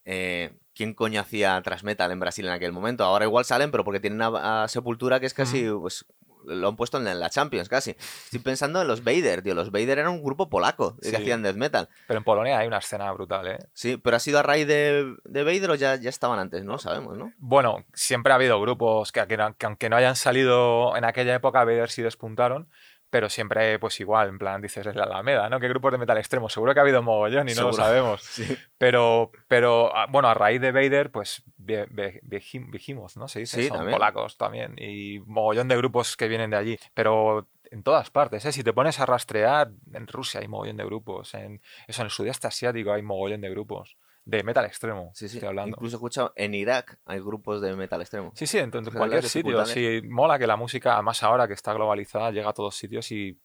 Eh, 0.05 0.57
¿Quién 0.73 0.95
coño 0.95 1.21
hacía 1.21 1.61
thrash 1.63 1.83
metal 1.83 2.13
en 2.13 2.21
Brasil 2.21 2.47
en 2.47 2.53
aquel 2.53 2.73
momento? 2.73 3.03
Ahora 3.05 3.25
igual 3.25 3.45
salen, 3.45 3.73
pero 3.73 3.85
porque 3.85 3.99
tienen 3.99 4.23
a, 4.23 4.63
a 4.63 4.69
Sepultura 4.69 5.19
que 5.19 5.27
es 5.27 5.35
casi, 5.35 5.69
pues, 5.69 6.07
lo 6.47 6.69
han 6.69 6.77
puesto 6.77 6.99
en 6.99 7.21
la 7.21 7.31
Champions 7.31 7.69
casi. 7.69 7.91
Estoy 7.91 8.41
pensando 8.41 8.81
en 8.81 8.89
los 8.89 9.05
Vader, 9.05 9.43
tío. 9.43 9.55
Los 9.55 9.71
Vader 9.71 9.99
eran 9.99 10.13
un 10.13 10.23
grupo 10.23 10.49
polaco 10.49 10.97
que 11.01 11.17
hacían 11.17 11.43
death 11.43 11.57
metal. 11.57 11.89
Pero 12.07 12.19
en 12.19 12.25
Polonia 12.25 12.59
hay 12.59 12.67
una 12.67 12.79
escena 12.79 13.11
brutal, 13.13 13.47
¿eh? 13.49 13.59
Sí, 13.73 13.97
pero 13.97 14.17
ha 14.17 14.21
sido 14.21 14.39
a 14.39 14.43
raíz 14.43 14.67
de, 14.67 15.17
de 15.25 15.45
Vader 15.45 15.71
o 15.71 15.75
ya, 15.75 15.97
ya 15.97 16.11
estaban 16.11 16.39
antes, 16.39 16.65
no 16.65 16.79
sabemos, 16.79 17.17
¿no? 17.17 17.33
Bueno, 17.39 17.85
siempre 17.93 18.33
ha 18.33 18.37
habido 18.37 18.61
grupos 18.61 19.13
que, 19.13 19.27
que 19.27 19.67
aunque 19.67 19.91
no 19.91 19.97
hayan 19.97 20.17
salido 20.17 20.97
en 20.97 21.05
aquella 21.05 21.35
época, 21.35 21.65
Vader 21.65 21.91
sí 21.91 22.03
despuntaron, 22.03 22.69
pero 23.11 23.29
siempre, 23.29 23.79
pues 23.79 23.99
igual, 24.01 24.29
en 24.29 24.39
plan, 24.39 24.61
dices, 24.61 24.87
es 24.87 24.95
la 24.97 25.05
Alameda, 25.05 25.49
¿no? 25.49 25.61
¿Qué 25.61 25.69
grupos 25.69 25.93
de 25.93 25.99
metal 25.99 26.19
extremo? 26.19 26.49
Seguro 26.49 26.75
que 26.75 26.81
ha 26.81 26.83
habido 26.83 27.03
mogollón 27.03 27.49
y 27.49 27.55
no 27.55 27.63
lo 27.63 27.73
sabemos. 27.73 28.21
Sí. 28.23 28.57
Pero, 28.79 29.31
pero 29.49 29.95
ah, 29.97 30.07
bueno, 30.09 30.29
a 30.29 30.35
raíz 30.35 30.61
de 30.61 30.73
Vader, 30.73 31.11
pues 31.11 31.43
Be- 31.57 31.87
Be- 31.91 32.21
Behem- 32.23 32.71
Behemoth, 32.71 33.17
¿no? 33.17 33.29
Se 33.29 33.41
dice, 33.41 33.63
Sí, 33.63 33.69
son 33.69 33.79
también. 33.79 33.97
polacos 33.97 34.37
también. 34.37 34.75
Y 34.79 35.21
mogollón 35.27 35.69
de 35.69 35.77
grupos 35.77 36.17
que 36.17 36.29
vienen 36.29 36.51
de 36.51 36.57
allí. 36.57 36.79
Pero 36.95 37.49
en 37.71 37.83
todas 37.83 38.11
partes, 38.11 38.45
¿eh? 38.45 38.53
Si 38.53 38.63
te 38.63 38.73
pones 38.73 39.01
a 39.01 39.07
rastrear, 39.07 39.71
en 39.93 40.07
Rusia 40.07 40.41
hay 40.41 40.49
mogollón 40.49 40.77
de 40.77 40.85
grupos. 40.85 41.35
En, 41.35 41.61
eso, 41.89 42.03
en 42.03 42.07
el 42.07 42.11
sudeste 42.11 42.47
asiático 42.47 42.93
hay 42.93 43.03
mogollón 43.03 43.41
de 43.41 43.51
grupos. 43.51 43.97
De 44.27 44.43
metal 44.43 44.65
extremo, 44.65 45.13
Sí, 45.15 45.29
sí. 45.29 45.37
estoy 45.37 45.51
hablando. 45.51 45.77
Incluso 45.77 45.95
he 45.95 45.99
escuchado 45.99 46.33
en 46.35 46.53
Irak 46.53 46.99
hay 47.07 47.21
grupos 47.21 47.61
de 47.61 47.77
metal 47.77 48.01
extremo. 48.01 48.33
Sí, 48.35 48.49
sí, 48.49 48.59
en, 48.59 48.73
cualquier 48.73 49.23
sitio. 49.23 49.65
Sí, 49.67 50.03
mola 50.05 50.37
que 50.37 50.49
la 50.49 50.57
música, 50.57 50.95
además 50.95 51.23
ahora 51.23 51.47
que 51.47 51.55
está 51.55 51.73
globalizada, 51.73 52.33
llega 52.33 52.51
a 52.51 52.53
todos 52.53 52.77
sitios 52.77 53.13
y 53.13 53.41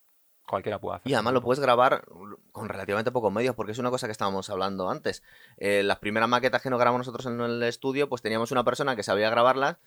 cualquiera 0.47 0.79
puede 0.79 0.97
hacer. 0.97 1.11
Y 1.11 1.13
además 1.13 1.33
lo 1.35 1.43
puedes 1.43 1.59
grabar 1.59 2.03
con 2.51 2.67
relativamente 2.67 3.11
pocos 3.11 3.31
medios, 3.31 3.53
porque 3.53 3.73
es 3.73 3.77
una 3.77 3.91
cosa 3.91 4.07
que 4.07 4.11
estábamos 4.11 4.49
hablando 4.49 4.89
antes. 4.89 5.21
Eh, 5.57 5.83
las 5.83 5.99
primeras 5.99 6.27
maquetas 6.27 6.63
que 6.63 6.71
nos 6.71 6.79
grabamos 6.79 7.05
nosotros 7.05 7.27
en 7.27 7.39
el 7.39 7.61
estudio, 7.61 8.09
pues 8.09 8.23
teníamos 8.23 8.51
una 8.51 8.63
persona 8.63 8.95
que 8.95 9.03
sabía 9.03 9.29
grabarlas, 9.29 9.77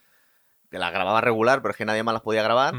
que 0.70 0.78
las 0.78 0.92
grababa 0.92 1.20
regular, 1.20 1.60
pero 1.60 1.72
es 1.72 1.76
que 1.76 1.84
nadie 1.84 2.04
más 2.04 2.12
las 2.12 2.22
podía 2.22 2.44
grabar. 2.44 2.72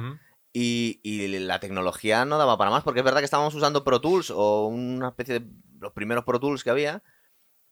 Y, 0.54 1.02
y 1.04 1.28
la 1.40 1.60
tecnología 1.60 2.24
no 2.24 2.38
daba 2.38 2.58
para 2.58 2.72
más, 2.72 2.86
porque 2.86 3.02
es 3.02 3.06
verdad 3.06 3.20
que 3.20 3.26
estábamos 3.26 3.54
usando 3.56 3.84
Pro 3.84 4.00
Tools 4.00 4.32
o 4.34 4.68
una 4.68 5.10
especie 5.10 5.42
de 5.42 5.46
los 5.82 5.92
primeros 5.92 6.24
Pro 6.24 6.40
Tools 6.40 6.64
que 6.64 6.70
había. 6.70 7.04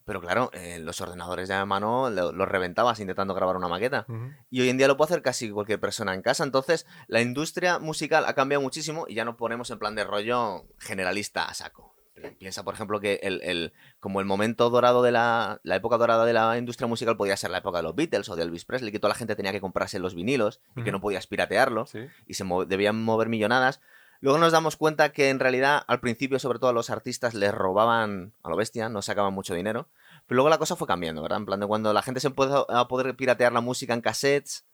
Pero 0.04 0.20
claro, 0.20 0.50
eh, 0.52 0.78
los 0.80 1.00
ordenadores 1.00 1.48
de 1.48 1.64
mano 1.64 2.10
lo- 2.10 2.32
los 2.32 2.46
reventabas 2.48 3.00
intentando 3.00 3.32
grabar 3.34 3.56
una 3.56 3.68
maqueta. 3.68 4.04
Y 4.50 4.60
hoy 4.60 4.68
en 4.68 4.76
día 4.76 4.86
lo 4.88 4.96
puede 4.96 5.12
hacer 5.12 5.22
casi 5.22 5.50
cualquier 5.50 5.80
persona 5.80 6.12
en 6.14 6.20
casa. 6.22 6.44
Entonces, 6.44 6.86
la 7.06 7.20
industria 7.22 7.78
musical 7.78 8.24
ha 8.26 8.34
cambiado 8.34 8.60
muchísimo 8.62 9.06
y 9.08 9.14
ya 9.14 9.24
nos 9.24 9.36
ponemos 9.36 9.70
en 9.70 9.78
plan 9.78 9.94
de 9.94 10.04
rollo 10.04 10.64
generalista 10.78 11.44
a 11.44 11.54
saco. 11.54 11.94
Piensa, 12.38 12.62
por 12.64 12.74
ejemplo, 12.74 13.00
que 13.00 13.20
el, 13.22 13.40
el- 13.42 13.72
como 14.00 14.20
el 14.20 14.26
momento 14.26 14.70
dorado 14.70 15.02
de 15.02 15.10
la, 15.12 15.60
la 15.62 15.76
época 15.76 15.96
dorada 15.98 16.24
de 16.24 16.32
la 16.32 16.56
industria 16.58 16.86
musical 16.86 17.16
podía 17.16 17.36
ser 17.36 17.50
la 17.50 17.58
época 17.58 17.78
de 17.78 17.82
los 17.84 17.94
Beatles 17.94 18.28
o 18.28 18.36
de 18.36 18.42
Elvis 18.44 18.64
Presley, 18.64 18.92
que 18.92 18.98
toda 19.00 19.10
la 19.10 19.14
gente 19.18 19.34
tenía 19.36 19.52
que 19.52 19.60
comprarse 19.60 19.98
los 19.98 20.14
vinilos 20.14 20.60
y 20.76 20.84
que 20.84 20.92
no 20.92 21.00
podías 21.00 21.26
piratearlo 21.26 21.86
Sí. 21.86 22.06
y 22.26 22.34
se 22.34 22.44
mo- 22.44 22.64
debían 22.66 23.02
mover 23.02 23.28
millonadas. 23.28 23.80
Luego 24.24 24.38
nos 24.38 24.52
damos 24.52 24.76
cuenta 24.76 25.12
que 25.12 25.28
en 25.28 25.38
realidad 25.38 25.84
al 25.86 26.00
principio 26.00 26.38
sobre 26.38 26.58
todo 26.58 26.70
a 26.70 26.72
los 26.72 26.88
artistas 26.88 27.34
les 27.34 27.52
robaban 27.52 28.32
a 28.42 28.48
lo 28.48 28.56
bestia, 28.56 28.88
no 28.88 29.02
sacaban 29.02 29.34
mucho 29.34 29.52
dinero. 29.52 29.90
Pero 30.26 30.36
luego 30.36 30.48
la 30.48 30.56
cosa 30.56 30.76
fue 30.76 30.86
cambiando, 30.86 31.20
¿verdad? 31.20 31.40
En 31.40 31.44
plan 31.44 31.60
de 31.60 31.66
cuando 31.66 31.92
la 31.92 32.00
gente 32.00 32.20
se 32.20 32.28
empezó 32.28 32.70
a 32.70 32.88
poder 32.88 33.14
piratear 33.16 33.52
la 33.52 33.60
música 33.60 33.92
en 33.92 34.00
cassettes, 34.00 34.64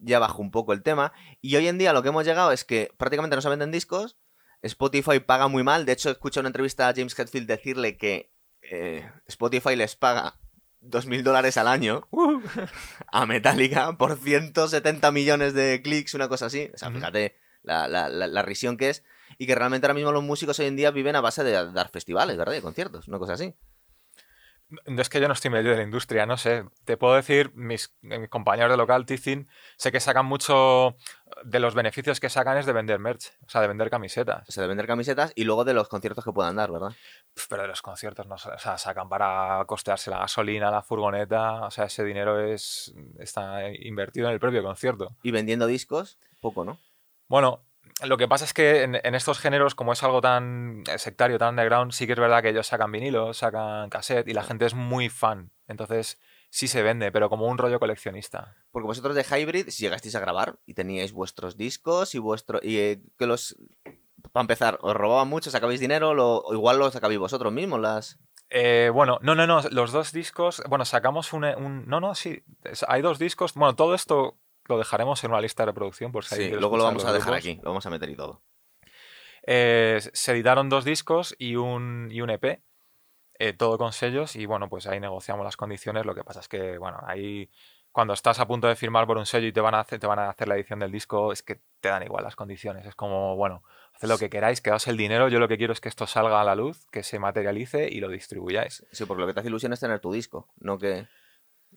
ya 0.00 0.20
bajó 0.20 0.40
un 0.42 0.52
poco 0.52 0.72
el 0.72 0.84
tema. 0.84 1.12
Y 1.40 1.56
hoy 1.56 1.66
en 1.66 1.76
día 1.76 1.92
lo 1.92 2.04
que 2.04 2.10
hemos 2.10 2.24
llegado 2.24 2.52
es 2.52 2.64
que 2.64 2.92
prácticamente 2.96 3.34
no 3.34 3.42
se 3.42 3.48
venden 3.48 3.72
discos. 3.72 4.16
Spotify 4.62 5.18
paga 5.18 5.48
muy 5.48 5.64
mal. 5.64 5.86
De 5.86 5.90
hecho, 5.90 6.08
he 6.08 6.12
escuchado 6.12 6.42
una 6.42 6.50
entrevista 6.50 6.86
a 6.86 6.94
James 6.94 7.18
Hetfield 7.18 7.48
decirle 7.48 7.96
que 7.96 8.30
eh, 8.62 9.10
Spotify 9.26 9.74
les 9.74 9.96
paga 9.96 10.38
2.000 10.82 11.24
dólares 11.24 11.56
al 11.56 11.66
año 11.66 12.06
Uh. 12.12 12.40
a 13.10 13.26
Metallica 13.26 13.98
por 13.98 14.16
170 14.16 15.10
millones 15.10 15.52
de 15.52 15.82
clics, 15.82 16.14
una 16.14 16.28
cosa 16.28 16.46
así. 16.46 16.70
O 16.72 16.78
sea, 16.78 16.92
fíjate 16.92 17.42
la, 17.64 17.88
la, 17.88 18.08
la, 18.08 18.26
la 18.26 18.42
risión 18.42 18.76
que 18.76 18.90
es. 18.90 19.04
Y 19.36 19.46
que 19.46 19.54
realmente 19.54 19.86
ahora 19.86 19.94
mismo 19.94 20.12
los 20.12 20.22
músicos 20.22 20.58
hoy 20.60 20.66
en 20.66 20.76
día 20.76 20.90
viven 20.92 21.16
a 21.16 21.20
base 21.20 21.42
de 21.42 21.72
dar 21.72 21.88
festivales, 21.88 22.36
¿verdad? 22.36 22.54
Y 22.54 22.60
conciertos, 22.60 23.08
una 23.08 23.18
cosa 23.18 23.32
así. 23.32 23.54
No 24.86 25.02
es 25.02 25.08
que 25.08 25.20
yo 25.20 25.28
no 25.28 25.34
estoy 25.34 25.50
medio 25.50 25.70
de 25.70 25.76
la 25.76 25.82
industria, 25.82 26.26
no 26.26 26.36
sé. 26.36 26.64
Te 26.84 26.96
puedo 26.96 27.14
decir, 27.14 27.52
mis, 27.54 27.94
eh, 28.02 28.18
mis 28.18 28.28
compañeros 28.28 28.70
de 28.70 28.76
local, 28.76 29.04
Tizin, 29.06 29.48
sé 29.76 29.92
que 29.92 30.00
sacan 30.00 30.26
mucho 30.26 30.96
de 31.44 31.60
los 31.60 31.74
beneficios 31.74 32.18
que 32.18 32.30
sacan 32.30 32.56
es 32.56 32.66
de 32.66 32.72
vender 32.72 32.98
merch, 32.98 33.32
o 33.46 33.50
sea, 33.50 33.60
de 33.60 33.68
vender 33.68 33.90
camisetas. 33.90 34.48
O 34.48 34.52
sea, 34.52 34.62
de 34.62 34.68
vender 34.68 34.86
camisetas 34.86 35.32
y 35.34 35.44
luego 35.44 35.64
de 35.64 35.74
los 35.74 35.88
conciertos 35.88 36.24
que 36.24 36.32
puedan 36.32 36.56
dar, 36.56 36.72
¿verdad? 36.72 36.92
Pero 37.48 37.62
de 37.62 37.68
los 37.68 37.82
conciertos 37.82 38.26
no 38.26 38.36
o 38.36 38.38
sea, 38.38 38.78
sacan 38.78 39.08
para 39.08 39.64
costearse 39.66 40.10
la 40.10 40.18
gasolina, 40.18 40.70
la 40.70 40.82
furgoneta, 40.82 41.66
o 41.66 41.70
sea, 41.70 41.84
ese 41.84 42.04
dinero 42.04 42.40
es 42.40 42.94
está 43.18 43.68
invertido 43.70 44.28
en 44.28 44.34
el 44.34 44.40
propio 44.40 44.62
concierto. 44.62 45.14
Y 45.22 45.30
vendiendo 45.30 45.66
discos, 45.66 46.18
poco, 46.40 46.64
¿no? 46.64 46.78
Bueno, 47.34 47.64
lo 48.04 48.16
que 48.16 48.28
pasa 48.28 48.44
es 48.44 48.54
que 48.54 48.82
en, 48.84 48.94
en 48.94 49.16
estos 49.16 49.40
géneros, 49.40 49.74
como 49.74 49.92
es 49.92 50.04
algo 50.04 50.20
tan 50.20 50.84
sectario, 50.98 51.36
tan 51.36 51.48
underground, 51.48 51.90
sí 51.90 52.06
que 52.06 52.12
es 52.12 52.18
verdad 52.20 52.40
que 52.42 52.50
ellos 52.50 52.68
sacan 52.68 52.92
vinilos, 52.92 53.38
sacan 53.38 53.90
cassette 53.90 54.28
y 54.28 54.34
la 54.34 54.44
gente 54.44 54.66
es 54.66 54.74
muy 54.74 55.08
fan. 55.08 55.50
Entonces 55.66 56.20
sí 56.48 56.68
se 56.68 56.84
vende, 56.84 57.10
pero 57.10 57.28
como 57.28 57.48
un 57.48 57.58
rollo 57.58 57.80
coleccionista. 57.80 58.54
Porque 58.70 58.86
vosotros 58.86 59.16
de 59.16 59.24
Hybrid, 59.24 59.68
si 59.70 59.82
llegasteis 59.82 60.14
a 60.14 60.20
grabar 60.20 60.60
y 60.64 60.74
teníais 60.74 61.12
vuestros 61.12 61.56
discos 61.56 62.14
y 62.14 62.20
vuestro. 62.20 62.60
y 62.62 62.76
eh, 62.78 63.02
que 63.18 63.26
los. 63.26 63.56
Para 64.30 64.42
empezar, 64.42 64.78
os 64.80 64.94
robaban 64.94 65.26
mucho, 65.26 65.50
sacabais 65.50 65.80
dinero, 65.80 66.14
lo, 66.14 66.36
o 66.38 66.54
igual 66.54 66.78
lo 66.78 66.88
sacabais 66.92 67.18
vosotros 67.18 67.52
mismos, 67.52 67.80
las. 67.80 68.20
Eh, 68.48 68.92
bueno, 68.94 69.18
no, 69.22 69.34
no, 69.34 69.48
no, 69.48 69.60
los 69.72 69.90
dos 69.90 70.12
discos, 70.12 70.62
bueno, 70.68 70.84
sacamos 70.84 71.32
un, 71.32 71.44
un- 71.44 71.84
no, 71.88 71.98
no, 71.98 72.14
sí, 72.14 72.44
hay 72.86 73.02
dos 73.02 73.18
discos, 73.18 73.54
bueno, 73.54 73.74
todo 73.74 73.96
esto 73.96 74.38
lo 74.68 74.78
dejaremos 74.78 75.22
en 75.24 75.30
una 75.30 75.40
lista 75.40 75.62
de 75.62 75.66
reproducción 75.66 76.12
por 76.12 76.24
si 76.24 76.28
Sí, 76.30 76.34
alguien 76.34 76.50
quiere 76.50 76.60
luego 76.60 76.76
lo 76.76 76.84
vamos 76.84 77.04
a 77.04 77.12
dejar 77.12 77.32
grupos. 77.34 77.38
aquí, 77.38 77.60
lo 77.62 77.70
vamos 77.70 77.86
a 77.86 77.90
meter 77.90 78.08
y 78.08 78.16
todo. 78.16 78.42
Eh, 79.46 80.00
se 80.12 80.32
editaron 80.32 80.68
dos 80.68 80.84
discos 80.84 81.34
y 81.38 81.56
un, 81.56 82.08
y 82.10 82.20
un 82.22 82.30
EP, 82.30 82.62
eh, 83.38 83.52
todo 83.52 83.76
con 83.78 83.92
sellos, 83.92 84.36
y 84.36 84.46
bueno, 84.46 84.68
pues 84.68 84.86
ahí 84.86 85.00
negociamos 85.00 85.44
las 85.44 85.56
condiciones. 85.56 86.06
Lo 86.06 86.14
que 86.14 86.24
pasa 86.24 86.40
es 86.40 86.48
que, 86.48 86.78
bueno, 86.78 86.98
ahí 87.06 87.50
cuando 87.92 88.14
estás 88.14 88.40
a 88.40 88.46
punto 88.46 88.66
de 88.66 88.74
firmar 88.74 89.06
por 89.06 89.18
un 89.18 89.26
sello 89.26 89.46
y 89.46 89.52
te 89.52 89.60
van 89.60 89.74
a 89.74 89.80
hacer, 89.80 90.00
te 90.00 90.06
van 90.06 90.18
a 90.18 90.28
hacer 90.28 90.48
la 90.48 90.56
edición 90.56 90.80
del 90.80 90.90
disco, 90.90 91.32
es 91.32 91.42
que 91.42 91.60
te 91.80 91.90
dan 91.90 92.02
igual 92.02 92.24
las 92.24 92.34
condiciones. 92.34 92.86
Es 92.86 92.94
como, 92.94 93.36
bueno, 93.36 93.62
haced 93.92 94.08
lo 94.08 94.18
que 94.18 94.30
queráis, 94.30 94.60
quedaos 94.60 94.88
el 94.88 94.96
dinero, 94.96 95.28
yo 95.28 95.38
lo 95.38 95.46
que 95.46 95.58
quiero 95.58 95.72
es 95.72 95.80
que 95.80 95.88
esto 95.88 96.06
salga 96.06 96.40
a 96.40 96.44
la 96.44 96.56
luz, 96.56 96.86
que 96.90 97.02
se 97.02 97.18
materialice 97.18 97.88
y 97.88 98.00
lo 98.00 98.08
distribuyáis. 98.08 98.84
Sí, 98.90 99.04
porque 99.04 99.20
lo 99.20 99.26
que 99.26 99.34
te 99.34 99.40
hace 99.40 99.48
ilusión 99.48 99.72
es 99.72 99.80
tener 99.80 100.00
tu 100.00 100.12
disco, 100.12 100.48
no 100.56 100.78
que... 100.78 101.06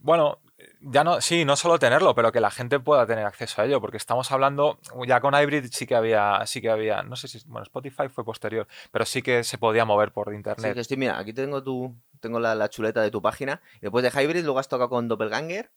Bueno, 0.08 0.40
ya 0.80 1.04
no, 1.04 1.20
sí, 1.20 1.44
no 1.44 1.58
solo 1.58 1.78
tenerlo, 1.78 2.16
pero 2.16 2.32
que 2.32 2.40
la 2.40 2.50
gente 2.50 2.80
pueda 2.80 3.06
tener 3.06 3.26
acceso 3.26 3.62
a 3.62 3.66
ello, 3.66 3.82
porque 3.82 3.98
estamos 3.98 4.32
hablando, 4.32 4.80
ya 5.06 5.20
con 5.20 5.34
Hybrid 5.34 5.66
sí 5.70 5.86
que 5.86 5.96
había, 5.96 6.46
sí 6.46 6.62
que 6.62 6.70
había, 6.70 7.04
no 7.04 7.18
sé 7.18 7.28
si, 7.28 7.42
bueno, 7.46 7.64
Spotify 7.64 8.08
fue 8.08 8.24
posterior, 8.24 8.70
pero 8.90 9.04
sí 9.04 9.22
que 9.22 9.44
se 9.44 9.58
podía 9.58 9.84
mover 9.84 10.14
por 10.14 10.34
internet. 10.34 10.66
Sí, 10.66 10.74
que 10.74 10.80
estoy, 10.80 10.96
mira, 10.96 11.20
aquí 11.20 11.34
tengo 11.34 11.62
tu, 11.62 11.94
tengo 12.22 12.40
la, 12.40 12.56
la 12.56 12.70
chuleta 12.70 13.02
de 13.02 13.12
tu 13.12 13.22
página, 13.22 13.62
y 13.76 13.80
después 13.82 14.02
de 14.02 14.18
Hybrid 14.18 14.46
luego 14.46 14.60
has 14.60 14.70
tocado 14.70 14.88
con 14.90 15.10
Doppelganger, 15.10 15.72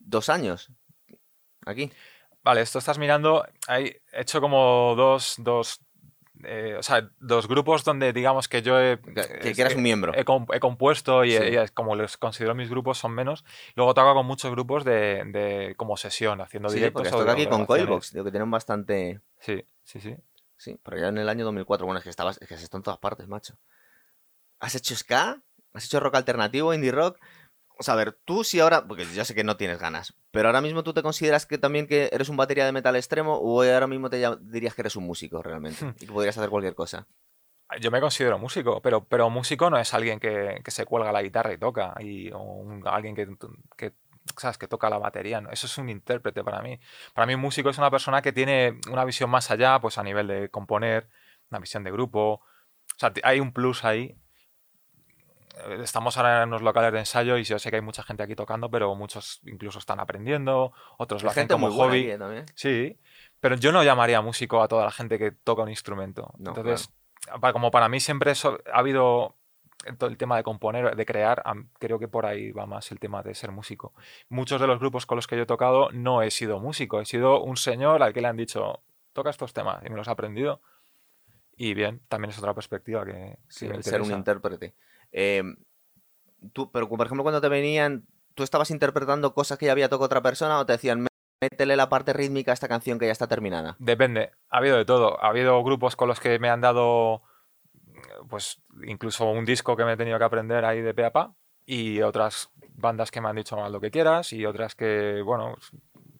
dos 0.00 0.28
años, 0.28 0.72
aquí. 1.64 1.92
Vale, 2.42 2.62
esto 2.62 2.80
estás 2.80 2.98
mirando, 2.98 3.46
he 3.68 4.02
hecho 4.12 4.40
como 4.40 4.94
dos, 4.96 5.36
dos, 5.38 5.80
eh, 6.44 6.76
o 6.78 6.82
sea, 6.82 7.10
dos 7.18 7.48
grupos 7.48 7.84
donde 7.84 8.12
digamos 8.12 8.48
que 8.48 8.62
yo 8.62 8.80
he... 8.80 8.98
Que, 9.00 9.52
que 9.52 9.60
eras 9.60 9.74
un 9.74 9.82
miembro. 9.82 10.12
He, 10.14 10.24
com- 10.24 10.46
he 10.52 10.60
compuesto 10.60 11.24
y, 11.24 11.32
Sí. 11.32 11.42
como 11.74 11.94
les 11.96 12.16
considero 12.16 12.54
mis 12.54 12.68
grupos 12.70 12.98
son 12.98 13.12
menos. 13.12 13.44
Luego 13.74 13.94
toco 13.94 14.14
con 14.14 14.26
muchos 14.26 14.50
grupos 14.50 14.84
de, 14.84 15.22
de 15.26 15.74
como 15.76 15.96
sesión, 15.96 16.40
haciendo 16.40 16.68
Sí, 16.68 16.76
directos. 16.76 17.04
tocado 17.10 17.30
aquí 17.30 17.46
con. 17.46 17.66
Coilbox, 17.66 18.12
digo 18.12 18.24
que 18.24 18.30
tienen 18.30 18.50
bastante... 18.50 19.20
Sí, 19.38 19.64
sí, 19.84 20.00
sí. 20.00 20.16
Sí, 20.58 20.78
pero 20.82 20.98
ya 20.98 21.08
en 21.08 21.18
el 21.18 21.28
año 21.28 21.44
2004, 21.44 21.84
bueno, 21.84 21.98
es 21.98 22.04
que 22.04 22.10
estabas, 22.10 22.38
es 22.40 22.48
que 22.48 22.54
estado 22.54 22.78
en 22.78 22.82
todas 22.84 22.98
partes, 22.98 23.28
macho. 23.28 23.58
¿Has 24.58 24.74
hecho 24.74 24.96
ska? 24.96 25.42
¿Has 25.74 25.84
hecho 25.84 26.00
rock 26.00 26.14
alternativo, 26.14 26.72
indie 26.72 26.92
rock? 26.92 27.18
O 27.78 27.82
sea, 27.82 27.94
a 27.94 27.96
ver, 27.98 28.12
tú 28.24 28.42
sí 28.42 28.58
ahora, 28.60 28.86
porque 28.88 29.04
ya 29.06 29.24
sé 29.24 29.34
que 29.34 29.44
no 29.44 29.56
tienes 29.58 29.78
ganas, 29.78 30.14
pero 30.30 30.48
ahora 30.48 30.60
mismo 30.62 30.82
tú 30.82 30.94
te 30.94 31.02
consideras 31.02 31.44
que 31.44 31.58
también 31.58 31.86
que 31.86 32.08
eres 32.12 32.28
un 32.30 32.36
batería 32.38 32.64
de 32.64 32.72
metal 32.72 32.96
extremo 32.96 33.34
o 33.36 33.62
ahora 33.62 33.86
mismo 33.86 34.08
te 34.08 34.24
dirías 34.40 34.74
que 34.74 34.80
eres 34.82 34.96
un 34.96 35.04
músico 35.04 35.42
realmente 35.42 35.84
Hmm. 35.84 35.94
y 36.00 36.06
que 36.06 36.12
podrías 36.12 36.38
hacer 36.38 36.48
cualquier 36.50 36.74
cosa. 36.74 37.06
Yo 37.80 37.90
me 37.90 38.00
considero 38.00 38.38
músico, 38.38 38.80
pero, 38.80 39.04
pero 39.04 39.28
músico 39.28 39.68
no 39.70 39.76
es 39.78 39.92
alguien 39.92 40.20
que, 40.20 40.60
que 40.64 40.70
se 40.70 40.86
cuelga 40.86 41.10
la 41.12 41.20
guitarra 41.22 41.52
y 41.52 41.58
toca, 41.58 41.94
y, 42.00 42.30
o 42.30 42.38
un- 42.38 42.86
alguien 42.86 43.14
que, 43.16 43.26
que, 43.76 43.92
¿sabes? 44.38 44.56
que 44.56 44.68
toca 44.68 44.88
la 44.88 44.98
batería. 44.98 45.40
¿no? 45.40 45.50
Eso 45.50 45.66
es 45.66 45.76
un 45.76 45.88
intérprete 45.90 46.44
para 46.44 46.62
mí. 46.62 46.78
Para 47.12 47.26
mí 47.26 47.34
un 47.34 47.40
músico 47.40 47.68
es 47.68 47.76
una 47.78 47.90
persona 47.90 48.22
que 48.22 48.32
tiene 48.32 48.78
una 48.90 49.04
visión 49.04 49.28
más 49.30 49.50
allá, 49.50 49.80
pues 49.80 49.98
a 49.98 50.02
nivel 50.04 50.28
de 50.28 50.48
componer, 50.48 51.08
una 51.50 51.58
visión 51.58 51.82
de 51.84 51.90
grupo. 51.90 52.34
O 52.34 52.98
sea, 52.98 53.12
hay 53.24 53.40
un 53.40 53.52
plus 53.52 53.84
ahí. 53.84 54.16
Estamos 55.82 56.16
ahora 56.16 56.42
en 56.42 56.48
unos 56.50 56.62
locales 56.62 56.92
de 56.92 56.98
ensayo 56.98 57.38
y 57.38 57.44
yo 57.44 57.58
sé 57.58 57.70
que 57.70 57.76
hay 57.76 57.82
mucha 57.82 58.02
gente 58.02 58.22
aquí 58.22 58.34
tocando, 58.36 58.70
pero 58.70 58.94
muchos 58.94 59.40
incluso 59.46 59.78
están 59.78 60.00
aprendiendo, 60.00 60.72
otros 60.98 61.22
lo 61.22 61.28
Hay 61.28 61.32
hacen 61.32 61.42
gente 61.42 61.54
como 61.54 61.70
hobby. 61.70 62.10
eh, 62.10 62.18
también. 62.18 62.44
Sí, 62.54 62.98
pero 63.40 63.56
yo 63.56 63.72
no 63.72 63.82
llamaría 63.82 64.20
músico 64.20 64.62
a 64.62 64.68
toda 64.68 64.84
la 64.84 64.90
gente 64.90 65.18
que 65.18 65.30
toca 65.32 65.62
un 65.62 65.70
instrumento. 65.70 66.34
No, 66.38 66.50
Entonces, 66.50 66.90
pa- 67.40 67.52
como 67.54 67.70
para 67.70 67.88
mí 67.88 68.00
siempre 68.00 68.32
eso- 68.32 68.58
ha 68.72 68.78
habido 68.80 69.34
todo 69.98 70.10
el 70.10 70.16
tema 70.18 70.36
de 70.36 70.42
componer, 70.42 70.94
de 70.94 71.06
crear, 71.06 71.42
creo 71.78 71.98
que 71.98 72.08
por 72.08 72.26
ahí 72.26 72.50
va 72.50 72.66
más 72.66 72.90
el 72.92 72.98
tema 72.98 73.22
de 73.22 73.34
ser 73.34 73.50
músico. 73.52 73.94
Muchos 74.28 74.60
de 74.60 74.66
los 74.66 74.78
grupos 74.78 75.06
con 75.06 75.16
los 75.16 75.26
que 75.26 75.36
yo 75.36 75.42
he 75.42 75.46
tocado 75.46 75.90
no 75.92 76.22
he 76.22 76.30
sido 76.30 76.58
músico, 76.60 77.00
he 77.00 77.06
sido 77.06 77.40
un 77.42 77.56
señor 77.56 78.02
al 78.02 78.12
que 78.12 78.20
le 78.20 78.28
han 78.28 78.36
dicho, 78.36 78.80
toca 79.12 79.30
estos 79.30 79.52
temas 79.52 79.82
y 79.86 79.90
me 79.90 79.96
los 79.96 80.08
he 80.08 80.10
aprendido. 80.10 80.60
Y 81.56 81.72
bien, 81.74 82.02
también 82.08 82.30
es 82.30 82.38
otra 82.38 82.52
perspectiva 82.52 83.04
que, 83.06 83.38
Sí, 83.48 83.66
que 83.66 83.70
me 83.70 83.76
el 83.78 83.84
ser 83.84 84.02
un 84.02 84.12
intérprete. 84.12 84.74
Eh, 85.18 85.42
tú, 86.52 86.70
pero 86.70 86.88
por 86.88 87.06
ejemplo, 87.06 87.24
cuando 87.24 87.40
te 87.40 87.48
venían, 87.48 88.06
¿tú 88.34 88.42
estabas 88.42 88.70
interpretando 88.70 89.32
cosas 89.32 89.56
que 89.56 89.64
ya 89.64 89.72
había 89.72 89.88
tocado 89.88 90.04
otra 90.04 90.22
persona 90.22 90.58
o 90.60 90.66
te 90.66 90.74
decían, 90.74 91.06
métele 91.40 91.74
la 91.74 91.88
parte 91.88 92.12
rítmica 92.12 92.50
a 92.50 92.54
esta 92.54 92.68
canción 92.68 92.98
que 92.98 93.06
ya 93.06 93.12
está 93.12 93.26
terminada? 93.26 93.76
Depende, 93.78 94.32
ha 94.50 94.58
habido 94.58 94.76
de 94.76 94.84
todo. 94.84 95.18
Ha 95.24 95.28
habido 95.28 95.64
grupos 95.64 95.96
con 95.96 96.08
los 96.08 96.20
que 96.20 96.38
me 96.38 96.50
han 96.50 96.60
dado, 96.60 97.22
pues, 98.28 98.62
incluso 98.86 99.24
un 99.24 99.46
disco 99.46 99.74
que 99.74 99.86
me 99.86 99.94
he 99.94 99.96
tenido 99.96 100.18
que 100.18 100.24
aprender 100.24 100.66
ahí 100.66 100.82
de 100.82 100.92
pe 100.92 101.06
a 101.06 101.12
pa, 101.12 101.34
y 101.64 102.02
otras 102.02 102.50
bandas 102.74 103.10
que 103.10 103.22
me 103.22 103.30
han 103.30 103.36
dicho 103.36 103.56
lo 103.70 103.80
que 103.80 103.90
quieras, 103.90 104.34
y 104.34 104.44
otras 104.44 104.74
que, 104.74 105.22
bueno, 105.24 105.56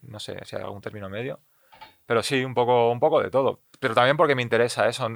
no 0.01 0.19
sé 0.19 0.43
si 0.43 0.55
hay 0.55 0.63
algún 0.63 0.81
término 0.81 1.07
medio. 1.07 1.39
Pero 2.07 2.23
sí, 2.23 2.43
un 2.43 2.55
poco, 2.55 2.89
un 2.89 2.99
poco 2.99 3.21
de 3.21 3.29
todo. 3.29 3.61
Pero 3.79 3.93
también 3.93 4.17
porque 4.17 4.33
me 4.33 4.41
interesa 4.41 4.87
eso. 4.87 5.07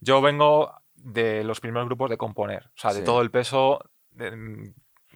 Yo 0.00 0.20
vengo 0.20 0.81
de 1.04 1.44
los 1.44 1.60
primeros 1.60 1.86
grupos 1.88 2.10
de 2.10 2.16
componer, 2.16 2.66
o 2.66 2.70
sea, 2.78 2.92
de 2.92 3.00
Sí. 3.00 3.04
todo 3.04 3.20
el 3.22 3.30
peso, 3.30 3.80
de- 4.10 4.30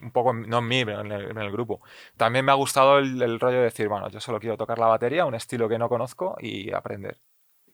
un 0.03 0.11
poco, 0.12 0.30
en- 0.32 0.49
no 0.49 0.59
en 0.59 0.68
mí, 0.68 0.84
pero 0.84 1.01
en 1.01 1.12
el, 1.12 1.30
en 1.30 1.39
el 1.39 1.51
grupo. 1.51 1.80
También 2.16 2.45
me 2.45 2.53
ha 2.53 2.57
gustado 2.57 2.99
el, 2.99 3.20
el 3.22 3.41
rollo 3.41 3.59
de 3.59 3.64
decir, 3.64 3.89
bueno, 3.89 4.09
yo 4.11 4.20
solo 4.20 4.39
quiero 4.41 4.57
tocar 4.57 4.78
la 4.78 4.87
batería, 4.87 5.24
un 5.24 5.34
estilo 5.34 5.68
que 5.68 5.78
no 5.78 5.89
conozco 5.89 6.37
y 6.41 6.72
aprender. 6.72 7.18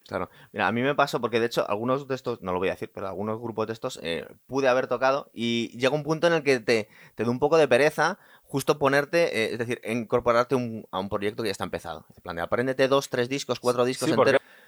Claro. 0.07 0.29
Mira, 0.51 0.67
a 0.67 0.71
mí 0.73 0.81
me 0.81 0.95
pasó 0.95 1.21
porque 1.21 1.39
de 1.39 1.45
hecho 1.45 1.65
algunos 1.69 2.07
de 2.09 2.15
estos, 2.15 2.41
no 2.41 2.51
lo 2.51 2.59
voy 2.59 2.67
a 2.67 2.71
decir, 2.71 2.91
pero 2.93 3.07
algunos 3.07 3.39
grupos 3.39 3.67
de 3.67 3.73
estos 3.73 3.99
eh, 4.03 4.27
pude 4.47 4.67
haber 4.67 4.87
tocado 4.87 5.29
y 5.33 5.69
llega 5.77 5.95
un 5.95 6.03
punto 6.03 6.27
en 6.27 6.33
el 6.33 6.43
que 6.43 6.59
te, 6.59 6.89
te 7.15 7.23
da 7.23 7.29
un 7.29 7.39
poco 7.39 7.57
de 7.57 7.69
pereza 7.69 8.19
justo 8.43 8.77
ponerte, 8.77 9.43
eh, 9.45 9.53
es 9.53 9.57
decir, 9.59 9.79
incorporarte 9.85 10.55
un- 10.55 10.85
a 10.91 10.99
un 10.99 11.07
proyecto 11.07 11.41
que 11.41 11.47
ya 11.47 11.51
está 11.53 11.63
empezado. 11.63 12.05
En 12.17 12.21
plan 12.21 12.35
de, 12.35 12.41
apréndete 12.41 12.87
dos, 12.89 13.09
tres 13.09 13.29
discos, 13.29 13.61
cuatro 13.61 13.85
discos 13.85 14.09
Sí, 14.09 14.15
¿por 14.15 14.27
enteros. 14.27 14.41
Porque, 14.45 14.62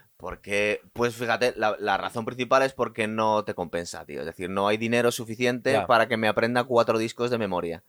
pues 0.93 1.15
fíjate, 1.15 1.53
la, 1.57 1.75
la 1.79 1.97
razón 1.97 2.25
principal 2.25 2.63
es 2.63 2.73
porque 2.73 3.07
no 3.07 3.43
te 3.43 3.53
compensa, 3.53 4.05
tío. 4.05 4.21
Es 4.21 4.25
decir, 4.25 4.49
no 4.49 4.67
hay 4.67 4.77
dinero 4.77 5.11
suficiente 5.11 5.81
para 5.87 6.07
que 6.07 6.17
me 6.17 6.27
aprenda 6.27 6.63
cuatro 6.63 6.97
discos 6.97 7.29
de 7.29 7.37
memoria. 7.37 7.83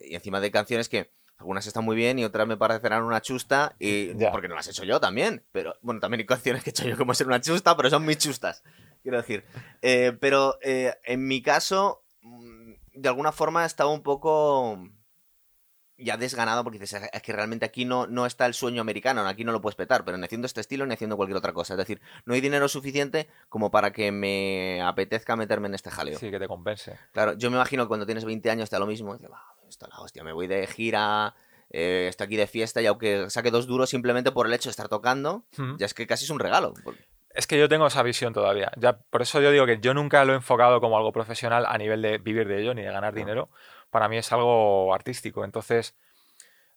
Y 0.00 0.14
encima 0.14 0.40
de 0.40 0.50
canciones 0.50 0.88
que 0.88 1.10
algunas 1.38 1.66
están 1.66 1.84
muy 1.84 1.96
bien 1.96 2.18
y 2.20 2.24
otras 2.24 2.46
me 2.46 2.56
parecerán 2.56 3.02
una 3.02 3.20
chusta 3.20 3.74
y 3.80 4.14
Ya. 4.16 4.30
porque 4.30 4.48
no 4.48 4.54
las 4.54 4.68
he 4.68 4.70
hecho 4.70 4.84
yo 4.84 5.00
también. 5.00 5.42
Pero 5.50 5.74
bueno, 5.82 6.00
también 6.00 6.20
hay 6.20 6.26
canciones 6.26 6.62
que 6.62 6.70
he 6.70 6.72
hecho 6.72 6.86
yo 6.86 6.96
como 6.96 7.14
ser 7.14 7.26
una 7.26 7.40
chusta, 7.40 7.76
pero 7.76 7.90
son 7.90 8.04
mis 8.04 8.18
chustas. 8.18 8.62
Quiero 9.02 9.16
decir. 9.16 9.44
Eh, 9.80 10.16
pero 10.20 10.58
eh, 10.62 10.94
en 11.04 11.26
mi 11.26 11.42
caso, 11.42 12.04
mm, 12.20 12.72
de 12.94 13.08
alguna 13.08 13.32
forma 13.32 13.64
estaba 13.64 13.90
un 13.90 14.02
poco 14.02 14.78
ya 16.02 16.16
desganado 16.16 16.62
porque 16.64 16.78
dices, 16.78 17.08
es 17.12 17.22
que 17.22 17.32
realmente 17.32 17.64
aquí 17.64 17.84
no, 17.84 18.06
no 18.06 18.26
está 18.26 18.46
el 18.46 18.54
sueño 18.54 18.80
americano, 18.80 19.26
aquí 19.26 19.44
no 19.44 19.52
lo 19.52 19.60
puedes 19.60 19.76
petar, 19.76 20.04
pero 20.04 20.16
ni 20.18 20.24
haciendo 20.24 20.46
este 20.46 20.60
estilo 20.60 20.84
ni 20.86 20.94
haciendo 20.94 21.16
cualquier 21.16 21.36
otra 21.36 21.52
cosa. 21.52 21.74
Es 21.74 21.78
decir, 21.78 22.00
no 22.24 22.34
hay 22.34 22.40
dinero 22.40 22.68
suficiente 22.68 23.28
como 23.48 23.70
para 23.70 23.92
que 23.92 24.12
me 24.12 24.80
apetezca 24.82 25.36
meterme 25.36 25.68
en 25.68 25.74
este 25.74 25.90
jaleo. 25.90 26.18
Sí, 26.18 26.30
que 26.30 26.38
te 26.38 26.48
compense. 26.48 26.98
Claro, 27.12 27.34
yo 27.34 27.50
me 27.50 27.56
imagino 27.56 27.84
que 27.84 27.88
cuando 27.88 28.06
tienes 28.06 28.24
20 28.24 28.50
años 28.50 28.68
te 28.70 28.76
da 28.76 28.80
lo 28.80 28.86
mismo. 28.86 29.12
Dices, 29.14 29.30
"Va, 29.30 29.42
esto 29.68 29.86
es 29.86 29.92
la 29.92 30.00
hostia, 30.00 30.24
me 30.24 30.32
voy 30.32 30.46
de 30.46 30.66
gira, 30.66 31.34
eh, 31.70 32.06
estoy 32.08 32.26
aquí 32.26 32.36
de 32.36 32.46
fiesta 32.46 32.82
y 32.82 32.86
aunque 32.86 33.30
saque 33.30 33.50
dos 33.50 33.66
duros 33.66 33.88
simplemente 33.90 34.30
por 34.32 34.46
el 34.46 34.52
hecho 34.52 34.68
de 34.68 34.72
estar 34.72 34.88
tocando, 34.88 35.44
ya 35.78 35.86
es 35.86 35.94
que 35.94 36.06
casi 36.06 36.24
es 36.24 36.30
un 36.30 36.38
regalo. 36.38 36.74
Porque- 36.84 37.04
Es 37.34 37.46
que 37.46 37.58
yo 37.58 37.66
tengo 37.66 37.86
esa 37.86 38.02
visión 38.02 38.34
todavía. 38.34 38.70
Ya, 38.76 38.98
por 38.98 39.22
eso 39.22 39.40
yo 39.40 39.50
digo 39.50 39.64
que 39.64 39.78
yo 39.80 39.94
nunca 39.94 40.22
lo 40.26 40.34
he 40.34 40.36
enfocado 40.36 40.82
como 40.82 40.98
algo 40.98 41.12
profesional 41.12 41.64
a 41.66 41.78
nivel 41.78 42.02
de 42.02 42.18
vivir 42.18 42.46
de 42.46 42.60
ello 42.60 42.74
ni 42.74 42.82
de 42.82 42.92
ganar 42.92 43.14
No. 43.14 43.18
dinero. 43.18 43.48
Para 43.92 44.08
mí 44.08 44.16
es 44.16 44.32
algo 44.32 44.94
artístico. 44.94 45.44
Entonces, 45.44 45.94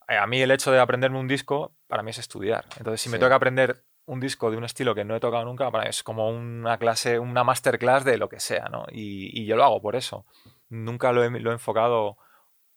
eh, 0.10 0.18
a 0.18 0.28
mí 0.28 0.42
el 0.42 0.52
hecho 0.52 0.72
de 0.72 0.80
aprenderme 0.80 1.18
un 1.18 1.30
disco, 1.30 1.72
para 1.88 2.04
mí 2.04 2.12
es 2.12 2.18
estudiar. 2.20 2.66
Entonces, 2.78 3.00
si 3.00 3.10
me 3.10 3.18
toca 3.18 3.36
aprender 3.36 3.86
un 4.06 4.20
disco 4.20 4.52
de 4.52 4.58
un 4.58 4.66
estilo 4.66 4.94
que 4.94 5.06
no 5.06 5.16
he 5.16 5.20
tocado 5.22 5.46
nunca, 5.46 5.72
para 5.72 5.86
mí 5.86 5.90
es 5.90 6.04
como 6.04 6.30
una 6.30 6.78
clase, 6.78 7.18
una 7.18 7.46
masterclass 7.46 8.04
de 8.04 8.18
lo 8.18 8.28
que 8.28 8.42
sea, 8.42 8.66
¿no? 8.66 8.86
Y, 8.92 9.42
y 9.42 9.46
yo 9.46 9.56
lo 9.56 9.64
hago 9.64 9.82
por 9.82 9.96
eso. 9.96 10.26
Nunca 10.68 11.14
lo 11.14 11.24
he, 11.24 11.30
lo 11.30 11.52
he 11.52 11.54
enfocado 11.54 12.18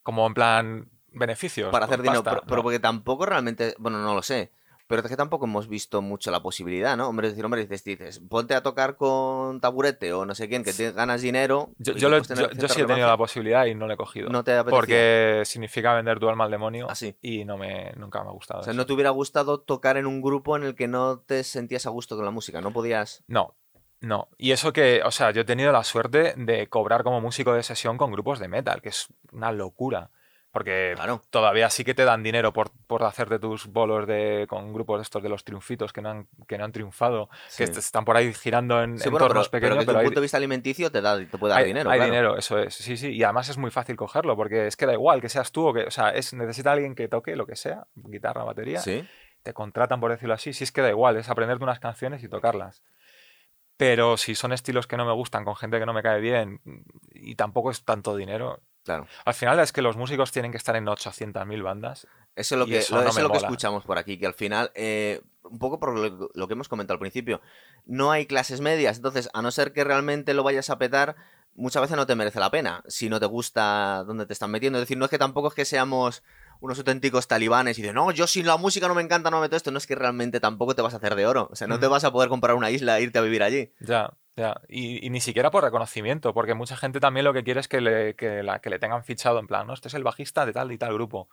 como 0.05 0.24
en 0.26 0.34
plan 0.34 0.91
beneficios. 1.09 1.70
para 1.72 1.86
hacer 1.86 2.01
dinero, 2.01 2.22
pasta, 2.22 2.43
pero, 2.47 2.62
porque 2.62 2.78
tampoco 2.78 3.26
realmente, 3.26 3.74
bueno, 3.78 3.99
no 3.99 4.14
lo 4.14 4.22
sé. 4.22 4.53
Pero 4.89 5.03
es 5.03 5.09
que 5.09 5.16
tampoco 5.16 5.45
hemos 5.45 5.68
visto 5.68 6.01
mucho 6.01 6.30
la 6.30 6.41
posibilidad, 6.41 6.97
¿no? 6.97 7.09
Hombre, 7.09 7.28
es 7.28 7.34
decir, 7.34 7.45
hombre, 7.45 7.61
dices, 7.61 7.84
dices, 7.84 8.20
ponte 8.20 8.55
a 8.55 8.62
tocar 8.62 8.97
con 8.97 9.61
taburete 9.61 10.14
o 10.14 10.24
no 10.24 10.34
sé 10.34 10.49
quién, 10.49 10.64
que 10.64 10.72
te 10.72 10.93
ganas 10.93 11.20
dinero. 11.20 11.70
Yo, 11.78 11.93
yo 11.93 12.09
lo 12.09 12.18
yo- 12.18 12.68
sí 12.68 12.80
he 12.80 12.86
tenido 12.86 13.07
la 13.07 13.16
posibilidad 13.18 13.66
y 13.66 13.74
no 13.74 13.86
lo 13.86 13.93
he 13.93 13.97
cogido. 13.99 14.30
No 14.30 14.43
te 14.45 14.53
apetecía. 14.53 14.76
porque 14.76 15.43
significa 15.45 15.93
vender 15.93 16.18
tu 16.18 16.28
alma 16.28 16.45
al 16.45 16.51
demonio 16.51 16.91
Así. 16.91 17.14
y 17.20 17.45
no 17.45 17.59
me, 17.59 17.93
nunca 17.97 18.22
me 18.22 18.30
ha 18.30 18.32
gustado. 18.32 18.61
O 18.61 18.62
sea, 18.62 18.70
eso. 18.72 18.78
no 18.78 18.86
te 18.86 18.95
hubiera 18.95 19.11
gustado 19.11 19.61
tocar 19.61 19.99
en 19.99 20.07
un 20.07 20.22
grupo 20.22 20.57
en 20.57 20.62
el 20.62 20.74
que 20.74 20.89
no 20.89 21.18
te 21.18 21.45
sentías 21.45 21.84
a 21.84 21.91
gusto 21.91 22.16
con 22.16 22.24
la 22.24 22.30
música, 22.30 22.62
no 22.62 22.72
podías... 22.72 23.22
No, 23.26 23.55
no. 24.01 24.28
Y 24.39 24.53
eso 24.53 24.72
que, 24.72 25.03
o 25.05 25.11
sea, 25.11 25.32
yo 25.32 25.43
he 25.43 25.45
tenido 25.45 25.70
la 25.70 25.84
suerte 25.84 26.32
de 26.36 26.66
cobrar 26.68 27.03
como 27.05 27.20
músico 27.20 27.53
de 27.53 27.62
sesión 27.62 27.99
con 27.99 28.11
grupos 28.11 28.39
de 28.39 28.49
metal, 28.49 28.80
que 28.80 28.89
es 28.89 29.09
una 29.32 29.53
locura. 29.53 30.11
Porque 30.51 30.94
Claro. 30.96 31.20
todavía 31.28 31.68
sí 31.68 31.84
que 31.84 31.92
te 31.94 32.07
dan 32.07 32.22
dinero 32.22 32.55
por, 32.55 32.70
por 32.86 33.05
hacerte 33.05 33.38
tus 33.38 33.66
bolos 33.66 34.07
de, 34.07 34.46
con 34.49 34.72
grupos 34.72 35.03
estos 35.03 35.22
de 35.22 35.28
los 35.28 35.44
triunfitos 35.44 35.92
que 35.92 36.01
no 36.01 36.09
han, 36.11 36.28
que 36.46 36.57
no 36.57 36.64
han 36.64 36.72
triunfado, 36.72 37.28
Sí. 37.49 37.59
que 37.59 37.64
est- 37.64 37.76
están 37.76 38.07
por 38.07 38.16
ahí 38.16 38.32
girando 38.32 38.82
en 38.82 38.96
Sí, 38.99 39.05
bueno, 39.11 39.18
pero, 39.18 39.26
entornos 39.26 39.49
pero 39.51 39.61
pequeños, 39.61 39.74
que 39.74 39.78
desde 39.80 39.86
pero 39.88 39.99
hay, 39.99 40.05
punto 40.07 40.20
de 40.20 40.24
vista 40.24 40.36
alimenticio 40.38 40.90
te, 40.90 41.03
da, 41.03 41.18
te 41.18 41.26
puede 41.38 41.51
dar 41.53 41.61
hay- 41.61 41.66
dinero, 41.66 41.90
hay 41.90 41.99
claro. 41.99 42.11
dinero, 42.12 42.36
eso 42.38 42.59
es. 42.59 42.74
Sí, 42.74 42.96
sí. 42.96 43.11
Y 43.11 43.22
además 43.24 43.51
es 43.51 43.59
muy 43.59 43.70
fácil 43.70 43.96
cogerlo, 43.96 44.36
porque 44.36 44.66
es 44.66 44.76
que 44.76 44.86
da 44.86 44.94
igual 44.94 45.20
que 45.20 45.28
seas 45.28 45.53
tú 45.53 45.66
o 45.68 45.74
que, 45.74 45.82
o 45.84 45.90
sea, 45.90 46.11
es, 46.11 46.32
necesita 46.32 46.72
alguien 46.72 46.94
que 46.94 47.09
toque 47.09 47.36
lo 47.36 47.46
que 47.46 47.55
sea, 47.55 47.86
guitarra, 47.94 48.42
batería, 48.44 48.80
Sí. 48.80 49.07
te 49.42 49.53
contratan, 49.53 50.01
por 50.01 50.11
decirlo 50.12 50.32
así, 50.34 50.55
si 50.55 50.64
es 50.64 50.72
que 50.72 50.80
da 50.80 50.88
igual, 50.88 51.18
es 51.18 51.28
aprenderte 51.28 51.62
unas 51.62 51.78
canciones 51.78 52.24
y 52.24 52.28
tocarlas. 52.28 52.82
Pero 53.76 54.16
si 54.16 54.34
son 54.34 54.53
estilos 54.53 54.86
que 54.88 54.96
no 54.96 55.05
me 55.05 55.12
gustan, 55.12 55.44
con 55.44 55.55
gente 55.55 55.78
que 55.78 55.86
no 55.86 55.92
me 55.92 56.03
cae 56.03 56.20
bien, 56.20 56.61
y 57.12 57.36
tampoco 57.36 57.70
es 57.70 57.84
tanto 57.84 58.16
dinero, 58.16 58.61
Claro. 58.89 59.07
Al 59.26 59.34
final 59.34 59.61
es 59.61 59.70
que 59.70 59.82
los 59.82 59.99
músicos 59.99 60.32
tienen 60.32 60.51
que 60.51 60.57
estar 60.57 60.74
en 60.76 60.89
800.000 60.89 61.62
bandas. 61.62 62.07
Eso 62.34 62.55
es 62.55 62.59
lo 62.59 62.64
que, 62.66 62.78
eso 62.78 62.95
lo- 62.97 63.03
no 63.03 63.09
eso 63.11 63.14
me 63.16 63.20
es 63.20 63.22
lo 63.24 63.28
que 63.28 63.34
mola. 63.34 63.49
escuchamos 63.49 63.84
por 63.84 63.99
aquí, 63.99 64.16
que 64.18 64.26
al 64.26 64.32
final, 64.32 64.70
eh, 64.74 65.20
un 65.43 65.59
poco 65.59 65.78
por 65.78 65.99
lo, 65.99 66.30
lo 66.32 66.47
que 66.49 66.55
hemos 66.55 66.68
comentado 66.68 66.95
al 66.95 67.01
principio, 67.01 67.43
no 67.84 68.11
hay 68.12 68.24
clases 68.26 68.61
medias, 68.62 68.97
entonces, 68.97 69.28
a 69.34 69.43
no 69.43 69.51
ser 69.51 69.72
que 69.74 69.84
realmente 69.84 70.32
lo 70.32 70.43
vayas 70.43 70.70
a 70.70 70.78
petar, 70.78 71.16
muchas 71.55 71.82
veces 71.82 71.97
no 71.99 72.07
te 72.07 72.14
merece 72.14 72.41
la 72.41 72.51
pena, 72.51 72.82
si 72.86 73.09
no 73.11 73.20
te 73.20 73.26
gusta 73.26 74.05
dónde 74.07 74.24
te 74.24 74.32
están 74.32 74.51
metiendo. 74.51 74.78
Es 74.78 74.82
decir, 74.84 74.97
no 74.97 75.05
es 75.05 75.11
que 75.11 75.18
tampoco 75.18 75.49
es 75.49 75.55
que 75.55 75.64
seamos 75.66 76.22
unos 76.61 76.78
auténticos 76.78 77.28
talibanes 77.28 77.78
y 77.78 77.82
de 77.82 77.93
no, 77.93 78.11
yo 78.11 78.26
si 78.26 78.43
la 78.43 78.57
música 78.57 78.89
no 78.89 78.95
me 78.95 79.03
encanta 79.03 79.30
no 79.30 79.36
me 79.36 79.43
meto 79.43 79.55
esto, 79.57 79.70
no 79.70 79.78
es 79.78 79.86
que 79.86 79.95
realmente 79.95 80.41
tampoco 80.41 80.74
te 80.74 80.82
vas 80.82 80.95
a 80.95 80.97
hacer 80.97 81.14
de 81.14 81.26
oro, 81.26 81.49
o 81.53 81.57
sea, 81.57 81.66
no 81.68 81.78
te 81.78 81.86
vas 81.86 82.05
a 82.05 82.11
poder 82.12 82.28
comprar 82.28 82.57
una 82.57 82.70
isla 82.70 82.99
e 82.99 83.03
irte 83.03 83.18
a 83.18 83.22
vivir 83.22 83.43
allí. 83.45 83.72
Ya, 83.80 84.11
ya. 84.39 84.61
Y, 84.68 85.11
ni 85.11 85.20
siquiera 85.20 85.51
por 85.51 85.64
reconocimiento, 85.64 86.32
porque 86.32 86.55
mucha 86.55 86.76
gente 86.76 87.01
también 87.01 87.24
lo 87.24 87.32
que 87.32 87.43
quiere 87.43 87.61
es 87.61 87.68
que 87.68 87.80
le, 87.80 88.14
que 88.14 88.43
le 88.43 88.78
tengan 88.78 89.03
fichado 89.03 89.39
en 89.41 89.47
plan, 89.47 89.66
no, 89.66 89.74
este 89.74 89.89
es 89.89 89.95
el 89.95 90.05
bajista 90.05 90.47
de 90.47 90.53
tal 90.53 90.70
y 90.72 90.78
tal 90.78 90.95
grupo. 90.95 91.28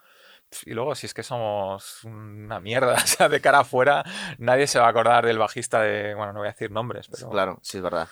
Y 0.65 0.73
luego, 0.73 0.95
si 0.95 1.05
es 1.05 1.13
que 1.13 1.23
somos 1.23 2.03
una 2.03 2.59
mierda, 2.59 2.93
o 3.03 3.07
sea, 3.07 3.29
de 3.29 3.41
cara 3.41 3.59
afuera, 3.59 4.03
nadie 4.37 4.67
se 4.67 4.79
va 4.79 4.87
a 4.87 4.89
acordar 4.89 5.25
del 5.25 5.37
bajista 5.37 5.81
de, 5.81 6.15
bueno, 6.15 6.33
no 6.33 6.39
voy 6.39 6.47
a 6.47 6.51
decir 6.51 6.71
nombres, 6.71 7.07
pero... 7.07 7.29
Claro, 7.29 7.59
sí, 7.61 7.77
es 7.77 7.83
verdad. 7.83 8.09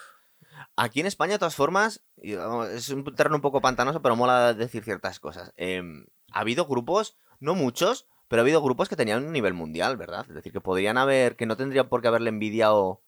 Aquí 0.76 1.00
en 1.00 1.08
España, 1.08 1.34
de 1.34 1.40
todas 1.40 1.56
formas, 1.56 2.04
es 2.18 2.90
un 2.90 3.04
terreno 3.16 3.36
un 3.36 3.42
poco 3.42 3.62
pantanoso, 3.62 4.02
pero 4.02 4.16
mola 4.16 4.54
decir 4.54 4.84
ciertas 4.84 5.20
cosas. 5.20 5.54
Em, 5.58 6.06
ha 6.32 6.42
habido 6.42 6.66
grupos, 6.66 7.18
no 7.40 7.56
muchos, 7.56 8.08
pero 8.28 8.42
ha 8.42 8.44
habido 8.44 8.62
grupos 8.62 8.90
que 8.90 8.96
tenían 8.96 9.26
un 9.26 9.32
nivel 9.32 9.54
mundial, 9.54 9.98
¿verdad? 9.98 10.26
Es 10.28 10.36
decir, 10.36 10.52
que 10.52 10.62
podrían 10.62 10.98
haber, 10.98 11.36
que 11.36 11.46
no 11.46 11.58
tendrían 11.58 11.90
por 11.90 12.02
qué 12.02 12.08
haberle 12.08 12.30
envidiado 12.30 13.02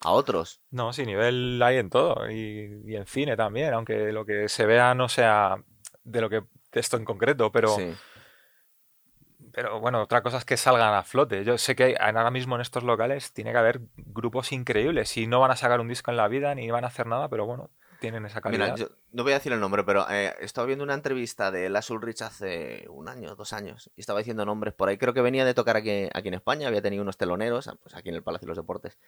a 0.00 0.10
otros. 0.12 0.60
No, 0.70 0.92
sí, 0.92 1.04
nivel 1.06 1.60
hay 1.62 1.76
en 1.78 1.90
todo 1.90 2.30
y, 2.30 2.82
y 2.86 2.96
en 2.96 3.06
cine 3.06 3.36
también, 3.36 3.74
aunque 3.74 4.12
lo 4.12 4.24
que 4.24 4.48
se 4.48 4.66
vea 4.66 4.94
no 4.94 5.08
sea 5.08 5.56
de 6.04 6.20
lo 6.20 6.30
que 6.30 6.40
de 6.72 6.80
esto 6.80 6.96
en 6.96 7.04
concreto, 7.04 7.50
pero, 7.52 7.68
Sí. 7.76 7.92
pero 9.52 9.80
bueno, 9.80 10.02
otra 10.02 10.22
cosa 10.22 10.38
es 10.38 10.44
que 10.44 10.56
salgan 10.56 10.94
a 10.94 11.02
flote. 11.02 11.44
Yo 11.44 11.58
sé 11.58 11.74
que 11.74 11.84
hay- 11.84 11.94
ahora 11.98 12.30
mismo 12.30 12.54
en 12.54 12.60
estos 12.60 12.84
locales 12.84 13.32
tiene 13.32 13.52
que 13.52 13.58
haber 13.58 13.80
grupos 13.96 14.52
increíbles 14.52 15.16
y 15.16 15.26
no 15.26 15.40
van 15.40 15.50
a 15.50 15.56
sacar 15.56 15.80
un 15.80 15.88
disco 15.88 16.10
en 16.10 16.16
la 16.16 16.28
vida 16.28 16.54
ni 16.54 16.70
van 16.70 16.84
a 16.84 16.88
hacer 16.88 17.06
nada, 17.06 17.28
pero 17.28 17.46
bueno, 17.46 17.70
tienen 18.00 18.24
esa 18.24 18.40
calidad. 18.40 18.64
Mira, 18.72 18.76
yo 18.76 18.88
no 19.12 19.24
voy 19.24 19.32
a 19.32 19.36
decir 19.36 19.52
el 19.52 19.60
nombre, 19.60 19.82
pero 19.84 20.06
eh, 20.10 20.32
estaba 20.40 20.66
viendo 20.66 20.84
una 20.84 20.94
entrevista 20.94 21.50
de 21.50 21.68
Lars 21.68 21.90
Ulrich 21.90 22.22
hace 22.22 22.86
un 22.88 23.08
año, 23.08 23.34
dos 23.34 23.52
años, 23.52 23.90
y 23.96 24.00
estaba 24.00 24.20
diciendo 24.20 24.46
nombres 24.46 24.72
por 24.72 24.88
ahí. 24.88 24.96
Creo 24.96 25.12
que 25.12 25.20
venía 25.20 25.44
de 25.44 25.52
tocar 25.52 25.76
aquí, 25.76 26.08
aquí 26.14 26.28
en 26.28 26.34
España, 26.34 26.68
había 26.68 26.80
tenido 26.80 27.02
unos 27.02 27.16
teloneros, 27.18 27.68
pues 27.82 27.94
aquí 27.94 28.08
en 28.08 28.14
el 28.14 28.22
Palacio 28.22 28.46
de 28.46 28.50
los 28.50 28.56
Deportes. 28.56 28.98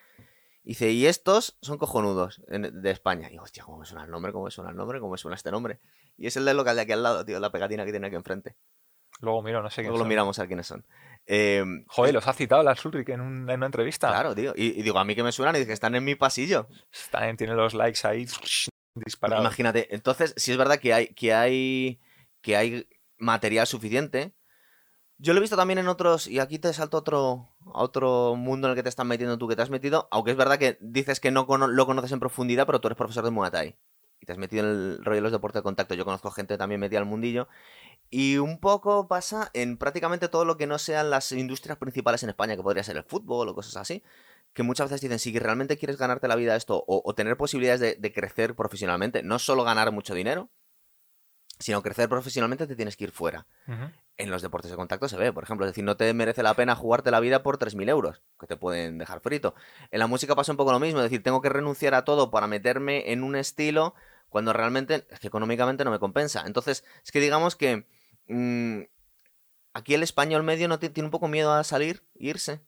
Dice, 0.64 0.90
y 0.90 1.06
estos 1.06 1.58
son 1.60 1.76
cojonudos 1.78 2.40
de 2.46 2.90
España. 2.90 3.26
Y 3.28 3.32
digo, 3.32 3.42
hostia, 3.42 3.64
¿cómo 3.64 3.78
me 3.78 3.86
suena 3.86 4.04
el 4.04 4.10
nombre? 4.10 4.32
¿Cómo 4.32 4.44
me 4.44 4.50
suena 4.50 4.70
el 4.70 4.76
nombre? 4.76 5.00
¿Cómo 5.00 5.12
me 5.12 5.18
suena 5.18 5.34
este 5.34 5.50
nombre? 5.50 5.80
Y 6.16 6.26
es 6.28 6.36
el 6.36 6.44
del 6.44 6.56
local 6.56 6.76
de 6.76 6.82
aquí 6.82 6.92
al 6.92 7.02
lado, 7.02 7.24
tío, 7.24 7.40
la 7.40 7.50
pegatina 7.50 7.84
que 7.84 7.90
tiene 7.90 8.06
aquí 8.06 8.16
enfrente. 8.16 8.54
Luego 9.20 9.42
miro, 9.42 9.62
no 9.62 9.70
sé 9.70 9.76
quién 9.76 9.86
Luego 9.88 9.98
lo 9.98 10.02
son. 10.04 10.08
miramos 10.08 10.38
a 10.38 10.42
ver 10.42 10.48
quiénes 10.48 10.66
son. 10.66 10.84
Eh, 11.26 11.64
Joder, 11.88 12.14
los 12.14 12.26
ha 12.26 12.32
citado 12.32 12.62
la 12.62 12.76
Ulrich 12.84 13.08
en, 13.10 13.20
un- 13.20 13.48
en 13.50 13.56
una 13.56 13.66
entrevista. 13.66 14.08
Claro, 14.08 14.34
tío. 14.34 14.52
Y, 14.56 14.78
y 14.78 14.82
digo, 14.82 14.98
a 14.98 15.04
mí 15.04 15.14
que 15.14 15.22
me 15.22 15.32
suenan 15.32 15.54
y 15.56 15.58
dice 15.58 15.68
que 15.68 15.74
están 15.74 15.94
en 15.94 16.04
mi 16.04 16.14
pasillo. 16.14 16.68
Están, 16.92 17.36
tienen 17.36 17.56
los 17.56 17.74
likes 17.74 18.00
ahí 18.06 18.26
disparados. 18.94 19.42
Imagínate, 19.44 19.94
entonces, 19.94 20.34
si 20.36 20.52
es 20.52 20.58
verdad 20.58 20.78
que 20.78 20.92
hay, 20.94 21.08
que 21.08 21.34
hay, 21.34 22.00
que 22.40 22.56
hay 22.56 22.88
material 23.18 23.66
suficiente. 23.66 24.32
Yo 25.18 25.32
lo 25.32 25.38
he 25.38 25.40
visto 25.40 25.56
también 25.56 25.78
en 25.78 25.88
otros, 25.88 26.26
y 26.26 26.40
aquí 26.40 26.58
te 26.58 26.72
salto 26.72 26.96
otro, 26.98 27.48
otro 27.64 28.34
mundo 28.36 28.66
en 28.66 28.72
el 28.72 28.76
que 28.76 28.82
te 28.82 28.88
estás 28.88 29.06
metiendo 29.06 29.38
tú, 29.38 29.46
que 29.46 29.54
te 29.54 29.62
has 29.62 29.70
metido, 29.70 30.08
aunque 30.10 30.32
es 30.32 30.36
verdad 30.36 30.58
que 30.58 30.78
dices 30.80 31.20
que 31.20 31.30
no 31.30 31.46
cono- 31.46 31.68
lo 31.68 31.86
conoces 31.86 32.10
en 32.12 32.20
profundidad, 32.20 32.66
pero 32.66 32.80
tú 32.80 32.88
eres 32.88 32.98
profesor 32.98 33.24
de 33.24 33.30
Muay. 33.30 33.76
Y 34.20 34.26
te 34.26 34.32
has 34.32 34.38
metido 34.38 34.64
en 34.64 34.70
el 34.70 35.04
rollo 35.04 35.16
de 35.16 35.20
los 35.20 35.32
deportes 35.32 35.60
de 35.60 35.64
contacto. 35.64 35.94
Yo 35.94 36.04
conozco 36.04 36.30
gente 36.30 36.56
también 36.56 36.80
metida 36.80 37.00
al 37.00 37.06
mundillo. 37.06 37.48
Y 38.08 38.36
un 38.38 38.60
poco 38.60 39.08
pasa 39.08 39.50
en 39.52 39.78
prácticamente 39.78 40.28
todo 40.28 40.44
lo 40.44 40.56
que 40.56 40.68
no 40.68 40.78
sean 40.78 41.10
las 41.10 41.32
industrias 41.32 41.76
principales 41.76 42.22
en 42.22 42.28
España, 42.28 42.54
que 42.54 42.62
podría 42.62 42.84
ser 42.84 42.96
el 42.96 43.02
fútbol 43.02 43.48
o 43.48 43.54
cosas 43.54 43.76
así. 43.76 44.04
Que 44.52 44.62
muchas 44.62 44.88
veces 44.88 45.00
dicen, 45.00 45.18
si 45.18 45.36
realmente 45.36 45.76
quieres 45.76 45.98
ganarte 45.98 46.28
la 46.28 46.36
vida 46.36 46.54
esto 46.54 46.84
o, 46.86 47.14
tener 47.14 47.36
posibilidades 47.36 48.00
de, 48.00 48.12
crecer 48.12 48.54
profesionalmente, 48.54 49.24
no 49.24 49.40
solo 49.40 49.64
ganar 49.64 49.90
mucho 49.90 50.14
dinero, 50.14 50.50
sino 51.58 51.82
crecer 51.82 52.08
profesionalmente, 52.08 52.68
te 52.68 52.76
tienes 52.76 52.96
que 52.96 53.04
ir 53.04 53.10
fuera. 53.12 53.46
Ujú. 53.66 53.90
En 54.18 54.30
los 54.30 54.42
deportes 54.42 54.70
de 54.70 54.76
contacto 54.76 55.08
se 55.08 55.16
ve, 55.16 55.32
por 55.32 55.42
ejemplo, 55.42 55.64
es 55.66 55.70
decir, 55.70 55.84
no 55.84 55.96
te 55.96 56.12
merece 56.14 56.42
la 56.42 56.54
pena 56.54 56.76
jugarte 56.76 57.10
la 57.10 57.18
vida 57.18 57.42
por 57.42 57.56
3.000 57.58 57.88
euros, 57.88 58.22
que 58.38 58.46
te 58.46 58.56
pueden 58.56 58.98
dejar 58.98 59.20
frito. 59.20 59.54
En 59.90 59.98
la 60.00 60.06
música 60.06 60.34
pasa 60.36 60.52
un 60.52 60.58
poco 60.58 60.70
lo 60.70 60.78
mismo, 60.78 61.00
es 61.00 61.04
decir, 61.04 61.22
tengo 61.22 61.40
que 61.40 61.48
renunciar 61.48 61.94
a 61.94 62.04
todo 62.04 62.30
para 62.30 62.46
meterme 62.46 63.10
en 63.12 63.22
un 63.24 63.36
estilo 63.36 63.94
cuando 64.28 64.52
realmente 64.52 65.06
económicamente 65.22 65.84
no 65.84 65.90
me 65.90 65.98
compensa. 65.98 66.44
Entonces, 66.46 66.84
es 67.04 67.10
que 67.10 67.20
digamos 67.20 67.56
que 67.56 67.86
mm, 68.28 68.82
aquí 69.72 69.94
el 69.94 70.02
español 70.02 70.42
medio 70.42 70.68
no 70.68 70.78
ti- 70.78 70.90
tiene 70.90 71.06
un 71.06 71.10
poco 71.10 71.28
miedo 71.28 71.52
a 71.52 71.64
salir, 71.64 72.02
irse. 72.14 72.60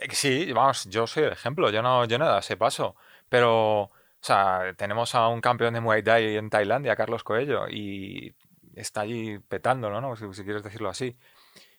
Eh, 0.00 0.08
Sí, 0.12 0.52
vamos, 0.52 0.84
yo 0.86 1.06
soy 1.06 1.24
el 1.24 1.32
ejemplo, 1.32 1.70
yo 1.70 1.82
no, 1.82 2.04
yo 2.04 2.18
dado 2.18 2.38
ese 2.38 2.56
paso. 2.56 2.96
Pero, 3.28 3.82
o 3.82 3.90
sea, 4.20 4.74
tenemos 4.76 5.14
a 5.14 5.28
un 5.28 5.40
campeón 5.40 5.74
de 5.74 5.80
Muay 5.80 6.02
Thai 6.02 6.36
en 6.36 6.50
Tailandia, 6.50 6.96
Carlos 6.96 7.24
Coello, 7.24 7.68
y 7.68 8.34
está 8.74 9.02
allí 9.02 9.38
petándolo, 9.38 10.00
¿no? 10.00 10.16
Si, 10.16 10.24
si 10.32 10.44
quieres 10.44 10.62
decirlo 10.62 10.88
así. 10.88 11.16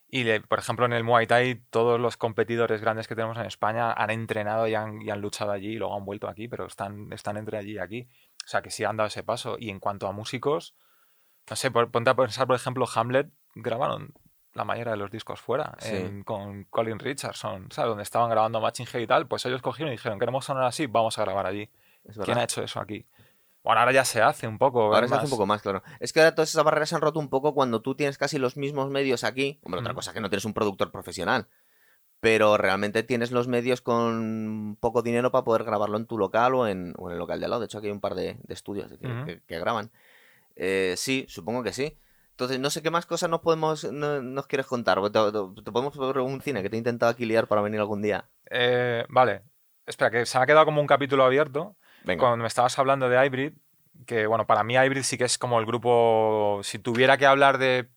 Y, 0.09 0.23
le- 0.25 0.41
por 0.41 0.59
ejemplo, 0.59 0.85
en 0.85 0.93
el 0.93 1.03
Muay 1.03 1.25
Thai, 1.25 1.55
todos 1.71 1.99
los 1.99 2.17
competidores 2.17 2.81
grandes 2.81 3.07
que 3.07 3.15
tenemos 3.15 3.37
en 3.37 3.45
España 3.45 3.91
han 3.93 4.11
entrenado 4.11 4.67
y 4.67 4.75
han, 4.75 5.01
y 5.01 5.09
han 5.09 5.21
luchado 5.21 5.51
allí 5.51 5.69
y 5.73 5.75
luego 5.77 5.95
han 5.97 6.05
vuelto 6.05 6.27
aquí, 6.27 6.47
pero 6.47 6.67
están, 6.67 7.11
están 7.11 7.37
entre 7.37 7.57
allí 7.57 7.73
y 7.73 7.79
aquí. 7.79 8.07
O 8.45 8.47
sea, 8.47 8.61
que 8.61 8.69
sí 8.69 8.83
han 8.83 8.95
dado 8.97 9.07
ese 9.07 9.23
paso. 9.23 9.55
Y 9.59 9.69
en 9.71 9.79
cuanto 9.79 10.07
a 10.07 10.11
músicos, 10.11 10.75
no 11.49 11.55
sé, 11.55 11.71
por- 11.71 11.89
ponte 11.89 12.11
a 12.11 12.15
pensar, 12.15 12.45
por 12.45 12.55
ejemplo, 12.55 12.85
Hamlet 12.93 13.27
grabaron 13.55 14.13
la 14.53 14.65
mayoría 14.65 14.91
de 14.91 14.97
los 14.97 15.09
discos 15.09 15.41
fuera, 15.41 15.73
Sí. 15.79 15.95
en- 15.95 16.23
con 16.23 16.65
Colin 16.65 16.99
Richardson, 16.99 17.71
¿sabes? 17.71 17.89
Donde 17.89 18.03
estaban 18.03 18.29
grabando 18.29 18.61
Matching 18.61 18.85
Head 18.93 18.99
y 19.01 19.07
tal, 19.07 19.27
pues 19.27 19.43
ellos 19.47 19.63
cogieron 19.63 19.91
y 19.91 19.95
dijeron, 19.97 20.19
queremos 20.19 20.45
sonar 20.45 20.65
así, 20.65 20.85
vamos 20.85 21.17
a 21.17 21.23
grabar 21.23 21.47
allí. 21.47 21.67
¿Quién 22.23 22.37
ha 22.37 22.43
hecho 22.43 22.61
eso 22.61 22.79
aquí? 22.79 23.03
Bueno, 23.63 23.79
ahora 23.79 23.91
ya 23.93 24.03
se 24.05 24.21
hace 24.21 24.47
un 24.47 24.57
poco. 24.57 24.93
Ahora 24.93 25.07
se 25.07 25.15
hace 25.15 25.25
un 25.25 25.29
poco 25.31 25.45
más, 25.45 25.61
claro. 25.61 25.83
Es 25.99 26.11
que 26.11 26.19
ahora 26.19 26.35
todas 26.35 26.49
esas 26.49 26.63
barreras 26.63 26.89
se 26.89 26.95
han 26.95 27.01
roto 27.01 27.19
un 27.19 27.29
poco 27.29 27.53
cuando 27.53 27.81
tú 27.81 27.95
tienes 27.95 28.17
casi 28.17 28.37
los 28.37 28.57
mismos 28.57 28.89
medios 28.89 29.23
aquí. 29.23 29.59
Hombre, 29.63 29.79
otra 29.79 29.93
Mm. 29.93 29.95
cosa 29.95 30.11
es 30.11 30.13
que 30.15 30.19
no 30.21 30.29
tienes 30.29 30.45
un 30.45 30.53
productor 30.53 30.91
profesional. 30.91 31.47
Pero 32.19 32.57
realmente 32.57 33.03
tienes 33.03 33.31
los 33.31 33.47
medios 33.47 33.81
con 33.81 34.77
poco 34.79 35.01
dinero 35.01 35.31
para 35.31 35.43
poder 35.43 35.63
grabarlo 35.65 35.97
en 35.97 36.05
tu 36.07 36.17
local 36.17 36.55
o 36.55 36.67
en, 36.67 36.93
o 36.97 37.07
en 37.09 37.13
el 37.13 37.19
local 37.19 37.39
de 37.39 37.45
al 37.45 37.51
lado. 37.51 37.59
De 37.61 37.65
hecho, 37.65 37.77
aquí 37.77 37.87
hay 37.87 37.93
un 37.93 37.99
par 38.01 38.15
de, 38.15 38.37
de 38.41 38.53
estudios 38.53 38.87
que, 38.97 39.07
Ujú. 39.07 39.25
que- 39.25 39.41
que 39.45 39.59
graban. 39.59 39.91
Eh, 40.55 40.95
sí, 40.97 41.25
supongo 41.27 41.63
que 41.63 41.73
sí. 41.73 41.97
Entonces, 42.31 42.59
no 42.59 42.69
sé 42.69 42.81
qué 42.81 42.89
más 42.91 43.05
cosas 43.05 43.29
nos 43.29 43.41
podemos 43.41 43.83
no- 43.91 44.21
nos 44.21 44.47
quieres 44.47 44.65
contar. 44.67 45.01
Te, 45.03 45.09
te- 45.09 45.61
te 45.63 45.71
podemos 45.71 45.97
ver 45.97 46.19
un 46.19 46.41
cine 46.41 46.61
que 46.63 46.69
te 46.69 46.75
he 46.75 46.79
intentado 46.79 47.11
aquí 47.11 47.25
liar 47.25 47.47
para 47.47 47.61
venir 47.61 47.79
algún 47.79 48.01
día. 48.01 48.29
Eh, 48.49 49.05
vale, 49.09 49.43
espera, 49.85 50.09
que 50.11 50.25
se 50.25 50.37
me 50.37 50.43
ha 50.43 50.47
quedado 50.47 50.65
como 50.65 50.81
un 50.81 50.87
capítulo 50.87 51.23
abierto. 51.25 51.75
Venga. 52.03 52.21
Cuando 52.21 52.37
me 52.37 52.47
estabas 52.47 52.77
hablando 52.79 53.09
de 53.09 53.25
Hybrid, 53.25 53.53
que 54.05 54.27
bueno, 54.27 54.45
para 54.47 54.63
mí 54.63 54.75
Hybrid 54.75 55.03
sí 55.03 55.17
que 55.17 55.23
es 55.25 55.37
como 55.37 55.59
el 55.59 55.65
grupo, 55.65 56.59
si 56.63 56.79
tuviera 56.79 57.17
que 57.17 57.25
hablar 57.25 57.57
de, 57.57 57.89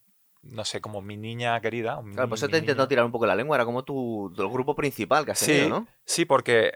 no 0.43 0.65
sé, 0.65 0.81
como 0.81 1.03
mi 1.03 1.17
niña 1.17 1.61
querida. 1.61 2.01
mi- 2.03 2.15
Claro, 2.15 2.29
pues 2.29 2.43
eso 2.43 2.51
te 2.51 2.57
he 2.57 2.61
intentado 2.61 2.89
tirar 2.89 3.05
un 3.05 3.13
poco 3.13 3.27
la 3.27 3.35
lengua. 3.35 3.57
Era 3.57 3.65
como 3.65 3.85
tu, 3.85 4.33
tu 4.37 4.51
grupo 4.51 4.75
principal 4.77 5.25
que 5.25 5.33
has 5.33 5.39
Sí, 5.39 5.53
tenido, 5.53 5.81
¿no? 5.81 5.89
sí, 6.05 6.25
porque 6.25 6.73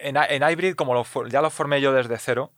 en, 0.00 0.16
en 0.16 0.42
Hybrid, 0.42 0.74
como 0.74 0.94
lo 0.94 1.04
ya 1.28 1.40
lo 1.40 1.50
formé 1.50 1.80
yo 1.80 1.92
desde 1.92 2.18
cero, 2.18 2.52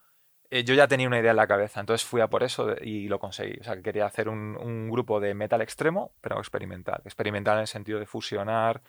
eh, 0.51 0.64
yo 0.64 0.75
ya 0.75 0.89
tenía 0.89 1.07
una 1.07 1.21
idea 1.21 1.31
en 1.31 1.37
la 1.37 1.47
cabeza, 1.47 1.79
entonces 1.81 2.07
fui 2.07 2.21
a 2.21 2.29
por 2.29 2.43
eso 2.43 2.75
y 2.81 3.09
lo 3.09 3.18
conseguí. 3.21 3.59
O 3.61 3.64
sea, 3.64 3.77
que 3.77 3.83
quería 3.83 4.07
hacer 4.07 4.29
un, 4.29 4.57
un 4.57 4.91
grupo 4.91 5.21
de 5.21 5.35
metal 5.35 5.61
extremo, 5.61 6.12
pero 6.21 6.39
experimental. 6.39 7.03
Experimental 7.05 7.55
en 7.57 7.61
el 7.62 7.66
sentido 7.68 8.01
de 8.01 8.07
fusionar 8.07 8.83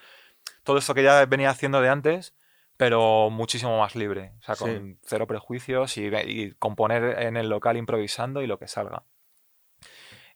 todo 0.63 0.77
esto 0.79 0.93
que 0.95 1.03
ya 1.03 1.23
venía 1.25 1.49
haciendo 1.51 1.81
de 1.81 1.89
antes, 1.89 2.33
pero 2.81 3.29
muchísimo 3.29 3.77
más 3.77 3.95
libre. 3.95 4.33
O 4.39 4.41
sea, 4.41 4.55
con 4.55 4.95
Sí. 4.95 4.99
cero 5.03 5.27
prejuicios 5.27 5.97
y, 5.97 6.07
y 6.07 6.51
componer 6.53 7.21
en 7.21 7.37
el 7.37 7.47
local 7.47 7.77
improvisando 7.77 8.41
y 8.41 8.47
lo 8.47 8.57
que 8.57 8.67
salga. 8.67 9.03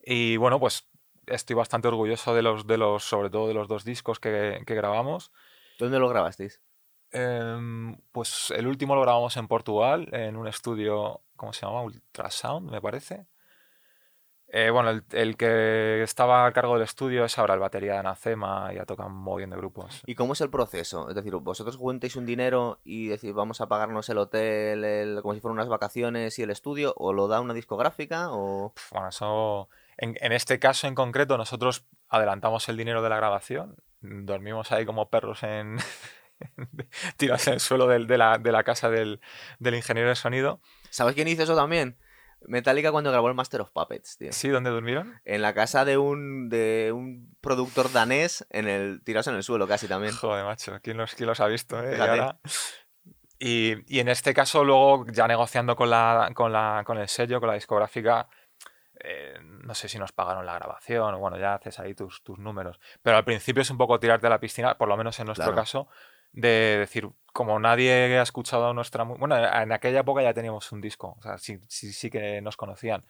Y 0.03 0.37
bueno, 0.37 0.59
pues 0.59 0.87
estoy 1.25 1.55
bastante 1.55 1.87
orgulloso 1.87 2.35
de 2.35 2.43
los, 2.43 2.67
de 2.67 2.77
los 2.77 3.03
sobre 3.03 3.31
todo 3.31 3.47
de 3.47 3.55
los 3.55 3.67
dos 3.67 3.83
discos 3.83 4.19
que, 4.19 4.61
que 4.63 4.75
grabamos. 4.75 5.31
¿Dónde 5.79 5.97
lo 5.97 6.07
grabasteis? 6.07 6.61
Em, 7.09 7.97
pues 8.11 8.51
el 8.55 8.67
último 8.67 8.93
lo 8.93 9.01
grabamos 9.01 9.35
en 9.37 9.47
Portugal, 9.47 10.07
en 10.11 10.35
un 10.35 10.47
estudio, 10.47 11.21
¿cómo 11.35 11.51
se 11.51 11.65
llama? 11.65 11.81
Ultrasound, 11.81 12.69
me 12.69 12.79
parece. 12.79 13.25
Eh, 14.57 14.69
bueno, 14.69 14.89
el, 14.89 15.03
el 15.11 15.35
que 15.35 16.01
estaba 16.01 16.45
a 16.45 16.51
cargo 16.53 16.75
del 16.75 16.83
estudio 16.83 17.25
es 17.25 17.37
ahora 17.37 17.55
el 17.55 17.59
batería 17.59 17.91
de 17.91 17.97
Anacema, 17.97 18.71
ya 18.71 18.85
tocan 18.85 19.11
muy 19.13 19.39
bien 19.41 19.49
de 19.49 19.57
grupos. 19.57 20.01
¿Y 20.05 20.15
cómo 20.15 20.31
es 20.31 20.39
el 20.39 20.49
proceso? 20.49 21.09
Es 21.09 21.15
decir, 21.15 21.35
vosotros 21.35 21.75
juntéis 21.75 22.15
un 22.15 22.25
dinero 22.25 22.79
y 22.85 23.07
decís, 23.09 23.33
vamos 23.33 23.59
a 23.59 23.67
pagarnos 23.67 24.07
el 24.07 24.17
hotel 24.17 24.85
el- 24.85 25.21
como 25.21 25.33
si 25.33 25.41
fueran 25.41 25.55
unas 25.57 25.67
vacaciones 25.67 26.39
y 26.39 26.43
el 26.43 26.51
estudio, 26.51 26.93
o 26.95 27.11
lo 27.11 27.27
da 27.27 27.41
una 27.41 27.53
discográfica, 27.53 28.29
o... 28.31 28.73
Bueno, 28.91 29.09
eso. 29.09 29.67
En, 29.97 30.15
en 30.21 30.31
este 30.31 30.57
caso 30.57 30.87
en 30.87 30.95
concreto, 30.95 31.37
nosotros 31.37 31.85
adelantamos 32.07 32.69
el 32.69 32.77
dinero 32.77 33.01
de 33.01 33.09
la 33.09 33.17
grabación, 33.17 33.75
dormimos 33.99 34.71
ahí 34.71 34.85
como 34.85 35.09
perros 35.09 35.43
en. 35.43 35.79
tirados 37.17 37.47
en 37.47 37.55
el 37.55 37.59
suelo 37.59 37.87
del- 37.87 38.07
de, 38.07 38.17
la, 38.17 38.37
de 38.37 38.51
la 38.53 38.63
casa 38.63 38.89
del, 38.89 39.19
del 39.59 39.75
ingeniero 39.75 40.07
de 40.09 40.15
sonido. 40.15 40.61
¿Sabes 40.89 41.13
quién 41.15 41.27
hizo 41.27 41.43
eso 41.43 41.55
también? 41.57 41.97
Metallica 42.47 42.91
cuando 42.91 43.11
grabó 43.11 43.27
el 43.29 43.33
Master 43.35 43.61
of 43.61 43.71
Puppets, 43.71 44.17
tío. 44.17 44.31
¿Sí? 44.33 44.49
¿Dónde 44.49 44.69
durmieron? 44.69 45.19
En 45.25 45.41
la 45.41 45.53
casa 45.53 45.85
de 45.85 45.97
un, 45.97 46.49
de 46.49 46.91
un 46.93 47.35
productor 47.41 47.91
danés, 47.91 48.45
en 48.49 48.67
el, 48.67 49.01
tirados 49.03 49.27
en 49.27 49.35
el 49.35 49.43
suelo 49.43 49.67
casi 49.67 49.87
también. 49.87 50.13
Joder, 50.15 50.45
macho, 50.45 50.77
¿quién 50.81 50.97
los, 50.97 51.15
quién 51.15 51.27
los 51.27 51.39
ha 51.39 51.47
visto? 51.47 51.79
eh? 51.83 51.95
Y, 51.97 52.01
ahora- 52.01 52.37
y- 53.39 53.95
y 53.95 53.99
en 53.99 54.07
este 54.09 54.33
caso, 54.33 54.63
luego, 54.63 55.05
ya 55.11 55.27
negociando 55.27 55.75
con, 55.75 55.89
la, 55.89 56.31
con, 56.33 56.51
la, 56.53 56.83
con 56.85 56.97
el 56.97 57.07
sello, 57.07 57.39
con 57.39 57.47
la 57.49 57.55
discográfica, 57.55 58.27
eh, 58.99 59.37
no 59.41 59.75
sé 59.75 59.89
si 59.89 59.99
nos 59.99 60.11
pagaron 60.13 60.45
la 60.45 60.55
grabación 60.55 61.13
o 61.15 61.19
bueno, 61.19 61.37
ya 61.37 61.55
haces 61.55 61.79
ahí 61.79 61.93
tus, 61.93 62.23
tus 62.23 62.39
números. 62.39 62.79
Pero 63.01 63.17
al 63.17 63.25
principio 63.25 63.61
es 63.61 63.69
un 63.69 63.77
poco 63.77 63.99
tirarte 63.99 64.27
a 64.27 64.29
la 64.29 64.39
piscina, 64.39 64.77
por 64.77 64.87
lo 64.87 64.95
menos 64.97 65.19
en 65.19 65.25
nuestro 65.25 65.45
Claro. 65.47 65.55
caso, 65.61 65.87
de 66.35 66.77
decir, 66.79 67.09
como 67.33 67.59
nadie 67.59 68.17
ha 68.17 68.21
escuchado 68.21 68.73
nuestra... 68.73 69.03
Bueno, 69.03 69.35
en 69.37 69.71
aquella 69.71 70.01
época 70.01 70.21
ya 70.21 70.33
teníamos 70.33 70.71
un 70.71 70.81
disco, 70.81 71.15
o 71.17 71.21
sea, 71.21 71.37
sí, 71.37 71.59
sí, 71.67 71.91
sí 71.93 72.09
que 72.09 72.41
nos 72.41 72.57
conocían, 72.57 73.05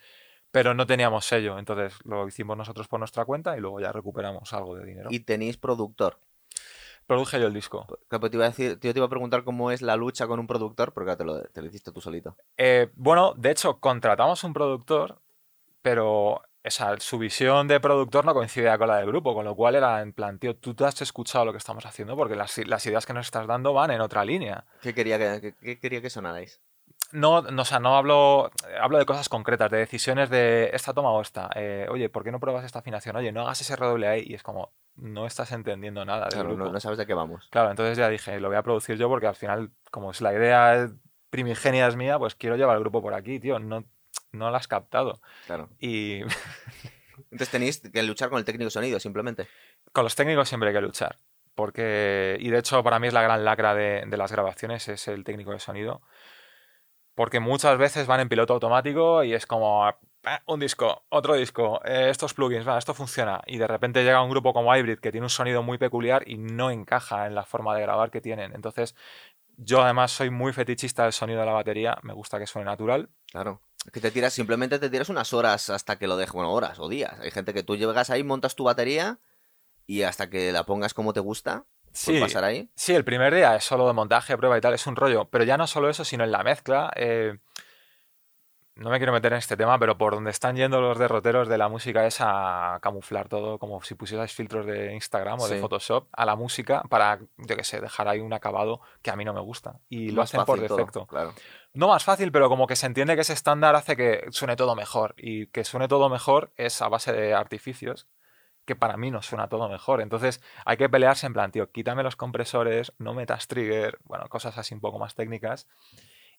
pero 0.51 0.73
no 0.73 0.85
teníamos 0.85 1.25
sello, 1.25 1.57
entonces 1.59 1.97
lo 2.05 2.27
hicimos 2.27 2.55
nosotros 2.55 2.87
por 2.87 2.99
nuestra 2.99 3.25
cuenta 3.25 3.57
y 3.57 3.59
luego 3.59 3.79
ya 3.79 3.91
recuperamos 3.91 4.53
algo 4.53 4.75
de 4.75 4.85
dinero. 4.85 5.09
Y 5.11 5.21
tenéis 5.21 5.57
productor. 5.57 6.19
Produje 7.07 7.39
yo 7.39 7.47
el 7.47 7.53
disco. 7.53 7.85
Pues 8.07 8.31
te 8.31 8.37
iba 8.37 8.45
a 8.45 8.49
decir, 8.49 8.79
yo 8.79 8.93
te 8.93 8.99
iba 8.99 9.05
a 9.05 9.09
preguntar 9.09 9.43
cómo 9.43 9.71
es 9.71 9.81
la 9.81 9.95
lucha 9.95 10.27
con 10.27 10.39
un 10.39 10.47
productor, 10.47 10.93
porque 10.93 11.15
te 11.15 11.23
lo, 11.23 11.41
te 11.41 11.61
lo 11.61 11.67
hiciste 11.67 11.91
tú 11.91 12.01
solito. 12.01 12.35
Eh, 12.57 12.89
bueno, 12.95 13.33
de 13.35 13.51
hecho, 13.51 13.79
contratamos 13.79 14.43
un 14.43 14.53
productor, 14.53 15.19
pero 15.81 16.41
o 16.65 16.71
sea, 16.71 16.95
su 16.99 17.17
visión 17.17 17.67
de 17.67 17.79
productor 17.79 18.25
no 18.25 18.33
coincidía 18.33 18.77
con 18.77 18.87
la 18.87 18.97
del 18.97 19.07
grupo, 19.07 19.33
con 19.33 19.45
lo 19.45 19.55
cual 19.55 19.75
era 19.75 20.01
en 20.01 20.13
plan, 20.13 20.39
tío, 20.39 20.55
tú 20.55 20.73
te 20.73 20.85
has 20.85 21.01
escuchado 21.01 21.45
lo 21.45 21.51
que 21.51 21.57
estamos 21.59 21.85
haciendo 21.85 22.15
porque 22.15 22.35
las, 22.35 22.57
las 22.67 22.85
ideas 22.85 23.05
que 23.05 23.13
nos 23.13 23.27
estás 23.27 23.47
dando 23.47 23.73
van 23.73 23.91
en 23.91 24.01
otra 24.01 24.25
línea. 24.25 24.65
¿Qué 24.81 24.93
quería 24.93 25.17
que, 25.17 25.53
qué- 25.61 25.79
quería 25.79 26.01
que 26.01 26.09
sonarais? 26.09 26.59
No, 27.11 27.41
no, 27.43 27.61
o 27.61 27.65
sea, 27.65 27.79
no 27.79 27.95
hablo, 27.95 28.51
hablo 28.81 28.97
de 28.97 29.05
cosas 29.05 29.29
concretas, 29.29 29.69
de 29.71 29.77
decisiones 29.77 30.29
de 30.29 30.71
esta 30.73 30.93
toma 30.93 31.11
o 31.11 31.21
esta. 31.21 31.49
Eh, 31.55 31.87
oye, 31.89 32.09
¿por 32.09 32.23
qué 32.23 32.31
no 32.31 32.39
pruebas 32.39 32.65
esta 32.65 32.79
afinación? 32.79 33.15
Oye, 33.15 33.31
no 33.31 33.41
hagas 33.41 33.61
ese 33.61 33.75
redoble 33.75 34.07
ahí. 34.07 34.23
Y 34.27 34.33
es 34.33 34.43
como, 34.43 34.71
no 34.95 35.25
estás 35.27 35.51
entendiendo 35.51 36.03
nada 36.03 36.25
del 36.25 36.33
Claro, 36.33 36.49
grupo. 36.49 36.65
no, 36.65 36.71
no 36.71 36.79
sabes 36.79 36.97
de 36.97 37.05
qué 37.05 37.13
vamos. 37.13 37.47
Claro, 37.51 37.69
entonces 37.69 37.97
ya 37.97 38.09
dije, 38.09 38.39
lo 38.39 38.47
voy 38.49 38.57
a 38.57 38.63
producir 38.63 38.97
yo 38.97 39.07
porque 39.07 39.27
al 39.27 39.35
final, 39.35 39.69
como 39.91 40.11
es 40.11 40.19
la 40.19 40.33
idea 40.33 40.89
primigenia 41.29 41.87
es 41.87 41.95
mía, 41.95 42.17
pues 42.17 42.33
quiero 42.35 42.55
llevar 42.57 42.75
el 42.75 42.81
grupo 42.81 43.01
por 43.01 43.13
aquí, 43.13 43.39
tío. 43.39 43.59
No, 43.59 43.83
no 44.35 44.51
la 44.51 44.57
has 44.57 44.67
captado. 44.67 45.19
Claro. 45.47 45.69
Y 45.79 46.21
Entonces 47.31 47.49
tenéis 47.49 47.79
que 47.81 48.03
luchar 48.03 48.29
con 48.29 48.39
el 48.39 48.45
técnico 48.45 48.65
de 48.65 48.71
sonido, 48.71 48.99
simplemente. 48.99 49.47
con 49.91 50.03
los 50.03 50.15
técnicos 50.15 50.47
siempre 50.49 50.69
hay 50.69 50.75
que 50.75 50.81
luchar. 50.81 51.15
Porque, 51.55 52.35
y 52.41 52.49
de 52.49 52.59
hecho, 52.59 52.83
para 52.83 52.99
mí 52.99 53.07
es 53.07 53.13
la 53.13 53.21
gran 53.21 53.45
lacra 53.45 53.73
de, 53.73 54.03
de 54.05 54.17
las 54.17 54.31
grabaciones, 54.31 54.87
es 54.89 55.07
el 55.07 55.23
técnico 55.23 55.51
de 55.51 55.59
sonido. 55.59 56.01
Porque 57.13 57.39
muchas 57.39 57.77
veces 57.77 58.07
van 58.07 58.19
en 58.19 58.27
piloto 58.29 58.53
automático 58.53 59.23
y 59.23 59.33
es 59.33 59.45
como 59.45 59.85
"Ah, 59.85 59.97
un 60.47 60.59
disco, 60.59 61.05
otro 61.07 61.35
disco, 61.35 61.79
eh, 61.85 62.09
estos 62.09 62.33
plugins, 62.33 62.67
va, 62.67 62.77
esto 62.77 62.93
funciona. 62.93 63.41
Y 63.47 63.57
de 63.57 63.67
repente 63.67 64.03
llega 64.03 64.21
un 64.21 64.29
grupo 64.29 64.51
como 64.53 64.75
Hybrid 64.75 64.99
que 64.99 65.11
tiene 65.11 65.23
un 65.25 65.29
sonido 65.29 65.63
muy 65.63 65.77
peculiar 65.77 66.23
y 66.27 66.37
no 66.37 66.71
encaja 66.71 67.25
en 67.27 67.35
la 67.35 67.43
forma 67.45 67.73
de 67.73 67.81
grabar 67.83 68.11
que 68.11 68.19
tienen. 68.19 68.53
Entonces, 68.53 68.95
yo 69.55 69.81
además 69.81 70.11
soy 70.11 70.29
muy 70.29 70.51
fetichista 70.51 71.03
del 71.03 71.13
sonido 71.13 71.39
de 71.39 71.45
la 71.45 71.53
batería, 71.53 71.97
me 72.01 72.11
gusta 72.11 72.37
que 72.37 72.47
suene 72.47 72.65
natural. 72.65 73.07
Claro. 73.31 73.61
Que 73.93 74.01
te 74.01 74.11
tiras, 74.11 74.33
simplemente 74.33 74.79
te 74.79 74.89
tiras 74.89 75.09
unas 75.09 75.31
horas 75.33 75.69
hasta 75.69 75.97
que 75.97 76.07
lo 76.07 76.17
dejes. 76.17 76.33
Bueno, 76.33 76.51
horas 76.51 76.79
o 76.79 76.89
días. 76.89 77.19
Hay 77.19 77.31
gente 77.31 77.53
que 77.53 77.63
tú 77.63 77.75
llegas 77.75 78.09
ahí, 78.09 78.23
montas 78.23 78.55
tu 78.55 78.63
batería 78.63 79.19
y 79.85 80.01
hasta 80.01 80.29
que 80.29 80.51
la 80.51 80.63
pongas 80.65 80.93
como 80.93 81.13
te 81.13 81.19
gusta, 81.19 81.65
Sí, 81.91 82.11
pues 82.19 82.23
pasar 82.33 82.43
ahí. 82.43 82.69
Sí, 82.75 82.93
el 82.93 83.05
primer 83.05 83.33
día 83.33 83.55
es 83.55 83.63
solo 83.63 83.87
de 83.87 83.93
montaje, 83.93 84.35
prueba 84.37 84.57
y 84.57 84.61
tal, 84.61 84.73
es 84.73 84.85
un 84.87 84.95
rollo. 84.97 85.25
Pero 85.29 85.43
ya 85.45 85.55
no 85.57 85.65
solo 85.67 85.89
eso, 85.89 86.03
sino 86.03 86.23
en 86.25 86.31
la 86.31 86.43
mezcla. 86.43 86.91
eh, 86.95 87.37
no 88.77 88.89
me 88.89 88.97
quiero 88.97 89.13
meter 89.13 89.31
en 89.31 89.37
este 89.39 89.55
tema, 89.55 89.79
pero 89.79 89.97
por 89.97 90.15
donde 90.15 90.31
están 90.31 90.57
yendo 90.57 90.81
los 90.81 90.99
derroteros 90.99 91.47
de 91.47 91.57
la 91.57 91.69
música 91.69 92.05
es 92.05 92.17
a 92.19 92.79
camuflar 92.81 93.29
todo, 93.29 93.57
como 93.57 93.81
si 93.81 93.95
pusierais 93.95 94.33
filtros 94.33 94.65
de 94.65 94.93
Instagram 94.93 95.39
o 95.39 95.47
de 95.47 95.55
Sí. 95.55 95.61
Photoshop 95.61 96.09
a 96.11 96.25
la 96.25 96.35
música 96.35 96.83
para, 96.89 97.19
yo 97.37 97.55
qué 97.55 97.63
sé, 97.63 97.79
dejar 97.79 98.09
ahí 98.09 98.19
un 98.19 98.33
acabado 98.33 98.81
que 99.01 99.11
a 99.11 99.15
mí 99.15 99.23
no 99.23 99.33
me 99.33 99.39
gusta. 99.39 99.79
Y 99.87 100.09
lo 100.09 100.21
hacen 100.23 100.43
por 100.43 100.59
todo, 100.67 100.75
defecto. 100.75 101.05
claro. 101.05 101.33
No 101.75 101.89
más 101.89 102.03
fácil, 102.03 102.31
pero 102.31 102.49
como 102.49 102.67
que 102.67 102.75
se 102.75 102.85
entiende 102.85 103.15
que 103.15 103.21
ese 103.21 103.33
estándar 103.33 103.75
hace 103.75 103.95
que 103.95 104.25
suene 104.31 104.55
todo 104.55 104.75
mejor. 104.75 105.13
Y 105.17 105.47
que 105.47 105.63
suene 105.63 105.87
todo 105.87 106.09
mejor 106.09 106.53
es 106.55 106.81
a 106.81 106.87
base 106.87 107.11
de 107.11 107.33
artificios, 107.33 108.07
que 108.65 108.75
para 108.75 108.97
mí 108.97 109.11
no 109.11 109.21
suena 109.21 109.49
todo 109.49 109.69
mejor. 109.69 110.01
Entonces 110.01 110.41
hay 110.65 110.77
que 110.77 110.89
pelearse 110.89 111.27
en 111.27 111.33
plan, 111.33 111.51
tío, 111.51 111.69
quítame 111.71 112.01
los 112.01 112.15
compresores, 112.15 112.93
no 112.97 113.13
metas 113.13 113.47
trigger, 113.47 113.99
bueno, 114.05 114.27
cosas 114.29 114.57
así 114.57 114.73
un 114.73 114.81
poco 114.81 114.99
más 114.99 115.15
técnicas. 115.15 115.67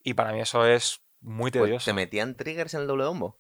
Y 0.02 0.14
para 0.14 0.32
mí 0.32 0.40
eso 0.40 0.64
es 0.66 1.02
muy 1.20 1.50
Pues, 1.50 1.64
tedioso. 1.64 1.84
¿Te 1.84 1.92
metían 1.92 2.34
triggers 2.34 2.74
en 2.74 2.80
el 2.82 2.86
doble 2.86 3.04
bombo? 3.04 3.38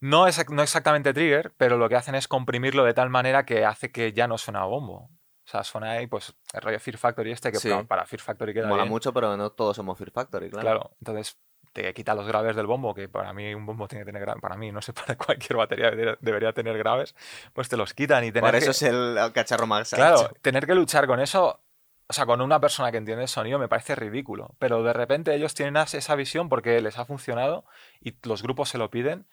No, 0.00 0.26
es, 0.26 0.48
no 0.50 0.62
exactamente 0.62 1.14
trigger, 1.14 1.54
pero 1.56 1.78
lo 1.78 1.88
que 1.88 1.96
hacen 1.96 2.14
es 2.14 2.28
comprimirlo 2.28 2.84
de 2.84 2.92
tal 2.92 3.08
manera 3.08 3.46
que 3.46 3.64
hace 3.64 3.90
que 3.90 4.12
ya 4.12 4.28
no 4.28 4.36
suena 4.36 4.60
a 4.60 4.66
bombo. 4.66 5.10
O 5.46 5.48
sea, 5.48 5.62
suena 5.62 5.92
ahí, 5.92 6.08
pues, 6.08 6.34
el 6.52 6.60
rollo 6.60 6.80
Fear 6.80 6.98
Factory 6.98 7.30
este, 7.30 7.52
que 7.52 7.58
Sí. 7.58 7.70
para, 7.86 8.04
Fear 8.04 8.20
Factory 8.20 8.52
queda 8.52 8.66
Mola 8.66 8.82
bien. 8.82 8.90
mucho, 8.92 9.12
pero 9.12 9.36
no 9.36 9.50
todos 9.50 9.76
somos 9.76 9.96
Fear 9.96 10.10
Factory, 10.10 10.50
claro. 10.50 10.62
Claro, 10.64 10.90
entonces 11.00 11.38
te 11.72 11.92
quita 11.94 12.14
los 12.14 12.26
graves 12.26 12.56
del 12.56 12.66
bombo, 12.66 12.94
que 12.94 13.08
para 13.08 13.32
mí 13.32 13.54
un 13.54 13.64
bombo 13.64 13.86
tiene 13.86 14.02
que 14.02 14.06
tener 14.06 14.22
graves, 14.22 14.42
para 14.42 14.56
mí, 14.56 14.72
no 14.72 14.82
sé, 14.82 14.92
para 14.94 15.16
cualquier 15.16 15.56
batería 15.56 15.90
debería, 16.20 16.52
tener 16.52 16.76
graves, 16.78 17.14
pues 17.52 17.68
te 17.68 17.76
los 17.76 17.94
quitan 17.94 18.24
y 18.24 18.32
tener 18.32 18.50
Por 18.50 18.56
eso 18.56 18.66
que, 18.66 18.70
es 18.72 18.82
el 18.82 19.18
cacharro 19.32 19.66
más 19.68 19.90
claro, 19.90 20.20
ancho. 20.20 20.34
tener 20.42 20.66
que 20.66 20.74
luchar 20.74 21.06
con 21.06 21.20
eso, 21.20 21.60
o 22.08 22.12
sea, 22.12 22.26
con 22.26 22.40
una 22.40 22.60
persona 22.60 22.90
que 22.90 22.98
entiende 22.98 23.22
el 23.24 23.28
sonido 23.28 23.60
me 23.60 23.68
parece 23.68 23.94
ridículo, 23.94 24.56
pero 24.58 24.82
de 24.82 24.92
repente 24.92 25.32
ellos 25.32 25.54
tienen 25.54 25.76
esa 25.76 26.14
visión 26.16 26.48
porque 26.48 26.80
les 26.80 26.98
ha 26.98 27.04
funcionado 27.04 27.64
y 28.00 28.16
los 28.24 28.42
grupos 28.42 28.68
se 28.70 28.78
lo 28.78 28.90
piden 28.90 29.26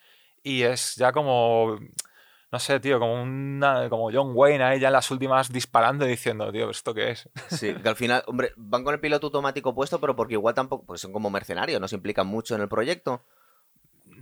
y 0.44 0.62
es 0.62 0.94
ya 0.94 1.10
como... 1.10 1.78
No 2.54 2.60
sé, 2.60 2.78
tío, 2.78 3.00
como 3.00 3.20
una, 3.20 3.88
como 3.88 4.12
John 4.12 4.30
Wayne 4.32 4.62
ahí 4.62 4.78
ya 4.78 4.86
en 4.86 4.92
las 4.92 5.10
últimas 5.10 5.52
disparando 5.52 6.06
y 6.06 6.10
diciendo, 6.10 6.52
tío, 6.52 6.70
¿esto 6.70 6.94
qué 6.94 7.10
es? 7.10 7.28
Sí, 7.50 7.74
que 7.74 7.88
al 7.88 7.96
final, 7.96 8.22
hombre, 8.28 8.52
van 8.54 8.84
con 8.84 8.94
el 8.94 9.00
piloto 9.00 9.26
automático 9.26 9.74
puesto, 9.74 10.00
pero 10.00 10.14
porque 10.14 10.34
igual 10.34 10.54
tampoco, 10.54 10.86
pues 10.86 11.00
son 11.00 11.12
como 11.12 11.30
mercenarios, 11.30 11.80
no 11.80 11.88
se 11.88 11.96
implican 11.96 12.28
mucho 12.28 12.54
en 12.54 12.60
el 12.60 12.68
proyecto. 12.68 13.24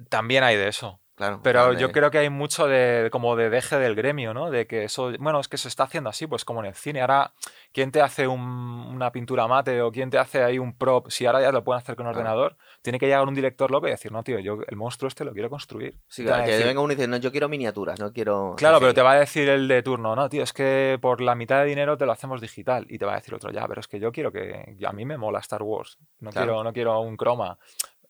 También 0.09 0.45
hay 0.45 0.57
de 0.57 0.69
eso. 0.69 0.99
Claro. 1.23 1.41
Pero 1.43 1.73
yo 1.75 1.93
creo 1.93 2.11
que 2.11 2.19
hay 2.19 2.31
mucho 2.31 2.67
de 2.67 3.09
como 3.13 3.37
de 3.37 3.49
deje 3.49 3.79
del 3.79 3.95
gremio, 3.95 4.35
¿no? 4.35 4.51
De 4.51 4.67
que 4.67 4.85
eso, 4.85 5.13
bueno, 5.21 5.39
es 5.39 5.47
que 5.49 5.57
se 5.57 5.69
está 5.69 5.85
haciendo 5.85 6.11
así, 6.11 6.27
pues 6.27 6.45
como 6.45 6.61
en 6.61 6.67
el 6.67 6.75
cine. 6.75 7.01
Ahora, 7.01 7.33
¿quién 7.73 7.93
te 7.93 8.01
hace 8.01 8.27
un- 8.27 8.41
una 8.41 9.13
pintura 9.13 9.47
mate 9.47 9.81
o 9.83 9.93
quién 9.93 10.11
te 10.11 10.19
hace 10.19 10.43
ahí 10.43 10.59
un 10.59 10.77
prop? 10.77 11.09
Si 11.11 11.25
ahora 11.27 11.41
ya 11.41 11.53
lo 11.53 11.63
pueden 11.63 11.79
hacer 11.81 11.95
con 11.97 12.07
un 12.07 12.13
Claro. 12.13 12.29
ordenador, 12.29 12.57
tiene 12.83 12.99
que 12.99 13.07
llegar 13.07 13.27
un 13.29 13.35
director 13.35 13.71
loco 13.71 13.87
y 13.87 13.91
decir, 13.91 14.11
no, 14.11 14.23
tío, 14.25 14.39
yo 14.41 14.59
el 14.67 14.77
monstruo 14.77 15.07
este 15.09 15.25
lo 15.25 15.33
quiero 15.33 15.49
construir. 15.49 15.97
Sí, 16.09 16.25
claro, 16.25 16.45
que 16.45 16.51
decir, 16.51 16.67
venga 16.67 16.81
uno 16.81 16.93
y 16.93 16.97
dice, 16.97 17.07
no, 17.09 17.17
yo 17.19 17.31
quiero 17.31 17.49
miniaturas, 17.49 18.01
no 18.01 18.13
quiero... 18.13 18.55
Claro, 18.57 18.79
pero 18.81 18.91
CGI". 18.91 18.95
te 18.97 19.03
va 19.03 19.13
a 19.13 19.19
decir 19.21 19.49
el 19.49 19.69
de 19.69 19.83
turno, 19.83 20.17
no, 20.17 20.29
tío, 20.29 20.43
es 20.43 20.53
que 20.53 20.99
por 21.01 21.21
la 21.21 21.35
mitad 21.37 21.61
de 21.61 21.67
dinero 21.67 21.97
te 21.97 22.05
lo 22.05 22.13
hacemos 22.13 22.41
digital. 22.41 22.85
Y 22.89 22.99
te 22.99 23.05
va 23.05 23.13
a 23.13 23.17
decir 23.17 23.35
otro, 23.35 23.51
ya, 23.53 23.67
pero 23.69 23.81
es 23.81 23.87
que 23.89 24.01
yo 24.01 24.11
quiero 24.13 24.33
que. 24.33 24.77
A 24.85 24.93
mí 24.93 25.05
me 25.05 25.17
mola 25.17 25.39
Star 25.39 25.63
Wars. 25.63 25.99
No, 26.21 26.31
Claro. 26.31 26.47
quiero, 26.47 26.65
no 26.65 26.73
quiero 26.73 27.01
un 27.01 27.17
croma. 27.17 27.59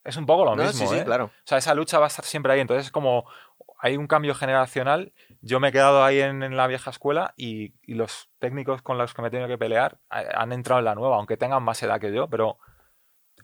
Es 0.05 0.17
un 0.17 0.27
poco 0.27 0.45
lo 0.45 0.57
No, 0.57 0.65
mismo, 0.65 0.87
sí, 0.87 0.95
sí, 0.95 1.01
¿eh? 1.01 1.05
claro. 1.05 1.27
O 1.27 1.31
sea, 1.45 1.59
esa 1.59 1.75
lucha 1.75 1.99
va 1.99 2.07
a 2.07 2.09
estar 2.09 2.25
siempre 2.25 2.53
ahí. 2.53 2.61
Entonces, 2.61 2.91
como 2.91 3.25
hay 3.79 3.97
un 3.97 4.07
cambio 4.07 4.35
generacional, 4.35 5.13
yo 5.41 5.61
me 5.61 5.69
he 5.69 5.73
quedado 5.73 6.05
ahí 6.05 6.21
en, 6.21 6.43
en 6.43 6.57
la 6.57 6.67
vieja 6.67 6.91
escuela 6.91 7.35
y, 7.37 7.75
y 7.83 7.95
los 7.95 8.31
técnicos 8.39 8.83
con 8.83 8.99
los 8.99 9.15
que 9.15 9.23
me 9.23 9.29
he 9.29 9.31
tenido 9.31 9.49
que 9.49 9.59
pelear 9.59 9.99
eh, 10.15 10.29
han 10.35 10.53
entrado 10.53 10.79
en 10.81 10.85
la 10.85 10.95
nueva, 10.95 11.17
aunque 11.17 11.37
tengan 11.37 11.63
más 11.63 11.83
edad 11.83 12.01
que 12.01 12.13
yo, 12.13 12.29
pero 12.29 12.59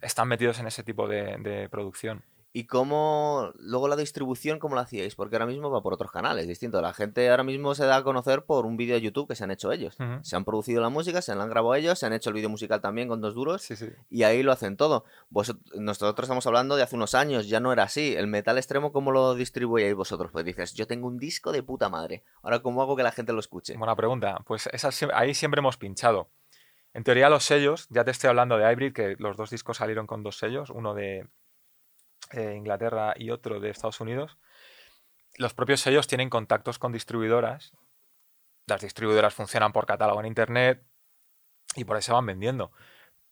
están 0.01 0.27
metidos 0.27 0.59
en 0.59 0.67
ese 0.67 0.83
tipo 0.83 1.07
de, 1.07 1.37
de 1.39 1.69
producción. 1.69 2.23
¿Y 2.51 2.65
cómo, 2.65 3.51
luego 3.59 3.87
la 3.87 3.95
distribución, 3.95 4.57
cómo 4.57 4.75
la 4.75 4.81
hacíais? 4.81 5.13
Porque 5.13 5.35
ahora 5.35 5.45
mismo 5.45 5.69
va 5.69 5.83
por 5.83 5.93
otros 5.93 6.11
canales 6.11 6.47
distintos. 6.47 6.81
La 6.81 6.93
gente 6.93 7.29
ahora 7.29 7.43
mismo 7.43 7.75
se 7.75 7.85
da 7.85 7.97
a 7.97 8.03
conocer 8.03 8.43
por 8.43 8.65
un 8.65 8.75
vídeo 8.75 8.95
de 8.95 9.01
YouTube 9.01 9.27
que 9.27 9.35
se 9.35 9.43
han 9.43 9.51
hecho 9.51 9.71
ellos. 9.71 9.95
Se 10.23 10.35
han 10.35 10.45
producido 10.45 10.81
la 10.81 10.89
música, 10.89 11.21
se 11.21 11.35
la 11.35 11.43
han 11.43 11.49
grabado 11.49 11.75
ellos, 11.75 11.99
se 11.99 12.07
han 12.07 12.13
hecho 12.13 12.31
el 12.31 12.33
vídeo 12.33 12.49
musical 12.49 12.81
también 12.81 13.07
con 13.07 13.21
dos 13.21 13.35
duros 13.35 13.61
Sí, 13.61 13.75
sí. 13.75 13.89
y 14.09 14.23
ahí 14.23 14.41
lo 14.41 14.51
hacen 14.51 14.77
todo. 14.77 15.03
Vosot- 15.31 15.59
nosotros 15.75 16.25
estamos 16.25 16.47
hablando 16.47 16.75
de 16.75 16.81
hace 16.81 16.95
unos 16.95 17.13
años, 17.13 17.47
ya 17.47 17.59
no 17.59 17.71
era 17.71 17.83
así. 17.83 18.15
El 18.15 18.25
metal 18.25 18.57
extremo, 18.57 18.91
¿cómo 18.91 19.11
lo 19.11 19.35
distribuíais 19.35 19.93
vosotros? 19.93 20.31
Pues 20.31 20.43
dices, 20.43 20.73
yo 20.73 20.87
tengo 20.87 21.07
un 21.07 21.19
disco 21.19 21.51
de 21.51 21.61
puta 21.61 21.87
madre. 21.89 22.23
Ahora, 22.41 22.63
¿cómo 22.63 22.81
hago 22.81 22.95
que 22.95 23.03
la 23.03 23.11
gente 23.11 23.31
lo 23.31 23.39
escuche? 23.41 23.77
Buena 23.77 23.95
pregunta. 23.95 24.41
Pues 24.47 24.67
esa 24.73 24.89
ahí 25.13 25.35
siempre 25.35 25.59
hemos 25.59 25.77
pinchado. 25.77 26.29
En 26.95 27.03
teoría 27.03 27.29
los 27.29 27.43
sellos, 27.43 27.85
ya 27.91 28.03
te 28.03 28.09
estoy 28.09 28.29
hablando 28.29 28.57
de 28.57 28.71
Hybrid, 28.71 28.93
que 28.93 29.15
los 29.19 29.37
dos 29.37 29.51
discos 29.51 29.77
salieron 29.77 30.07
con 30.07 30.23
dos 30.23 30.39
sellos, 30.39 30.71
uno 30.71 30.95
de 30.95 31.27
eh, 32.31 32.55
Inglaterra 32.55 33.13
y 33.15 33.31
otro 33.31 33.59
de 33.59 33.69
Estados 33.69 34.01
Unidos. 34.01 34.37
Los 35.37 35.53
propios 35.53 35.81
sellos 35.81 36.07
tienen 36.07 36.29
contactos 36.29 36.79
con 36.79 36.91
distribuidoras. 36.91 37.73
Las 38.67 38.81
distribuidoras 38.81 39.33
funcionan 39.33 39.71
por 39.71 39.85
catálogo 39.85 40.19
en 40.19 40.27
Internet 40.27 40.83
y 41.75 41.85
por 41.85 41.95
ahí 41.95 42.01
se 42.01 42.11
van 42.11 42.25
vendiendo. 42.25 42.71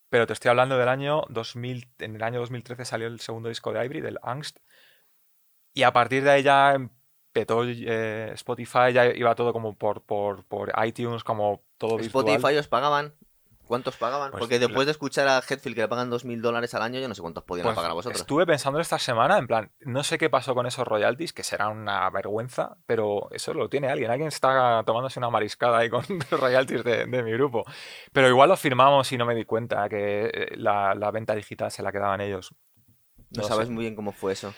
Pero 0.09 0.25
te 0.25 0.33
estoy 0.33 0.49
hablando 0.49 0.77
del 0.77 0.87
año 0.87 1.23
2000, 1.29 1.89
en 1.99 2.15
el 2.15 2.23
año 2.23 2.39
2013 2.39 2.85
salió 2.85 3.07
el 3.07 3.19
segundo 3.19 3.49
disco 3.49 3.73
de 3.73 3.83
Hybrid, 3.83 4.05
el 4.05 4.19
Angst, 4.21 4.59
y 5.73 5.83
a 5.83 5.91
partir 5.91 6.23
de 6.23 6.31
ahí 6.31 6.43
ya 6.43 6.77
petó 7.33 7.63
eh, 7.65 8.31
Spotify, 8.33 8.93
ya 8.93 9.05
iba 9.05 9.35
todo 9.35 9.53
como 9.53 9.77
por, 9.77 10.01
por, 10.01 10.43
por 10.45 10.73
iTunes, 10.83 11.23
como 11.23 11.61
todo 11.77 11.97
virtual. 11.97 12.25
Spotify 12.25 12.57
os 12.57 12.67
pagaban. 12.67 13.13
¿Cuántos 13.67 13.95
pagaban? 13.97 14.31
Pues 14.31 14.39
Porque 14.41 14.55
la- 14.55 14.67
después 14.67 14.85
de 14.85 14.91
escuchar 14.91 15.27
a 15.27 15.37
Hetfield 15.39 15.75
que 15.75 15.81
le 15.81 15.87
pagan 15.87 16.09
2.000 16.09 16.41
dólares 16.41 16.73
al 16.73 16.81
año, 16.81 16.99
yo 16.99 17.07
no 17.07 17.13
sé 17.15 17.21
cuántos 17.21 17.43
podían 17.43 17.65
Pues 17.65 17.75
pagar 17.75 17.91
a 17.91 17.93
vosotros. 17.93 18.21
Estuve 18.21 18.45
pensando 18.45 18.79
esta 18.79 18.97
semana, 18.97 19.37
en 19.37 19.47
plan, 19.47 19.71
no 19.81 20.03
sé 20.03 20.17
qué 20.17 20.29
pasó 20.29 20.55
con 20.55 20.65
esos 20.65 20.87
royalties, 20.87 21.33
que 21.33 21.43
será 21.43 21.67
una 21.69 22.09
vergüenza, 22.09 22.77
pero 22.85 23.29
eso 23.31 23.53
lo 23.53 23.69
tiene 23.69 23.89
alguien. 23.89 24.09
Alguien 24.09 24.29
está 24.29 24.83
tomándose 24.85 25.19
una 25.19 25.29
mariscada 25.29 25.79
ahí 25.79 25.89
con 25.89 26.03
los 26.31 26.39
royalties 26.39 26.83
de, 26.83 27.05
de 27.05 27.23
mi 27.23 27.31
grupo. 27.33 27.63
Pero 28.13 28.27
igual 28.29 28.49
lo 28.49 28.57
firmamos 28.57 29.11
y 29.11 29.17
no 29.17 29.25
me 29.25 29.35
di 29.35 29.45
cuenta 29.45 29.87
que 29.89 30.25
eh, 30.33 30.47
la, 30.55 30.95
la 30.95 31.11
venta 31.11 31.35
digital 31.35 31.69
se 31.71 31.83
la 31.83 31.91
quedaban 31.91 32.21
ellos. 32.21 32.55
No, 33.29 33.41
no 33.41 33.47
sabes 33.47 33.67
sé. 33.67 33.73
muy 33.73 33.83
bien 33.83 33.95
cómo 33.95 34.13
fue 34.13 34.31
eso. 34.31 34.53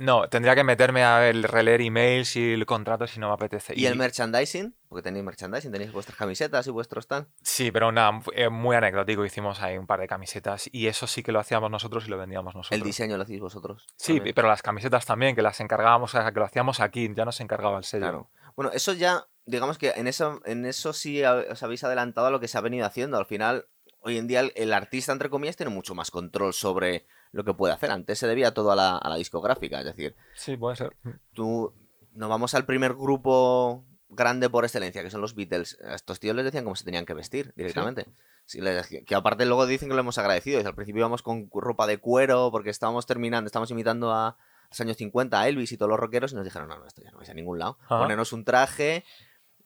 No, 0.00 0.28
tendría 0.28 0.54
que 0.54 0.64
meterme 0.64 1.04
a 1.04 1.18
ver, 1.18 1.40
releer 1.42 1.80
emails 1.80 2.36
y 2.36 2.52
el 2.52 2.66
contrato 2.66 3.06
si 3.06 3.20
no 3.20 3.28
me 3.28 3.34
apetece. 3.34 3.74
¿Y 3.76 3.86
el 3.86 3.96
merchandising? 3.96 4.74
Porque 4.88 5.02
tenéis 5.02 5.24
merchandising, 5.24 5.70
tenéis 5.70 5.92
vuestras 5.92 6.16
camisetas 6.16 6.66
y 6.66 6.70
vuestros 6.70 7.06
tal. 7.06 7.28
Sí, 7.42 7.70
pero 7.70 7.92
nada, 7.92 8.20
fue 8.20 8.48
muy 8.48 8.76
anecdótico. 8.76 9.24
Hicimos 9.24 9.60
ahí 9.60 9.78
un 9.78 9.86
par 9.86 10.00
de 10.00 10.08
camisetas 10.08 10.68
y 10.72 10.86
eso 10.86 11.06
sí 11.06 11.22
que 11.22 11.32
lo 11.32 11.40
hacíamos 11.40 11.70
nosotros 11.70 12.06
y 12.06 12.10
lo 12.10 12.18
vendíamos 12.18 12.54
nosotros. 12.54 12.78
El 12.78 12.84
diseño 12.84 13.16
lo 13.16 13.22
hacéis 13.22 13.40
vosotros. 13.40 13.86
Sí, 13.96 14.16
también. 14.16 14.34
pero 14.34 14.48
las 14.48 14.62
camisetas 14.62 15.06
también, 15.06 15.34
que 15.34 15.42
las 15.42 15.60
encargábamos, 15.60 16.14
o 16.14 16.20
sea, 16.20 16.32
que 16.32 16.38
lo 16.38 16.46
hacíamos 16.46 16.80
aquí, 16.80 17.10
ya 17.14 17.24
nos 17.24 17.40
encargaba 17.40 17.78
el 17.78 17.84
sello. 17.84 18.02
Claro. 18.02 18.30
Bueno, 18.56 18.72
eso 18.72 18.92
ya, 18.92 19.26
digamos 19.46 19.78
que 19.78 19.90
en 19.90 20.08
eso, 20.08 20.40
en 20.44 20.66
eso 20.66 20.92
sí 20.92 21.22
os 21.24 21.62
habéis 21.62 21.84
adelantado 21.84 22.26
a 22.26 22.30
lo 22.30 22.40
que 22.40 22.48
se 22.48 22.58
ha 22.58 22.60
venido 22.60 22.86
haciendo. 22.86 23.18
Al 23.18 23.26
final, 23.26 23.66
hoy 24.00 24.18
en 24.18 24.26
día 24.26 24.40
el, 24.40 24.52
el 24.56 24.72
artista, 24.72 25.12
entre 25.12 25.30
comillas, 25.30 25.56
tiene 25.56 25.70
mucho 25.70 25.94
más 25.94 26.10
control 26.10 26.52
sobre 26.52 27.06
lo 27.32 27.44
que 27.44 27.54
puede 27.54 27.74
hacer. 27.74 27.90
Antes 27.90 28.18
se 28.18 28.26
debía 28.26 28.52
todo 28.54 28.72
a 28.72 28.76
la, 28.76 28.96
a 28.96 29.08
la 29.08 29.16
discográfica. 29.16 29.78
Es 29.80 29.84
decir, 29.86 30.14
Sí, 30.34 30.56
puede 30.56 30.76
ser. 30.76 30.96
tú 31.34 31.72
nos 32.12 32.28
vamos 32.28 32.54
al 32.54 32.64
primer 32.64 32.94
grupo 32.94 33.84
grande 34.08 34.48
por 34.48 34.64
excelencia, 34.64 35.02
que 35.02 35.10
son 35.10 35.20
los 35.20 35.34
Beatles. 35.34 35.78
A 35.84 35.94
estos 35.94 36.18
tíos 36.20 36.34
les 36.34 36.44
decían 36.44 36.64
cómo 36.64 36.76
se 36.76 36.84
tenían 36.84 37.04
que 37.04 37.14
vestir 37.14 37.52
directamente. 37.56 38.06
Sí, 38.46 38.60
les- 38.60 38.86
que, 38.86 39.04
que 39.04 39.14
aparte 39.14 39.44
luego 39.44 39.66
dicen 39.66 39.88
que 39.88 39.94
lo 39.94 40.00
hemos 40.00 40.16
agradecido. 40.18 40.58
Al 40.66 40.74
principio 40.74 41.00
íbamos 41.00 41.22
con 41.22 41.50
ropa 41.52 41.86
de 41.86 41.98
cuero 41.98 42.48
porque 42.50 42.70
estábamos 42.70 43.04
terminando, 43.06 43.46
estábamos 43.46 43.70
imitando 43.70 44.10
a 44.12 44.36
los 44.70 44.80
años 44.80 44.96
50 44.96 45.40
a 45.40 45.48
Elvis 45.48 45.72
y 45.72 45.76
todos 45.76 45.90
los 45.90 45.98
rockeros 46.00 46.32
y 46.32 46.34
nos 46.36 46.44
dijeron, 46.44 46.68
no, 46.68 46.78
no, 46.78 46.86
esto 46.86 47.02
ya 47.02 47.10
no 47.10 47.18
vais 47.18 47.28
a 47.28 47.34
ningún 47.34 47.58
lado. 47.58 47.78
Ajá. 47.84 47.98
Ponernos 48.00 48.32
un 48.32 48.44
traje. 48.44 49.04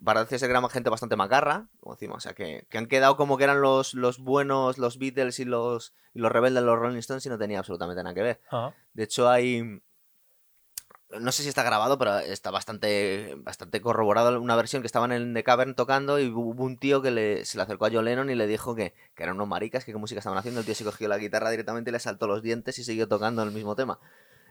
Parece 0.05 0.39
ser 0.39 0.49
que 0.49 0.57
era 0.57 0.69
gente 0.69 0.91
bastante 0.91 1.17
macarra, 1.17 1.69
como 1.81 1.95
decimos. 1.95 2.17
O 2.17 2.21
sea, 2.21 2.35
que, 2.35 2.67
que 2.69 2.79
han 2.79 2.87
quedado 2.87 3.17
como 3.17 3.37
que 3.39 3.45
eran 3.45 3.61
los, 3.61 3.95
los 3.95 4.19
buenos, 4.19 4.79
los 4.79 4.99
Beatles 4.99 5.39
y 5.39 5.45
los, 5.45 5.95
y 6.13 6.19
los 6.21 6.33
rebeldes, 6.33 6.63
los 6.65 6.79
Rolling 6.79 6.99
Stones, 6.99 7.25
y 7.27 7.29
no 7.29 7.39
tenía 7.39 7.59
absolutamente 7.61 8.03
nada 8.03 8.15
que 8.15 8.23
ver. 8.23 8.41
Ajá. 8.51 8.75
De 8.95 9.05
hecho, 9.05 9.29
hay. 9.31 9.81
No 11.21 11.31
sé 11.31 11.43
si 11.43 11.51
está 11.51 11.63
grabado, 11.63 11.99
pero 11.99 12.19
está 12.21 12.51
bastante, 12.51 13.35
bastante 13.37 13.83
corroborado 13.83 14.41
una 14.41 14.57
versión 14.57 14.81
que 14.81 14.87
estaban 14.87 15.13
en 15.13 15.35
The 15.35 15.45
Cavern 15.45 15.75
tocando 15.75 16.19
y 16.19 16.29
hubo 16.29 16.65
un 16.65 16.79
tío 16.79 17.03
que 17.03 17.11
le- 17.11 17.45
se 17.45 17.59
le 17.59 17.65
acercó 17.65 17.85
a 17.85 17.91
John 17.93 18.07
Lennon 18.07 18.31
y 18.31 18.35
le 18.35 18.47
dijo 18.47 18.75
que, 18.75 18.95
que 19.15 19.23
eran 19.23 19.35
unos 19.37 19.47
maricas, 19.47 19.85
que 19.85 19.93
qué 19.93 19.99
música 19.99 20.21
estaban 20.21 20.39
haciendo. 20.39 20.61
El 20.61 20.67
tío 20.67 20.75
se 20.75 20.85
cogió 20.85 21.09
la 21.09 21.19
guitarra 21.19 21.51
directamente 21.51 21.91
y 21.91 21.93
le 21.93 21.99
saltó 22.01 22.27
los 22.27 22.41
dientes 22.43 22.79
y 22.79 22.85
siguió 22.85 23.09
tocando 23.09 23.43
el 23.43 23.51
mismo 23.51 23.77
tema. 23.77 23.99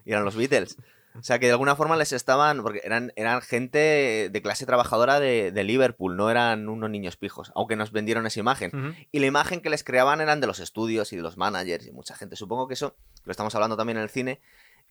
Y 0.06 0.11
eran 0.11 0.26
los 0.26 0.36
Beatles. 0.36 0.78
O 1.19 1.23
sea 1.23 1.40
que 1.40 1.48
de 1.48 1.52
alguna 1.52 1.76
forma 1.76 1.98
les 1.98 2.14
estaban. 2.14 2.64
Porque 2.64 2.82
eran, 2.84 3.11
eran 3.15 3.41
gente 3.41 4.30
de 4.32 4.41
clase 4.41 4.65
trabajadora 4.65 5.19
de, 5.19 5.52
de 5.52 5.64
Liverpool, 5.64 6.15
no 6.15 6.30
eran 6.30 6.69
unos 6.69 6.90
niños 6.90 7.18
pijos, 7.18 7.52
aunque 7.56 7.76
nos 7.76 7.91
vendieron 7.91 8.26
esa 8.26 8.40
imagen. 8.40 8.95
Y 9.11 9.19
la 9.19 9.26
imagen 9.26 9.61
que 9.61 9.69
les 9.69 9.84
creaban 9.84 10.22
eran 10.22 10.40
de 10.41 10.48
los 10.48 10.60
estudios 10.60 11.11
y 11.14 11.18
de 11.18 11.22
los 11.22 11.38
managers 11.38 11.88
y 11.88 11.91
mucha 11.91 12.15
gente. 12.15 12.36
Supongo 12.36 12.68
que 12.68 12.76
eso, 12.76 12.95
lo 13.23 13.32
estamos 13.32 13.53
hablando 13.56 13.78
también 13.78 13.98
en 13.98 14.03
el 14.03 14.10
cine, 14.10 14.41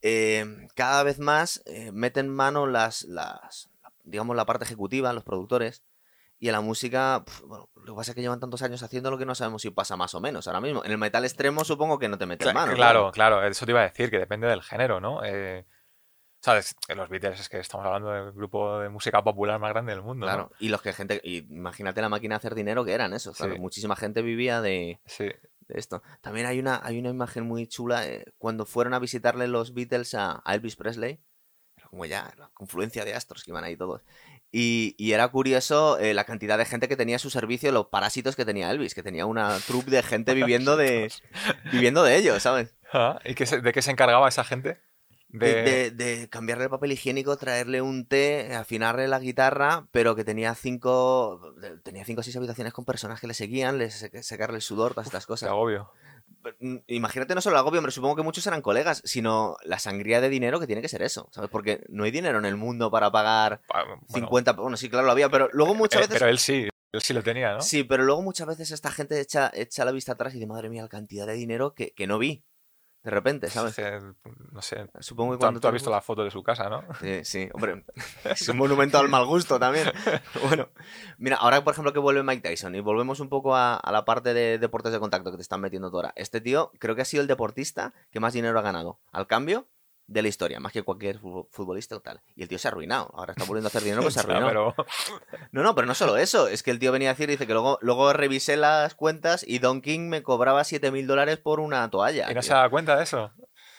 eh, 0.02 0.68
cada 0.74 1.02
vez 1.02 1.18
más 1.18 1.62
eh, 1.66 1.92
meten 1.92 2.28
mano 2.28 2.66
las, 2.66 3.02
las, 3.04 3.70
digamos, 4.04 4.36
la 4.36 4.46
parte 4.46 4.64
ejecutiva, 4.64 5.12
los 5.12 5.24
productores. 5.24 5.82
Y 6.42 6.48
en 6.48 6.52
la 6.52 6.62
música, 6.62 7.22
pf, 7.24 7.42
bueno, 7.44 7.68
lo 7.76 7.92
que 7.94 7.96
pasa 7.96 8.12
es 8.12 8.14
que 8.14 8.22
llevan 8.22 8.40
tantos 8.40 8.62
años 8.62 8.82
haciendo 8.82 9.10
lo 9.10 9.18
que 9.18 9.26
no 9.26 9.34
sabemos 9.34 9.60
si 9.62 9.70
pasa 9.70 9.96
más 9.96 10.14
o 10.14 10.20
menos 10.20 10.46
ahora 10.48 10.60
mismo. 10.62 10.82
En 10.84 10.90
el 10.90 10.96
metal 10.98 11.22
extremo 11.24 11.64
supongo 11.64 11.98
que 11.98 12.08
no 12.08 12.16
te 12.16 12.24
meten 12.26 12.48
Cla- 12.48 12.54
mano. 12.54 12.72
claro, 12.74 13.12
claro, 13.12 13.46
eso 13.46 13.66
te 13.66 13.72
iba 13.72 13.80
a 13.80 13.88
decir, 13.88 14.10
que 14.10 14.18
depende 14.18 14.46
del 14.48 14.62
género, 14.62 15.00
¿no? 15.00 15.22
Eh, 15.22 15.66
¿Sabes? 16.42 16.74
Los 16.96 17.10
Beatles 17.10 17.38
es 17.38 17.50
que 17.50 17.58
estamos 17.58 17.84
hablando 17.84 18.10
del 18.10 18.32
grupo 18.32 18.78
de 18.78 18.88
música 18.88 19.22
popular 19.22 19.60
más 19.60 19.68
grande 19.72 19.92
del 19.92 20.00
mundo, 20.00 20.24
¿no? 20.24 20.32
Claro, 20.32 20.50
y 20.58 20.70
los 20.70 20.80
que 20.80 20.94
gente, 20.94 21.20
y 21.22 21.38
imagínate 21.54 22.00
la 22.00 22.08
máquina 22.08 22.36
de 22.36 22.36
hacer 22.38 22.54
dinero 22.54 22.82
que 22.86 22.94
eran 22.94 23.12
esos, 23.12 23.36
claro, 23.36 23.52
Sí. 23.52 23.60
muchísima 23.60 23.94
gente 23.94 24.22
vivía 24.22 24.62
de, 24.62 24.98
Sí. 25.04 25.24
de 25.26 25.74
esto. 25.78 26.02
También 26.22 26.46
hay 26.46 26.58
una, 26.58 26.80
hay 26.82 26.98
una 26.98 27.10
imagen 27.10 27.44
muy 27.46 27.66
chula 27.66 28.06
eh, 28.08 28.24
cuando 28.38 28.64
fueron 28.64 28.94
a 28.94 28.98
visitarle 28.98 29.46
los 29.48 29.74
Beatles 29.74 30.14
a, 30.14 30.40
a 30.42 30.54
Elvis 30.54 30.76
Presley. 30.76 31.20
Como 31.90 32.04
ya 32.04 32.32
la 32.38 32.48
confluencia 32.54 33.04
de 33.04 33.14
astros 33.14 33.42
que 33.42 33.50
iban 33.50 33.64
ahí 33.64 33.76
todos. 33.76 34.02
Y, 34.52 34.96
y 34.98 35.12
era 35.12 35.28
curioso 35.28 35.98
eh, 35.98 36.12
la 36.12 36.24
cantidad 36.24 36.58
de 36.58 36.64
gente 36.64 36.88
que 36.88 36.96
tenía 36.96 37.16
a 37.16 37.18
su 37.20 37.30
servicio, 37.30 37.70
los 37.70 37.86
parásitos 37.86 38.34
que 38.34 38.44
tenía 38.44 38.70
Elvis, 38.70 38.94
que 38.94 39.02
tenía 39.02 39.24
una 39.26 39.56
troupe 39.66 39.90
de 39.92 40.02
gente 40.02 40.34
viviendo 40.34 40.76
de, 40.76 41.12
viviendo 41.72 42.02
de 42.02 42.16
ellos, 42.16 42.42
¿sabes? 42.42 42.74
Ah, 42.92 43.20
¿Y 43.24 43.34
qué 43.34 43.46
se- 43.46 43.60
de 43.60 43.72
qué 43.72 43.80
se 43.82 43.92
encargaba 43.92 44.28
esa 44.28 44.42
gente? 44.42 44.80
De, 45.28 45.62
de- 45.62 45.90
de 45.92 46.28
cambiarle 46.28 46.64
el 46.64 46.70
papel 46.70 46.90
higiénico, 46.90 47.36
traerle 47.36 47.80
un 47.80 48.04
té, 48.06 48.52
afinarle 48.56 49.06
la 49.06 49.20
guitarra, 49.20 49.86
pero 49.92 50.16
que 50.16 50.24
tenía 50.24 50.56
cinco, 50.56 51.54
tenía 51.84 52.04
cinco 52.04 52.22
o 52.22 52.24
seis 52.24 52.34
habitaciones 52.36 52.72
con 52.72 52.84
personas 52.84 53.20
que 53.20 53.28
le 53.28 53.34
seguían, 53.34 53.78
les 53.78 54.10
secarle 54.22 54.56
el 54.56 54.62
sudor, 54.62 54.94
todas 54.94 55.06
estas 55.06 55.26
Qué 55.26 55.28
cosas. 55.28 55.48
agobio. 55.50 55.92
Mm, 56.60 56.76
Imagínate 56.86 57.34
no 57.34 57.40
solo 57.40 57.56
el 57.56 57.60
agobio, 57.60 57.78
hombre, 57.80 57.92
supongo 57.92 58.16
que 58.16 58.22
muchos 58.22 58.46
eran 58.46 58.62
colegas, 58.62 59.02
sino 59.04 59.56
la 59.64 59.78
sangría 59.78 60.20
de 60.20 60.28
dinero 60.28 60.58
que 60.58 60.66
tiene 60.66 60.82
que 60.82 60.88
ser 60.88 61.02
eso, 61.02 61.28
¿sabes? 61.32 61.50
Porque 61.50 61.84
no 61.88 62.04
hay 62.04 62.10
dinero 62.10 62.38
en 62.38 62.44
el 62.46 62.56
mundo 62.56 62.90
para 62.90 63.10
pagar 63.10 63.60
Pa- 63.66 63.84
bueno, 63.84 64.02
50... 64.08 64.52
Bueno, 64.52 64.76
sí, 64.76 64.88
claro, 64.88 65.06
lo 65.06 65.12
había, 65.12 65.28
pero 65.28 65.48
luego 65.52 65.74
muchas 65.74 66.00
eh, 66.00 66.04
veces... 66.04 66.18
Pero 66.18 66.30
él 66.30 66.38
sí, 66.38 66.68
él 66.92 67.02
sí 67.02 67.12
lo 67.12 67.22
tenía, 67.22 67.52
¿no? 67.54 67.60
Sí, 67.60 67.84
pero 67.84 68.04
luego 68.04 68.22
muchas 68.22 68.46
veces 68.46 68.70
esta 68.70 68.90
gente 68.90 69.20
echa, 69.20 69.50
echa 69.54 69.84
la 69.84 69.92
vista 69.92 70.12
atrás 70.12 70.32
y 70.32 70.38
dice, 70.38 70.46
madre 70.46 70.70
mía, 70.70 70.82
la 70.82 70.88
cantidad 70.88 71.26
de 71.26 71.34
dinero 71.34 71.74
que, 71.74 71.92
que 71.92 72.06
no 72.06 72.18
vi, 72.18 72.42
de 73.02 73.10
repente, 73.10 73.48
¿sabes? 73.48 73.76
No 74.52 74.60
sé. 74.60 74.88
Supongo 75.00 75.32
que 75.32 75.38
cuando... 75.38 75.60
tú 75.60 75.68
has 75.68 75.72
visto 75.72 75.90
la 75.90 76.00
foto 76.00 76.22
de 76.22 76.30
su 76.30 76.42
casa, 76.42 76.68
¿no? 76.68 76.84
Sí, 77.00 77.24
sí, 77.24 77.48
hombre, 77.54 77.84
es 78.24 78.48
un 78.48 78.58
monumento 78.58 78.98
al 78.98 79.08
mal 79.08 79.24
gusto 79.26 79.58
también. 79.58 79.90
Bueno, 80.48 80.68
mira, 81.18 81.36
ahora 81.36 81.62
por 81.62 81.72
ejemplo 81.72 81.92
que 81.92 81.98
vuelve 81.98 82.22
Mike 82.22 82.48
Tyson 82.48 82.74
y 82.74 82.80
volvemos 82.80 83.20
un 83.20 83.28
poco 83.28 83.54
a, 83.54 83.76
a 83.76 83.92
la 83.92 84.04
parte 84.04 84.34
de 84.34 84.58
deportes 84.58 84.92
de 84.92 84.98
contacto 84.98 85.30
que 85.30 85.36
te 85.36 85.42
están 85.42 85.60
metiendo 85.60 85.90
tú 85.90 85.96
ahora. 85.96 86.12
Este 86.16 86.40
tío 86.40 86.72
creo 86.78 86.96
que 86.96 87.02
ha 87.02 87.04
sido 87.04 87.20
el 87.20 87.26
deportista 87.26 87.94
que 88.10 88.20
más 88.20 88.32
dinero 88.32 88.58
ha 88.58 88.62
ganado 88.62 89.00
al 89.12 89.26
cambio 89.26 89.68
de 90.10 90.22
la 90.22 90.28
historia, 90.28 90.58
más 90.58 90.72
que 90.72 90.82
cualquier 90.82 91.18
fu- 91.20 91.46
futbolista 91.52 91.94
o 91.96 92.00
tal. 92.00 92.20
Y 92.34 92.42
el 92.42 92.48
tío 92.48 92.58
se 92.58 92.66
ha 92.66 92.70
arruinado, 92.72 93.10
ahora 93.14 93.32
está 93.32 93.44
volviendo 93.44 93.68
a 93.68 93.70
hacer 93.70 93.82
dinero, 93.82 94.02
pues 94.02 94.14
se 94.14 94.20
arruinado. 94.20 94.46
pero 94.48 94.74
No, 95.52 95.62
no, 95.62 95.74
pero 95.76 95.86
no 95.86 95.94
solo 95.94 96.16
eso, 96.16 96.48
es 96.48 96.62
que 96.64 96.70
el 96.72 96.78
tío 96.80 96.90
venía 96.92 97.10
a 97.10 97.12
decir, 97.12 97.28
dice 97.28 97.46
que 97.46 97.52
luego, 97.52 97.78
luego 97.80 98.12
revisé 98.12 98.56
las 98.56 98.94
cuentas 98.96 99.44
y 99.46 99.60
Don 99.60 99.80
King 99.80 100.08
me 100.08 100.22
cobraba 100.22 100.64
7 100.64 100.90
mil 100.90 101.06
dólares 101.06 101.38
por 101.38 101.60
una 101.60 101.88
toalla. 101.90 102.24
¿Y 102.30 102.34
no 102.34 102.40
tío. 102.40 102.48
se 102.48 102.54
da 102.54 102.68
cuenta 102.68 102.96
de 102.96 103.04
eso? 103.04 103.30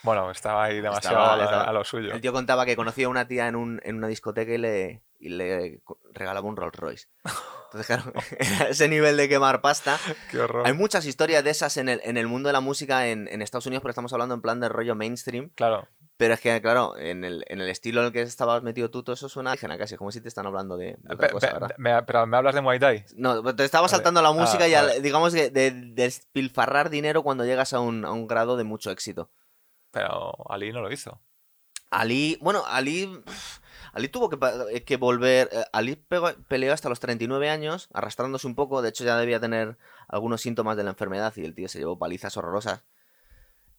Bueno, 0.04 0.32
estaba 0.32 0.64
ahí 0.64 0.82
demasiado 0.82 1.18
Estaba- 1.18 1.36
a- 1.36 1.44
estaba- 1.44 1.64
a, 1.66 1.74
lo 1.74 1.84
suyo. 1.84 2.14
El 2.14 2.22
tío 2.22 2.32
contaba 2.34 2.66
que 2.66 2.76
conocía 2.76 3.06
a 3.06 3.10
una 3.10 3.28
tía 3.28 3.48
en, 3.48 3.56
un, 3.56 3.82
en 3.84 3.98
una 3.98 4.08
discoteca 4.08 4.52
y 4.54 4.58
le, 4.58 5.02
y 5.20 5.30
le 5.30 5.82
regalaba 6.14 6.48
un 6.48 6.56
Rolls 6.56 6.76
Royce. 6.76 7.08
Entonces, 7.66 7.86
claro, 7.88 8.12
ese 8.70 8.88
nivel 8.88 9.16
de 9.18 9.28
quemar 9.30 9.62
pasta. 9.62 10.00
Qué 10.32 10.40
horror. 10.40 10.66
Hay 10.66 10.74
muchas 10.74 11.06
historias 11.06 11.44
de 11.44 11.52
esas 11.52 11.78
en 11.78 11.88
el, 11.90 12.02
en 12.04 12.18
el 12.18 12.28
mundo 12.28 12.48
de 12.50 12.54
la 12.54 12.62
música 12.62 13.08
en, 13.10 13.28
en 13.28 13.42
Estados 13.42 13.66
Unidos, 13.68 13.82
pero 13.84 13.92
estamos 13.92 14.12
hablando 14.14 14.34
en 14.34 14.42
plan 14.42 14.60
de 14.60 14.70
rollo 14.70 14.96
mainstream. 14.96 15.50
Claro. 15.56 15.88
Pero 16.22 16.36
es 16.36 16.40
que, 16.40 16.62
claro, 16.62 16.96
en 17.00 17.24
el, 17.24 17.44
en 17.48 17.62
el 17.62 17.68
estilo 17.68 18.02
en 18.02 18.06
el 18.06 18.14
que 18.14 18.22
estabas 18.22 18.62
metido 18.62 18.92
tú, 18.92 19.02
todo 19.02 19.16
eso 19.16 19.28
suena 19.28 19.50
indígena 19.50 19.76
casi, 19.80 19.98
como 19.98 20.12
si 20.12 20.22
te 20.22 20.28
están 20.28 20.46
hablando 20.46 20.78
de, 20.78 20.96
de 21.00 21.14
otra 21.16 21.30
Pe- 21.30 21.34
cosa, 21.34 21.48
pe- 21.48 21.54
¿verdad? 21.54 21.76
me- 21.80 22.04
pero 22.04 22.28
me 22.28 22.38
hablas 22.38 22.54
de 22.54 22.62
Muay 22.62 22.78
Thai. 22.78 23.06
No, 23.16 23.44
te 23.56 23.64
estaba 23.66 23.88
saltando 23.88 24.22
la 24.22 24.32
música 24.32 24.66
Ah, 24.66 24.68
y 24.68 24.74
al- 24.76 24.86
vale. 24.86 25.02
digamos 25.02 25.34
que 25.34 25.50
de, 25.50 25.72
de 25.72 25.82
despilfarrar 25.96 26.92
dinero 26.92 27.24
cuando 27.24 27.44
llegas 27.44 27.74
a 27.74 27.80
un, 27.80 28.06
a 28.06 28.12
un 28.12 28.28
grado 28.28 28.56
de 28.56 28.64
mucho 28.64 28.92
éxito. 28.92 29.32
Pero 29.90 30.36
Ali 30.52 30.72
no 30.72 30.82
lo 30.82 30.92
hizo. 30.92 31.20
Ali, 31.90 32.38
bueno, 32.40 32.62
Ali, 32.68 33.22
Ali 33.92 34.08
tuvo 34.08 34.30
que, 34.30 34.38
eh, 34.76 34.84
que 34.84 34.98
volver. 34.98 35.50
eh, 35.52 35.64
Ali 35.74 35.96
pegó- 35.96 36.36
peleó 36.48 36.72
hasta 36.72 36.88
los 36.88 37.00
39 37.00 37.50
años, 37.50 37.90
arrastrándose 37.94 38.46
un 38.46 38.54
poco. 38.54 38.84
De 38.84 38.90
hecho, 38.90 39.04
ya 39.04 39.18
debía 39.18 39.40
tener 39.40 39.76
algunos 40.08 40.42
síntomas 40.42 40.78
de 40.78 40.84
la 40.84 40.92
enfermedad 40.92 41.34
y 41.36 41.44
el 41.46 41.56
tío 41.56 41.68
se 41.68 41.80
llevó 41.80 41.98
palizas 41.98 42.38
horrorosas. 42.38 42.84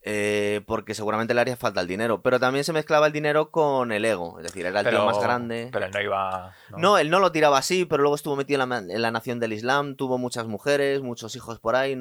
Eh, 0.04 0.62
porque 0.66 0.94
seguramente 0.94 1.32
le 1.32 1.40
haría 1.40 1.56
falta 1.56 1.80
el 1.80 1.86
dinero. 1.86 2.22
Pero 2.22 2.40
también 2.40 2.64
se 2.64 2.72
mezclaba 2.72 3.06
el 3.06 3.12
dinero 3.12 3.50
con 3.50 3.92
el 3.92 4.04
ego. 4.04 4.38
Es 4.38 4.44
decir, 4.44 4.66
era 4.66 4.80
el 4.80 4.84
pero, 4.84 4.98
tío 4.98 5.06
más 5.06 5.20
grande. 5.20 5.68
Pero 5.72 5.86
él 5.86 5.92
no 5.92 6.00
iba. 6.00 6.54
¿no? 6.70 6.78
No, 6.78 6.98
él 6.98 7.10
no 7.10 7.20
lo 7.20 7.32
tiraba 7.32 7.58
así, 7.58 7.84
pero 7.84 8.02
luego 8.02 8.16
estuvo 8.16 8.36
metido 8.36 8.62
en 8.62 8.68
la, 8.68 8.78
en 8.78 9.02
la 9.02 9.10
nación 9.10 9.38
del 9.38 9.52
Islam, 9.52 9.96
tuvo 9.96 10.18
muchas 10.18 10.46
mujeres, 10.46 11.02
muchos 11.02 11.36
hijos 11.36 11.60
por 11.60 11.76
ahí, 11.76 11.96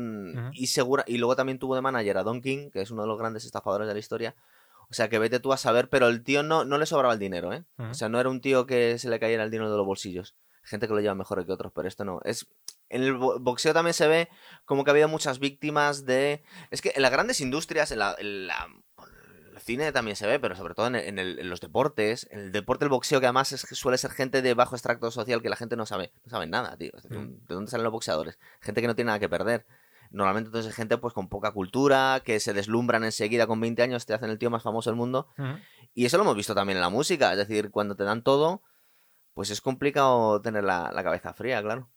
y 0.53 0.67
segura, 0.67 1.03
y 1.07 1.17
luego 1.17 1.35
también 1.35 1.59
tuvo 1.59 1.75
de 1.75 1.81
manager 1.81 2.17
a 2.17 2.23
Don 2.23 2.41
King, 2.41 2.69
que 2.71 2.81
es 2.81 2.91
uno 2.91 3.03
de 3.03 3.07
los 3.07 3.19
grandes 3.19 3.45
estafadores 3.45 3.87
de 3.87 3.93
la 3.93 3.99
historia. 3.99 4.35
O 4.91 4.93
sea 4.93 5.07
que 5.07 5.19
vete 5.19 5.39
tú 5.39 5.53
a 5.53 5.57
saber, 5.57 5.87
pero 5.87 6.07
el 6.07 6.21
tío 6.21 6.43
no, 6.43 6.65
no 6.65 6.77
le 6.77 6.85
sobraba 6.85 7.13
el 7.13 7.19
dinero, 7.19 7.53
¿eh? 7.53 7.63
O 7.77 7.93
sea, 7.93 8.09
no 8.09 8.19
era 8.19 8.29
un 8.29 8.41
tío 8.41 8.65
que 8.65 8.97
se 8.99 9.09
le 9.09 9.19
cayera 9.19 9.43
el 9.43 9.49
dinero 9.49 9.71
de 9.71 9.77
los 9.77 9.85
bolsillos. 9.85 10.35
Gente 10.63 10.87
que 10.87 10.93
lo 10.93 10.99
lleva 10.99 11.15
mejor 11.15 11.45
que 11.45 11.51
otros, 11.51 11.71
pero 11.73 11.87
esto 11.87 12.03
no. 12.03 12.19
Es. 12.25 12.45
En 12.91 13.03
el 13.03 13.13
bo- 13.15 13.39
boxeo 13.39 13.73
también 13.73 13.93
se 13.93 14.07
ve 14.07 14.29
como 14.65 14.83
que 14.83 14.91
ha 14.91 14.93
habido 14.93 15.07
muchas 15.07 15.39
víctimas 15.39 16.05
de. 16.05 16.43
Es 16.69 16.81
que 16.81 16.91
en 16.95 17.01
las 17.01 17.11
grandes 17.11 17.41
industrias, 17.41 17.91
en 17.91 17.99
la, 17.99 18.15
en 18.19 18.47
la- 18.47 18.67
el 19.53 19.59
cine 19.59 19.91
también 19.91 20.15
se 20.15 20.27
ve, 20.27 20.39
pero 20.39 20.55
sobre 20.55 20.73
todo 20.73 20.87
en, 20.87 20.95
el- 20.95 21.05
en 21.05 21.19
el- 21.19 21.39
en 21.39 21.49
los 21.49 21.59
deportes. 21.61 22.27
En 22.31 22.39
el 22.39 22.51
deporte, 22.51 22.85
el 22.85 22.89
boxeo, 22.89 23.19
que 23.19 23.25
además 23.27 23.51
es, 23.51 23.61
suele 23.61 23.97
ser 23.97 24.11
gente 24.11 24.41
de 24.41 24.53
bajo 24.53 24.75
extracto 24.75 25.09
social 25.11 25.41
que 25.41 25.49
la 25.49 25.55
gente 25.55 25.75
no 25.75 25.85
sabe, 25.85 26.11
no 26.23 26.29
sabe 26.29 26.47
nada, 26.47 26.77
tío. 26.77 26.91
Mm. 27.09 27.47
¿De 27.47 27.55
dónde 27.55 27.71
salen 27.71 27.83
los 27.83 27.93
boxeadores? 27.93 28.37
Gente 28.61 28.81
que 28.81 28.87
no 28.87 28.95
tiene 28.95 29.07
nada 29.07 29.19
que 29.19 29.29
perder. 29.29 29.65
Normalmente 30.09 30.47
entonces 30.49 30.71
es 30.71 30.75
gente 30.75 30.97
pues 30.97 31.13
con 31.13 31.29
poca 31.29 31.51
cultura, 31.51 32.21
que 32.25 32.41
se 32.41 32.51
deslumbran 32.53 33.03
enseguida 33.05 33.47
con 33.47 33.61
20 33.61 33.81
años, 33.81 34.05
te 34.05 34.13
hacen 34.13 34.29
el 34.29 34.37
tío 34.37 34.49
más 34.49 34.61
famoso 34.63 34.89
del 34.89 34.97
mundo. 34.97 35.29
Y 35.93 36.05
eso 36.05 36.17
lo 36.17 36.23
hemos 36.23 36.35
visto 36.35 36.53
también 36.53 36.77
en 36.77 36.81
la 36.81 36.89
música. 36.89 37.31
Es 37.31 37.37
decir, 37.37 37.71
cuando 37.71 37.95
te 37.95 38.03
dan 38.03 38.21
todo, 38.23 38.61
pues 39.33 39.49
es 39.51 39.61
complicado 39.61 40.41
tener 40.41 40.63
la, 40.65 40.91
la 40.93 41.03
cabeza 41.03 41.33
fría, 41.33 41.61
claro. 41.61 41.89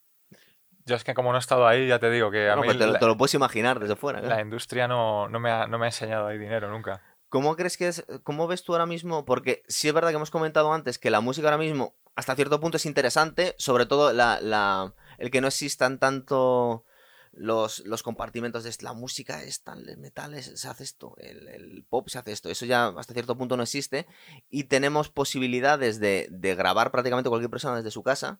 Yo 0.86 0.96
es 0.96 1.04
que 1.04 1.14
como 1.14 1.30
no 1.32 1.38
he 1.38 1.40
estado 1.40 1.66
ahí, 1.66 1.88
ya 1.88 1.98
te 1.98 2.10
digo 2.10 2.30
que 2.30 2.50
a 2.50 2.56
mí 2.56 2.62
pues 2.64 2.78
te, 2.78 2.86
lo- 2.86 2.92
la, 2.92 2.98
te 2.98 3.06
lo 3.06 3.16
puedes 3.16 3.34
imaginar 3.34 3.80
desde 3.80 3.96
fuera. 3.96 4.20
claro. 4.20 4.34
la 4.36 4.42
industria 4.42 4.86
no, 4.86 5.28
no 5.28 5.40
me 5.40 5.50
ha, 5.50 5.66
no 5.66 5.78
me 5.78 5.86
ha 5.86 5.88
enseñado 5.88 6.26
ahí 6.26 6.38
dinero 6.38 6.70
nunca. 6.70 7.02
¿Cómo 7.30 7.56
crees 7.56 7.76
que 7.76 7.88
es? 7.88 8.04
¿Cómo 8.22 8.46
ves 8.46 8.62
tú 8.62 8.72
ahora 8.72 8.86
mismo? 8.86 9.24
Porque 9.24 9.62
sí 9.66 9.88
es 9.88 9.94
verdad 9.94 10.10
que 10.10 10.16
hemos 10.16 10.30
comentado 10.30 10.72
antes 10.72 10.98
que 10.98 11.10
la 11.10 11.20
música 11.20 11.48
ahora 11.48 11.58
mismo, 11.58 11.94
hasta 12.14 12.36
cierto 12.36 12.60
punto, 12.60 12.76
es 12.76 12.86
interesante, 12.86 13.54
sobre 13.58 13.86
todo 13.86 14.12
la, 14.12 14.40
la- 14.40 14.94
el 15.18 15.30
que 15.30 15.40
no 15.40 15.48
existan 15.48 15.98
tanto 15.98 16.84
los, 17.32 17.80
los 17.86 18.02
compartimentos 18.04 18.62
de 18.62 18.72
la 18.82 18.92
música 18.92 19.42
es 19.42 19.62
tan 19.64 19.88
el 19.88 19.96
metal 19.98 20.34
es- 20.34 20.60
se 20.60 20.68
hace 20.68 20.84
esto, 20.84 21.14
el, 21.18 21.48
el 21.48 21.84
pop 21.88 22.08
se 22.08 22.18
hace 22.18 22.30
esto. 22.30 22.48
Eso 22.50 22.66
ya 22.66 22.88
hasta 22.96 23.14
cierto 23.14 23.36
punto 23.36 23.56
no 23.56 23.62
existe. 23.64 24.06
Y 24.50 24.64
tenemos 24.64 25.08
posibilidades 25.08 25.98
de, 25.98 26.28
de 26.30 26.54
grabar 26.54 26.92
prácticamente 26.92 27.30
cualquier 27.30 27.50
persona 27.50 27.76
desde 27.76 27.90
su 27.90 28.02
casa. 28.04 28.38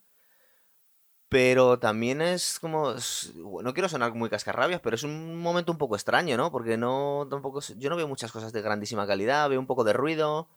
Pero 1.35 1.79
también 1.79 2.21
es 2.21 2.59
como. 2.59 2.91
es- 2.93 3.33
no 3.35 3.73
quiero 3.73 3.89
sonar 3.89 4.13
muy 4.13 4.29
cascarrabias, 4.29 4.79
pero 4.79 4.95
es 4.95 5.03
un 5.03 5.35
momento 5.41 5.69
un 5.73 5.77
poco 5.77 5.95
extraño, 5.95 6.37
¿no? 6.37 6.49
Porque 6.49 6.77
no 6.77 7.27
tampoco. 7.29 7.59
Yo 7.77 7.89
no 7.89 7.97
veo 7.97 8.07
muchas 8.07 8.31
cosas 8.31 8.53
de 8.53 8.61
grandísima 8.61 9.05
calidad, 9.05 9.49
veo 9.49 9.59
un 9.59 9.67
poco 9.67 9.83
de 9.83 9.91
ruido. 9.91 10.47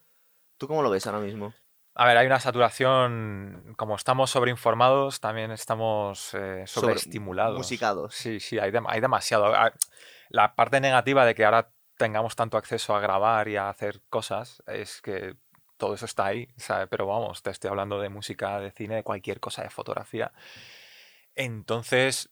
¿Tú 0.56 0.68
cómo 0.68 0.82
lo 0.82 0.90
ves 0.90 1.04
ahora 1.08 1.18
mismo? 1.18 1.52
A 1.96 2.06
ver, 2.06 2.16
hay 2.16 2.26
una 2.28 2.38
saturación, 2.38 3.74
como 3.76 3.96
estamos 3.96 4.30
sobreinformados, 4.30 5.18
también 5.18 5.50
estamos 5.50 6.32
eh, 6.34 6.62
Sobre- 6.66 6.66
sobreestimulados. 6.66 7.56
musicados. 7.56 8.14
Sí, 8.14 8.38
sí, 8.38 8.60
hay, 8.60 8.70
hay 8.86 9.00
demasiado. 9.00 9.46
Ah, 9.46 9.72
La 10.28 10.54
parte 10.54 10.80
negativa 10.80 11.26
de 11.26 11.34
que 11.34 11.44
ahora 11.44 11.72
tengamos 11.96 12.36
tanto 12.36 12.56
acceso 12.56 12.94
a 12.94 13.00
grabar 13.00 13.48
y 13.48 13.56
a 13.56 13.68
hacer 13.68 14.00
cosas 14.10 14.62
es 14.68 15.00
que 15.02 15.34
todo 15.78 15.94
eso 15.94 16.04
está 16.04 16.26
ahí, 16.26 16.48
¿sabes? 16.56 16.88
Pero 16.90 17.06
vamos, 17.06 17.42
te 17.42 17.50
estoy 17.50 17.70
hablando 17.70 17.98
de 18.00 18.10
música, 18.10 18.60
de 18.60 18.70
cine, 18.70 18.96
de 18.96 19.02
cualquier 19.02 19.40
cosa, 19.40 19.62
de 19.62 19.70
fotografía. 19.70 20.32
Entonces, 21.34 22.30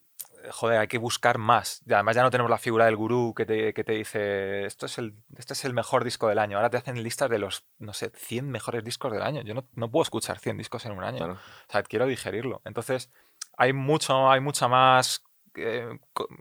joder, 0.51 0.79
hay 0.81 0.89
que 0.89 0.99
buscar 0.99 1.39
más. 1.39 1.83
Y 1.87 1.93
además 1.93 2.17
ya 2.17 2.23
no 2.23 2.31
tenemos 2.31 2.51
la 2.51 2.59
figura 2.59 2.87
del 2.87 2.97
gurú 2.97 3.35
que 3.35 3.47
te, 3.47 3.73
que 3.73 3.85
te 3.85 3.93
dice, 3.93 4.65
esto 4.65 4.87
es 4.87 4.99
el, 4.99 5.15
este 5.37 5.53
es 5.53 5.65
el 5.65 5.75
mejor 5.75 6.05
disco 6.05 6.29
del 6.29 6.39
año. 6.39 6.57
Ahora 6.57 6.71
te 6.71 6.77
hacen 6.77 7.03
listas 7.03 7.31
de 7.31 7.39
los, 7.39 7.65
no 7.79 7.93
sé, 7.93 8.11
100 8.15 8.51
mejores 8.51 8.85
discos 8.85 9.13
del 9.13 9.23
año. 9.23 9.43
Yo 9.43 9.55
no, 9.55 9.67
no 9.75 9.91
puedo 9.91 10.03
escuchar 10.03 10.39
100 10.39 10.59
discos 10.59 10.85
en 10.87 10.93
un 10.93 11.05
año. 11.05 11.19
Claro. 11.19 11.33
O 11.35 11.73
sea, 11.73 11.83
quiero 11.83 12.07
digerirlo. 12.07 12.63
Entonces, 12.65 13.11
hay 13.57 13.73
mucho, 13.73 14.31
hay 14.31 14.41
mucha 14.41 14.69
más. 14.69 15.23
Eh, 15.59 15.89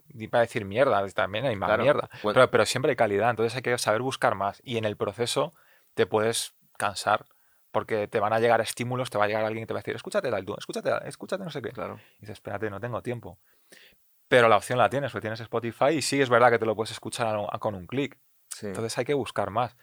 ni 0.07 0.27
para 0.27 0.41
decir 0.41 0.65
mierda, 0.65 1.07
también 1.09 1.45
hay 1.45 1.55
más 1.55 1.67
Claro. 1.69 1.83
mierda. 1.83 2.09
Bueno. 2.21 2.33
Pero, 2.33 2.51
pero 2.51 2.65
siempre 2.65 2.89
hay 2.91 2.95
calidad. 2.97 3.29
Entonces 3.29 3.55
hay 3.55 3.61
que 3.61 3.77
saber 3.77 4.01
buscar 4.01 4.35
más. 4.35 4.59
Y 4.65 4.77
en 4.77 4.85
el 4.85 4.97
proceso 4.97 5.53
te 5.93 6.05
puedes 6.05 6.54
cansar. 6.77 7.25
Porque 7.71 8.07
te 8.07 8.21
van 8.21 8.31
a 8.31 8.39
llegar 8.39 8.61
estímulos, 8.61 9.09
te 9.09 9.17
va 9.17 9.25
a 9.25 9.27
llegar 9.27 9.43
alguien 9.43 9.63
que 9.63 9.67
te 9.67 9.73
va 9.73 9.79
a 9.79 9.81
decir, 9.81 9.95
escúchate 9.95 10.31
tal, 10.31 10.45
tú, 10.45 10.55
escúchate, 10.57 10.91
escúchate 11.09 11.43
no 11.43 11.49
sé 11.49 11.61
qué. 11.61 11.71
Claro. 11.71 11.99
Y 12.17 12.21
dices, 12.21 12.35
espérate, 12.35 12.69
no 12.69 12.79
tengo 12.79 13.01
tiempo. 13.01 13.37
Pero 14.29 14.47
la 14.47 14.55
opción 14.57 14.79
la 14.79 14.89
tienes, 14.89 15.11
porque 15.11 15.23
tienes 15.23 15.41
Spotify 15.41 15.89
y 15.97 16.01
sí 16.01 16.21
es 16.21 16.29
verdad 16.29 16.49
que 16.51 16.57
te 16.59 16.65
lo 16.65 16.75
puedes 16.75 16.91
escuchar 16.91 17.27
a- 17.27 17.45
a- 17.51 17.59
con 17.59 17.75
un 17.75 17.85
clic. 17.85 18.17
Sí. 18.49 18.67
Entonces 18.67 18.97
hay 18.97 19.03
que 19.05 19.13
buscar 19.13 19.49
más. 19.49 19.75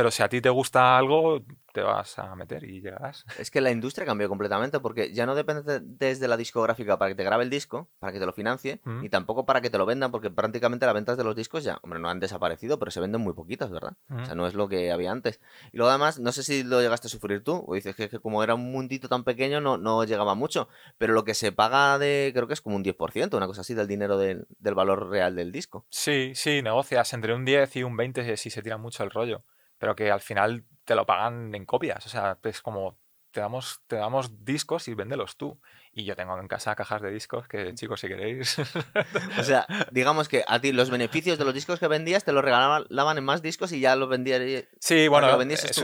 Pero 0.00 0.10
si 0.10 0.22
a 0.22 0.30
ti 0.30 0.40
te 0.40 0.48
gusta 0.48 0.96
algo, 0.96 1.42
te 1.74 1.82
vas 1.82 2.18
a 2.18 2.34
meter 2.34 2.64
y 2.64 2.80
llegarás. 2.80 3.26
Es 3.38 3.50
que 3.50 3.60
la 3.60 3.70
industria 3.70 4.06
cambió 4.06 4.30
completamente 4.30 4.80
porque 4.80 5.12
ya 5.12 5.26
no 5.26 5.34
depende 5.34 5.62
de- 5.62 5.80
desde 5.84 6.26
la 6.26 6.38
discográfica 6.38 6.98
para 6.98 7.10
que 7.10 7.14
te 7.16 7.22
grabe 7.22 7.44
el 7.44 7.50
disco, 7.50 7.90
para 7.98 8.10
que 8.10 8.18
te 8.18 8.24
lo 8.24 8.32
financie, 8.32 8.80
Mm. 8.84 9.02
ni 9.02 9.08
tampoco 9.10 9.44
para 9.44 9.60
que 9.60 9.68
te 9.68 9.76
lo 9.76 9.84
vendan, 9.84 10.10
porque 10.10 10.30
prácticamente 10.30 10.86
las 10.86 10.94
ventas 10.94 11.18
de 11.18 11.24
los 11.24 11.36
discos 11.36 11.64
ya, 11.64 11.78
hombre, 11.82 11.98
no 12.00 12.08
han 12.08 12.18
desaparecido, 12.18 12.78
pero 12.78 12.90
se 12.90 12.98
venden 13.00 13.20
muy 13.20 13.34
poquitas, 13.34 13.70
¿verdad? 13.70 13.92
O 14.08 14.24
sea, 14.24 14.34
Mm. 14.34 14.38
no 14.38 14.46
es 14.46 14.54
lo 14.54 14.68
que 14.70 14.90
había 14.90 15.12
antes. 15.12 15.38
Y 15.70 15.76
luego 15.76 15.90
además, 15.90 16.18
no 16.18 16.32
sé 16.32 16.44
si 16.44 16.62
lo 16.64 16.80
llegaste 16.80 17.08
a 17.08 17.10
sufrir 17.10 17.44
tú, 17.44 17.62
o 17.68 17.74
dices 17.74 17.94
que, 17.94 18.08
que 18.08 18.20
como 18.20 18.42
era 18.42 18.54
un 18.54 18.72
mundito 18.72 19.06
tan 19.10 19.22
pequeño 19.24 19.60
no, 19.60 19.76
no 19.76 20.02
llegaba 20.04 20.34
mucho, 20.34 20.70
pero 20.96 21.12
lo 21.12 21.24
que 21.24 21.34
se 21.34 21.52
paga 21.52 21.98
de, 21.98 22.30
creo 22.34 22.46
que 22.46 22.54
es 22.54 22.62
como 22.62 22.74
un 22.76 22.82
10%, 22.82 23.36
una 23.36 23.46
cosa 23.46 23.60
así, 23.60 23.74
del 23.74 23.86
dinero 23.86 24.16
del, 24.16 24.46
del 24.60 24.74
valor 24.74 25.10
real 25.10 25.36
del 25.36 25.52
disco. 25.52 25.84
Sí, 25.90 26.32
sí, 26.34 26.62
negocias 26.62 27.12
entre 27.12 27.34
un 27.34 27.44
10 27.44 27.76
y 27.76 27.82
un 27.82 27.98
20 27.98 28.38
si 28.38 28.48
se 28.48 28.62
tira 28.62 28.78
mucho 28.78 29.04
el 29.04 29.10
rollo. 29.10 29.44
Pero 29.80 29.96
que 29.96 30.12
al 30.12 30.20
final 30.20 30.64
te 30.84 30.94
lo 30.94 31.04
pagan 31.06 31.52
en 31.56 31.64
copias. 31.66 32.06
O 32.06 32.08
sea, 32.08 32.38
es 32.44 32.60
como 32.62 32.96
te 33.32 33.40
damos, 33.40 33.80
te 33.86 33.96
damos 33.96 34.44
discos 34.44 34.88
y 34.88 34.94
véndelos 34.94 35.36
tú. 35.36 35.60
Y 35.92 36.04
yo 36.04 36.14
tengo 36.16 36.38
en 36.38 36.48
casa 36.48 36.74
cajas 36.74 37.00
de 37.00 37.10
discos 37.10 37.48
que, 37.48 37.74
chicos, 37.74 38.00
si 38.00 38.08
queréis. 38.08 38.56
O 39.38 39.42
sea, 39.42 39.66
digamos 39.90 40.28
que 40.28 40.44
a 40.46 40.60
ti 40.60 40.72
los 40.72 40.90
beneficios 40.90 41.38
de 41.38 41.44
los 41.44 41.54
discos 41.54 41.78
que 41.80 41.88
vendías 41.88 42.24
te 42.24 42.32
los 42.32 42.44
regalaban 42.44 43.18
en 43.18 43.24
más 43.24 43.40
discos 43.42 43.72
y 43.72 43.80
ya 43.80 43.96
los 43.96 44.08
vendías. 44.08 44.40
Sí, 44.80 45.04
lo 45.06 45.10
bueno, 45.12 45.28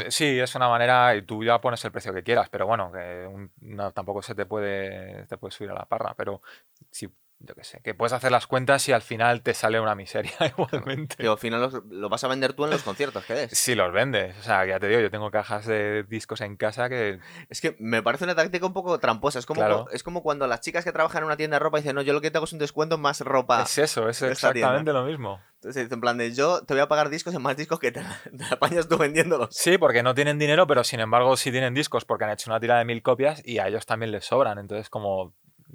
es- 0.09 0.15
sí, 0.15 0.39
es 0.39 0.55
una 0.55 0.69
manera 0.69 1.15
y 1.17 1.23
tú 1.23 1.43
ya 1.45 1.61
pones 1.61 1.85
el 1.85 1.93
precio 1.93 2.13
que 2.13 2.23
quieras, 2.23 2.49
pero 2.51 2.67
bueno, 2.67 2.93
que 2.93 3.27
un- 3.27 3.51
no, 3.61 3.93
tampoco 3.93 4.23
se 4.23 4.35
te 4.35 4.45
puede, 4.47 5.25
te 5.27 5.39
puede 5.39 5.53
subir 5.53 5.71
a 5.71 5.75
la 5.75 5.85
parra, 5.87 6.15
pero 6.17 6.43
sí, 6.91 7.09
yo 7.39 7.55
qué 7.55 7.65
sé, 7.65 7.81
que 7.83 7.95
puedes 7.95 8.13
hacer 8.15 8.33
las 8.33 8.47
cuentas 8.47 8.89
y 8.89 8.93
al 8.93 9.03
final 9.03 9.43
te 9.43 9.53
sale 9.55 9.79
una 9.79 9.95
miseria 9.95 10.33
igualmente. 10.57 11.17
Que 11.17 11.27
al 11.29 11.39
final 11.39 11.61
los- 11.61 11.85
lo 11.91 12.09
vas 12.09 12.25
a 12.25 12.29
vender 12.29 12.55
tú 12.55 12.65
en 12.65 12.71
los 12.71 12.83
conciertos 12.83 13.25
que 13.25 13.35
des. 13.35 13.51
Si 13.59 13.75
los 13.75 13.93
vendes, 13.93 14.37
o 14.39 14.43
sea, 14.43 14.65
ya 14.67 14.81
te 14.81 14.89
digo, 14.89 15.01
yo 15.01 15.11
tengo 15.11 15.31
cajas 15.31 15.67
de 15.67 16.03
discos 16.05 16.41
en 16.41 16.57
casa 16.57 16.89
que 16.89 17.19
Es 17.51 17.61
que 17.61 17.77
me 17.79 18.03
parece 18.03 18.25
una 18.25 18.35
táctica 18.35 18.65
un 18.67 18.73
poco 18.73 18.99
tramposa. 18.99 19.39
Es 19.39 19.47
como, 19.47 19.61
Claro. 19.61 19.87
es 19.93 20.03
como 20.03 20.23
cuando 20.23 20.47
las 20.47 20.61
chicas 20.63 20.85
que 20.85 20.93
trabajan 20.93 21.19
en 21.23 21.27
una 21.27 21.37
tienda 21.37 21.57
de 21.57 21.61
ropa 21.61 21.79
dicen, 21.79 21.95
no, 21.95 22.03
yo 22.03 22.13
lo 22.15 22.21
que 22.21 22.31
te 22.31 22.39
hago 22.39 22.47
es 22.47 22.53
un 22.53 22.59
descuento 22.59 22.95
en 22.97 23.03
más 23.03 23.21
ropa. 23.21 23.63
es 23.63 23.79
eso, 23.79 24.09
es 24.09 24.23
exactamente 24.23 24.93
lo 24.93 25.05
mismo. 25.05 25.41
Entonces 25.57 25.83
dicen, 25.85 25.95
en 25.97 26.01
plan 26.01 26.19
de, 26.19 26.33
yo 26.33 26.63
te 26.65 26.75
voy 26.75 26.81
a 26.83 26.89
pagar 26.89 27.09
discos 27.11 27.35
en 27.35 27.43
más 27.43 27.57
discos 27.57 27.79
que 27.81 27.93
te, 27.93 28.01
te 28.39 28.45
apañas 28.55 28.89
tú 28.89 28.97
vendiéndolos. 28.99 29.49
Sí, 29.55 29.79
porque 29.79 30.03
no 30.03 30.15
tienen 30.15 30.39
dinero, 30.39 30.67
pero 30.67 30.85
sin 30.85 31.01
embargo 31.01 31.37
sí 31.37 31.51
tienen 31.51 31.75
discos 31.75 32.05
porque 32.05 32.25
han 32.25 32.31
hecho 32.31 32.51
una 32.51 32.61
tira 32.61 32.79
de 32.79 32.85
mil 32.85 33.03
copias 33.03 33.43
y 33.45 33.59
a 33.59 33.69
ellos 33.69 33.85
también 33.87 34.11
les 34.13 34.25
sobran. 34.25 34.59
Entonces, 34.59 34.89
como, 34.91 35.35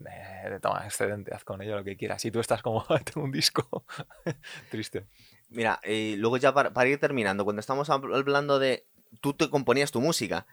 eh, 0.09 0.59
toma, 0.61 0.85
excedente, 0.85 1.33
haz 1.33 1.43
con 1.43 1.61
ello 1.61 1.75
lo 1.75 1.83
que 1.83 1.97
quieras. 1.97 2.23
Y 2.25 2.31
tú 2.31 2.39
estás 2.39 2.61
como, 2.61 2.85
tengo 3.05 3.23
un 3.25 3.31
disco. 3.31 3.85
Triste. 4.69 5.05
Mira, 5.49 5.79
y 5.83 6.15
luego 6.15 6.37
ya 6.37 6.53
para, 6.53 6.71
para 6.73 6.89
ir 6.89 6.99
terminando, 6.99 7.43
cuando 7.43 7.59
estamos 7.59 7.89
hab- 7.89 8.15
hablando 8.15 8.57
de, 8.59 8.85
tú 9.21 9.33
te 9.33 9.49
componías 9.49 9.91
tu 9.91 9.99
música, 10.01 10.47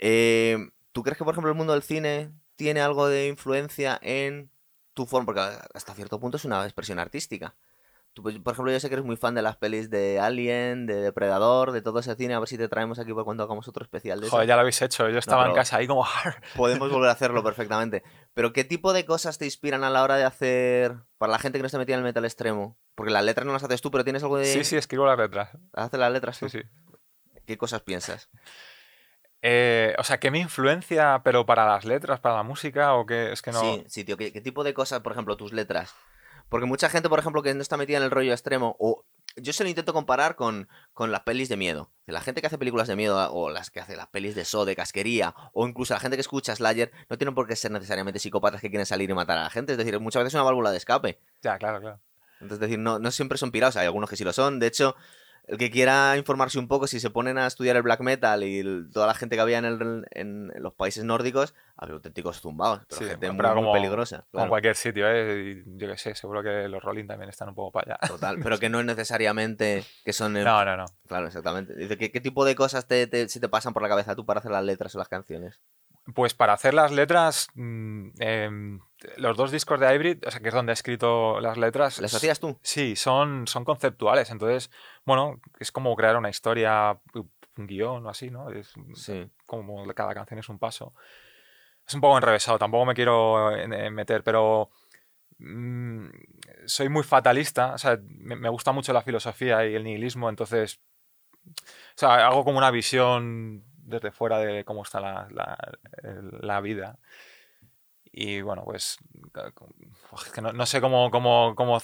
eh, 0.00 0.58
¿tú 0.92 1.02
crees 1.02 1.18
que, 1.18 1.24
por 1.24 1.34
ejemplo, 1.34 1.50
el 1.50 1.56
mundo 1.56 1.72
del 1.72 1.82
cine 1.82 2.30
tiene 2.56 2.80
algo 2.80 3.08
de 3.08 3.26
influencia 3.28 3.98
en 4.02 4.50
tu 4.94 5.06
forma? 5.06 5.26
Porque 5.26 5.40
hasta 5.74 5.94
cierto 5.94 6.20
punto 6.20 6.36
es 6.36 6.44
una 6.44 6.62
expresión 6.64 6.98
artística. 6.98 7.56
Tú, 8.18 8.22
pues, 8.22 8.36
por 8.40 8.52
ejemplo, 8.52 8.72
yo 8.72 8.80
sé 8.80 8.88
que 8.88 8.96
eres 8.96 9.06
muy 9.06 9.14
fan 9.14 9.36
de 9.36 9.42
las 9.42 9.58
pelis 9.58 9.90
de 9.90 10.18
Alien, 10.18 10.86
de 10.86 10.96
Depredador, 10.96 11.70
de 11.70 11.82
todo 11.82 12.00
ese 12.00 12.16
cine. 12.16 12.34
A 12.34 12.40
ver 12.40 12.48
si 12.48 12.58
te 12.58 12.66
traemos 12.66 12.98
aquí 12.98 13.12
por 13.12 13.24
cuando 13.24 13.44
hagamos 13.44 13.68
otro 13.68 13.84
especial 13.84 14.18
de 14.18 14.26
eso. 14.26 14.34
Joder, 14.34 14.48
ya 14.48 14.56
lo 14.56 14.62
habéis 14.62 14.82
hecho. 14.82 15.08
Yo 15.08 15.20
estaba 15.20 15.46
en 15.46 15.54
casa 15.54 15.76
ahí 15.76 15.86
como... 15.86 16.04
Podemos 16.56 16.90
volver 16.90 17.10
a 17.10 17.12
hacerlo 17.12 17.44
perfectamente. 17.44 18.02
Pero 18.34 18.52
¿qué 18.52 18.64
tipo 18.64 18.92
de 18.92 19.04
cosas 19.04 19.38
te 19.38 19.44
inspiran 19.44 19.84
a 19.84 19.90
la 19.90 20.02
hora 20.02 20.16
de 20.16 20.24
hacer, 20.24 20.96
para 21.16 21.30
la 21.30 21.38
gente 21.38 21.60
que 21.60 21.62
no 21.62 21.66
está 21.66 21.78
metida 21.78 21.94
en 21.94 22.00
el 22.00 22.06
metal 22.06 22.24
extremo? 22.24 22.76
Porque 22.96 23.12
las 23.12 23.22
letras 23.22 23.46
no 23.46 23.52
las 23.52 23.62
haces 23.62 23.80
tú, 23.80 23.92
pero 23.92 24.02
tienes 24.02 24.24
algo 24.24 24.36
de... 24.36 24.46
Sí, 24.46 24.64
sí, 24.64 24.76
escribo 24.76 25.06
las 25.06 25.16
letras. 25.16 25.50
¿Haces 25.72 26.00
las 26.00 26.10
letras 26.10 26.38
Sí, 26.38 26.48
sí. 26.48 26.62
¿Qué 27.46 27.56
cosas 27.56 27.82
piensas? 27.82 28.30
Eh, 29.42 29.94
o 29.96 30.02
sea, 30.02 30.18
¿qué 30.18 30.32
me 30.32 30.40
influencia, 30.40 31.20
pero 31.22 31.46
para 31.46 31.64
las 31.68 31.84
letras, 31.84 32.18
para 32.18 32.34
la 32.34 32.42
música 32.42 32.94
o 32.94 33.06
qué? 33.06 33.30
Es 33.30 33.42
que 33.42 33.52
no... 33.52 33.60
Sí, 33.60 33.84
sí, 33.86 34.02
tío. 34.02 34.16
¿qué, 34.16 34.32
qué 34.32 34.40
tipo 34.40 34.64
de 34.64 34.74
cosas, 34.74 35.02
por 35.02 35.12
ejemplo, 35.12 35.36
tus 35.36 35.52
letras? 35.52 35.94
Porque 36.48 36.66
mucha 36.66 36.88
gente, 36.88 37.08
por 37.08 37.18
ejemplo, 37.18 37.42
que 37.42 37.54
no 37.54 37.62
está 37.62 37.76
metida 37.76 37.98
en 37.98 38.04
el 38.04 38.10
rollo 38.10 38.32
extremo, 38.32 38.76
o 38.78 39.04
yo 39.36 39.52
se 39.52 39.62
lo 39.62 39.68
intento 39.68 39.92
comparar 39.92 40.34
con, 40.36 40.68
con 40.92 41.12
las 41.12 41.20
pelis 41.22 41.48
de 41.48 41.56
miedo. 41.56 41.90
La 42.06 42.20
gente 42.20 42.40
que 42.40 42.46
hace 42.46 42.58
películas 42.58 42.88
de 42.88 42.96
miedo, 42.96 43.32
o 43.32 43.50
las 43.50 43.70
que 43.70 43.80
hace 43.80 43.96
las 43.96 44.08
pelis 44.08 44.34
de 44.34 44.44
so, 44.44 44.64
de 44.64 44.74
casquería, 44.74 45.34
o 45.52 45.66
incluso 45.66 45.94
la 45.94 46.00
gente 46.00 46.16
que 46.16 46.22
escucha 46.22 46.56
Slayer, 46.56 46.90
no 47.08 47.18
tienen 47.18 47.34
por 47.34 47.46
qué 47.46 47.56
ser 47.56 47.70
necesariamente 47.70 48.18
psicópatas 48.18 48.60
que 48.60 48.70
quieren 48.70 48.86
salir 48.86 49.10
y 49.10 49.14
matar 49.14 49.38
a 49.38 49.44
la 49.44 49.50
gente. 49.50 49.72
Es 49.72 49.78
decir, 49.78 49.98
muchas 50.00 50.20
veces 50.20 50.34
es 50.34 50.34
una 50.34 50.44
válvula 50.44 50.70
de 50.70 50.78
escape. 50.78 51.20
Ya, 51.42 51.58
claro, 51.58 51.80
claro. 51.80 52.00
Entonces, 52.40 52.56
es 52.56 52.60
decir, 52.60 52.78
no, 52.78 52.98
no 52.98 53.10
siempre 53.10 53.36
son 53.36 53.50
pirados, 53.50 53.76
hay 53.76 53.86
algunos 53.86 54.08
que 54.08 54.16
sí 54.16 54.24
lo 54.24 54.32
son. 54.32 54.58
De 54.58 54.66
hecho, 54.68 54.94
el 55.48 55.58
que 55.58 55.70
quiera 55.70 56.16
informarse 56.16 56.58
un 56.58 56.68
poco, 56.68 56.86
si 56.86 57.00
se 57.00 57.10
ponen 57.10 57.38
a 57.38 57.46
estudiar 57.46 57.74
el 57.76 57.82
black 57.82 58.00
metal 58.00 58.44
y 58.44 58.60
el- 58.60 58.90
toda 58.92 59.06
la 59.06 59.14
gente 59.14 59.34
que 59.36 59.40
había 59.42 59.58
en, 59.58 59.64
el- 59.64 60.06
en- 60.10 60.52
los 60.62 60.74
países 60.74 61.04
nórdicos, 61.04 61.54
había 61.76 61.94
auténticos 61.94 62.40
zumbados, 62.40 62.82
pero 62.88 63.00
Sí, 63.00 63.06
gente 63.08 63.30
muy, 63.30 63.72
peligrosa. 63.72 64.18
Como 64.18 64.28
claro, 64.30 64.48
cualquier 64.50 64.76
sitio, 64.76 65.06
¿eh? 65.08 65.64
Y 65.66 65.78
yo 65.78 65.88
qué 65.88 65.96
sé, 65.96 66.14
seguro 66.14 66.42
que 66.42 66.68
los 66.68 66.82
Rolling 66.82 67.06
también 67.06 67.30
están 67.30 67.48
un 67.48 67.54
poco 67.54 67.72
para 67.72 67.94
allá. 67.96 68.08
total, 68.08 68.38
pero 68.42 68.58
que 68.60 68.68
no 68.68 68.78
es 68.80 68.86
necesariamente 68.86 69.84
que 70.04 70.12
son... 70.12 70.36
eh, 70.36 70.44
No, 70.44 70.64
no, 70.64 70.76
no. 70.76 70.84
Claro, 71.06 71.26
exactamente. 71.26 71.74
Dice, 71.74 71.96
¿qué, 71.96 72.12
qué 72.12 72.20
tipo 72.20 72.44
de 72.44 72.54
cosas 72.54 72.86
te, 72.86 73.06
te- 73.06 73.28
se 73.28 73.40
te 73.40 73.48
pasan 73.48 73.72
por 73.72 73.82
la 73.82 73.88
cabeza 73.88 74.14
tú 74.14 74.24
para 74.26 74.40
hacer 74.40 74.52
las 74.52 74.64
letras 74.64 74.94
o 74.94 74.98
las 74.98 75.08
canciones? 75.08 75.60
Pues 76.14 76.32
para 76.32 76.54
hacer 76.54 76.72
las 76.72 76.90
letras, 76.90 77.48
mm, 77.54 78.08
em, 78.18 78.80
los 79.18 79.36
dos 79.36 79.50
discos 79.52 79.78
de 79.78 79.94
Hybrid, 79.94 80.26
o 80.26 80.30
sea, 80.30 80.40
que 80.40 80.48
es 80.48 80.54
donde 80.54 80.72
he 80.72 80.74
escrito 80.74 81.38
las 81.40 81.58
letras. 81.58 82.00
¿Las 82.00 82.14
hacías 82.14 82.40
tú? 82.40 82.58
Sí, 82.62 82.96
son, 82.96 83.46
son 83.46 83.64
conceptuales. 83.64 84.30
Entonces, 84.30 84.70
bueno, 85.04 85.40
es 85.60 85.70
como 85.70 85.94
crear 85.96 86.16
una 86.16 86.30
historia, 86.30 86.98
un 87.14 87.66
guion 87.66 88.06
o 88.06 88.08
así, 88.08 88.30
¿no? 88.30 88.50
Es 88.50 88.72
Sí. 88.94 89.30
como 89.44 89.84
cada 89.94 90.14
canción 90.14 90.40
es 90.40 90.48
un 90.48 90.58
paso. 90.58 90.94
Es 91.86 91.94
un 91.94 92.00
poco 92.00 92.16
enrevesado, 92.16 92.58
tampoco 92.58 92.84
me 92.86 92.94
quiero 92.94 93.50
meter, 93.90 94.22
pero 94.22 94.70
mm, 95.38 96.08
soy 96.66 96.88
muy 96.88 97.02
fatalista, 97.02 97.74
o 97.74 97.78
sea, 97.78 97.98
me, 98.02 98.36
me 98.36 98.48
gusta 98.48 98.72
mucho 98.72 98.92
la 98.92 99.02
filosofía 99.02 99.66
y 99.66 99.74
el 99.74 99.84
nihilismo, 99.84 100.28
entonces, 100.28 100.80
o 101.46 101.52
sea, 101.94 102.26
hago 102.26 102.44
como 102.44 102.58
una 102.58 102.70
visión 102.70 103.64
desde 103.88 104.10
fuera 104.12 104.38
de 104.38 104.64
cómo 104.64 104.82
está 104.82 105.00
la, 105.00 105.28
la- 105.30 106.60
vida. 106.60 106.98
Y 108.10 108.40
bueno, 108.40 108.64
pues 108.64 108.96
que 110.32 110.40
no, 110.40 110.52
no 110.52 110.66
sé 110.66 110.80
cómo, 110.80 111.10
cómo, 111.10 111.54
cómo, 111.54 111.78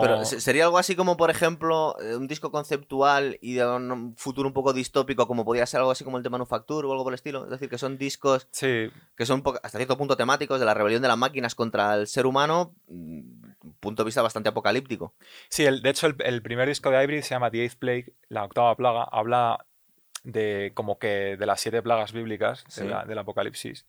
Pero 0.00 0.24
se- 0.24 0.40
sería 0.40 0.64
algo 0.64 0.78
así 0.78 0.96
como, 0.96 1.16
por 1.16 1.30
ejemplo, 1.30 1.94
eh, 2.00 2.16
un 2.16 2.26
disco 2.26 2.50
conceptual 2.50 3.38
y 3.42 3.54
de 3.54 3.66
un 3.66 4.14
futuro 4.16 4.48
un 4.48 4.54
poco 4.54 4.72
distópico, 4.72 5.26
como 5.28 5.44
podría 5.44 5.66
ser 5.66 5.78
algo 5.80 5.90
así 5.92 6.04
como 6.04 6.16
el 6.16 6.22
de 6.22 6.30
Manufacture 6.30 6.86
o 6.88 6.92
algo 6.92 7.04
por 7.04 7.12
el 7.12 7.16
estilo. 7.16 7.44
Es 7.44 7.50
decir, 7.50 7.68
que 7.68 7.78
son 7.78 7.98
discos 7.98 8.48
Sí, 8.50 8.90
que 9.16 9.26
son 9.26 9.42
hasta 9.62 9.78
cierto 9.78 9.98
punto 9.98 10.16
temáticos 10.16 10.58
de 10.58 10.66
la 10.66 10.74
rebelión 10.74 11.02
de 11.02 11.08
las 11.08 11.18
máquinas 11.18 11.54
contra 11.54 11.94
el 11.94 12.06
ser 12.06 12.26
humano, 12.26 12.74
mm, 12.88 13.20
punto 13.78 14.02
de 14.02 14.06
vista 14.06 14.22
bastante 14.22 14.48
apocalíptico. 14.48 15.14
Sí, 15.50 15.64
el- 15.66 15.82
de 15.82 15.90
hecho 15.90 16.06
el, 16.06 16.16
el 16.20 16.42
primer 16.42 16.66
disco 16.68 16.90
de 16.90 17.04
Hybrid 17.04 17.22
se 17.22 17.34
llama 17.34 17.50
The 17.50 17.62
Eighth 17.62 17.78
Plague, 17.78 18.14
la 18.28 18.44
octava 18.44 18.74
plaga, 18.74 19.04
habla 19.04 19.64
de 20.32 20.72
como 20.74 20.98
que 20.98 21.36
de 21.38 21.46
las 21.46 21.60
siete 21.60 21.80
plagas 21.82 22.12
bíblicas 22.12 22.64
de 22.76 22.84
la- 22.90 23.04
del 23.04 23.18
Apocalipsis. 23.18 23.86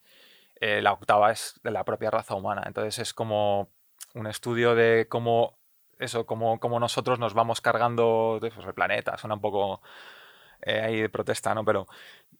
Eh, 0.62 0.82
la 0.82 0.94
octava 0.94 1.32
es 1.32 1.60
de 1.64 1.72
la 1.72 1.84
propia 1.84 2.12
raza 2.12 2.36
humana, 2.36 2.64
entonces 2.66 2.98
es 3.00 3.14
como 3.14 3.70
un 4.14 4.26
estudio 4.28 4.74
de 4.76 5.08
cómo 5.10 5.58
eso, 6.00 6.26
cómo, 6.26 6.60
cómo 6.60 6.80
nosotros 6.80 7.20
nos 7.20 7.34
vamos 7.34 7.60
cargando 7.60 8.40
de, 8.42 8.52
pues, 8.52 8.66
el 8.66 8.74
planeta, 8.74 9.18
suena 9.18 9.36
un 9.36 9.42
poco 9.42 9.82
eh, 10.62 10.80
ahí 10.82 11.02
de 11.02 11.10
protesta, 11.10 11.54
¿no? 11.54 11.64
Pero 11.66 11.88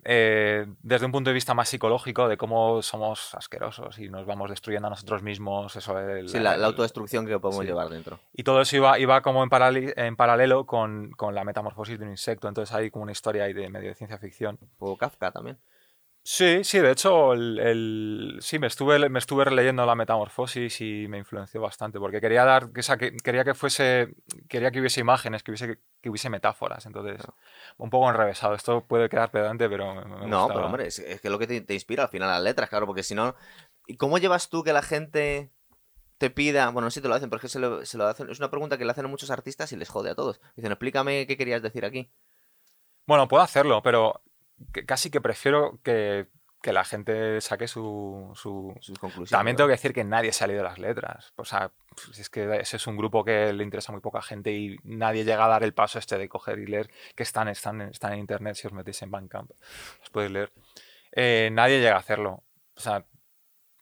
eh, 0.06 0.66
desde 0.82 1.06
un 1.06 1.12
punto 1.12 1.30
de 1.30 1.34
vista 1.34 1.54
más 1.54 1.68
psicológico 1.70 2.28
de 2.28 2.38
cómo 2.38 2.82
somos 2.82 3.36
asquerosos 3.36 4.00
y 4.00 4.10
nos 4.10 4.26
vamos 4.26 4.50
destruyendo 4.50 4.88
a 4.88 4.90
nosotros 4.92 5.22
mismos, 5.24 5.76
eso 5.76 6.00
el- 6.00 6.30
Sí, 6.30 6.38
la, 6.38 6.52
la 6.52 6.56
el- 6.56 6.64
autodestrucción 6.66 7.26
que 7.28 7.38
podemos 7.40 7.64
sí. 7.64 7.68
llevar 7.68 7.90
dentro. 7.90 8.20
y 8.34 8.44
todo 8.44 8.62
eso 8.62 8.76
iba, 8.78 8.98
iba 9.00 9.22
como 9.22 9.44
en, 9.44 9.50
parali- 9.50 9.94
en 9.96 10.16
paralelo 10.16 10.66
con, 10.66 11.12
con 11.12 11.36
la 11.36 11.44
metamorfosis 11.44 12.00
de 12.00 12.06
un 12.06 12.12
insecto. 12.12 12.48
Entonces 12.48 12.74
hay 12.74 12.90
como 12.92 13.04
una 13.04 13.12
historia 13.12 13.44
ahí 13.44 13.54
de 13.54 13.70
medio 13.70 13.90
de 13.90 13.96
ciencia 13.96 14.18
ficción. 14.18 14.58
Un 14.62 14.70
poco 14.78 14.98
Kafka 14.98 15.32
también. 15.32 15.58
Sí, 16.22 16.64
sí, 16.64 16.78
de 16.80 16.92
hecho, 16.92 17.34
el, 17.34 17.58
el- 17.60 18.38
sí, 18.42 18.60
me 18.60 18.68
estuve, 18.68 19.10
me 19.10 19.18
estuve 19.20 19.46
releyendo 19.46 19.84
la 19.86 19.96
metamorfosis 19.96 20.80
y 20.82 21.08
me 21.08 21.18
influenció 21.18 21.60
bastante, 21.62 21.98
porque 21.98 22.22
quería 22.22 22.46
dar, 22.46 22.72
que, 22.72 22.82
o 22.82 22.84
sea, 22.84 22.98
que- 22.98 23.16
quería 23.18 23.44
que 23.44 23.56
fuese, 23.56 24.14
quería 24.48 24.70
que 24.70 24.80
hubiese 24.80 25.00
imágenes, 25.02 25.42
que 25.42 25.52
hubiese, 25.52 25.80
que 26.02 26.10
hubiese 26.10 26.30
metáforas. 26.30 26.86
Entonces, 26.86 27.22
un 27.78 27.90
poco 27.90 28.10
enrevesado. 28.10 28.54
Esto 28.54 28.86
puede 28.86 29.10
quedar 29.10 29.32
pedante, 29.32 29.68
pero 29.70 29.96
me, 29.96 30.06
me 30.06 30.28
No, 30.28 30.48
pero 30.48 30.66
hombre, 30.66 30.88
es, 30.88 31.00
es 31.00 31.20
que 31.20 31.30
lo 31.32 31.40
que 31.40 31.48
te, 31.48 31.62
te 31.62 31.74
inspira 31.74 32.04
al 32.04 32.10
final 32.10 32.30
las 32.30 32.44
letras, 32.44 32.70
claro, 32.70 32.86
porque 32.86 33.02
si 33.04 33.16
no... 33.16 33.36
¿Y 33.88 33.98
cómo 33.98 34.20
llevas 34.20 34.50
tú 34.50 34.64
que 34.64 34.74
la 34.74 34.84
gente 34.84 35.50
te 36.20 36.30
pida... 36.30 36.70
Bueno, 36.70 36.92
si 36.92 37.02
te 37.02 37.08
lo 37.08 37.16
hacen, 37.16 37.30
pero 37.32 37.38
es 37.38 37.42
que 37.44 37.50
se 37.50 37.60
lo, 37.60 37.84
se 37.86 37.98
lo 37.98 38.06
hacen... 38.06 38.30
Es 38.30 38.38
una 38.40 38.52
pregunta 38.52 38.78
que 38.78 38.86
le 38.86 38.92
hacen 38.92 39.06
a 39.06 39.10
muchos 39.10 39.32
artistas 39.32 39.72
y 39.72 39.78
les 39.78 39.90
jode 39.90 40.12
a 40.12 40.16
todos. 40.16 40.40
Dicen, 40.56 40.72
explícame 40.72 41.26
qué 41.26 41.38
querías 41.38 41.64
decir 41.64 41.86
aquí. 41.86 42.12
Bueno, 43.08 43.28
puedo 43.28 43.42
hacerlo, 43.42 43.82
pero 43.82 44.22
que- 44.74 44.86
casi 44.86 45.10
que 45.10 45.22
prefiero 45.22 45.80
que, 45.84 46.28
que 46.62 46.74
la 46.74 46.84
gente 46.84 47.40
saque 47.42 47.68
su, 47.68 48.32
su, 48.36 48.74
Sus 48.82 49.00
conclusiones. 49.00 49.30
También 49.32 49.56
tengo 49.56 49.68
que 49.68 49.74
decir 49.76 49.94
que 49.94 50.04
nadie 50.04 50.34
se 50.34 50.44
ha 50.44 50.48
leído 50.48 50.64
las 50.64 50.78
letras. 50.78 51.32
O 51.38 51.46
sea, 51.46 51.72
pues 52.06 52.20
es 52.20 52.30
que 52.30 52.60
ese 52.60 52.78
es 52.78 52.88
un 52.88 52.98
grupo 52.98 53.24
que 53.24 53.54
le 53.54 53.64
interesa 53.64 53.92
a 53.92 53.94
muy 53.94 54.02
poca 54.02 54.22
gente 54.22 54.52
y 54.52 54.78
nadie 54.84 55.24
llega 55.24 55.46
a 55.46 55.50
dar 55.50 55.64
el 55.64 55.74
paso 55.74 56.00
este 56.00 56.18
de 56.18 56.28
coger 56.28 56.60
y 56.60 56.66
leer, 56.66 56.90
que 57.16 57.24
están, 57.24 57.48
están, 57.48 57.82
están 57.82 58.14
en 58.14 58.20
internet 58.20 58.56
si 58.56 58.68
os 58.68 58.74
metéis 58.74 59.02
en 59.02 59.12
Bandcamp. 59.12 59.52
Los 60.02 60.10
podéis 60.10 60.32
leer. 60.32 60.52
Eh, 61.14 61.50
nadie 61.52 61.80
llega 61.80 61.96
a 61.96 62.00
hacerlo. 62.00 62.44
O 62.76 62.80
sea, 62.82 63.06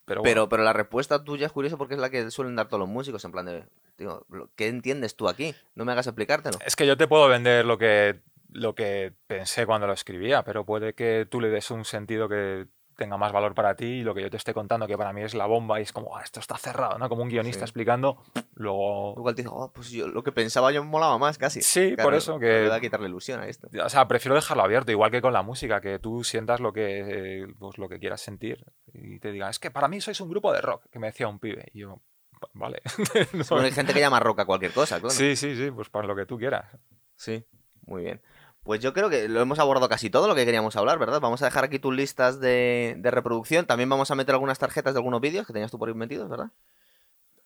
pero, 0.06 0.22
bueno. 0.22 0.32
Pero, 0.34 0.50
pero 0.50 0.64
la 0.64 0.74
respuesta 0.74 1.24
tuya 1.24 1.48
es 1.48 1.52
curiosa 1.52 1.78
porque 1.78 1.96
es 1.96 2.00
la 2.00 2.10
que 2.10 2.32
suelen 2.32 2.56
dar 2.56 2.68
todos 2.68 2.80
los 2.80 2.90
músicos, 2.90 3.26
en 3.26 3.32
plan 3.32 3.46
de... 3.46 3.66
Digo, 3.98 4.26
¿qué 4.56 4.68
entiendes 4.68 5.16
tú 5.16 5.28
aquí? 5.28 5.56
No 5.74 5.84
me 5.84 5.92
hagas 5.92 6.06
explicártelo. 6.08 6.60
Es 6.66 6.76
que 6.76 6.86
yo 6.86 6.96
te 6.98 7.08
puedo 7.08 7.28
vender 7.28 7.66
lo 7.66 7.78
que, 7.80 8.22
lo 8.50 8.76
que 8.76 9.14
pensé 9.28 9.66
cuando 9.66 9.88
lo 9.88 9.94
escribía, 9.94 10.44
pero 10.44 10.66
puede 10.66 10.94
que 10.94 11.28
tú 11.30 11.42
le 11.42 11.50
des 11.50 11.70
un 11.72 11.86
sentido 11.86 12.28
que 12.30 12.68
tenga 12.96 13.16
más 13.18 13.32
valor 13.32 13.54
para 13.54 13.76
ti 13.76 13.86
y 13.86 14.02
lo 14.04 14.16
que 14.16 14.22
yo 14.24 14.30
te 14.32 14.38
esté 14.38 14.56
contando, 14.56 14.88
que 14.88 14.98
para 14.98 15.14
mí 15.14 15.22
es 15.22 15.36
la 15.36 15.46
bomba 15.46 15.80
y 15.80 15.84
es 15.84 15.94
como, 15.94 16.18
"Ah, 16.18 16.24
esto 16.24 16.40
está 16.40 16.58
cerrado, 16.58 16.98
¿no? 16.98 17.08
Como 17.10 17.22
un 17.22 17.30
guionista 17.30 17.60
Sí. 17.60 17.66
explicando, 17.66 18.24
luego 18.56 19.14
Igual 19.18 19.36
te 19.36 19.44
digo, 19.44 19.54
"Oh, 19.56 19.72
pues 19.72 19.92
yo 19.92 20.08
lo 20.08 20.24
que 20.24 20.32
pensaba 20.32 20.72
yo 20.72 20.84
me 20.84 20.90
molaba 20.90 21.18
más 21.20 21.38
casi. 21.38 21.62
Sí, 21.62 21.96
por 22.02 22.16
eso 22.16 22.40
que- 22.40 22.48
Le 22.64 22.70
da 22.70 22.76
a 22.78 22.80
quitarle 22.80 23.08
ilusión 23.08 23.40
a 23.40 23.48
esto. 23.48 23.70
O 23.86 23.90
sea, 23.90 24.08
prefiero 24.08 24.34
dejarlo 24.34 24.64
abierto, 24.64 24.92
igual 24.92 25.12
que 25.12 25.22
con 25.22 25.32
la 25.32 25.44
música, 25.44 25.80
que 25.80 26.00
tú 26.00 26.24
sientas 26.24 26.60
lo 26.60 26.74
que, 26.74 27.42
eh, 27.44 27.48
pues, 27.60 27.78
lo 27.78 27.88
que 27.88 28.00
quieras 28.00 28.20
sentir 28.22 28.66
y 28.92 29.20
te 29.20 29.32
digan, 29.32 29.52
es 29.52 29.60
que 29.60 29.70
para 29.70 29.88
mí 29.88 30.02
sois 30.02 30.20
un 30.20 30.30
grupo 30.30 30.52
de 30.52 30.62
rock, 30.62 30.86
que 30.92 30.98
me 30.98 31.06
decía 31.08 31.28
un 31.28 31.38
pibe. 31.38 31.66
Y 31.76 31.82
yo, 31.82 32.02
"Va- 32.44 32.50
vale. 32.54 32.82
No. 33.52 33.60
Hay 33.60 33.72
gente 33.74 33.94
que 33.94 34.00
llama 34.00 34.20
rock 34.20 34.40
a 34.40 34.46
cualquier 34.46 34.72
cosa, 34.74 34.96
claro. 35.00 35.12
Sí, 35.14 35.36
sí, 35.36 35.56
sí, 35.56 35.70
pues 35.70 35.90
para 35.90 36.08
lo 36.08 36.16
que 36.16 36.26
tú 36.26 36.40
quieras. 36.40 36.66
Sí, 37.16 37.46
muy 37.86 38.04
bien. 38.04 38.22
Pues 38.68 38.82
yo 38.82 38.94
creo 38.94 39.10
que 39.10 39.30
lo 39.30 39.40
hemos 39.40 39.60
abordado 39.60 39.88
casi 39.88 40.10
todo 40.10 40.28
lo 40.28 40.36
que 40.36 40.44
queríamos 40.44 40.76
hablar, 40.76 41.00
¿verdad? 41.00 41.22
Vamos 41.22 41.42
a 41.42 41.46
dejar 41.46 41.64
aquí 41.64 41.80
tus 41.80 41.96
listas 41.96 42.42
de, 42.42 42.96
de 42.98 43.12
reproducción. 43.12 43.66
También 43.66 43.90
vamos 43.90 44.12
a 44.12 44.16
meter 44.16 44.36
algunas 44.36 44.60
tarjetas 44.60 44.94
de 44.94 45.00
algunos 45.00 45.22
vídeos 45.22 45.48
que 45.48 45.54
tenías 45.54 45.72
tú 45.72 45.80
por 45.80 45.88
ahí 45.88 45.96
metidos, 45.96 46.30
¿verdad? 46.30 46.52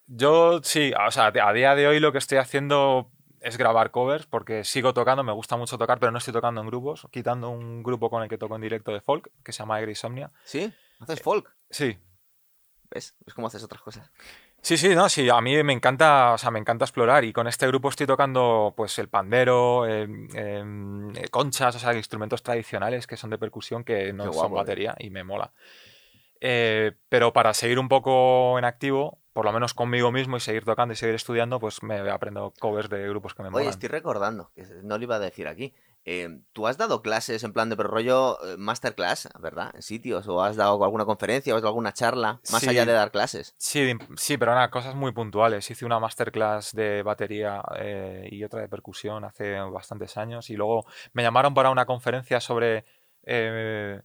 Yo 0.07 0.61
sí, 0.63 0.91
o 1.07 1.11
sea, 1.11 1.27
a 1.27 1.53
día 1.53 1.75
de 1.75 1.87
hoy 1.87 1.99
lo 1.99 2.11
que 2.11 2.17
estoy 2.17 2.39
haciendo 2.39 3.11
es 3.39 3.57
grabar 3.57 3.91
covers, 3.91 4.25
porque 4.25 4.63
sigo 4.63 4.95
tocando, 4.95 5.23
me 5.23 5.31
gusta 5.31 5.57
mucho 5.57 5.77
tocar, 5.77 5.99
pero 5.99 6.11
no 6.11 6.17
estoy 6.17 6.33
tocando 6.33 6.59
en 6.59 6.65
grupos, 6.65 7.07
quitando 7.11 7.51
un 7.51 7.83
grupo 7.83 8.09
con 8.09 8.23
el 8.23 8.27
que 8.27 8.39
toco 8.39 8.55
en 8.55 8.61
directo 8.61 8.91
de 8.91 9.01
folk, 9.01 9.29
que 9.43 9.51
se 9.51 9.59
llama 9.59 9.79
Egrisomnia. 9.79 10.31
¿Sí? 10.43 10.73
¿Haces 10.99 11.21
folk? 11.21 11.53
Sí, 11.69 11.99
¿Ves? 12.91 13.15
¿Ves 13.25 13.33
cómo 13.33 13.47
haces 13.47 13.63
otras 13.63 13.81
cosas? 13.81 14.11
Sí, 14.63 14.77
sí, 14.77 14.93
no, 14.93 15.09
sí, 15.09 15.27
a 15.27 15.41
mí 15.41 15.63
me 15.63 15.73
encanta, 15.73 16.33
o 16.33 16.37
sea, 16.37 16.51
me 16.51 16.59
encanta 16.59 16.85
explorar 16.85 17.23
y 17.23 17.33
con 17.33 17.47
este 17.47 17.65
grupo 17.65 17.89
estoy 17.89 18.05
tocando 18.05 18.73
pues 18.77 18.99
el 18.99 19.09
pandero, 19.09 19.87
em, 19.87 20.27
em, 20.35 21.15
eh, 21.15 21.29
conchas, 21.29 21.75
o 21.75 21.79
sea, 21.79 21.95
instrumentos 21.95 22.43
tradicionales 22.43 23.07
que 23.07 23.17
son 23.17 23.31
de 23.31 23.39
percusión 23.39 23.83
que 23.83 24.13
no 24.13 24.25
Qué 24.25 24.29
son 24.29 24.37
guapo, 24.37 24.55
eh. 24.55 24.59
batería 24.59 24.95
y 24.99 25.09
me 25.09 25.23
mola. 25.23 25.51
Eh, 26.39 26.91
pero 27.09 27.33
para 27.33 27.53
seguir 27.55 27.79
un 27.79 27.89
poco 27.89 28.57
en 28.59 28.65
activo, 28.65 29.19
por 29.33 29.45
lo 29.45 29.51
menos 29.53 29.73
conmigo 29.73 30.11
mismo 30.11 30.37
y 30.37 30.39
seguir 30.39 30.63
tocando 30.63 30.93
y 30.93 30.97
seguir 30.97 31.15
estudiando, 31.15 31.59
pues 31.59 31.81
me 31.81 31.99
aprendo 32.11 32.53
covers 32.59 32.89
de 32.89 33.07
grupos 33.07 33.33
que 33.33 33.41
me 33.41 33.47
Oye, 33.49 33.57
molan. 33.57 33.69
estoy 33.69 33.89
recordando, 33.89 34.51
que 34.53 34.63
no 34.83 34.97
lo 34.97 35.03
iba 35.03 35.15
a 35.15 35.19
decir 35.19 35.47
aquí. 35.47 35.73
Eh, 36.03 36.41
¿Tú 36.53 36.65
has 36.67 36.77
dado 36.77 37.01
clases 37.03 37.43
en 37.43 37.53
plan 37.53 37.69
de 37.69 37.77
pero 37.77 37.89
rollo 37.89 38.43
eh, 38.43 38.57
masterclass, 38.57 39.29
verdad? 39.39 39.71
En 39.75 39.81
sitios, 39.83 40.27
o 40.27 40.41
has 40.41 40.55
dado 40.55 40.83
alguna 40.83 41.05
conferencia, 41.05 41.53
o 41.53 41.57
has 41.57 41.61
dado 41.61 41.69
alguna 41.69 41.93
charla, 41.93 42.41
más 42.51 42.61
Sí. 42.61 42.69
allá 42.69 42.85
de 42.85 42.93
dar 42.93 43.11
clases. 43.11 43.53
Sí, 43.59 43.93
sí, 44.17 44.37
pero 44.37 44.53
nada, 44.55 44.71
cosas 44.71 44.95
muy 44.95 45.11
puntuales. 45.11 45.69
Hice 45.69 45.85
una 45.85 45.99
masterclass 45.99 46.73
de 46.73 47.03
batería 47.03 47.61
eh, 47.77 48.27
y 48.31 48.43
otra 48.43 48.61
de 48.61 48.67
percusión 48.69 49.23
hace 49.25 49.59
bastantes 49.59 50.17
años 50.17 50.49
y 50.49 50.55
luego 50.55 50.85
me 51.13 51.21
llamaron 51.23 51.53
para 51.53 51.69
una 51.69 51.85
conferencia 51.85 52.39
sobre... 52.39 52.83
eh, 53.23 54.01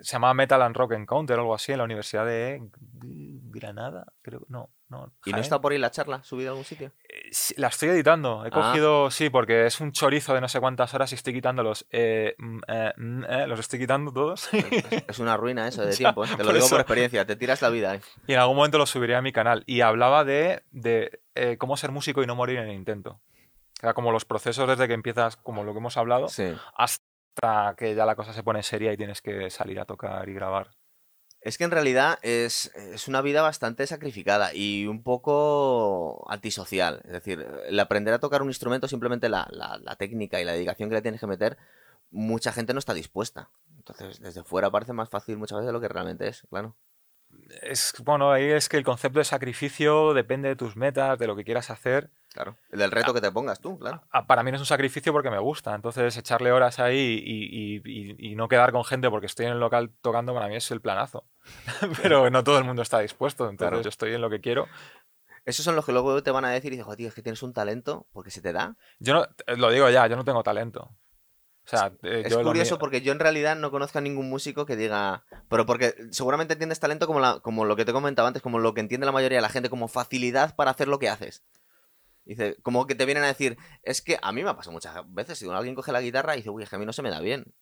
se 0.00 0.12
llamaba 0.12 0.32
Metal 0.32 0.62
and 0.62 0.76
Rock 0.76 0.92
Encounter 0.92 1.36
o 1.38 1.40
algo 1.40 1.54
así 1.54 1.72
en 1.72 1.78
la 1.78 1.84
Universidad 1.84 2.24
de 2.24 2.62
Granada, 3.02 4.06
creo. 4.22 4.42
No, 4.48 4.70
no. 4.88 5.12
¿Y 5.24 5.32
no 5.32 5.38
está 5.38 5.60
por 5.60 5.72
ahí 5.72 5.78
la 5.78 5.90
charla 5.90 6.22
subida 6.22 6.48
a 6.48 6.50
algún 6.52 6.64
sitio? 6.64 6.92
Eh, 7.08 7.30
La 7.56 7.68
estoy 7.68 7.88
editando. 7.88 8.44
He 8.44 8.48
Ah. 8.48 8.50
cogido, 8.52 9.10
sí, 9.10 9.30
porque 9.30 9.66
es 9.66 9.80
un 9.80 9.92
chorizo 9.92 10.32
de 10.34 10.40
no 10.40 10.48
sé 10.48 10.60
cuántas 10.60 10.94
horas 10.94 11.10
y 11.12 11.14
estoy 11.16 11.32
quitando 11.34 11.62
los... 11.62 11.86
eh, 11.90 12.34
mm, 12.38 12.60
eh, 12.68 12.92
mm, 12.96 13.24
eh, 13.24 13.46
los 13.48 13.58
estoy 13.60 13.78
quitando 13.80 14.12
todos. 14.12 14.48
Es 14.52 15.18
una 15.18 15.36
ruina 15.36 15.66
eso 15.68 15.82
de 15.84 15.90
Ya, 15.92 15.96
tiempo, 15.98 16.24
¿eh? 16.24 16.28
Te 16.28 16.38
lo 16.38 16.44
por 16.44 16.54
digo 16.54 16.66
eso. 16.66 16.74
por 16.74 16.80
experiencia, 16.80 17.26
te 17.26 17.36
tiras 17.36 17.62
la 17.62 17.70
vida. 17.70 17.98
Y 18.26 18.32
en 18.32 18.38
algún 18.38 18.56
momento 18.56 18.78
lo 18.78 18.86
subiré 18.86 19.16
a 19.16 19.22
mi 19.22 19.32
canal. 19.32 19.64
Y 19.66 19.80
hablaba 19.80 20.24
de, 20.24 20.62
de 20.70 21.20
cómo 21.58 21.76
ser 21.76 21.90
músico 21.90 22.22
y 22.22 22.26
no 22.26 22.34
morir 22.36 22.58
en 22.58 22.68
el 22.68 22.74
intento. 22.74 23.20
Sea, 23.80 23.92
como 23.92 24.12
los 24.12 24.24
procesos 24.24 24.68
desde 24.68 24.86
que 24.88 24.94
empiezas, 24.94 25.36
como 25.36 25.62
lo 25.64 25.72
que 25.72 25.78
hemos 25.80 25.96
hablado, 25.96 26.28
Sí. 26.28 26.54
hasta 26.76 27.74
que 27.76 27.94
ya 27.94 28.06
la 28.06 28.14
cosa 28.16 28.32
se 28.32 28.42
pone 28.42 28.62
seria 28.62 28.92
y 28.92 28.96
tienes 28.96 29.20
que 29.20 29.50
salir 29.50 29.78
a 29.80 29.84
tocar 29.84 30.26
y 30.28 30.32
grabar. 30.32 30.70
Es 31.46 31.58
que 31.58 31.64
en 31.64 31.70
realidad 31.70 32.18
es, 32.22 32.72
es 32.74 33.06
una 33.06 33.22
vida 33.22 33.40
bastante 33.40 33.86
sacrificada 33.86 34.52
y 34.52 34.86
un 34.88 35.04
poco 35.04 36.24
antisocial. 36.28 37.02
Es 37.04 37.12
decir, 37.12 37.46
el 37.66 37.78
aprender 37.78 38.12
a 38.14 38.18
tocar 38.18 38.42
un 38.42 38.48
instrumento, 38.48 38.88
simplemente 38.88 39.28
la, 39.28 39.46
la- 39.52 39.78
la 39.78 39.94
técnica 39.94 40.40
y 40.40 40.44
la 40.44 40.52
dedicación 40.54 40.88
que 40.88 40.96
le 40.96 41.02
tienes 41.02 41.20
que 41.20 41.28
meter, 41.28 41.56
mucha 42.10 42.50
gente 42.52 42.72
no 42.72 42.80
está 42.80 42.94
dispuesta. 42.94 43.48
Entonces, 43.78 44.18
desde 44.20 44.42
fuera 44.42 44.70
parece 44.72 44.92
más 44.92 45.08
fácil 45.08 45.36
muchas 45.36 45.58
veces 45.58 45.68
de 45.68 45.72
lo 45.72 45.80
que 45.80 45.86
realmente 45.88 46.26
es, 46.26 46.42
claro. 46.50 46.74
Es, 47.62 47.94
bueno, 48.04 48.30
ahí 48.32 48.44
es 48.44 48.68
que 48.68 48.76
el 48.76 48.84
concepto 48.84 49.18
de 49.18 49.24
sacrificio 49.24 50.14
depende 50.14 50.48
de 50.48 50.56
tus 50.56 50.76
metas, 50.76 51.18
de 51.18 51.26
lo 51.26 51.36
que 51.36 51.44
quieras 51.44 51.70
hacer. 51.70 52.10
Claro, 52.32 52.56
del 52.70 52.90
reto 52.90 53.14
que 53.14 53.22
te 53.22 53.30
pongas 53.32 53.60
tú, 53.60 53.78
claro. 53.78 54.02
Para 54.26 54.42
mí 54.42 54.50
no 54.50 54.56
es 54.56 54.60
un 54.60 54.66
sacrificio 54.66 55.10
porque 55.12 55.30
me 55.30 55.38
gusta. 55.38 55.74
Entonces, 55.74 56.14
echarle 56.18 56.52
horas 56.52 56.78
ahí 56.78 57.22
y, 57.24 57.80
y, 57.82 58.30
y, 58.32 58.34
no 58.34 58.46
quedar 58.46 58.72
con 58.72 58.84
gente 58.84 59.08
porque 59.08 59.24
estoy 59.24 59.46
en 59.46 59.52
el 59.52 59.60
local 59.60 59.90
tocando, 60.02 60.34
para 60.34 60.46
mí 60.48 60.56
es 60.56 60.70
el 60.70 60.82
planazo. 60.82 61.24
Pero 62.02 62.28
no 62.28 62.44
todo 62.44 62.58
el 62.58 62.64
mundo 62.64 62.82
está 62.82 62.98
dispuesto. 62.98 63.44
Entonces, 63.48 63.70
Claro. 63.70 63.82
yo 63.82 63.88
estoy 63.88 64.12
en 64.12 64.20
lo 64.20 64.28
que 64.28 64.40
quiero. 64.42 64.68
Esos 65.46 65.64
son 65.64 65.76
los 65.76 65.86
que 65.86 65.92
luego 65.92 66.22
te 66.22 66.30
van 66.30 66.44
a 66.44 66.50
decir 66.50 66.72
y 66.72 66.76
dices, 66.76 66.84
"Jo, 66.86 66.96
tío, 66.96 67.08
es 67.08 67.14
que 67.14 67.22
tienes 67.22 67.42
un 67.42 67.54
talento 67.54 68.06
porque 68.12 68.30
se 68.30 68.42
te 68.42 68.52
da. 68.52 68.76
Yo 68.98 69.14
no, 69.14 69.22
eh, 69.46 69.56
lo 69.56 69.70
digo 69.70 69.88
ya, 69.88 70.06
yo 70.06 70.16
no 70.16 70.24
tengo 70.24 70.42
talento. 70.42 70.90
O 71.66 71.68
sea, 71.68 71.92
eh, 72.02 72.22
Es 72.24 72.30
yo 72.32 72.42
curioso 72.42 72.78
porque 72.78 73.00
yo 73.02 73.12
en 73.12 73.18
realidad 73.18 73.56
no 73.56 73.70
conozco 73.72 73.98
a 73.98 74.00
ningún 74.00 74.28
músico 74.30 74.66
que 74.66 74.76
diga. 74.76 75.24
Pero 75.48 75.66
porque 75.66 75.94
seguramente 76.12 76.52
entiendes 76.54 76.78
talento 76.80 77.06
como, 77.06 77.18
la, 77.20 77.40
como 77.40 77.64
lo 77.64 77.74
que 77.76 77.84
te 77.84 77.92
comentaba 77.92 78.28
antes, 78.28 78.42
como 78.42 78.58
lo 78.60 78.72
que 78.72 78.80
entiende 78.80 79.04
la 79.06 79.12
mayoría 79.12 79.38
de 79.38 79.42
la 79.42 79.48
gente, 79.48 79.68
como 79.68 79.88
facilidad 79.88 80.54
para 80.54 80.70
hacer 80.70 80.86
lo 80.88 80.98
que 80.98 81.08
haces. 81.08 81.42
Dice, 82.24 82.56
como 82.62 82.86
que 82.86 82.94
te 82.94 83.04
vienen 83.04 83.24
a 83.24 83.28
decir, 83.28 83.56
es 83.82 84.02
que 84.02 84.18
a 84.20 84.32
mí 84.32 84.42
me 84.42 84.50
ha 84.50 84.56
pasado 84.56 84.72
muchas 84.72 84.94
veces, 85.12 85.38
si 85.38 85.48
alguien 85.48 85.74
coge 85.76 85.92
la 85.92 86.00
guitarra 86.00 86.34
y 86.34 86.38
dice, 86.38 86.50
uy, 86.50 86.62
es 86.62 86.68
que 86.70 86.76
a 86.76 86.78
mí 86.78 86.86
no 86.86 86.92
se 86.92 87.02
me 87.02 87.10
da 87.10 87.20
bien. 87.20 87.52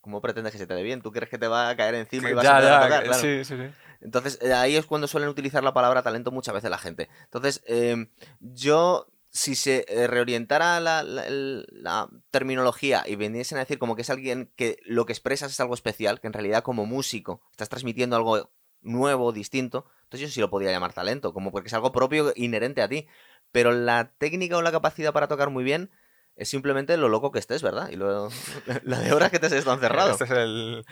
¿Cómo 0.00 0.20
pretendes 0.20 0.52
que 0.52 0.58
se 0.58 0.66
te 0.66 0.74
dé 0.74 0.82
bien? 0.84 1.02
¿Tú 1.02 1.10
crees 1.12 1.28
que 1.28 1.36
te 1.38 1.48
va 1.48 1.68
a 1.68 1.76
caer 1.76 1.94
encima 1.96 2.30
y 2.30 2.32
vas 2.34 2.46
a 2.46 2.60
Ya, 2.60 2.80
tocar? 2.82 3.04
Claro. 3.04 3.20
sí, 3.20 3.44
sí, 3.44 3.56
sí. 3.56 3.70
Entonces, 4.00 4.38
eh, 4.40 4.52
ahí 4.54 4.76
es 4.76 4.86
cuando 4.86 5.08
suelen 5.08 5.28
utilizar 5.28 5.62
la 5.64 5.74
palabra 5.74 6.02
talento 6.02 6.30
muchas 6.30 6.54
veces 6.54 6.70
la 6.70 6.78
gente. 6.78 7.08
Entonces, 7.24 7.62
eh, 7.66 8.08
yo, 8.40 9.08
si 9.30 9.54
se 9.54 9.84
eh, 9.88 10.06
reorientara 10.06 10.80
la, 10.80 11.02
la- 11.02 11.26
el- 11.26 11.66
la 11.70 12.08
terminología 12.30 13.04
y 13.06 13.16
viniesen 13.16 13.58
a 13.58 13.60
decir 13.62 13.78
como 13.78 13.94
que 13.96 14.02
es 14.02 14.10
alguien 14.10 14.52
que 14.56 14.78
lo 14.84 15.04
que 15.06 15.12
expresas 15.12 15.50
es 15.52 15.60
algo 15.60 15.74
especial, 15.74 16.20
que 16.20 16.26
en 16.26 16.32
realidad 16.32 16.62
como 16.62 16.86
músico 16.86 17.42
estás 17.50 17.68
transmitiendo 17.68 18.16
algo 18.16 18.50
nuevo, 18.80 19.32
distinto, 19.32 19.86
entonces 20.04 20.28
yo 20.30 20.32
sí 20.34 20.40
lo 20.40 20.50
podría 20.50 20.70
llamar 20.70 20.92
talento, 20.92 21.34
como 21.34 21.50
porque 21.52 21.68
es 21.68 21.74
algo 21.74 21.92
propio, 21.92 22.32
inherente 22.36 22.80
a 22.80 22.88
ti. 22.88 23.06
Pero 23.52 23.72
la 23.72 24.12
técnica 24.18 24.56
o 24.56 24.62
la 24.62 24.72
capacidad 24.72 25.12
para 25.12 25.28
tocar 25.28 25.50
muy 25.50 25.64
bien 25.64 25.90
es 26.36 26.48
simplemente 26.48 26.96
lo 26.96 27.08
loco 27.08 27.32
que 27.32 27.38
estés, 27.40 27.62
¿verdad? 27.62 27.90
Y 27.90 27.96
lo, 27.96 28.28
la 28.84 29.00
de 29.00 29.12
horas 29.12 29.30
que 29.30 29.38
te 29.38 29.46
has 29.46 29.52
estado 29.52 29.74
encerrado. 29.76 30.12
Este 30.12 30.24
es 30.24 30.30
el, 30.30 30.84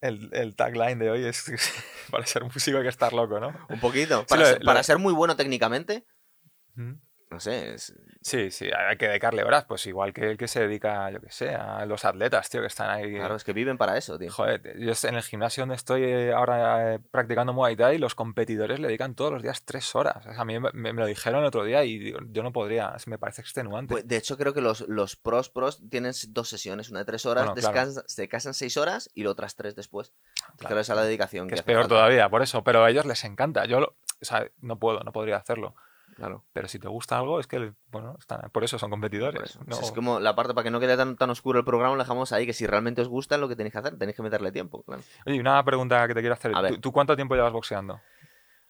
el, 0.00 0.30
el 0.32 0.56
tagline 0.56 0.98
de 0.98 1.10
hoy, 1.10 1.24
es 1.24 1.44
para 2.10 2.26
ser 2.26 2.44
músico 2.44 2.78
hay 2.78 2.84
que 2.84 2.88
estar 2.88 3.12
loco, 3.12 3.38
¿no? 3.38 3.52
Un 3.68 3.80
poquito. 3.80 4.20
Sí, 4.20 4.26
Para, 4.30 4.40
lo- 4.42 4.48
ser, 4.48 4.58
lo- 4.60 4.66
para 4.66 4.82
ser 4.82 4.98
muy 4.98 5.12
bueno 5.12 5.36
técnicamente, 5.36 6.04
Mm. 6.74 6.92
No 7.30 7.40
sé, 7.40 7.74
es, 7.74 7.94
Sí, 8.22 8.50
sí, 8.50 8.68
hay 8.76 8.96
que 8.96 9.06
dedicarle 9.06 9.44
horas, 9.44 9.66
pues 9.66 9.86
igual 9.86 10.12
que 10.12 10.30
el 10.30 10.36
que 10.36 10.48
se 10.48 10.60
dedica, 10.60 11.10
yo 11.10 11.20
que 11.20 11.30
sé, 11.30 11.54
a 11.54 11.86
los 11.86 12.04
atletas, 12.04 12.48
tío, 12.50 12.60
que 12.60 12.66
están 12.66 12.90
ahí. 12.90 13.14
Claro, 13.14 13.36
es 13.36 13.44
que 13.44 13.52
viven 13.52 13.78
para 13.78 13.96
eso, 13.96 14.18
tío. 14.18 14.32
Joder, 14.32 14.78
yo 14.80 14.92
en 15.08 15.14
el 15.14 15.22
gimnasio 15.22 15.62
donde 15.62 15.76
estoy 15.76 16.02
eh, 16.02 16.32
ahora 16.32 16.94
eh, 16.94 16.98
practicando 17.10 17.52
Muay 17.52 17.76
Thai, 17.76 17.98
los 17.98 18.16
competidores 18.16 18.80
le 18.80 18.88
dedican 18.88 19.14
todos 19.14 19.32
los 19.32 19.42
días 19.42 19.64
tres 19.64 19.94
horas. 19.94 20.26
O 20.26 20.32
sea, 20.32 20.40
a 20.40 20.44
mí 20.44 20.58
me, 20.58 20.92
lo 20.92 21.06
dijeron 21.06 21.40
el 21.40 21.46
otro 21.46 21.62
día 21.62 21.84
y 21.84 22.14
yo 22.30 22.42
no 22.42 22.52
podría, 22.52 22.96
me 23.06 23.18
parece 23.18 23.42
extenuante. 23.42 23.92
Pues, 23.92 24.08
de 24.08 24.16
hecho, 24.16 24.36
creo 24.36 24.52
que 24.54 24.60
los, 24.60 24.80
los 24.88 25.14
pros 25.14 25.48
pros 25.48 25.80
tienen 25.88 26.12
dos 26.30 26.48
sesiones, 26.48 26.90
una 26.90 27.00
de 27.00 27.04
tres 27.04 27.26
horas, 27.26 27.46
Bueno, 27.46 27.60
claro. 27.70 27.92
se 28.06 28.28
casan 28.28 28.54
seis 28.54 28.76
horas 28.76 29.08
y 29.14 29.26
otras 29.26 29.54
tres 29.54 29.76
después. 29.76 30.12
Claro. 30.34 30.56
Claro, 30.58 30.80
esa 30.80 30.92
es 30.94 30.96
la 30.96 31.04
dedicación. 31.04 31.48
que 31.48 31.54
es 31.54 31.62
peor 31.62 31.82
falta. 31.82 31.94
todavía, 31.96 32.28
por 32.28 32.42
eso, 32.42 32.64
pero 32.64 32.82
a 32.84 32.90
ellos 32.90 33.06
les 33.06 33.24
encanta. 33.24 33.66
Yo, 33.66 33.78
lo- 33.80 33.96
o 34.20 34.24
sea, 34.24 34.48
no 34.60 34.78
puedo, 34.78 35.00
no 35.00 35.12
podría 35.12 35.36
hacerlo. 35.36 35.74
Claro. 36.16 36.44
Pero 36.52 36.66
si 36.66 36.78
te 36.78 36.88
gusta 36.88 37.18
algo, 37.18 37.38
es 37.40 37.46
que, 37.46 37.72
bueno, 37.90 38.16
están, 38.18 38.48
por 38.50 38.64
eso 38.64 38.78
son 38.78 38.90
competidores. 38.90 39.50
eso. 39.50 39.60
no- 39.66 39.78
Es 39.78 39.92
como 39.92 40.18
la 40.18 40.34
parte 40.34 40.54
para 40.54 40.64
que 40.64 40.70
no 40.70 40.80
quede 40.80 40.96
tan, 40.96 41.16
tan 41.16 41.28
oscuro 41.30 41.58
el 41.58 41.64
programa, 41.64 41.94
lo 41.94 42.02
dejamos 42.02 42.32
ahí, 42.32 42.46
que 42.46 42.54
si 42.54 42.66
realmente 42.66 43.02
os 43.02 43.08
gusta 43.08 43.36
lo 43.36 43.48
que 43.48 43.54
tenéis 43.56 43.72
que 43.74 43.78
hacer, 43.78 43.98
tenéis 43.98 44.16
que 44.16 44.22
meterle 44.22 44.50
tiempo. 44.50 44.82
Claro. 44.82 45.02
Oye, 45.26 45.38
una 45.38 45.62
pregunta 45.64 46.08
que 46.08 46.14
te 46.14 46.20
quiero 46.20 46.32
hacer. 46.34 46.52
¿Tú, 46.70 46.78
tú 46.80 46.92
cuánto 46.92 47.14
tiempo 47.16 47.34
llevas 47.34 47.52
boxeando? 47.52 48.00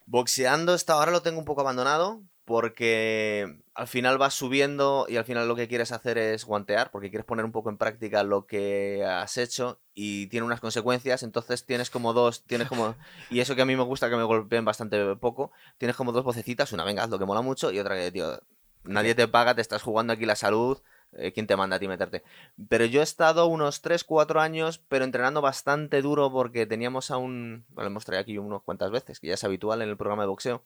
Boxeando 0.07 0.73
hasta 0.73 0.93
ahora 0.95 1.11
lo 1.13 1.23
tengo 1.23 1.39
un 1.39 1.45
poco 1.45 1.61
abandonado 1.63 2.21
porque 2.47 3.59
al 3.75 3.89
final 3.89 4.19
vas 4.19 4.33
subiendo 4.33 5.07
y 5.09 5.17
al 5.17 5.25
final 5.25 5.49
lo 5.49 5.57
que 5.57 5.67
quieres 5.67 5.91
hacer 5.91 6.17
es 6.17 6.45
guantear 6.45 6.93
porque 6.93 7.11
quieres 7.11 7.27
poner 7.27 7.45
un 7.45 7.51
poco 7.51 7.71
en 7.71 7.77
práctica 7.77 8.23
lo 8.23 8.47
que 8.47 9.05
has 9.05 9.37
hecho 9.37 9.81
y 9.95 10.29
tiene 10.29 10.47
unas 10.47 10.61
consecuencias, 10.61 11.25
entonces 11.25 11.67
tienes 11.67 11.91
como 11.91 12.13
dos, 12.13 12.45
tienes 12.45 12.69
como 12.69 12.95
y 13.31 13.41
eso 13.41 13.57
que 13.57 13.63
a 13.63 13.67
mí 13.67 13.75
me 13.75 13.83
gusta 13.83 14.09
que 14.09 14.17
me 14.17 14.23
golpeen 14.23 14.65
bastante 14.65 15.17
poco, 15.17 15.51
tienes 15.77 15.97
como 15.97 16.13
dos 16.13 16.25
vocecitas, 16.25 16.73
una 16.73 16.85
venga, 16.85 17.03
haz 17.03 17.11
lo 17.11 17.19
que 17.19 17.27
mola 17.27 17.43
mucho 17.43 17.73
y 17.73 17.81
otra 17.81 17.97
que 17.97 18.13
tío, 18.13 18.41
nadie 18.85 19.17
te 19.17 19.27
paga, 19.27 19.57
te 19.57 19.61
estás 19.61 19.83
jugando 19.83 20.13
aquí 20.13 20.25
la 20.25 20.37
salud, 20.37 20.81
eh, 21.15 21.33
¿quién 21.33 21.49
te 21.49 21.57
manda 21.57 21.77
a 21.77 21.79
ti 21.81 21.89
meterte? 21.89 22.23
Pero 22.69 22.85
yo 22.85 23.01
he 23.01 23.03
estado 23.05 23.49
unos 23.49 23.83
3, 23.83 24.05
4 24.05 24.41
años, 24.41 24.79
pero 24.89 25.05
entrenando 25.05 25.43
bastante 25.43 26.01
duro 26.01 26.31
porque 26.31 26.65
teníamos 26.67 27.11
a 27.11 27.17
un. 27.17 27.65
Bueno, 27.71 27.89
lo 27.89 27.93
hemos 27.93 28.05
traído 28.05 28.23
aquí 28.23 28.39
unas 28.39 28.63
cuantas 28.63 28.93
veces, 28.93 29.19
que 29.19 29.29
ya 29.29 29.35
es 29.35 29.45
habitual 29.45 29.83
en 29.83 29.89
el 29.89 29.97
programa 29.97 30.23
de 30.23 30.29
boxeo. 30.29 30.65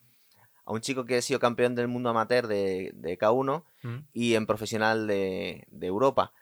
A 0.70 0.72
un 0.72 0.80
chico 0.80 1.04
que 1.04 1.16
ha 1.16 1.22
sido 1.22 1.40
campeón 1.40 1.74
del 1.74 1.88
mundo 1.88 2.10
amateur 2.10 2.46
de, 2.46 2.92
de 2.94 3.18
K1 3.18 3.64
¿Mm? 3.82 3.96
y 4.12 4.34
en 4.36 4.46
profesional 4.46 5.06
de, 5.08 5.66
de 5.70 5.86
Europa. 5.88 6.32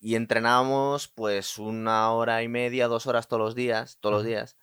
Y 0.00 0.16
entrenábamos 0.16 1.06
pues 1.08 1.56
una 1.58 2.10
hora 2.10 2.42
y 2.42 2.48
media, 2.48 2.88
dos 2.88 3.06
horas 3.06 3.28
todos 3.28 3.40
los 3.42 3.54
días, 3.54 3.98
todos 4.00 4.14
los 4.16 4.24
días. 4.24 4.56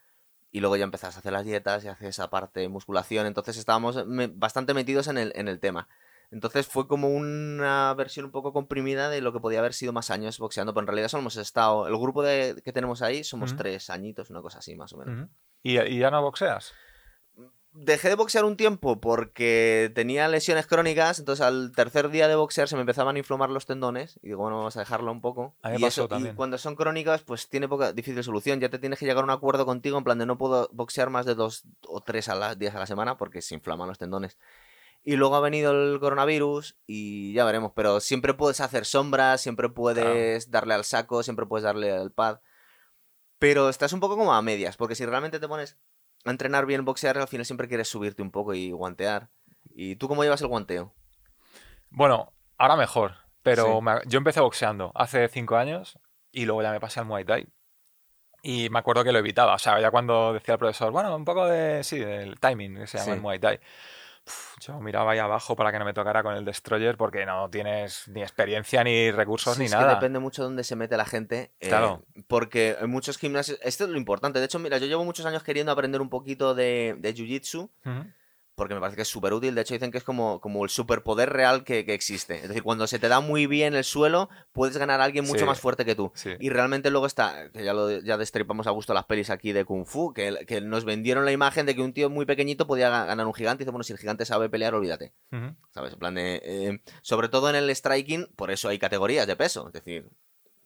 Y 0.52 0.60
luego 0.60 0.76
ya 0.76 0.84
empezás 0.84 1.16
a 1.16 1.20
hacer 1.20 1.32
las 1.34 1.46
dietas 1.46 1.84
y 1.84 1.88
haces 1.88 2.10
esa 2.10 2.30
parte 2.30 2.60
de 2.60 2.68
musculación. 2.70 3.26
Entonces 3.26 3.58
estábamos 3.58 4.06
me- 4.06 4.28
bastante 4.28 4.74
metidos 4.74 5.08
en 5.08 5.18
el, 5.18 5.32
en 5.36 5.48
el 5.48 5.60
tema. 5.60 5.88
Entonces 6.30 6.68
fue 6.68 6.88
como 6.88 7.10
una 7.10 7.94
versión 7.94 8.26
un 8.26 8.32
poco 8.32 8.52
comprimida 8.54 9.10
de 9.10 9.22
lo 9.22 9.32
que 9.34 9.40
podía 9.40 9.60
haber 9.60 9.74
sido 9.74 9.94
más 9.94 10.10
años 10.12 10.38
boxeando, 10.40 10.74
pero 10.74 10.82
en 10.84 10.88
realidad 10.88 11.08
solo 11.08 11.22
hemos 11.22 11.38
estado, 11.38 11.88
el 11.88 11.96
grupo 11.98 12.24
de, 12.24 12.62
que 12.64 12.74
tenemos 12.74 13.02
ahí 13.02 13.24
somos 13.24 13.52
tres 13.58 13.90
añitos, 13.90 14.30
una 14.32 14.42
cosa 14.42 14.58
así 14.60 14.76
más 14.76 14.92
o 14.94 14.98
menos. 14.98 15.30
¿Y, 15.62 15.80
y 15.80 16.00
ya 16.00 16.12
no 16.12 16.22
boxeas? 16.22 16.74
Dejé 17.76 18.10
de 18.10 18.16
boxear 18.16 18.46
un 18.46 18.56
tiempo 18.56 19.02
porque 19.02 19.92
tenía 19.96 20.28
lesiones 20.28 20.68
crónicas, 20.68 21.18
entonces 21.18 21.44
al 21.44 21.72
tercer 21.72 22.10
día 22.10 22.28
de 22.28 22.36
boxear 22.36 22.68
se 22.68 22.76
me 22.76 22.82
empezaban 22.82 23.16
a 23.16 23.20
inflamar 23.20 23.50
los 23.50 23.66
tendones 23.66 24.20
y 24.22 24.28
digo, 24.28 24.44
bueno, 24.44 24.58
vamos 24.58 24.78
a 24.78 24.82
dejarlo 24.82 25.12
un 25.12 25.22
poco. 25.22 25.56
A 25.64 25.70
mí 25.70 25.74
me 25.74 25.80
y, 25.80 25.84
pasó 25.84 26.06
eso, 26.06 26.20
y 26.20 26.34
cuando 26.36 26.60
son 26.60 26.76
crónicas, 26.76 27.24
pues 27.24 27.50
tiene 27.50 27.68
poca 27.68 27.92
difícil 27.92 28.24
solución. 28.24 28.60
Ya 28.60 28.70
te 28.70 28.78
tienes 28.78 29.00
que 29.00 29.06
llegar 29.06 29.24
a 29.24 29.26
un 29.26 29.32
acuerdo 29.32 29.66
contigo 29.66 29.98
en 29.98 30.04
plan 30.04 30.20
de 30.20 30.28
no 30.28 30.38
puedo 30.38 30.70
boxear 30.72 31.10
más 31.10 31.26
de 31.26 31.34
dos 31.34 31.64
o 31.88 32.02
tres 32.02 32.30
a 32.30 32.54
días 32.54 32.76
a 32.76 32.80
la 32.80 32.86
semana 32.86 33.18
porque 33.18 33.42
se 33.42 33.56
inflaman 33.56 33.88
los 33.88 33.98
tendones. 33.98 34.38
Y 35.04 35.16
luego 35.16 35.36
ha 35.36 35.42
venido 35.42 35.72
el 35.72 36.00
coronavirus 36.00 36.78
y 36.86 37.34
ya 37.34 37.44
veremos, 37.44 37.72
pero 37.76 38.00
siempre 38.00 38.36
puedes 38.36 38.62
hacer 38.62 38.86
sombras, 38.86 39.42
siempre 39.42 39.68
puedes 39.68 40.52
darle 40.52 40.76
al 40.76 40.86
saco, 40.86 41.24
siempre 41.24 41.46
puedes 41.48 41.64
darle 41.64 41.92
al 41.92 42.12
pad. 42.12 42.40
Pero 43.40 43.68
estás 43.68 43.92
un 43.92 44.00
poco 44.00 44.16
como 44.16 44.34
a 44.34 44.42
medias, 44.42 44.78
porque 44.78 44.96
si 44.96 45.06
realmente 45.06 45.40
te 45.40 45.48
pones 45.48 45.78
entrenar 46.32 46.66
bien 46.66 46.86
boxear, 46.86 47.18
al 47.18 47.28
final 47.28 47.46
siempre 47.46 47.68
quieres 47.68 47.88
subirte 47.88 48.22
un 48.22 48.32
poco 48.32 48.54
y 48.54 48.72
guantear. 48.72 49.30
¿Y 49.76 49.96
tú 49.96 50.08
cómo 50.08 50.24
llevas 50.24 50.42
el 50.42 50.48
guanteo? 50.48 50.94
Bueno, 51.90 52.34
ahora 52.58 52.76
mejor. 52.76 53.16
Pero 53.42 53.66
Sí. 53.66 53.82
me- 53.84 54.02
yo 54.06 54.18
empecé 54.20 54.40
boxeando 54.40 54.92
hace 54.96 55.28
cinco 55.28 55.58
años 55.58 56.00
y 56.32 56.46
luego 56.46 56.62
ya 56.62 56.72
me 56.72 56.80
pasé 56.80 57.00
al 57.02 57.06
Muay 57.06 57.26
Thai. 57.26 57.48
Y 58.42 58.70
me 58.70 58.80
acuerdo 58.80 59.04
que 59.04 59.12
lo 59.12 59.20
evitaba. 59.20 59.54
O 59.56 59.60
sea, 59.60 59.80
ya 59.80 59.92
cuando 59.92 60.34
decía 60.34 60.54
el 60.56 60.60
profesor, 60.60 60.92
bueno, 60.92 61.16
un 61.16 61.26
poco 61.26 61.46
de, 61.48 61.84
sí, 61.84 62.00
del 62.00 62.40
timing, 62.40 62.76
que 62.76 62.88
se 62.88 62.98
llama 62.98 63.06
Sí. 63.06 63.12
el 63.12 63.22
Muay 63.22 63.40
Thai. 63.40 63.60
Uf, 64.26 64.56
yo 64.62 64.80
miraba 64.80 65.12
ahí 65.12 65.20
abajo 65.20 65.56
para 65.56 65.72
que 65.72 65.80
no 65.80 65.86
me 65.86 65.94
tocara 65.94 66.24
con 66.24 66.34
el 66.36 66.46
Destroyer 66.46 66.96
porque 66.96 67.26
no 67.26 67.50
tienes 67.50 68.08
ni 68.08 68.22
experiencia, 68.22 68.84
ni 68.84 69.12
recursos, 69.12 69.56
Sí, 69.56 69.60
ni 69.60 69.66
es 69.66 69.72
nada. 69.74 69.90
que 69.90 69.96
depende 69.96 70.20
mucho 70.20 70.42
de 70.44 70.46
dónde 70.46 70.64
se 70.64 70.76
mete 70.78 70.96
la 70.96 71.06
gente. 71.06 71.52
eh, 71.60 71.68
Claro. 71.68 72.06
Porque 72.28 72.78
en 72.80 72.90
muchos 72.90 73.18
gimnasios. 73.18 73.60
Esto 73.62 73.84
es 73.84 73.90
lo 73.90 73.98
importante. 73.98 74.40
De 74.40 74.46
hecho, 74.46 74.60
mira, 74.60 74.78
yo 74.78 74.86
llevo 74.88 75.04
muchos 75.04 75.26
años 75.26 75.44
queriendo 75.44 75.72
aprender 75.74 76.00
un 76.02 76.10
poquito 76.10 76.56
de, 76.56 76.96
de 77.00 77.14
jiu-jitsu. 77.14 77.70
Porque 78.56 78.76
me 78.76 78.80
parece 78.80 78.96
que 78.98 79.02
es 79.02 79.08
súper 79.08 79.34
útil. 79.34 79.56
De 79.56 79.62
hecho, 79.62 79.74
dicen 79.74 79.90
que 79.92 79.98
es 79.98 80.04
como, 80.04 80.40
como 80.40 80.64
el 80.64 80.70
superpoder 80.70 81.32
real 81.34 81.64
que, 81.64 81.86
que 81.86 81.96
existe. 81.96 82.36
Es 82.36 82.48
decir, 82.50 82.62
cuando 82.62 82.86
se 82.86 83.00
te 83.00 83.08
da 83.08 83.20
muy 83.20 83.48
bien 83.48 83.74
el 83.74 83.84
suelo, 83.84 84.30
puedes 84.52 84.78
ganar 84.78 85.02
a 85.02 85.06
alguien 85.06 85.26
mucho 85.26 85.40
Sí. 85.40 85.46
más 85.46 85.60
fuerte 85.60 85.86
que 85.86 85.96
tú. 85.96 86.12
Sí. 86.14 86.34
Y 86.40 86.50
realmente 86.50 86.92
luego 86.92 87.08
está, 87.08 87.50
que 87.52 87.64
ya 87.64 87.74
lo 87.74 87.90
ya 88.02 88.16
destripamos 88.16 88.68
a 88.68 88.70
gusto 88.72 88.94
las 88.94 89.06
pelis 89.06 89.32
aquí 89.32 89.54
de 89.54 89.66
Kung 89.66 89.88
Fu, 89.88 90.14
que, 90.14 90.46
que 90.48 90.62
nos 90.62 90.86
vendieron 90.86 91.26
la 91.26 91.32
imagen 91.32 91.66
de 91.66 91.74
que 91.76 91.82
un 91.82 91.94
tío 91.94 92.12
muy 92.12 92.28
pequeñito 92.28 92.68
podía 92.68 92.90
ga- 92.92 93.08
ganar 93.08 93.26
un 93.26 93.34
gigante. 93.34 93.64
Y 93.64 93.66
dice, 93.66 93.72
bueno, 93.72 93.84
si 93.84 93.94
el 93.94 93.98
gigante 94.00 94.24
sabe 94.26 94.50
pelear, 94.50 94.76
olvídate. 94.76 95.14
¿Sabes? 95.72 95.94
En 95.94 96.00
plan 96.00 96.14
de. 96.14 96.40
eh, 96.44 96.80
sobre 97.02 97.30
todo 97.30 97.50
en 97.50 97.56
el 97.56 97.70
striking, 97.76 98.28
por 98.36 98.52
eso 98.52 98.70
hay 98.70 98.78
categorías 98.78 99.26
de 99.26 99.36
peso. 99.36 99.66
Es 99.66 99.74
decir, 99.74 100.10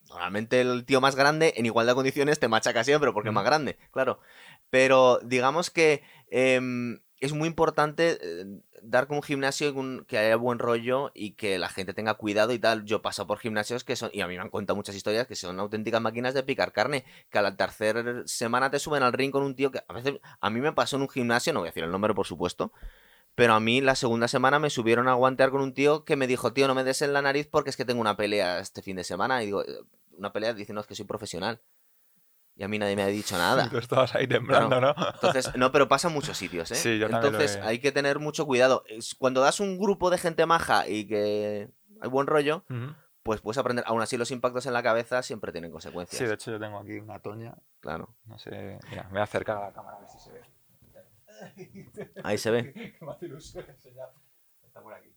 normalmente 0.09 0.59
el 0.59 0.84
tío 0.85 0.99
más 0.99 1.15
grande, 1.15 1.53
en 1.55 1.65
igualdad 1.65 1.93
de 1.93 1.95
condiciones, 1.95 2.38
te 2.39 2.49
machaca 2.49 2.84
siempre 2.84 3.14
porque 3.14 3.30
es 3.30 3.34
más 3.35 3.45
grande, 3.45 3.77
claro. 3.91 4.19
Pero 4.69 5.19
digamos 5.23 5.69
que 5.69 6.03
em, 6.30 6.99
es 7.19 7.34
muy 7.34 7.48
importante 7.48 8.18
eh, 8.22 8.45
dar 8.81 9.07
con 9.07 9.18
un 9.18 9.23
gimnasio 9.23 9.73
que 10.06 10.18
haya 10.18 10.35
buen 10.35 10.60
rollo 10.60 11.11
y 11.14 11.31
que 11.31 11.57
la 11.60 11.69
gente 11.69 11.94
tenga 11.94 12.14
cuidado 12.14 12.53
y 12.53 12.60
tal. 12.60 12.85
Yo 12.85 13.02
paso 13.02 13.26
por 13.27 13.39
gimnasios 13.39 13.84
que 13.84 13.95
son, 13.95 14.10
y 14.14 14.22
a 14.22 14.27
mí 14.27 14.35
me 14.35 14.41
han 14.41 14.49
contado 14.49 14.76
muchas 14.76 14.95
historias, 14.95 15.27
que 15.27 15.35
son 15.35 15.60
auténticas 15.60 16.02
máquinas 16.02 16.34
de 16.34 16.44
picar 16.44 16.72
carne, 16.73 17.06
que 17.30 17.39
a 17.39 17.41
la 17.41 17.56
tercera 17.56 18.23
semana 18.26 18.69
te 18.69 18.80
suben 18.80 19.03
al 19.03 19.14
ring 19.14 19.31
con 19.31 19.44
un 19.44 19.56
tío 19.56 19.72
que 19.72 19.81
a 19.88 19.94
veces, 19.94 20.19
a 20.39 20.49
mí 20.49 20.60
me 20.61 20.73
pasó 20.73 20.95
en 20.98 21.03
un 21.03 21.10
gimnasio, 21.10 21.53
no 21.53 21.60
voy 21.61 21.68
a 21.68 21.72
decir 21.72 21.84
el 21.84 21.91
nombre 21.91 22.14
por 22.14 22.27
supuesto, 22.27 22.72
pero 23.35 23.53
a 23.53 23.60
mí 23.60 23.81
la 23.81 23.95
segunda 23.95 24.27
semana 24.27 24.60
me 24.60 24.69
subieron 24.69 25.07
a 25.07 25.14
guantear 25.14 25.52
con 25.52 25.61
un 25.61 25.73
tío 25.73 26.06
que 26.06 26.15
me 26.15 26.27
dijo, 26.27 26.53
tío, 26.53 26.68
no 26.68 26.76
me 26.76 26.84
des 26.84 27.02
en 27.03 27.14
la 27.14 27.22
nariz 27.22 27.48
porque 27.48 27.69
es 27.69 27.77
que 27.77 27.85
tengo 27.85 28.02
una 28.02 28.18
pelea 28.18 28.60
este 28.60 28.81
fin 28.81 28.95
de 28.95 29.03
semana. 29.03 29.44
Y 29.44 29.48
digo, 29.48 29.64
"Eh, 29.64 29.80
una 30.18 30.34
pelea 30.34 30.53
diciendo 30.53 30.84
que 30.84 30.95
soy 30.95 31.06
profesional. 31.06 31.61
Y 32.58 32.64
a 32.64 32.68
mí 32.68 32.80
nadie 32.80 32.96
me 32.96 33.04
ha 33.04 33.08
dicho 33.08 33.38
nada. 33.38 33.70
Tú 33.70 33.78
estabas 33.78 34.16
ahí 34.16 34.28
temblando, 34.28 34.82
¿no? 34.82 34.96
Entonces, 35.14 35.56
no, 35.56 35.72
pero 35.72 35.88
pasa 35.88 36.08
en 36.08 36.16
muchos 36.16 36.38
sitios, 36.38 36.72
¿eh? 36.72 36.76
Sí, 36.76 36.98
yo 36.98 37.10
también 37.10 37.34
Entonces 37.34 37.62
hay 37.64 37.80
que 37.80 37.92
tener 37.92 38.20
mucho 38.20 38.46
cuidado. 38.46 38.84
Cuando 39.20 39.42
das 39.42 39.60
un 39.60 39.78
grupo 39.78 40.10
de 40.10 40.18
gente 40.18 40.46
maja 40.46 40.88
y 40.88 41.06
que 41.08 41.70
hay 42.02 42.10
buen 42.10 42.28
rollo, 42.28 42.64
pues 43.24 43.42
puedes 43.42 43.58
aprender. 43.58 43.84
Aún 43.88 44.02
así, 44.02 44.18
los 44.18 44.32
impactos 44.32 44.66
en 44.66 44.74
la 44.74 44.82
cabeza 44.82 45.22
siempre 45.22 45.52
tienen 45.52 45.72
consecuencias. 45.72 46.18
Sí, 46.18 46.26
de 46.26 46.34
hecho 46.34 46.52
yo 46.52 46.60
tengo 46.60 46.80
aquí 46.80 46.98
una 47.00 47.20
toña. 47.20 47.56
Claro. 47.80 48.16
No 48.26 48.40
sé. 48.40 48.80
Mira, 48.90 49.04
me 49.04 49.12
voy 49.12 49.20
a 49.20 49.24
acercar 49.24 49.58
a 49.58 49.62
la 49.68 49.74
cámara 49.74 49.98
a 49.98 50.00
ver 50.00 50.10
si 50.10 50.20
se 50.20 50.32
ve. 50.32 50.42
Ahí 52.24 52.38
se 52.38 52.50
ve. 52.50 52.96
Me 53.02 53.12
hace 53.12 53.26
ilusión 53.28 53.66
enseñar. 53.70 54.10
Está 54.64 54.82
por 54.82 54.94
aquí. 54.94 55.14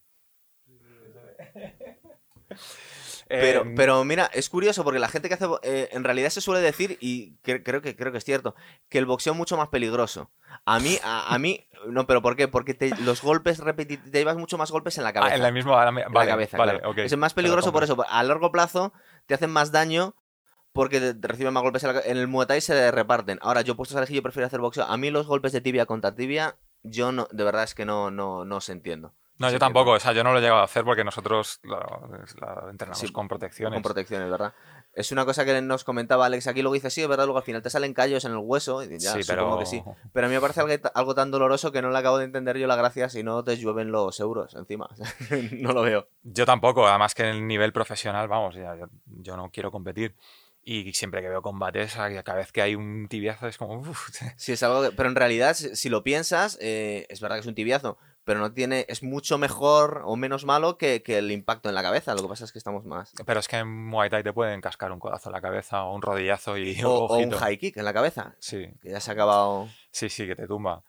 Pero, 3.29 3.63
Eh, 3.63 3.73
pero 3.77 4.05
mira, 4.05 4.29
es 4.35 4.49
curioso 4.51 4.83
porque 4.83 4.99
la 4.99 5.09
gente 5.09 5.29
que 5.29 5.35
hace. 5.35 5.47
eh, 5.63 5.89
en 5.93 6.03
realidad 6.03 6.31
se 6.31 6.41
suele 6.41 6.61
decir, 6.61 6.99
y 7.01 7.37
cre- 7.45 7.63
creo, 7.65 7.81
que, 7.81 7.95
creo 7.95 8.11
que 8.11 8.19
es 8.19 8.25
cierto, 8.25 8.57
que 8.89 8.99
el 8.99 9.07
boxeo 9.07 9.33
es 9.35 9.37
mucho 9.39 9.57
más 9.57 9.69
peligroso. 9.69 10.31
A 10.65 10.81
mí, 10.81 10.99
a, 11.05 11.33
a 11.35 11.39
mí. 11.39 11.67
No, 11.87 12.07
pero 12.07 12.21
¿por 12.21 12.37
qué? 12.37 12.47
Porque 12.47 12.75
te- 12.75 12.95
los 13.01 13.23
golpes 13.23 13.59
repetitivos. 13.59 14.11
Te 14.11 14.19
llevas 14.19 14.37
mucho 14.37 14.59
más 14.59 14.71
golpes 14.71 14.99
en 14.99 15.05
la 15.05 15.15
cabeza. 15.15 15.33
ah, 15.33 15.37
en 15.37 15.43
la 15.43 15.51
misma. 15.51 15.89
en 15.89 15.95
la 16.13 16.27
cabeza, 16.27 16.59
vale, 16.59 16.79
claro. 16.79 17.03
Es 17.03 17.17
más 17.17 17.33
peligroso 17.33 17.73
por 17.73 17.83
eso. 17.85 17.97
A 18.07 18.23
largo 18.23 18.53
plazo 18.53 18.93
te 19.25 19.33
hacen 19.33 19.49
más 19.51 19.73
daño 19.73 20.15
porque 20.75 21.01
te, 21.01 21.15
te 21.15 21.27
reciben 21.29 21.55
más 21.55 21.63
golpes 21.63 21.83
en, 21.85 21.95
la 21.95 22.01
en 22.03 22.19
el 22.19 22.29
Muay 22.29 22.47
Thai 22.47 22.61
se 22.61 22.91
reparten. 22.91 23.39
Ahora, 23.41 23.63
yo 23.63 23.77
puesto 23.77 23.97
a 23.97 24.01
elegir, 24.01 24.17
yo 24.17 24.23
prefiero 24.23 24.47
hacer 24.47 24.61
boxeo. 24.61 24.85
A 24.85 24.97
mí 24.99 25.11
los 25.11 25.27
golpes 25.27 25.53
de 25.53 25.63
tibia 25.63 25.87
contra 25.87 26.15
tibia, 26.15 26.57
yo 26.83 27.13
no, 27.13 27.29
de 27.33 27.45
verdad 27.45 27.65
es 27.65 27.75
que 27.75 27.87
no, 27.87 28.11
no, 28.11 28.45
no 28.45 28.57
os 28.57 28.69
entiendo. 28.69 29.15
No, 29.41 29.51
yo 29.51 29.59
tampoco, 29.59 29.93
o 29.93 29.99
sea, 30.01 30.13
yo 30.13 30.23
no 30.23 30.33
lo 30.33 30.39
he 30.39 30.43
llegado 30.43 30.61
a 30.61 30.65
hacer 30.65 30.85
porque 30.85 31.03
nosotros 31.03 31.59
lo, 31.63 31.79
lo 31.81 32.71
entrenamos 32.71 32.99
Sí, 33.01 33.11
con 33.11 33.27
protecciones. 33.27 33.75
Con 33.75 33.83
protecciones, 33.83 34.31
¿verdad? 34.31 34.53
Es 34.93 35.13
una 35.13 35.25
cosa 35.25 35.45
que 35.45 35.61
nos 35.63 35.83
comentaba 35.83 36.27
Alex 36.27 36.47
aquí, 36.47 36.63
luego 36.63 36.75
dice, 36.75 36.91
sí, 36.91 37.01
es 37.01 37.09
verdad, 37.09 37.25
luego 37.25 37.39
al 37.39 37.45
final 37.45 37.63
te 37.63 37.71
salen 37.71 37.95
callos 37.95 38.25
en 38.27 38.33
el 38.33 38.39
hueso, 38.39 38.83
y 38.83 38.99
ya, 38.99 39.15
sí, 39.15 39.23
supongo 39.23 39.51
pero 39.51 39.59
que 39.61 39.67
sí. 39.67 39.83
Pero 40.13 40.27
a 40.27 40.29
mí 40.29 40.35
me 40.35 40.41
parece 40.41 40.61
algo, 40.61 40.75
algo 40.95 41.15
tan 41.15 41.31
doloroso 41.31 41.73
que 41.73 41.81
no 41.81 41.91
le 41.91 41.99
acabo 41.99 42.19
de 42.19 42.25
entender 42.27 42.59
yo 42.59 42.67
la 42.67 42.77
gracia 42.77 43.09
si 43.09 43.23
no 43.23 43.43
te 43.43 43.57
llueven 43.57 43.91
los 43.91 44.21
euros 44.21 44.55
encima. 44.55 44.89
no 45.53 45.73
lo 45.73 45.83
veo. 45.83 46.07
yo 46.23 46.45
tampoco, 46.45 46.87
además 46.87 47.15
que 47.15 47.23
en 47.23 47.29
el 47.31 47.47
nivel 47.47 47.73
profesional, 47.73 48.29
vamos, 48.29 48.55
ya, 48.57 48.77
yo, 48.77 48.87
yo 49.07 49.37
no 49.37 49.51
quiero 49.51 49.71
competir. 49.71 50.15
Y 50.63 50.93
siempre 50.93 51.23
que 51.23 51.29
veo 51.31 51.41
combates, 51.41 51.95
cada 51.95 52.35
vez 52.35 52.53
que 52.53 52.61
hay 52.61 52.75
un 52.75 53.09
tibiazo 53.09 53.47
es 53.47 53.57
como... 53.57 53.79
uf, 53.79 54.11
Sí, 54.37 54.53
es 54.53 54.63
algo 54.63 54.83
que- 54.83 54.93
Pero 54.95 55.09
en 55.09 55.17
realidad, 55.17 55.55
si, 55.55 55.75
si 55.75 55.89
lo 55.89 56.03
piensas, 56.03 56.59
eh, 56.61 57.07
es 57.09 57.23
verdad 57.23 57.37
que 57.37 57.41
es 57.41 57.47
un 57.47 57.55
tibiazo, 57.55 57.97
pero 58.25 58.41
no 58.41 58.53
tiene... 58.53 58.85
Es 58.89 59.03
mucho 59.03 59.39
mejor 59.39 60.03
o 60.05 60.17
menos 60.17 60.45
malo 60.45 60.77
que, 60.79 61.03
que 61.03 61.19
el 61.19 61.31
impacto 61.31 61.69
en 61.69 61.75
la 61.75 61.83
cabeza. 61.83 62.15
Lo 62.15 62.23
que 62.23 62.29
pasa 62.29 62.45
es 62.45 62.53
que 62.53 62.59
estamos 62.59 62.85
más... 62.85 63.13
Pero 63.27 63.41
es 63.41 63.49
que 63.49 63.57
en 63.57 63.69
Muay 63.87 64.11
Thai 64.11 64.23
te 64.23 64.33
pueden 64.33 64.61
cascar 64.61 64.93
un 64.93 64.99
codazo 65.01 65.29
en 65.31 65.33
la 65.35 65.41
cabeza 65.41 65.85
o 65.85 65.95
un 65.95 66.03
rodillazo 66.03 66.57
y 66.59 66.83
O, 66.85 67.07
o 67.07 67.19
un 67.19 67.31
high 67.31 67.59
kick 67.59 67.77
en 67.77 67.85
la 67.85 67.93
cabeza, 67.93 68.35
Sí, 68.39 68.69
que 68.81 68.91
ya 68.91 69.01
se 69.01 69.11
ha 69.11 69.15
acabado... 69.15 69.69
sí, 69.91 70.09
sí, 70.09 70.27
que 70.27 70.37
te 70.37 70.47
tumba. 70.47 70.83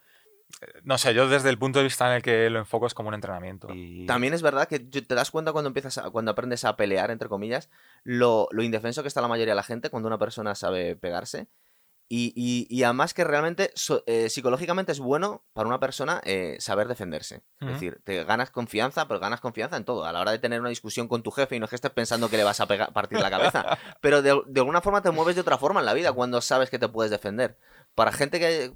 Eh, 0.60 0.66
No 0.84 0.98
sé, 0.98 1.14
yo 1.14 1.28
desde 1.28 1.48
el 1.48 1.58
punto 1.58 1.78
de 1.78 1.84
vista 1.84 2.06
en 2.08 2.16
el 2.16 2.22
que 2.22 2.50
lo 2.50 2.58
enfoco 2.58 2.86
es 2.86 2.94
como 2.94 3.08
un 3.08 3.14
entrenamiento. 3.14 3.68
Y... 3.74 4.04
También 4.06 4.34
es 4.34 4.42
verdad 4.42 4.68
que 4.68 4.78
te 4.80 5.14
das 5.14 5.30
cuenta 5.30 5.52
cuando 5.52 5.68
empiezas 5.68 5.98
a- 5.98 6.10
cuando 6.10 6.30
aprendes 6.32 6.64
a 6.64 6.76
pelear, 6.76 7.10
entre 7.10 7.28
comillas, 7.28 7.70
lo, 8.04 8.48
lo 8.50 8.62
indefenso 8.62 9.02
que 9.02 9.08
está 9.08 9.20
la 9.22 9.28
mayoría 9.28 9.52
de 9.52 9.56
la 9.56 9.62
gente 9.62 9.88
cuando 9.90 10.08
una 10.08 10.18
persona 10.18 10.54
sabe 10.54 10.94
pegarse. 10.96 11.46
Y, 12.08 12.32
y- 12.36 12.66
y 12.68 12.82
además 12.82 13.14
que 13.14 13.24
realmente 13.24 13.70
so- 13.74 14.04
eh, 14.06 14.28
psicológicamente 14.28 14.92
es 14.92 14.98
bueno 15.00 15.44
para 15.54 15.66
una 15.68 15.80
persona 15.80 16.20
eh, 16.24 16.56
saber 16.60 16.86
defenderse. 16.88 17.42
Es 17.60 17.68
decir, 17.68 18.00
te 18.04 18.22
ganas 18.24 18.50
confianza, 18.50 19.08
pero 19.08 19.18
ganas 19.18 19.40
confianza 19.40 19.76
en 19.78 19.84
todo. 19.86 20.04
A 20.04 20.12
la 20.12 20.20
hora 20.20 20.32
de 20.32 20.38
tener 20.38 20.60
una 20.60 20.68
discusión 20.68 21.08
con 21.08 21.22
tu 21.22 21.30
jefe 21.30 21.56
y 21.56 21.58
no 21.58 21.64
es 21.64 21.70
que 21.70 21.76
estés 21.76 21.90
pensando 21.92 22.28
que 22.28 22.36
le 22.36 22.44
vas 22.44 22.60
a 22.60 22.66
pegar- 22.66 22.92
partir 22.92 23.18
la 23.18 23.30
cabeza. 23.30 23.78
Pero 24.02 24.20
de, 24.20 24.42
de 24.46 24.60
alguna 24.60 24.82
forma 24.82 25.00
te 25.00 25.10
mueves 25.10 25.36
de 25.36 25.40
otra 25.40 25.56
forma 25.56 25.80
en 25.80 25.86
la 25.86 25.94
vida 25.94 26.12
cuando 26.12 26.40
sabes 26.42 26.68
que 26.68 26.78
te 26.78 26.88
puedes 26.88 27.10
defender. 27.10 27.56
Para 27.94 28.12
gente 28.12 28.38
que... 28.38 28.72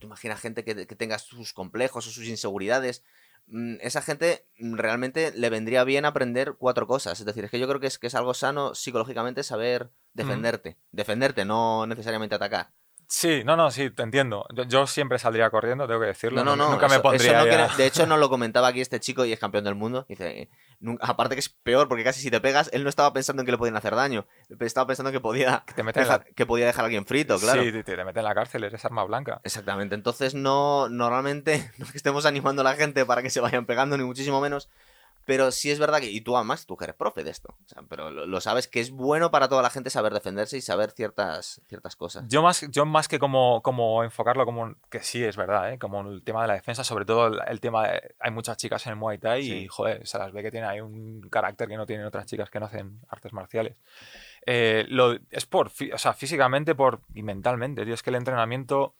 Tú 0.00 0.06
imaginas 0.08 0.40
gente 0.40 0.64
que, 0.64 0.86
que 0.88 0.96
tenga 0.96 1.18
sus 1.20 1.52
complejos 1.52 2.06
o 2.06 2.10
sus 2.10 2.26
inseguridades. 2.26 3.04
Mm, 3.46 3.76
Esa 3.80 4.02
gente 4.02 4.46
mm, 4.58 4.74
realmente 4.76 5.32
le 5.34 5.50
vendría 5.50 5.84
bien 5.84 6.04
aprender 6.04 6.54
cuatro 6.58 6.86
cosas. 6.86 7.20
Es 7.20 7.26
decir, 7.26 7.44
es 7.44 7.50
que 7.50 7.58
yo 7.58 7.68
creo 7.68 7.80
que 7.80 7.86
es, 7.86 7.98
que 7.98 8.06
es 8.06 8.14
algo 8.14 8.34
sano 8.34 8.74
psicológicamente 8.74 9.42
saber 9.42 9.90
defenderte. 10.12 10.76
Defenderte, 10.92 11.44
no 11.44 11.86
necesariamente 11.86 12.34
atacar. 12.34 12.72
Sí, 13.06 13.42
no, 13.44 13.56
no, 13.56 13.70
sí, 13.70 13.90
te 13.90 14.02
entiendo. 14.02 14.46
Yo, 14.54 14.64
yo 14.64 14.86
siempre 14.86 15.18
saldría 15.18 15.50
corriendo, 15.50 15.86
tengo 15.86 16.00
que 16.00 16.06
decirlo. 16.06 16.42
No, 16.42 16.56
no, 16.56 16.64
no. 16.64 16.70
Nunca 16.72 16.88
me 16.88 16.94
eso- 16.94 17.02
pondría 17.02 17.30
eso 17.30 17.32
no 17.38 17.42
ahí 17.44 17.48
a- 17.48 17.66
quiere- 17.66 17.76
De 17.76 17.86
hecho, 17.86 18.06
nos 18.06 18.18
lo 18.18 18.28
comentaba 18.30 18.68
aquí 18.68 18.80
este 18.80 19.00
chico 19.00 19.24
y 19.24 19.32
es 19.32 19.38
campeón 19.38 19.64
del 19.64 19.74
mundo. 19.74 20.06
Dice, 20.08 20.48
nunca- 20.80 21.06
aparte 21.06 21.34
que 21.36 21.40
es 21.40 21.48
peor 21.48 21.88
porque 21.88 22.02
casi 22.04 22.20
si 22.20 22.30
te 22.30 22.40
pegas, 22.40 22.70
él 22.72 22.82
no 22.82 22.88
estaba 22.88 23.12
pensando 23.12 23.42
en 23.42 23.46
que 23.46 23.52
le 23.52 23.58
podían 23.58 23.76
hacer 23.76 23.94
daño. 23.94 24.26
Estaba 24.60 24.86
pensando 24.86 25.12
que 25.12 25.20
podía, 25.20 25.64
te 25.76 25.82
meten 25.82 26.02
en 26.02 26.08
la- 26.08 26.18
dejar, 26.18 26.34
que 26.34 26.46
podía 26.46 26.66
dejar 26.66 26.82
a 26.82 26.86
alguien 26.86 27.06
frito, 27.06 27.38
claro. 27.38 27.62
Sí, 27.62 27.72
te, 27.72 27.82
te 27.84 27.96
meten 28.04 28.18
en 28.20 28.24
la 28.24 28.34
cárcel, 28.34 28.64
eres 28.64 28.84
arma 28.84 29.04
blanca. 29.04 29.40
Exactamente. 29.44 29.94
Entonces, 29.94 30.34
no, 30.34 30.88
normalmente, 30.88 31.70
no 31.78 31.84
es 31.84 31.92
que 31.92 31.98
estemos 31.98 32.26
animando 32.26 32.62
a 32.62 32.64
la 32.64 32.74
gente 32.74 33.04
para 33.06 33.22
que 33.22 33.30
se 33.30 33.40
vayan 33.40 33.66
pegando, 33.66 33.96
ni 33.98 34.04
muchísimo 34.04 34.40
menos. 34.40 34.68
Pero 35.26 35.50
sí 35.50 35.70
es 35.70 35.78
verdad 35.78 36.00
que, 36.00 36.10
y 36.10 36.20
tú 36.20 36.36
además, 36.36 36.66
tú 36.66 36.76
que 36.76 36.84
eres 36.84 36.96
profe 36.96 37.24
de 37.24 37.30
esto, 37.30 37.48
o 37.64 37.68
sea, 37.68 37.82
pero 37.88 38.10
lo, 38.10 38.26
lo 38.26 38.40
sabes 38.40 38.68
que 38.68 38.80
es 38.80 38.90
bueno 38.90 39.30
para 39.30 39.48
toda 39.48 39.62
la 39.62 39.70
gente 39.70 39.88
saber 39.90 40.12
defenderse 40.12 40.56
y 40.56 40.60
saber 40.60 40.90
ciertas, 40.90 41.62
ciertas 41.66 41.96
cosas. 41.96 42.24
Yo 42.28 42.42
más, 42.42 42.66
yo 42.70 42.84
más 42.84 43.08
que 43.08 43.18
como, 43.18 43.62
como 43.62 44.04
enfocarlo 44.04 44.44
como 44.44 44.74
que 44.90 45.00
sí 45.00 45.24
es 45.24 45.36
verdad, 45.36 45.72
¿eh? 45.72 45.78
como 45.78 46.00
el 46.02 46.22
tema 46.22 46.42
de 46.42 46.48
la 46.48 46.54
defensa, 46.54 46.84
sobre 46.84 47.04
todo 47.04 47.28
el, 47.28 47.40
el 47.46 47.60
tema 47.60 47.88
de, 47.88 48.14
hay 48.20 48.30
muchas 48.30 48.56
chicas 48.56 48.84
en 48.86 48.90
el 48.92 48.96
Muay 48.98 49.18
Thai 49.18 49.40
y 49.40 49.44
Sí. 49.62 49.66
joder, 49.68 50.06
se 50.06 50.18
las 50.18 50.32
ve 50.32 50.42
que 50.42 50.50
tienen 50.50 50.68
ahí 50.68 50.80
un 50.80 51.20
carácter 51.30 51.68
que 51.68 51.76
no 51.76 51.86
tienen 51.86 52.04
otras 52.06 52.26
chicas 52.26 52.50
que 52.50 52.60
no 52.60 52.66
hacen 52.66 53.00
artes 53.08 53.32
marciales. 53.32 53.76
Eh, 54.46 54.84
lo, 54.88 55.14
es 55.30 55.46
por, 55.46 55.68
o 55.68 55.98
sea, 55.98 56.12
físicamente 56.12 56.74
por, 56.74 57.00
y 57.14 57.22
mentalmente, 57.22 57.84
tío, 57.84 57.94
es 57.94 58.02
que 58.02 58.10
el 58.10 58.16
entrenamiento 58.16 58.94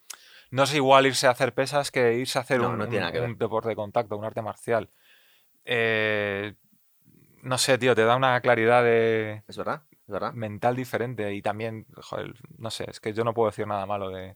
no 0.51 0.63
es 0.63 0.73
igual 0.73 1.05
irse 1.05 1.27
a 1.27 1.31
hacer 1.31 1.53
pesas 1.53 1.91
que 1.91 2.13
irse 2.15 2.37
a 2.37 2.41
hacer 2.41 2.59
No, 2.61 2.69
un, 2.69 2.77
no 2.79 2.85
un- 2.85 3.17
un 3.23 3.37
deporte 3.37 3.69
de 3.69 3.75
contacto, 3.75 4.17
un 4.17 4.25
arte 4.25 4.41
marcial. 4.41 4.89
Eh, 5.65 6.53
no 7.43 7.57
sé, 7.57 7.77
tío, 7.77 7.95
te 7.95 8.03
da 8.03 8.15
una 8.15 8.39
claridad 8.41 8.83
de, 8.83 9.43
¿Es 9.47 9.57
verdad? 9.57 9.83
¿Es 9.91 10.07
verdad? 10.07 10.33
mental 10.33 10.75
diferente 10.75 11.33
y 11.33 11.41
también, 11.41 11.85
joder, 11.95 12.33
no 12.57 12.69
sé, 12.71 12.85
es 12.89 12.99
que 12.99 13.13
yo 13.13 13.23
no 13.23 13.33
puedo 13.33 13.49
decir 13.49 13.67
nada 13.67 13.85
malo 13.85 14.09
de, 14.09 14.35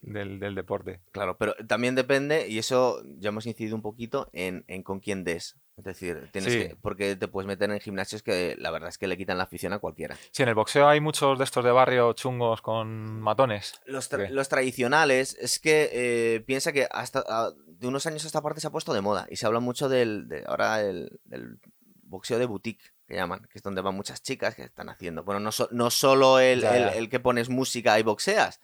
del, 0.00 0.38
del 0.40 0.54
deporte. 0.54 1.00
Claro, 1.12 1.36
pero 1.36 1.54
también 1.66 1.94
depende, 1.94 2.48
y 2.48 2.58
eso 2.58 3.02
ya 3.18 3.28
hemos 3.28 3.46
incidido 3.46 3.76
un 3.76 3.82
poquito, 3.82 4.28
en, 4.32 4.64
en 4.66 4.82
con 4.82 5.00
quién 5.00 5.24
des. 5.24 5.56
Es 5.80 5.84
decir, 5.84 6.28
tienes 6.32 6.52
Sí. 6.52 6.58
que, 6.60 6.76
porque 6.76 7.16
te 7.16 7.26
puedes 7.28 7.46
meter 7.48 7.70
en 7.70 7.80
gimnasios 7.80 8.22
que 8.22 8.54
la 8.58 8.70
verdad 8.70 8.88
es 8.90 8.98
que 8.98 9.06
le 9.08 9.16
quitan 9.16 9.38
la 9.38 9.44
afición 9.44 9.72
a 9.72 9.78
cualquiera. 9.78 10.16
Sí, 10.30 10.42
en 10.42 10.48
el 10.50 10.54
boxeo 10.54 10.86
hay 10.88 11.00
muchos 11.00 11.38
de 11.38 11.44
estos 11.44 11.64
de 11.64 11.70
barrio 11.72 12.12
chungos 12.12 12.60
con 12.62 13.20
matones. 13.20 13.80
Los, 13.86 14.10
tra- 14.10 14.28
los 14.30 14.48
tradicionales, 14.48 15.36
es 15.40 15.58
que 15.58 15.90
eh, 15.92 16.40
piensa 16.40 16.72
que 16.72 16.86
hasta 16.90 17.24
a- 17.28 17.50
de 17.66 17.86
unos 17.86 18.06
años 18.06 18.24
a 18.24 18.26
esta 18.26 18.42
parte 18.42 18.60
se 18.60 18.66
ha 18.66 18.70
puesto 18.70 18.92
de 18.92 19.00
moda 19.00 19.26
y 19.30 19.36
se 19.36 19.46
habla 19.46 19.60
mucho 19.60 19.88
del, 19.88 20.28
de, 20.28 20.44
ahora 20.46 20.80
el- 20.82 21.18
del 21.24 21.58
boxeo 22.02 22.38
de 22.38 22.46
boutique, 22.46 22.82
que 23.06 23.14
llaman, 23.14 23.40
que 23.50 23.58
es 23.58 23.62
donde 23.62 23.80
van 23.80 23.94
muchas 23.94 24.22
chicas 24.22 24.54
que 24.54 24.62
están 24.64 24.88
haciendo. 24.88 25.24
Bueno, 25.24 25.40
no, 25.40 25.50
so- 25.52 25.68
no 25.72 25.90
solo 25.90 26.38
el, 26.40 26.60
Ya, 26.60 26.76
el- 26.76 26.84
ya. 26.84 26.88
el 26.94 27.08
que 27.08 27.20
pones 27.20 27.48
música 27.48 27.98
y 27.98 28.02
boxeas, 28.02 28.60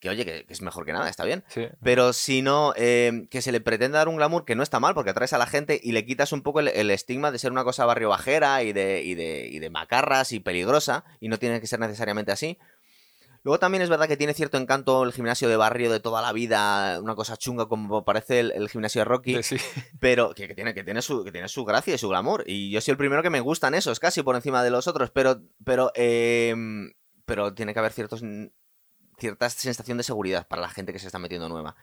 que 0.00 0.08
oye, 0.08 0.24
que, 0.24 0.46
que 0.46 0.52
es 0.52 0.62
mejor 0.62 0.84
que 0.84 0.92
nada, 0.92 1.08
está 1.08 1.24
bien. 1.24 1.44
Sí. 1.48 1.66
Pero 1.82 2.12
si 2.12 2.42
no, 2.42 2.72
eh, 2.76 3.26
que 3.30 3.42
se 3.42 3.52
le 3.52 3.60
pretende 3.60 3.98
dar 3.98 4.08
un 4.08 4.16
glamour 4.16 4.44
que 4.44 4.54
no 4.54 4.62
está 4.62 4.80
mal, 4.80 4.94
porque 4.94 5.10
atraes 5.10 5.32
a 5.32 5.38
la 5.38 5.46
gente 5.46 5.80
y 5.82 5.92
le 5.92 6.04
quitas 6.04 6.32
un 6.32 6.42
poco 6.42 6.60
el, 6.60 6.68
el 6.68 6.90
estigma 6.90 7.30
de 7.30 7.38
ser 7.38 7.52
una 7.52 7.64
cosa 7.64 7.84
barrio 7.84 8.08
bajera 8.08 8.62
y 8.62 8.72
de, 8.72 9.02
y, 9.02 9.14
de, 9.14 9.48
y 9.50 9.58
de 9.58 9.70
macarras 9.70 10.32
y 10.32 10.40
peligrosa, 10.40 11.04
y 11.20 11.28
no 11.28 11.38
tiene 11.38 11.60
que 11.60 11.66
ser 11.66 11.80
necesariamente 11.80 12.32
así. 12.32 12.58
Luego 13.44 13.60
también 13.60 13.82
es 13.82 13.88
verdad 13.88 14.08
que 14.08 14.16
tiene 14.16 14.34
cierto 14.34 14.58
encanto 14.58 15.04
el 15.04 15.12
gimnasio 15.12 15.48
de 15.48 15.56
barrio 15.56 15.90
de 15.90 16.00
toda 16.00 16.20
la 16.20 16.32
vida, 16.32 17.00
una 17.00 17.14
cosa 17.14 17.36
chunga 17.36 17.66
como 17.66 18.04
parece 18.04 18.40
el, 18.40 18.50
el 18.50 18.68
gimnasio 18.68 19.00
de 19.00 19.04
Rocky, 19.04 19.42
Sí, 19.42 19.56
pero 20.00 20.34
que, 20.34 20.48
que 20.48 20.54
tiene, 20.54 20.74
que, 20.74 20.84
tiene 20.84 21.02
su, 21.02 21.24
que 21.24 21.32
tiene 21.32 21.48
su 21.48 21.64
gracia 21.64 21.94
y 21.94 21.98
su 21.98 22.08
glamour. 22.08 22.44
Y 22.46 22.70
yo 22.70 22.80
soy 22.80 22.92
el 22.92 22.98
primero 22.98 23.22
que 23.22 23.30
me 23.30 23.40
gustan 23.40 23.74
esos, 23.74 24.00
casi 24.00 24.22
por 24.22 24.36
encima 24.36 24.62
de 24.62 24.70
los 24.70 24.86
otros, 24.88 25.10
pero, 25.10 25.40
pero, 25.64 25.92
eh, 25.94 26.54
pero 27.26 27.54
tiene 27.54 27.72
que 27.72 27.78
haber 27.78 27.92
ciertos, 27.92 28.22
cierta 29.18 29.50
sensación 29.50 29.98
de 29.98 30.04
seguridad 30.04 30.46
para 30.46 30.62
la 30.62 30.68
gente 30.68 30.92
que 30.92 30.98
se 30.98 31.06
está 31.06 31.18
metiendo 31.18 31.48
nueva. 31.48 31.76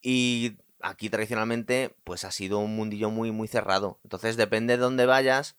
Y 0.00 0.56
aquí 0.80 1.10
tradicionalmente, 1.10 1.96
pues 2.04 2.24
ha 2.24 2.30
sido 2.30 2.58
un 2.58 2.76
mundillo 2.76 3.10
muy, 3.10 3.32
muy 3.32 3.48
cerrado. 3.48 3.98
Entonces, 4.04 4.36
depende 4.36 4.76
de 4.76 4.82
dónde 4.82 5.06
vayas, 5.06 5.56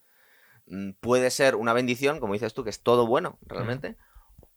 mm, 0.68 0.92
puede 1.00 1.30
ser 1.32 1.56
una 1.56 1.74
bendición, 1.74 2.20
como 2.20 2.34
dices 2.34 2.54
tú, 2.54 2.64
que 2.64 2.70
es 2.70 2.82
todo 2.82 3.06
bueno, 3.08 3.38
realmente. 3.42 3.98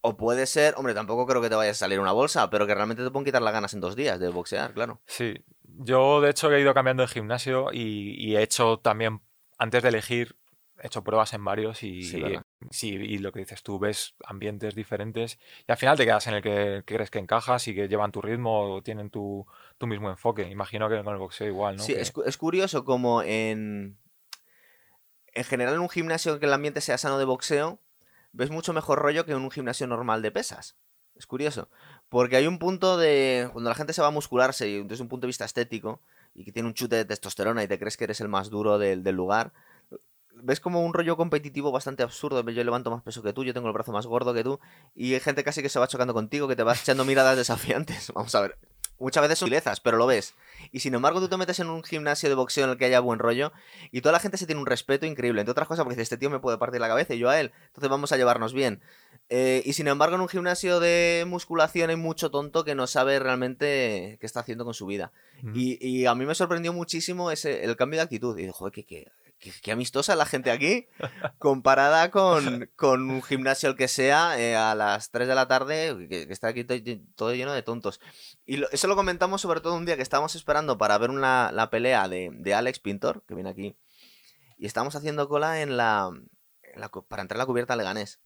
O 0.03 0.17
puede 0.17 0.47
ser, 0.47 0.75
hombre, 0.77 0.95
tampoco 0.95 1.27
creo 1.27 1.43
que 1.43 1.51
te 1.51 1.55
vaya 1.57 1.73
a 1.73 1.75
salir 1.75 2.01
una 2.01 2.13
bolsa, 2.13 2.49
pero 2.51 2.67
que 2.67 2.75
realmente 2.75 3.03
te 3.03 3.11
pueden 3.11 3.25
quitar 3.25 3.43
las 3.43 3.53
ganas 3.53 3.75
en 3.75 3.81
dos 3.81 3.97
días 3.97 4.19
de 4.19 4.29
boxear, 4.29 4.73
claro. 4.73 5.01
Sí, 5.07 5.35
yo 5.63 6.21
de 6.21 6.31
hecho 6.31 6.51
he 6.51 6.61
ido 6.61 6.73
cambiando 6.73 7.03
de 7.03 7.09
gimnasio 7.09 7.71
y, 7.73 8.15
y 8.19 8.37
he 8.37 8.43
hecho 8.43 8.79
también, 8.79 9.21
antes 9.59 9.83
de 9.83 9.91
elegir, 9.91 10.37
he 10.83 10.87
hecho 10.87 11.05
pruebas 11.05 11.33
en 11.35 11.45
varios 11.45 11.83
y, 11.83 12.03
Sí. 12.05 12.23
Sí, 12.69 12.89
y 12.91 13.19
lo 13.19 13.33
que 13.33 13.41
dices 13.41 13.63
tú, 13.63 13.79
ves 13.79 14.15
ambientes 14.25 14.75
diferentes 14.75 15.39
y 15.67 15.73
al 15.73 15.79
final 15.79 15.97
te 15.97 16.05
quedas 16.05 16.27
en 16.27 16.35
el 16.35 16.43
que, 16.43 16.83
que 16.85 16.95
crees 16.97 17.11
que 17.11 17.19
encajas 17.19 17.67
y 17.69 17.75
que 17.75 17.89
llevan 17.89 18.13
tu 18.13 18.21
ritmo 18.21 18.75
o 18.75 18.83
tienen 18.83 19.09
tu, 19.09 19.47
tu 19.79 19.87
mismo 19.87 20.11
enfoque. 20.11 20.43
Imagino 20.49 20.89
que 20.89 21.03
con 21.03 21.13
el 21.15 21.19
boxeo 21.19 21.47
igual, 21.47 21.77
¿no? 21.77 21.83
Sí, 21.83 21.95
Que- 21.95 22.01
es, 22.03 22.13
es 22.27 22.37
curioso 22.37 22.85
como 22.85 23.23
en... 23.23 23.97
En 25.33 25.45
general 25.45 25.75
en 25.75 25.81
un 25.81 25.89
gimnasio 25.89 26.41
que 26.41 26.47
el 26.47 26.53
ambiente 26.53 26.81
sea 26.81 26.99
sano 26.99 27.19
de 27.19 27.25
boxeo, 27.25 27.79
ves 28.33 28.51
mucho 28.51 28.73
mejor 28.73 28.99
rollo 28.99 29.25
que 29.25 29.33
en 29.33 29.39
un 29.39 29.51
gimnasio 29.51 29.87
normal 29.87 30.23
de 30.23 30.33
pesas. 30.33 30.77
Es 31.15 31.27
curioso. 31.27 31.69
Porque 32.09 32.37
hay 32.37 32.47
un 32.47 32.59
punto 32.59 32.97
de. 32.99 33.49
Cuando 33.53 33.71
la 33.71 33.77
gente 33.77 33.93
se 33.93 34.03
va 34.03 34.09
a 34.09 34.13
muscularse 34.13 34.69
y 34.69 34.83
desde 34.83 35.03
un 35.03 35.09
punto 35.09 35.27
de 35.27 35.29
vista 35.29 35.45
estético 35.45 36.01
y 36.35 36.45
que 36.45 36.51
tiene 36.53 36.67
un 36.69 36.75
chute 36.75 36.97
de 36.97 37.05
testosterona 37.05 37.63
y 37.63 37.69
te 37.69 37.79
crees 37.79 37.97
que 37.97 38.05
eres 38.05 38.21
el 38.21 38.29
más 38.29 38.51
duro 38.51 38.79
del, 38.79 39.05
del 39.05 39.15
lugar, 39.15 39.53
ves 40.35 40.61
como 40.61 40.85
un 40.85 40.95
rollo 40.95 41.17
competitivo 41.17 41.73
bastante 41.73 42.03
absurdo. 42.03 42.49
Yo 42.51 42.65
levanto 42.65 42.91
más 42.91 43.03
peso 43.03 43.23
que 43.23 43.33
tú, 43.33 43.45
yo 43.45 43.55
tengo 43.55 43.69
el 43.69 43.73
brazo 43.73 43.93
más 43.93 44.07
gordo 44.07 44.35
que 44.35 44.45
tú, 44.45 44.61
y 44.95 45.15
hay 45.15 45.21
gente 45.21 45.45
casi 45.45 45.63
que 45.63 45.69
se 45.69 45.79
va 45.79 45.89
chocando 45.89 46.15
contigo, 46.15 46.49
que 46.49 46.57
te 46.57 46.63
vas 46.63 46.81
echando 46.83 47.05
miradas 47.05 47.37
desafiantes. 47.37 48.13
Vamos 48.15 48.35
a 48.35 48.43
ver. 48.43 48.59
Muchas 48.99 49.23
veces 49.23 49.39
son 49.39 49.47
sutilezas, 49.47 49.81
pero 49.81 49.97
lo 49.97 50.07
ves. 50.07 50.35
Y 50.73 50.81
sin 50.81 50.95
embargo, 50.95 51.21
tú 51.21 51.29
te 51.31 51.39
metes 51.39 51.59
en 51.59 51.71
un 51.71 51.83
gimnasio 51.83 52.29
de 52.29 52.35
boxeo 52.35 52.65
en 52.65 52.71
el 52.73 52.77
que 52.77 52.85
haya 52.85 53.01
buen 53.01 53.19
rollo 53.19 53.51
y 53.91 54.03
toda 54.03 54.13
la 54.13 54.21
gente 54.21 54.37
se 54.37 54.45
tiene 54.45 54.61
un 54.61 54.67
respeto 54.67 55.07
increíble. 55.07 55.41
Entre 55.41 55.53
otras 55.53 55.67
cosas, 55.67 55.85
porque 55.85 55.95
dice, 55.95 56.03
este 56.03 56.19
tío 56.19 56.29
me 56.29 56.39
puede 56.39 56.59
partir 56.59 56.83
la 56.83 56.89
cabeza 56.89 57.15
y 57.15 57.19
yo 57.19 57.31
a 57.31 57.41
él. 57.41 57.51
Entonces 57.69 57.89
vamos 57.89 58.13
a 58.13 58.19
llevarnos 58.19 58.53
bien. 58.53 58.83
Eh, 59.31 59.63
y 59.65 59.73
sin 59.73 59.89
embargo, 59.89 60.17
en 60.17 60.21
un 60.21 60.29
gimnasio 60.29 60.81
de 60.81 61.25
musculación 61.27 61.89
hay 61.89 61.97
mucho 61.97 62.31
tonto 62.31 62.63
que 62.63 62.75
no 62.75 62.87
sabe 62.87 63.19
realmente 63.19 64.19
qué 64.21 64.27
está 64.27 64.41
haciendo 64.41 64.67
con 64.67 64.75
su 64.75 64.85
vida. 64.85 65.13
Y, 65.55 65.79
y 65.87 66.05
a 66.05 66.15
mí 66.15 66.27
me 66.27 66.35
sorprendió 66.35 66.75
muchísimo 66.75 67.31
ese, 67.31 67.65
el 67.65 67.77
cambio 67.77 68.01
de 68.01 68.03
actitud. 68.03 68.37
Y 68.37 68.43
dije, 68.43 68.53
joder, 68.53 68.73
qué, 68.75 69.11
qué- 69.41 69.73
amistosa 69.73 70.15
la 70.15 70.27
gente 70.27 70.51
aquí, 70.51 70.87
comparada 71.39 72.11
con, 72.11 72.71
con 72.77 73.11
un 73.11 73.23
gimnasio 73.23 73.71
el 73.71 73.77
que 73.77 73.89
sea 73.89 74.39
eh, 74.39 74.55
a 74.57 74.75
las 74.75 75.11
3 75.11 75.27
de 75.27 75.35
la 75.35 75.49
tarde, 75.49 76.07
que, 76.09 76.27
está 76.31 76.49
aquí 76.49 76.65
to- 76.65 76.75
todo 77.17 77.35
lleno 77.35 77.53
de 77.53 77.63
tontos. 77.63 78.01
Y 78.47 78.59
lo- 78.59 78.71
eso 78.71 78.87
lo 78.89 78.97
comentamos 78.97 79.41
sobre 79.41 79.61
todo 79.61 79.75
un 79.77 79.87
día 79.87 79.97
que 79.97 80.03
estábamos 80.03 80.35
esperando 80.35 80.79
para 80.79 80.99
ver 80.99 81.11
una, 81.11 81.51
la 81.53 81.71
pelea 81.71 82.09
de, 82.09 82.31
de 82.33 82.55
Alex 82.55 82.79
Pintor, 82.81 83.25
que 83.27 83.35
viene 83.35 83.51
aquí. 83.51 83.77
Y 84.59 84.67
estábamos 84.67 84.95
haciendo 84.95 85.29
cola 85.29 85.63
en 85.63 85.77
la, 85.77 86.11
para 87.09 87.23
entrar 87.23 87.37
a 87.39 87.43
la 87.43 87.47
cubierta 87.47 87.77
Leganés. 87.77 88.21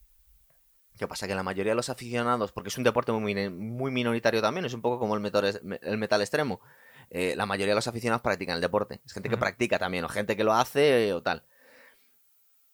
¿Qué 0.97 1.07
pasa? 1.09 1.27
Que 1.27 1.35
la 1.35 1.43
mayoría 1.43 1.71
de 1.73 1.75
los 1.75 1.89
aficionados, 1.89 2.53
porque 2.53 2.69
es 2.69 2.77
un 2.77 2.85
deporte 2.85 3.11
muy, 3.11 3.49
muy 3.49 3.91
minoritario 3.91 4.41
también, 4.41 4.65
es 4.65 4.73
un 4.73 4.81
poco 4.81 4.97
como 4.97 5.13
el 5.15 5.19
metal, 5.19 5.59
el 5.81 5.97
metal 5.97 6.21
extremo. 6.21 6.61
Eh, 7.09 7.33
la 7.35 7.45
mayoría 7.45 7.71
de 7.71 7.75
los 7.75 7.87
aficionados 7.87 8.21
practican 8.21 8.55
el 8.55 8.61
deporte. 8.61 9.01
Es 9.05 9.13
gente 9.13 9.29
que 9.29 9.37
practica 9.37 9.79
también, 9.79 10.03
o 10.05 10.09
gente 10.09 10.35
que 10.35 10.43
lo 10.43 10.53
hace 10.53 11.09
eh, 11.09 11.13
o 11.13 11.21
tal. 11.21 11.43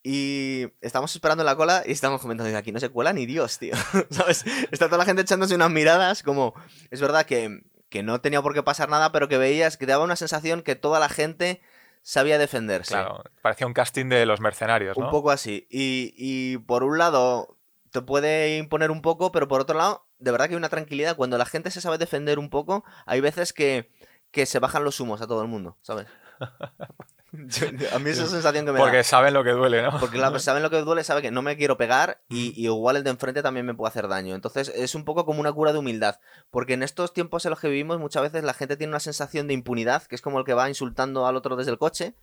Y 0.03 0.67
estamos 0.81 1.13
esperando 1.13 1.43
la 1.43 1.55
cola 1.55 1.83
y 1.85 1.91
estamos 1.91 2.21
comentando, 2.21 2.51
"De 2.51 2.57
aquí 2.57 2.71
no 2.71 2.79
se 2.79 2.89
cuela 2.89 3.13
ni 3.13 3.25
Dios, 3.25 3.59
tío. 3.59 3.73
¿Sabes? 4.09 4.45
Está 4.71 4.87
toda 4.87 4.97
la 4.97 5.05
gente 5.05 5.21
echándose 5.21 5.53
unas 5.53 5.69
miradas 5.69 6.23
como... 6.23 6.55
Es 6.89 7.01
verdad 7.01 7.25
que, 7.25 7.61
que 7.89 8.01
no 8.01 8.19
tenía 8.19 8.41
por 8.41 8.53
qué 8.53 8.63
pasar 8.63 8.89
nada, 8.89 9.11
pero 9.11 9.27
que 9.27 9.37
veías 9.37 9.77
que 9.77 9.85
te 9.85 9.91
daba 9.91 10.03
una 10.03 10.15
sensación 10.15 10.63
que 10.63 10.75
toda 10.75 10.99
la 10.99 11.09
gente 11.09 11.61
sabía 12.01 12.39
defenderse. 12.39 12.93
Claro, 12.93 13.23
parecía 13.43 13.67
un 13.67 13.73
casting 13.73 14.07
de 14.07 14.25
los 14.25 14.39
mercenarios, 14.39 14.97
¿no? 14.97 15.05
Un 15.05 15.11
poco 15.11 15.29
así. 15.29 15.67
Y, 15.69 16.13
y 16.17 16.57
por 16.57 16.83
un 16.83 16.97
lado 16.97 17.57
te 17.91 18.01
puede 18.01 18.57
imponer 18.57 18.89
un 18.89 19.01
poco, 19.01 19.31
pero 19.31 19.47
por 19.47 19.61
otro 19.61 19.77
lado, 19.77 20.07
de 20.17 20.31
verdad 20.31 20.47
que 20.47 20.53
hay 20.53 20.57
una 20.57 20.69
tranquilidad. 20.69 21.15
Cuando 21.15 21.37
la 21.37 21.45
gente 21.45 21.69
se 21.69 21.81
sabe 21.81 21.97
defender 21.97 22.39
un 22.39 22.49
poco, 22.49 22.83
hay 23.05 23.21
veces 23.21 23.53
que, 23.53 23.91
que 24.31 24.45
se 24.45 24.59
bajan 24.59 24.83
los 24.83 24.99
humos 24.99 25.21
a 25.21 25.27
todo 25.27 25.41
el 25.41 25.47
mundo, 25.47 25.77
¿sabes? 25.81 26.07
Yo- 27.33 27.67
a 27.95 27.99
mí 27.99 28.09
esa 28.09 28.27
sensación 28.27 28.65
que 28.65 28.73
me 28.73 28.79
Porque 28.79 28.97
da. 28.97 29.03
saben 29.05 29.33
lo 29.33 29.41
que 29.43 29.51
duele, 29.51 29.81
¿no? 29.81 29.97
Porque 30.01 30.17
claro, 30.17 30.37
saben 30.39 30.61
lo 30.63 30.69
que 30.69 30.81
duele, 30.81 31.03
sabe 31.05 31.21
que 31.21 31.31
no 31.31 31.41
me 31.41 31.55
quiero 31.55 31.77
pegar 31.77 32.19
y, 32.27 32.51
y 32.61 32.65
igual 32.65 32.97
el 32.97 33.05
de 33.05 33.11
enfrente 33.11 33.41
también 33.41 33.65
me 33.65 33.73
puede 33.73 33.89
hacer 33.89 34.09
daño. 34.09 34.35
Entonces 34.35 34.67
es 34.75 34.95
un 34.95 35.05
poco 35.05 35.25
como 35.25 35.39
una 35.39 35.53
cura 35.53 35.71
de 35.71 35.79
humildad. 35.79 36.19
Porque 36.49 36.73
en 36.73 36.83
estos 36.83 37.13
tiempos 37.13 37.45
en 37.45 37.51
los 37.51 37.59
que 37.61 37.69
vivimos 37.69 37.99
muchas 37.99 38.23
veces 38.23 38.43
la 38.43 38.53
gente 38.53 38.75
tiene 38.75 38.91
una 38.91 38.99
sensación 38.99 39.47
de 39.47 39.53
impunidad, 39.53 40.03
que 40.03 40.15
es 40.15 40.21
como 40.21 40.39
el 40.39 40.45
que 40.45 40.53
va 40.53 40.67
insultando 40.67 41.25
al 41.25 41.37
otro 41.37 41.55
desde 41.55 41.71
el 41.71 41.77
coche. 41.77 42.15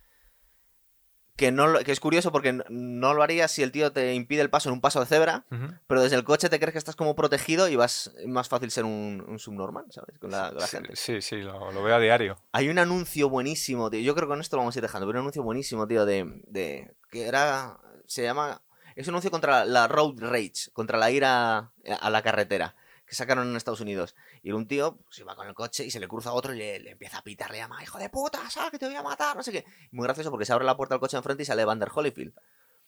Que, 1.39 1.51
no, 1.51 1.73
que 1.79 1.91
es 1.93 1.99
curioso 2.01 2.31
porque 2.31 2.51
no 2.69 3.13
lo 3.13 3.23
haría 3.23 3.47
si 3.47 3.63
el 3.63 3.71
tío 3.71 3.91
te 3.93 4.13
impide 4.13 4.41
el 4.41 4.49
paso 4.49 4.67
en 4.69 4.73
un 4.73 4.81
paso 4.81 4.99
de 4.99 5.05
cebra, 5.05 5.45
pero 5.87 6.01
desde 6.01 6.17
el 6.17 6.23
coche 6.25 6.49
te 6.49 6.59
crees 6.59 6.73
que 6.73 6.77
estás 6.77 6.95
como 6.97 7.15
protegido 7.15 7.69
y 7.69 7.75
vas 7.77 8.11
más 8.27 8.49
fácil 8.49 8.69
ser 8.71 8.83
un, 8.83 9.23
un 9.27 9.39
subnormal, 9.39 9.85
¿sabes? 9.89 10.19
Con 10.19 10.31
la, 10.31 10.49
con 10.49 10.57
la 10.59 10.67
Sí, 10.67 10.75
gente. 10.77 10.95
Sí, 10.95 11.21
sí, 11.21 11.37
lo, 11.37 11.71
lo 11.71 11.81
veo 11.81 11.95
a 11.95 11.99
diario. 11.99 12.35
Hay 12.51 12.67
un 12.69 12.77
anuncio 12.77 13.29
buenísimo, 13.29 13.89
tío. 13.89 14.01
Yo 14.01 14.13
creo 14.15 14.27
que 14.27 14.33
con 14.33 14.41
esto 14.41 14.57
lo 14.57 14.61
vamos 14.63 14.75
a 14.75 14.79
ir 14.79 14.83
dejando. 14.83 15.07
Pero 15.07 15.19
un 15.19 15.23
anuncio 15.23 15.41
buenísimo, 15.43 15.87
tío, 15.87 16.05
de. 16.05 16.41
de 16.47 16.93
que 17.09 17.25
era. 17.27 17.77
Se 18.05 18.23
llama. 18.23 18.61
Es 18.95 19.07
un 19.07 19.13
anuncio 19.13 19.31
contra 19.31 19.63
la 19.63 19.87
road 19.87 20.15
rage, 20.19 20.69
contra 20.73 20.97
la 20.97 21.09
ira 21.09 21.71
a 22.01 22.09
la 22.09 22.21
carretera. 22.21 22.75
Que 23.09 23.15
sacaron 23.15 23.49
en 23.49 23.55
Estados 23.55 23.81
Unidos. 23.81 24.15
Y 24.43 24.51
un 24.51 24.67
tío 24.67 24.99
se 25.09 25.23
va 25.23 25.35
con 25.35 25.47
el 25.47 25.55
coche 25.55 25.83
y 25.83 25.91
se 25.91 25.99
le 25.99 26.07
cruza 26.07 26.29
a 26.29 26.33
otro 26.33 26.53
y 26.53 26.57
le, 26.57 26.79
le 26.79 26.91
empieza 26.91 27.17
a 27.17 27.23
pitar, 27.23 27.49
le 27.49 27.57
llama, 27.57 27.81
hijo 27.81 27.97
de 27.97 28.09
puta, 28.09 28.47
¿sabes 28.49 28.69
que 28.71 28.77
te 28.77 28.85
voy 28.85 28.95
a 28.95 29.01
matar? 29.03 29.35
No 29.35 29.41
sé 29.41 29.51
qué. 29.51 29.65
Muy 29.91 30.03
gracioso 30.03 30.29
porque 30.29 30.45
se 30.45 30.53
abre 30.53 30.65
la 30.65 30.77
puerta 30.77 30.93
del 30.95 30.99
coche 30.99 31.17
enfrente 31.17 31.43
y 31.43 31.45
sale 31.45 31.63
Evander 31.63 31.89
Holyfield. 31.93 32.33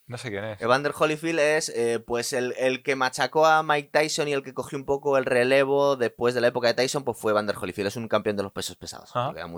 No 0.08 0.18
sé 0.18 0.30
quién 0.30 0.44
es. 0.44 0.62
Evander 0.62 0.94
Holyfield 0.98 1.40
es 1.40 1.70
eh, 1.70 2.04
pues 2.06 2.34
el, 2.34 2.54
el 2.58 2.84
que 2.84 2.96
machacó 2.96 3.46
a 3.46 3.64
Mike 3.64 3.92
Tyson 3.94 4.28
y 4.28 4.34
el 4.34 4.44
que 4.44 4.54
cogió 4.54 4.78
un 4.78 4.86
poco 4.86 5.18
el 5.18 5.26
relevo 5.26 5.96
después 5.96 6.34
de 6.34 6.42
la 6.42 6.48
época 6.48 6.68
de 6.68 6.74
Tyson, 6.74 7.04
pues 7.04 7.18
fue 7.18 7.32
Evander 7.32 7.56
Holyfield. 7.56 7.88
Es 7.88 7.96
un 7.96 8.08
campeón 8.08 8.36
de 8.36 8.44
los 8.44 8.52
pesos 8.52 8.76
pesados. 8.76 9.12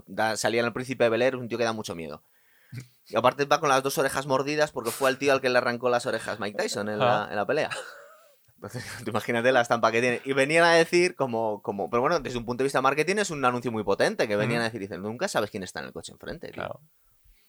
Da 0.05 0.37
salía 0.37 0.59
en 0.59 0.67
el 0.67 0.73
Príncipe 0.73 1.05
de 1.05 1.09
Bel 1.09 1.23
Air, 1.23 1.35
un 1.37 1.47
tío 1.47 1.57
que 1.57 1.63
da 1.63 1.73
mucho 1.73 1.95
miedo. 1.95 2.23
Y 3.05 3.17
aparte 3.17 3.43
va 3.43 3.59
con 3.59 3.67
las 3.67 3.83
dos 3.83 3.97
orejas 3.97 4.27
mordidas 4.27 4.71
porque 4.71 4.89
fue 4.89 5.09
el 5.09 5.17
tío 5.17 5.33
al 5.33 5.41
que 5.41 5.49
le 5.49 5.57
arrancó 5.57 5.89
las 5.89 6.05
orejas 6.05 6.39
Mike 6.39 6.57
Tyson 6.57 6.87
en 6.87 6.99
la, 6.99 7.27
en 7.29 7.35
la 7.35 7.45
pelea. 7.45 7.69
Entonces, 8.63 8.83
tú 9.03 9.11
imagínate 9.11 9.51
la 9.51 9.61
estampa 9.61 9.91
que 9.91 10.01
tiene. 10.01 10.21
Y 10.23 10.33
venían 10.33 10.63
a 10.63 10.73
decir 10.73 11.15
como, 11.15 11.61
como... 11.61 11.89
Pero 11.89 12.01
bueno, 12.01 12.19
desde 12.19 12.37
un 12.37 12.45
punto 12.45 12.63
de 12.63 12.65
vista 12.65 12.79
de 12.79 12.83
marketing 12.83 13.17
es 13.17 13.29
un 13.29 13.43
anuncio 13.43 13.71
muy 13.71 13.83
potente. 13.83 14.27
Que 14.27 14.35
venían 14.35 14.61
a 14.61 14.65
decir, 14.65 14.79
dicen, 14.79 15.01
nunca 15.01 15.27
sabes 15.27 15.49
quién 15.49 15.63
está 15.63 15.79
en 15.81 15.87
el 15.87 15.93
coche 15.93 16.13
enfrente. 16.13 16.47
tío". 16.47 16.55
Claro. 16.55 16.81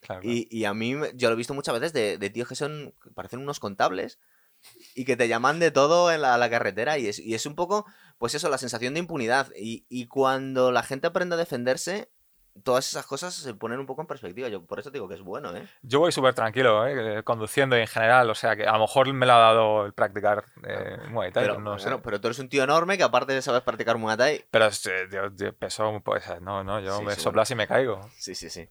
Claro. 0.01 0.21
Y, 0.23 0.49
y 0.51 0.67
a 0.67 0.75
mí, 0.75 0.95
yo 1.15 1.29
lo 1.29 1.35
he 1.35 1.39
visto 1.39 1.55
muchas 1.55 1.75
veces 1.75 1.93
de, 1.95 2.19
de 2.19 2.31
tíos 2.31 2.47
que 2.47 2.55
son, 2.55 2.95
que 3.03 3.11
parecen 3.11 3.41
unos 3.41 3.59
contables 3.59 4.19
y 4.95 5.05
que 5.07 5.17
te 5.17 5.29
llaman 5.29 5.61
de 5.61 5.71
todo 5.71 6.13
en 6.13 6.21
la, 6.21 6.37
la 6.37 6.51
carretera. 6.51 6.99
Y 6.99 7.07
es, 7.07 7.19
y 7.19 7.35
es 7.35 7.47
un 7.47 7.55
poco, 7.55 7.87
pues 8.19 8.35
eso, 8.35 8.49
la 8.51 8.59
sensación 8.59 8.95
de 8.95 9.01
impunidad. 9.01 9.49
Y, 9.57 9.87
y 9.89 10.07
cuando 10.07 10.73
la 10.73 10.83
gente 10.83 11.07
aprende 11.07 11.37
a 11.37 11.39
defenderse, 11.39 12.11
todas 12.63 12.87
esas 12.87 13.05
cosas 13.07 13.35
se 13.35 13.55
ponen 13.55 13.81
un 13.81 13.87
poco 13.87 14.01
en 14.03 14.07
perspectiva. 14.07 14.49
Yo 14.49 14.65
por 14.65 14.79
eso 14.79 14.91
digo 14.91 15.09
que 15.09 15.15
es 15.15 15.23
bueno, 15.23 15.55
¿eh? 15.57 15.67
Yo 15.83 15.99
voy 16.01 16.13
súper 16.13 16.35
tranquilo, 16.35 16.87
¿eh? 16.87 17.23
conduciendo 17.25 17.77
y 17.77 17.81
en 17.81 17.87
general, 17.87 18.31
o 18.31 18.35
sea 18.35 18.55
que 18.57 18.67
a 18.67 18.73
lo 18.75 18.81
mejor 18.81 19.13
me 19.13 19.27
lo 19.27 19.33
ha 19.33 19.39
dado 19.39 19.87
el 19.87 19.93
practicar 19.93 20.45
eh, 20.63 20.99
Muay 21.11 21.33
Thai, 21.33 21.45
Pero, 21.47 21.61
no 21.61 21.79
sé. 21.79 21.91
pero 22.03 22.21
tú 22.21 22.29
eres 22.29 22.39
un 22.39 22.49
tío 22.49 22.63
enorme 22.63 22.97
que 22.97 23.03
aparte 23.03 23.33
de 23.33 23.43
saber 23.43 23.63
practicar 23.65 23.99
Muay 23.99 24.17
Thai. 24.17 24.45
Pero 24.51 24.69
yo, 25.11 25.31
yo 25.35 25.53
peso, 25.55 26.01
pues 26.05 26.25
no, 26.41 26.63
no, 26.63 26.81
yo 26.81 26.99
Sí, 26.99 27.05
me 27.05 27.15
sí, 27.15 27.21
soplas 27.21 27.51
y 27.51 27.55
me 27.55 27.67
caigo. 27.67 28.01
Sí, 28.19 28.35
sí, 28.35 28.49
sí. 28.51 28.69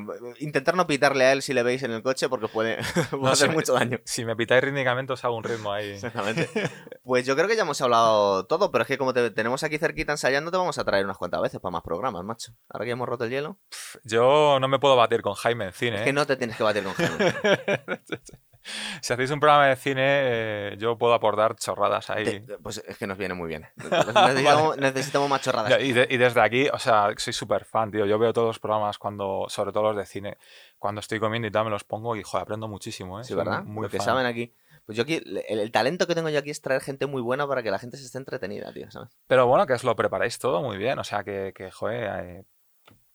Bueno, 0.00 0.34
intentar 0.40 0.74
no 0.76 0.86
pitarle 0.86 1.24
a 1.26 1.32
él 1.32 1.42
si 1.42 1.52
le 1.52 1.62
veis 1.62 1.82
en 1.82 1.90
el 1.92 2.02
coche 2.02 2.28
porque 2.28 2.48
puede, 2.48 2.76
puede 3.10 3.22
No, 3.22 3.28
hacer 3.30 3.46
si 3.46 3.48
me- 3.48 3.54
mucho 3.54 3.74
daño. 3.74 3.98
Si 4.04 4.24
me 4.24 4.34
pitáis 4.36 4.62
rítmicamente 4.64 5.12
os 5.12 5.24
hago 5.24 5.36
un 5.36 5.44
ritmo 5.44 5.72
ahí. 5.72 5.90
Exactamente. 5.90 6.48
Pues 7.04 7.26
yo 7.26 7.34
creo 7.34 7.48
que 7.48 7.56
ya 7.56 7.62
hemos 7.62 7.80
hablado 7.82 8.46
todo, 8.46 8.70
pero 8.70 8.82
es 8.82 8.88
que 8.88 8.96
como 8.96 9.12
te 9.12 9.28
tenemos 9.32 9.62
aquí 9.64 9.76
cerquita 9.76 10.12
ensayando, 10.12 10.50
te 10.52 10.56
vamos 10.56 10.78
a 10.78 10.84
traer 10.84 11.04
unas 11.04 11.18
cuantas 11.18 11.42
veces 11.42 11.60
para 11.60 11.72
más 11.72 11.82
programas, 11.82 12.24
macho. 12.24 12.52
Ahora 12.68 12.84
que 12.84 12.92
hemos 12.92 13.08
roto 13.08 13.24
el 13.24 13.30
hielo. 13.30 13.58
Yo 14.04 14.58
no 14.60 14.68
me 14.68 14.78
puedo 14.78 14.94
batir 14.96 15.20
con 15.20 15.34
Jaime 15.34 15.66
en 15.66 15.72
cine. 15.72 15.96
Es 15.96 16.02
¿eh? 16.02 16.04
que 16.04 16.12
no 16.12 16.24
te 16.26 16.36
tienes 16.36 16.56
que 16.56 16.62
batir 16.62 16.84
con 16.84 16.92
Jaime. 16.94 17.34
si 19.02 19.12
hacéis 19.12 19.30
un 19.30 19.40
programa 19.40 19.66
de 19.68 19.76
cine, 19.76 20.02
eh, 20.04 20.76
yo 20.78 20.96
puedo 20.98 21.14
aportar 21.14 21.56
chorradas 21.56 22.10
ahí. 22.10 22.24
Te- 22.24 22.58
pues 22.58 22.82
es 22.86 22.96
que 22.98 23.06
nos 23.06 23.18
viene 23.18 23.34
muy 23.34 23.48
bien. 23.48 23.66
Necesitamos, 23.76 24.76
necesitamos 24.76 25.28
más 25.30 25.40
chorradas. 25.42 25.80
Y, 25.82 25.92
de- 25.92 26.06
y 26.10 26.16
desde 26.16 26.40
aquí, 26.40 26.68
o 26.72 26.78
sea, 26.78 27.08
soy 27.16 27.32
súper 27.32 27.64
fan, 27.64 27.90
tío. 27.90 28.06
Yo 28.06 28.18
veo 28.18 28.32
todos 28.32 28.48
los 28.48 28.58
programas 28.58 28.98
cuando, 28.98 29.46
sobre 29.48 29.72
todo 29.72 29.84
los 29.84 29.96
de 29.96 30.06
cine, 30.06 30.38
cuando 30.78 31.00
estoy 31.00 31.18
comiendo 31.20 31.48
y 31.48 31.50
tal, 31.50 31.64
me 31.64 31.70
los 31.70 31.84
pongo 31.84 32.16
y, 32.16 32.22
joder, 32.22 32.42
aprendo 32.42 32.68
muchísimo, 32.68 33.20
¿eh? 33.20 33.24
Sí, 33.24 33.28
Soy 33.28 33.38
¿verdad? 33.38 33.64
Muy 33.64 33.84
Lo 33.84 33.90
que 33.90 34.00
saben 34.00 34.26
aquí. 34.26 34.54
Pues 34.84 34.96
yo 34.96 35.02
aquí, 35.04 35.14
el, 35.24 35.38
el 35.60 35.70
talento 35.70 36.08
que 36.08 36.14
tengo 36.16 36.28
yo 36.28 36.40
aquí 36.40 36.50
es 36.50 36.60
traer 36.60 36.80
gente 36.80 37.06
muy 37.06 37.22
buena 37.22 37.46
para 37.46 37.62
que 37.62 37.70
la 37.70 37.78
gente 37.78 37.96
se 37.96 38.04
esté 38.04 38.18
entretenida, 38.18 38.72
tío, 38.72 38.90
¿sabes? 38.90 39.10
Pero 39.28 39.46
bueno, 39.46 39.64
que 39.64 39.74
os 39.74 39.84
lo 39.84 39.94
preparáis 39.94 40.38
todo 40.40 40.60
muy 40.60 40.76
bien, 40.76 40.98
o 40.98 41.04
sea, 41.04 41.22
que, 41.22 41.52
que 41.54 41.70
joder, 41.70 42.24
eh, 42.24 42.44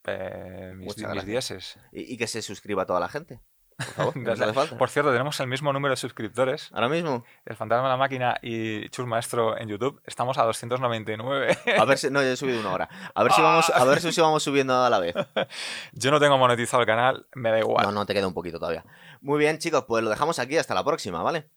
eh, 0.08 0.72
mis, 0.76 0.98
mis 0.98 1.26
dieces. 1.26 1.78
Y, 1.92 2.14
y 2.14 2.18
que 2.18 2.28
se 2.28 2.42
suscriba 2.42 2.86
toda 2.86 3.02
la 3.02 3.10
gente. 3.10 3.42
Por 3.78 3.86
favor, 3.86 4.14
que 4.14 4.20
nos 4.20 4.42
hace 4.42 4.54
falta. 4.54 4.78
Por 4.78 4.90
cierto, 4.90 5.12
tenemos 5.12 5.40
el 5.40 5.48
mismo 5.48 5.72
número 5.72 5.92
de 5.94 5.98
suscriptores. 5.98 6.70
Ahora 6.74 6.90
mismo. 6.90 7.24
El 7.46 7.56
Fantasma 7.56 7.84
de 7.84 7.90
la 7.90 7.98
Máquina 7.98 8.38
y 8.42 8.90
Chus 8.90 9.06
Maestro 9.06 9.58
en 9.58 9.70
YouTube. 9.70 10.02
Estamos 10.06 10.38
a 10.38 10.44
299. 10.44 11.58
A 11.78 11.86
ver 11.86 11.98
si. 11.98 12.10
No, 12.10 12.22
yo 12.22 12.30
he 12.30 12.38
subido 12.38 12.60
una 12.60 12.74
hora. 12.74 12.90
A 13.14 13.24
ver 13.24 13.32
si 13.32 13.42
vamos, 13.44 13.70
a 13.70 13.84
ver 13.86 14.02
si 14.02 14.22
vamos 14.22 14.42
subiendo 14.44 14.84
a 14.84 14.90
la 14.90 15.00
vez. 15.00 15.16
Yo 15.94 16.12
no 16.12 16.20
tengo 16.20 16.38
monetizado 16.38 16.82
el 16.82 16.88
canal, 16.88 17.28
me 17.34 17.52
da 17.52 17.60
igual. 17.60 17.86
No, 17.86 17.92
no, 17.92 18.06
te 18.06 18.14
queda 18.14 18.28
un 18.28 18.34
poquito 18.34 18.60
todavía. 18.60 18.84
Muy 19.22 19.40
bien, 19.40 19.60
chicos, 19.60 19.86
pues 19.88 20.04
lo 20.04 20.10
dejamos 20.10 20.40
aquí. 20.40 20.58
Hasta 20.58 20.74
la 20.74 20.84
próxima, 20.84 21.22
¿vale? 21.22 21.50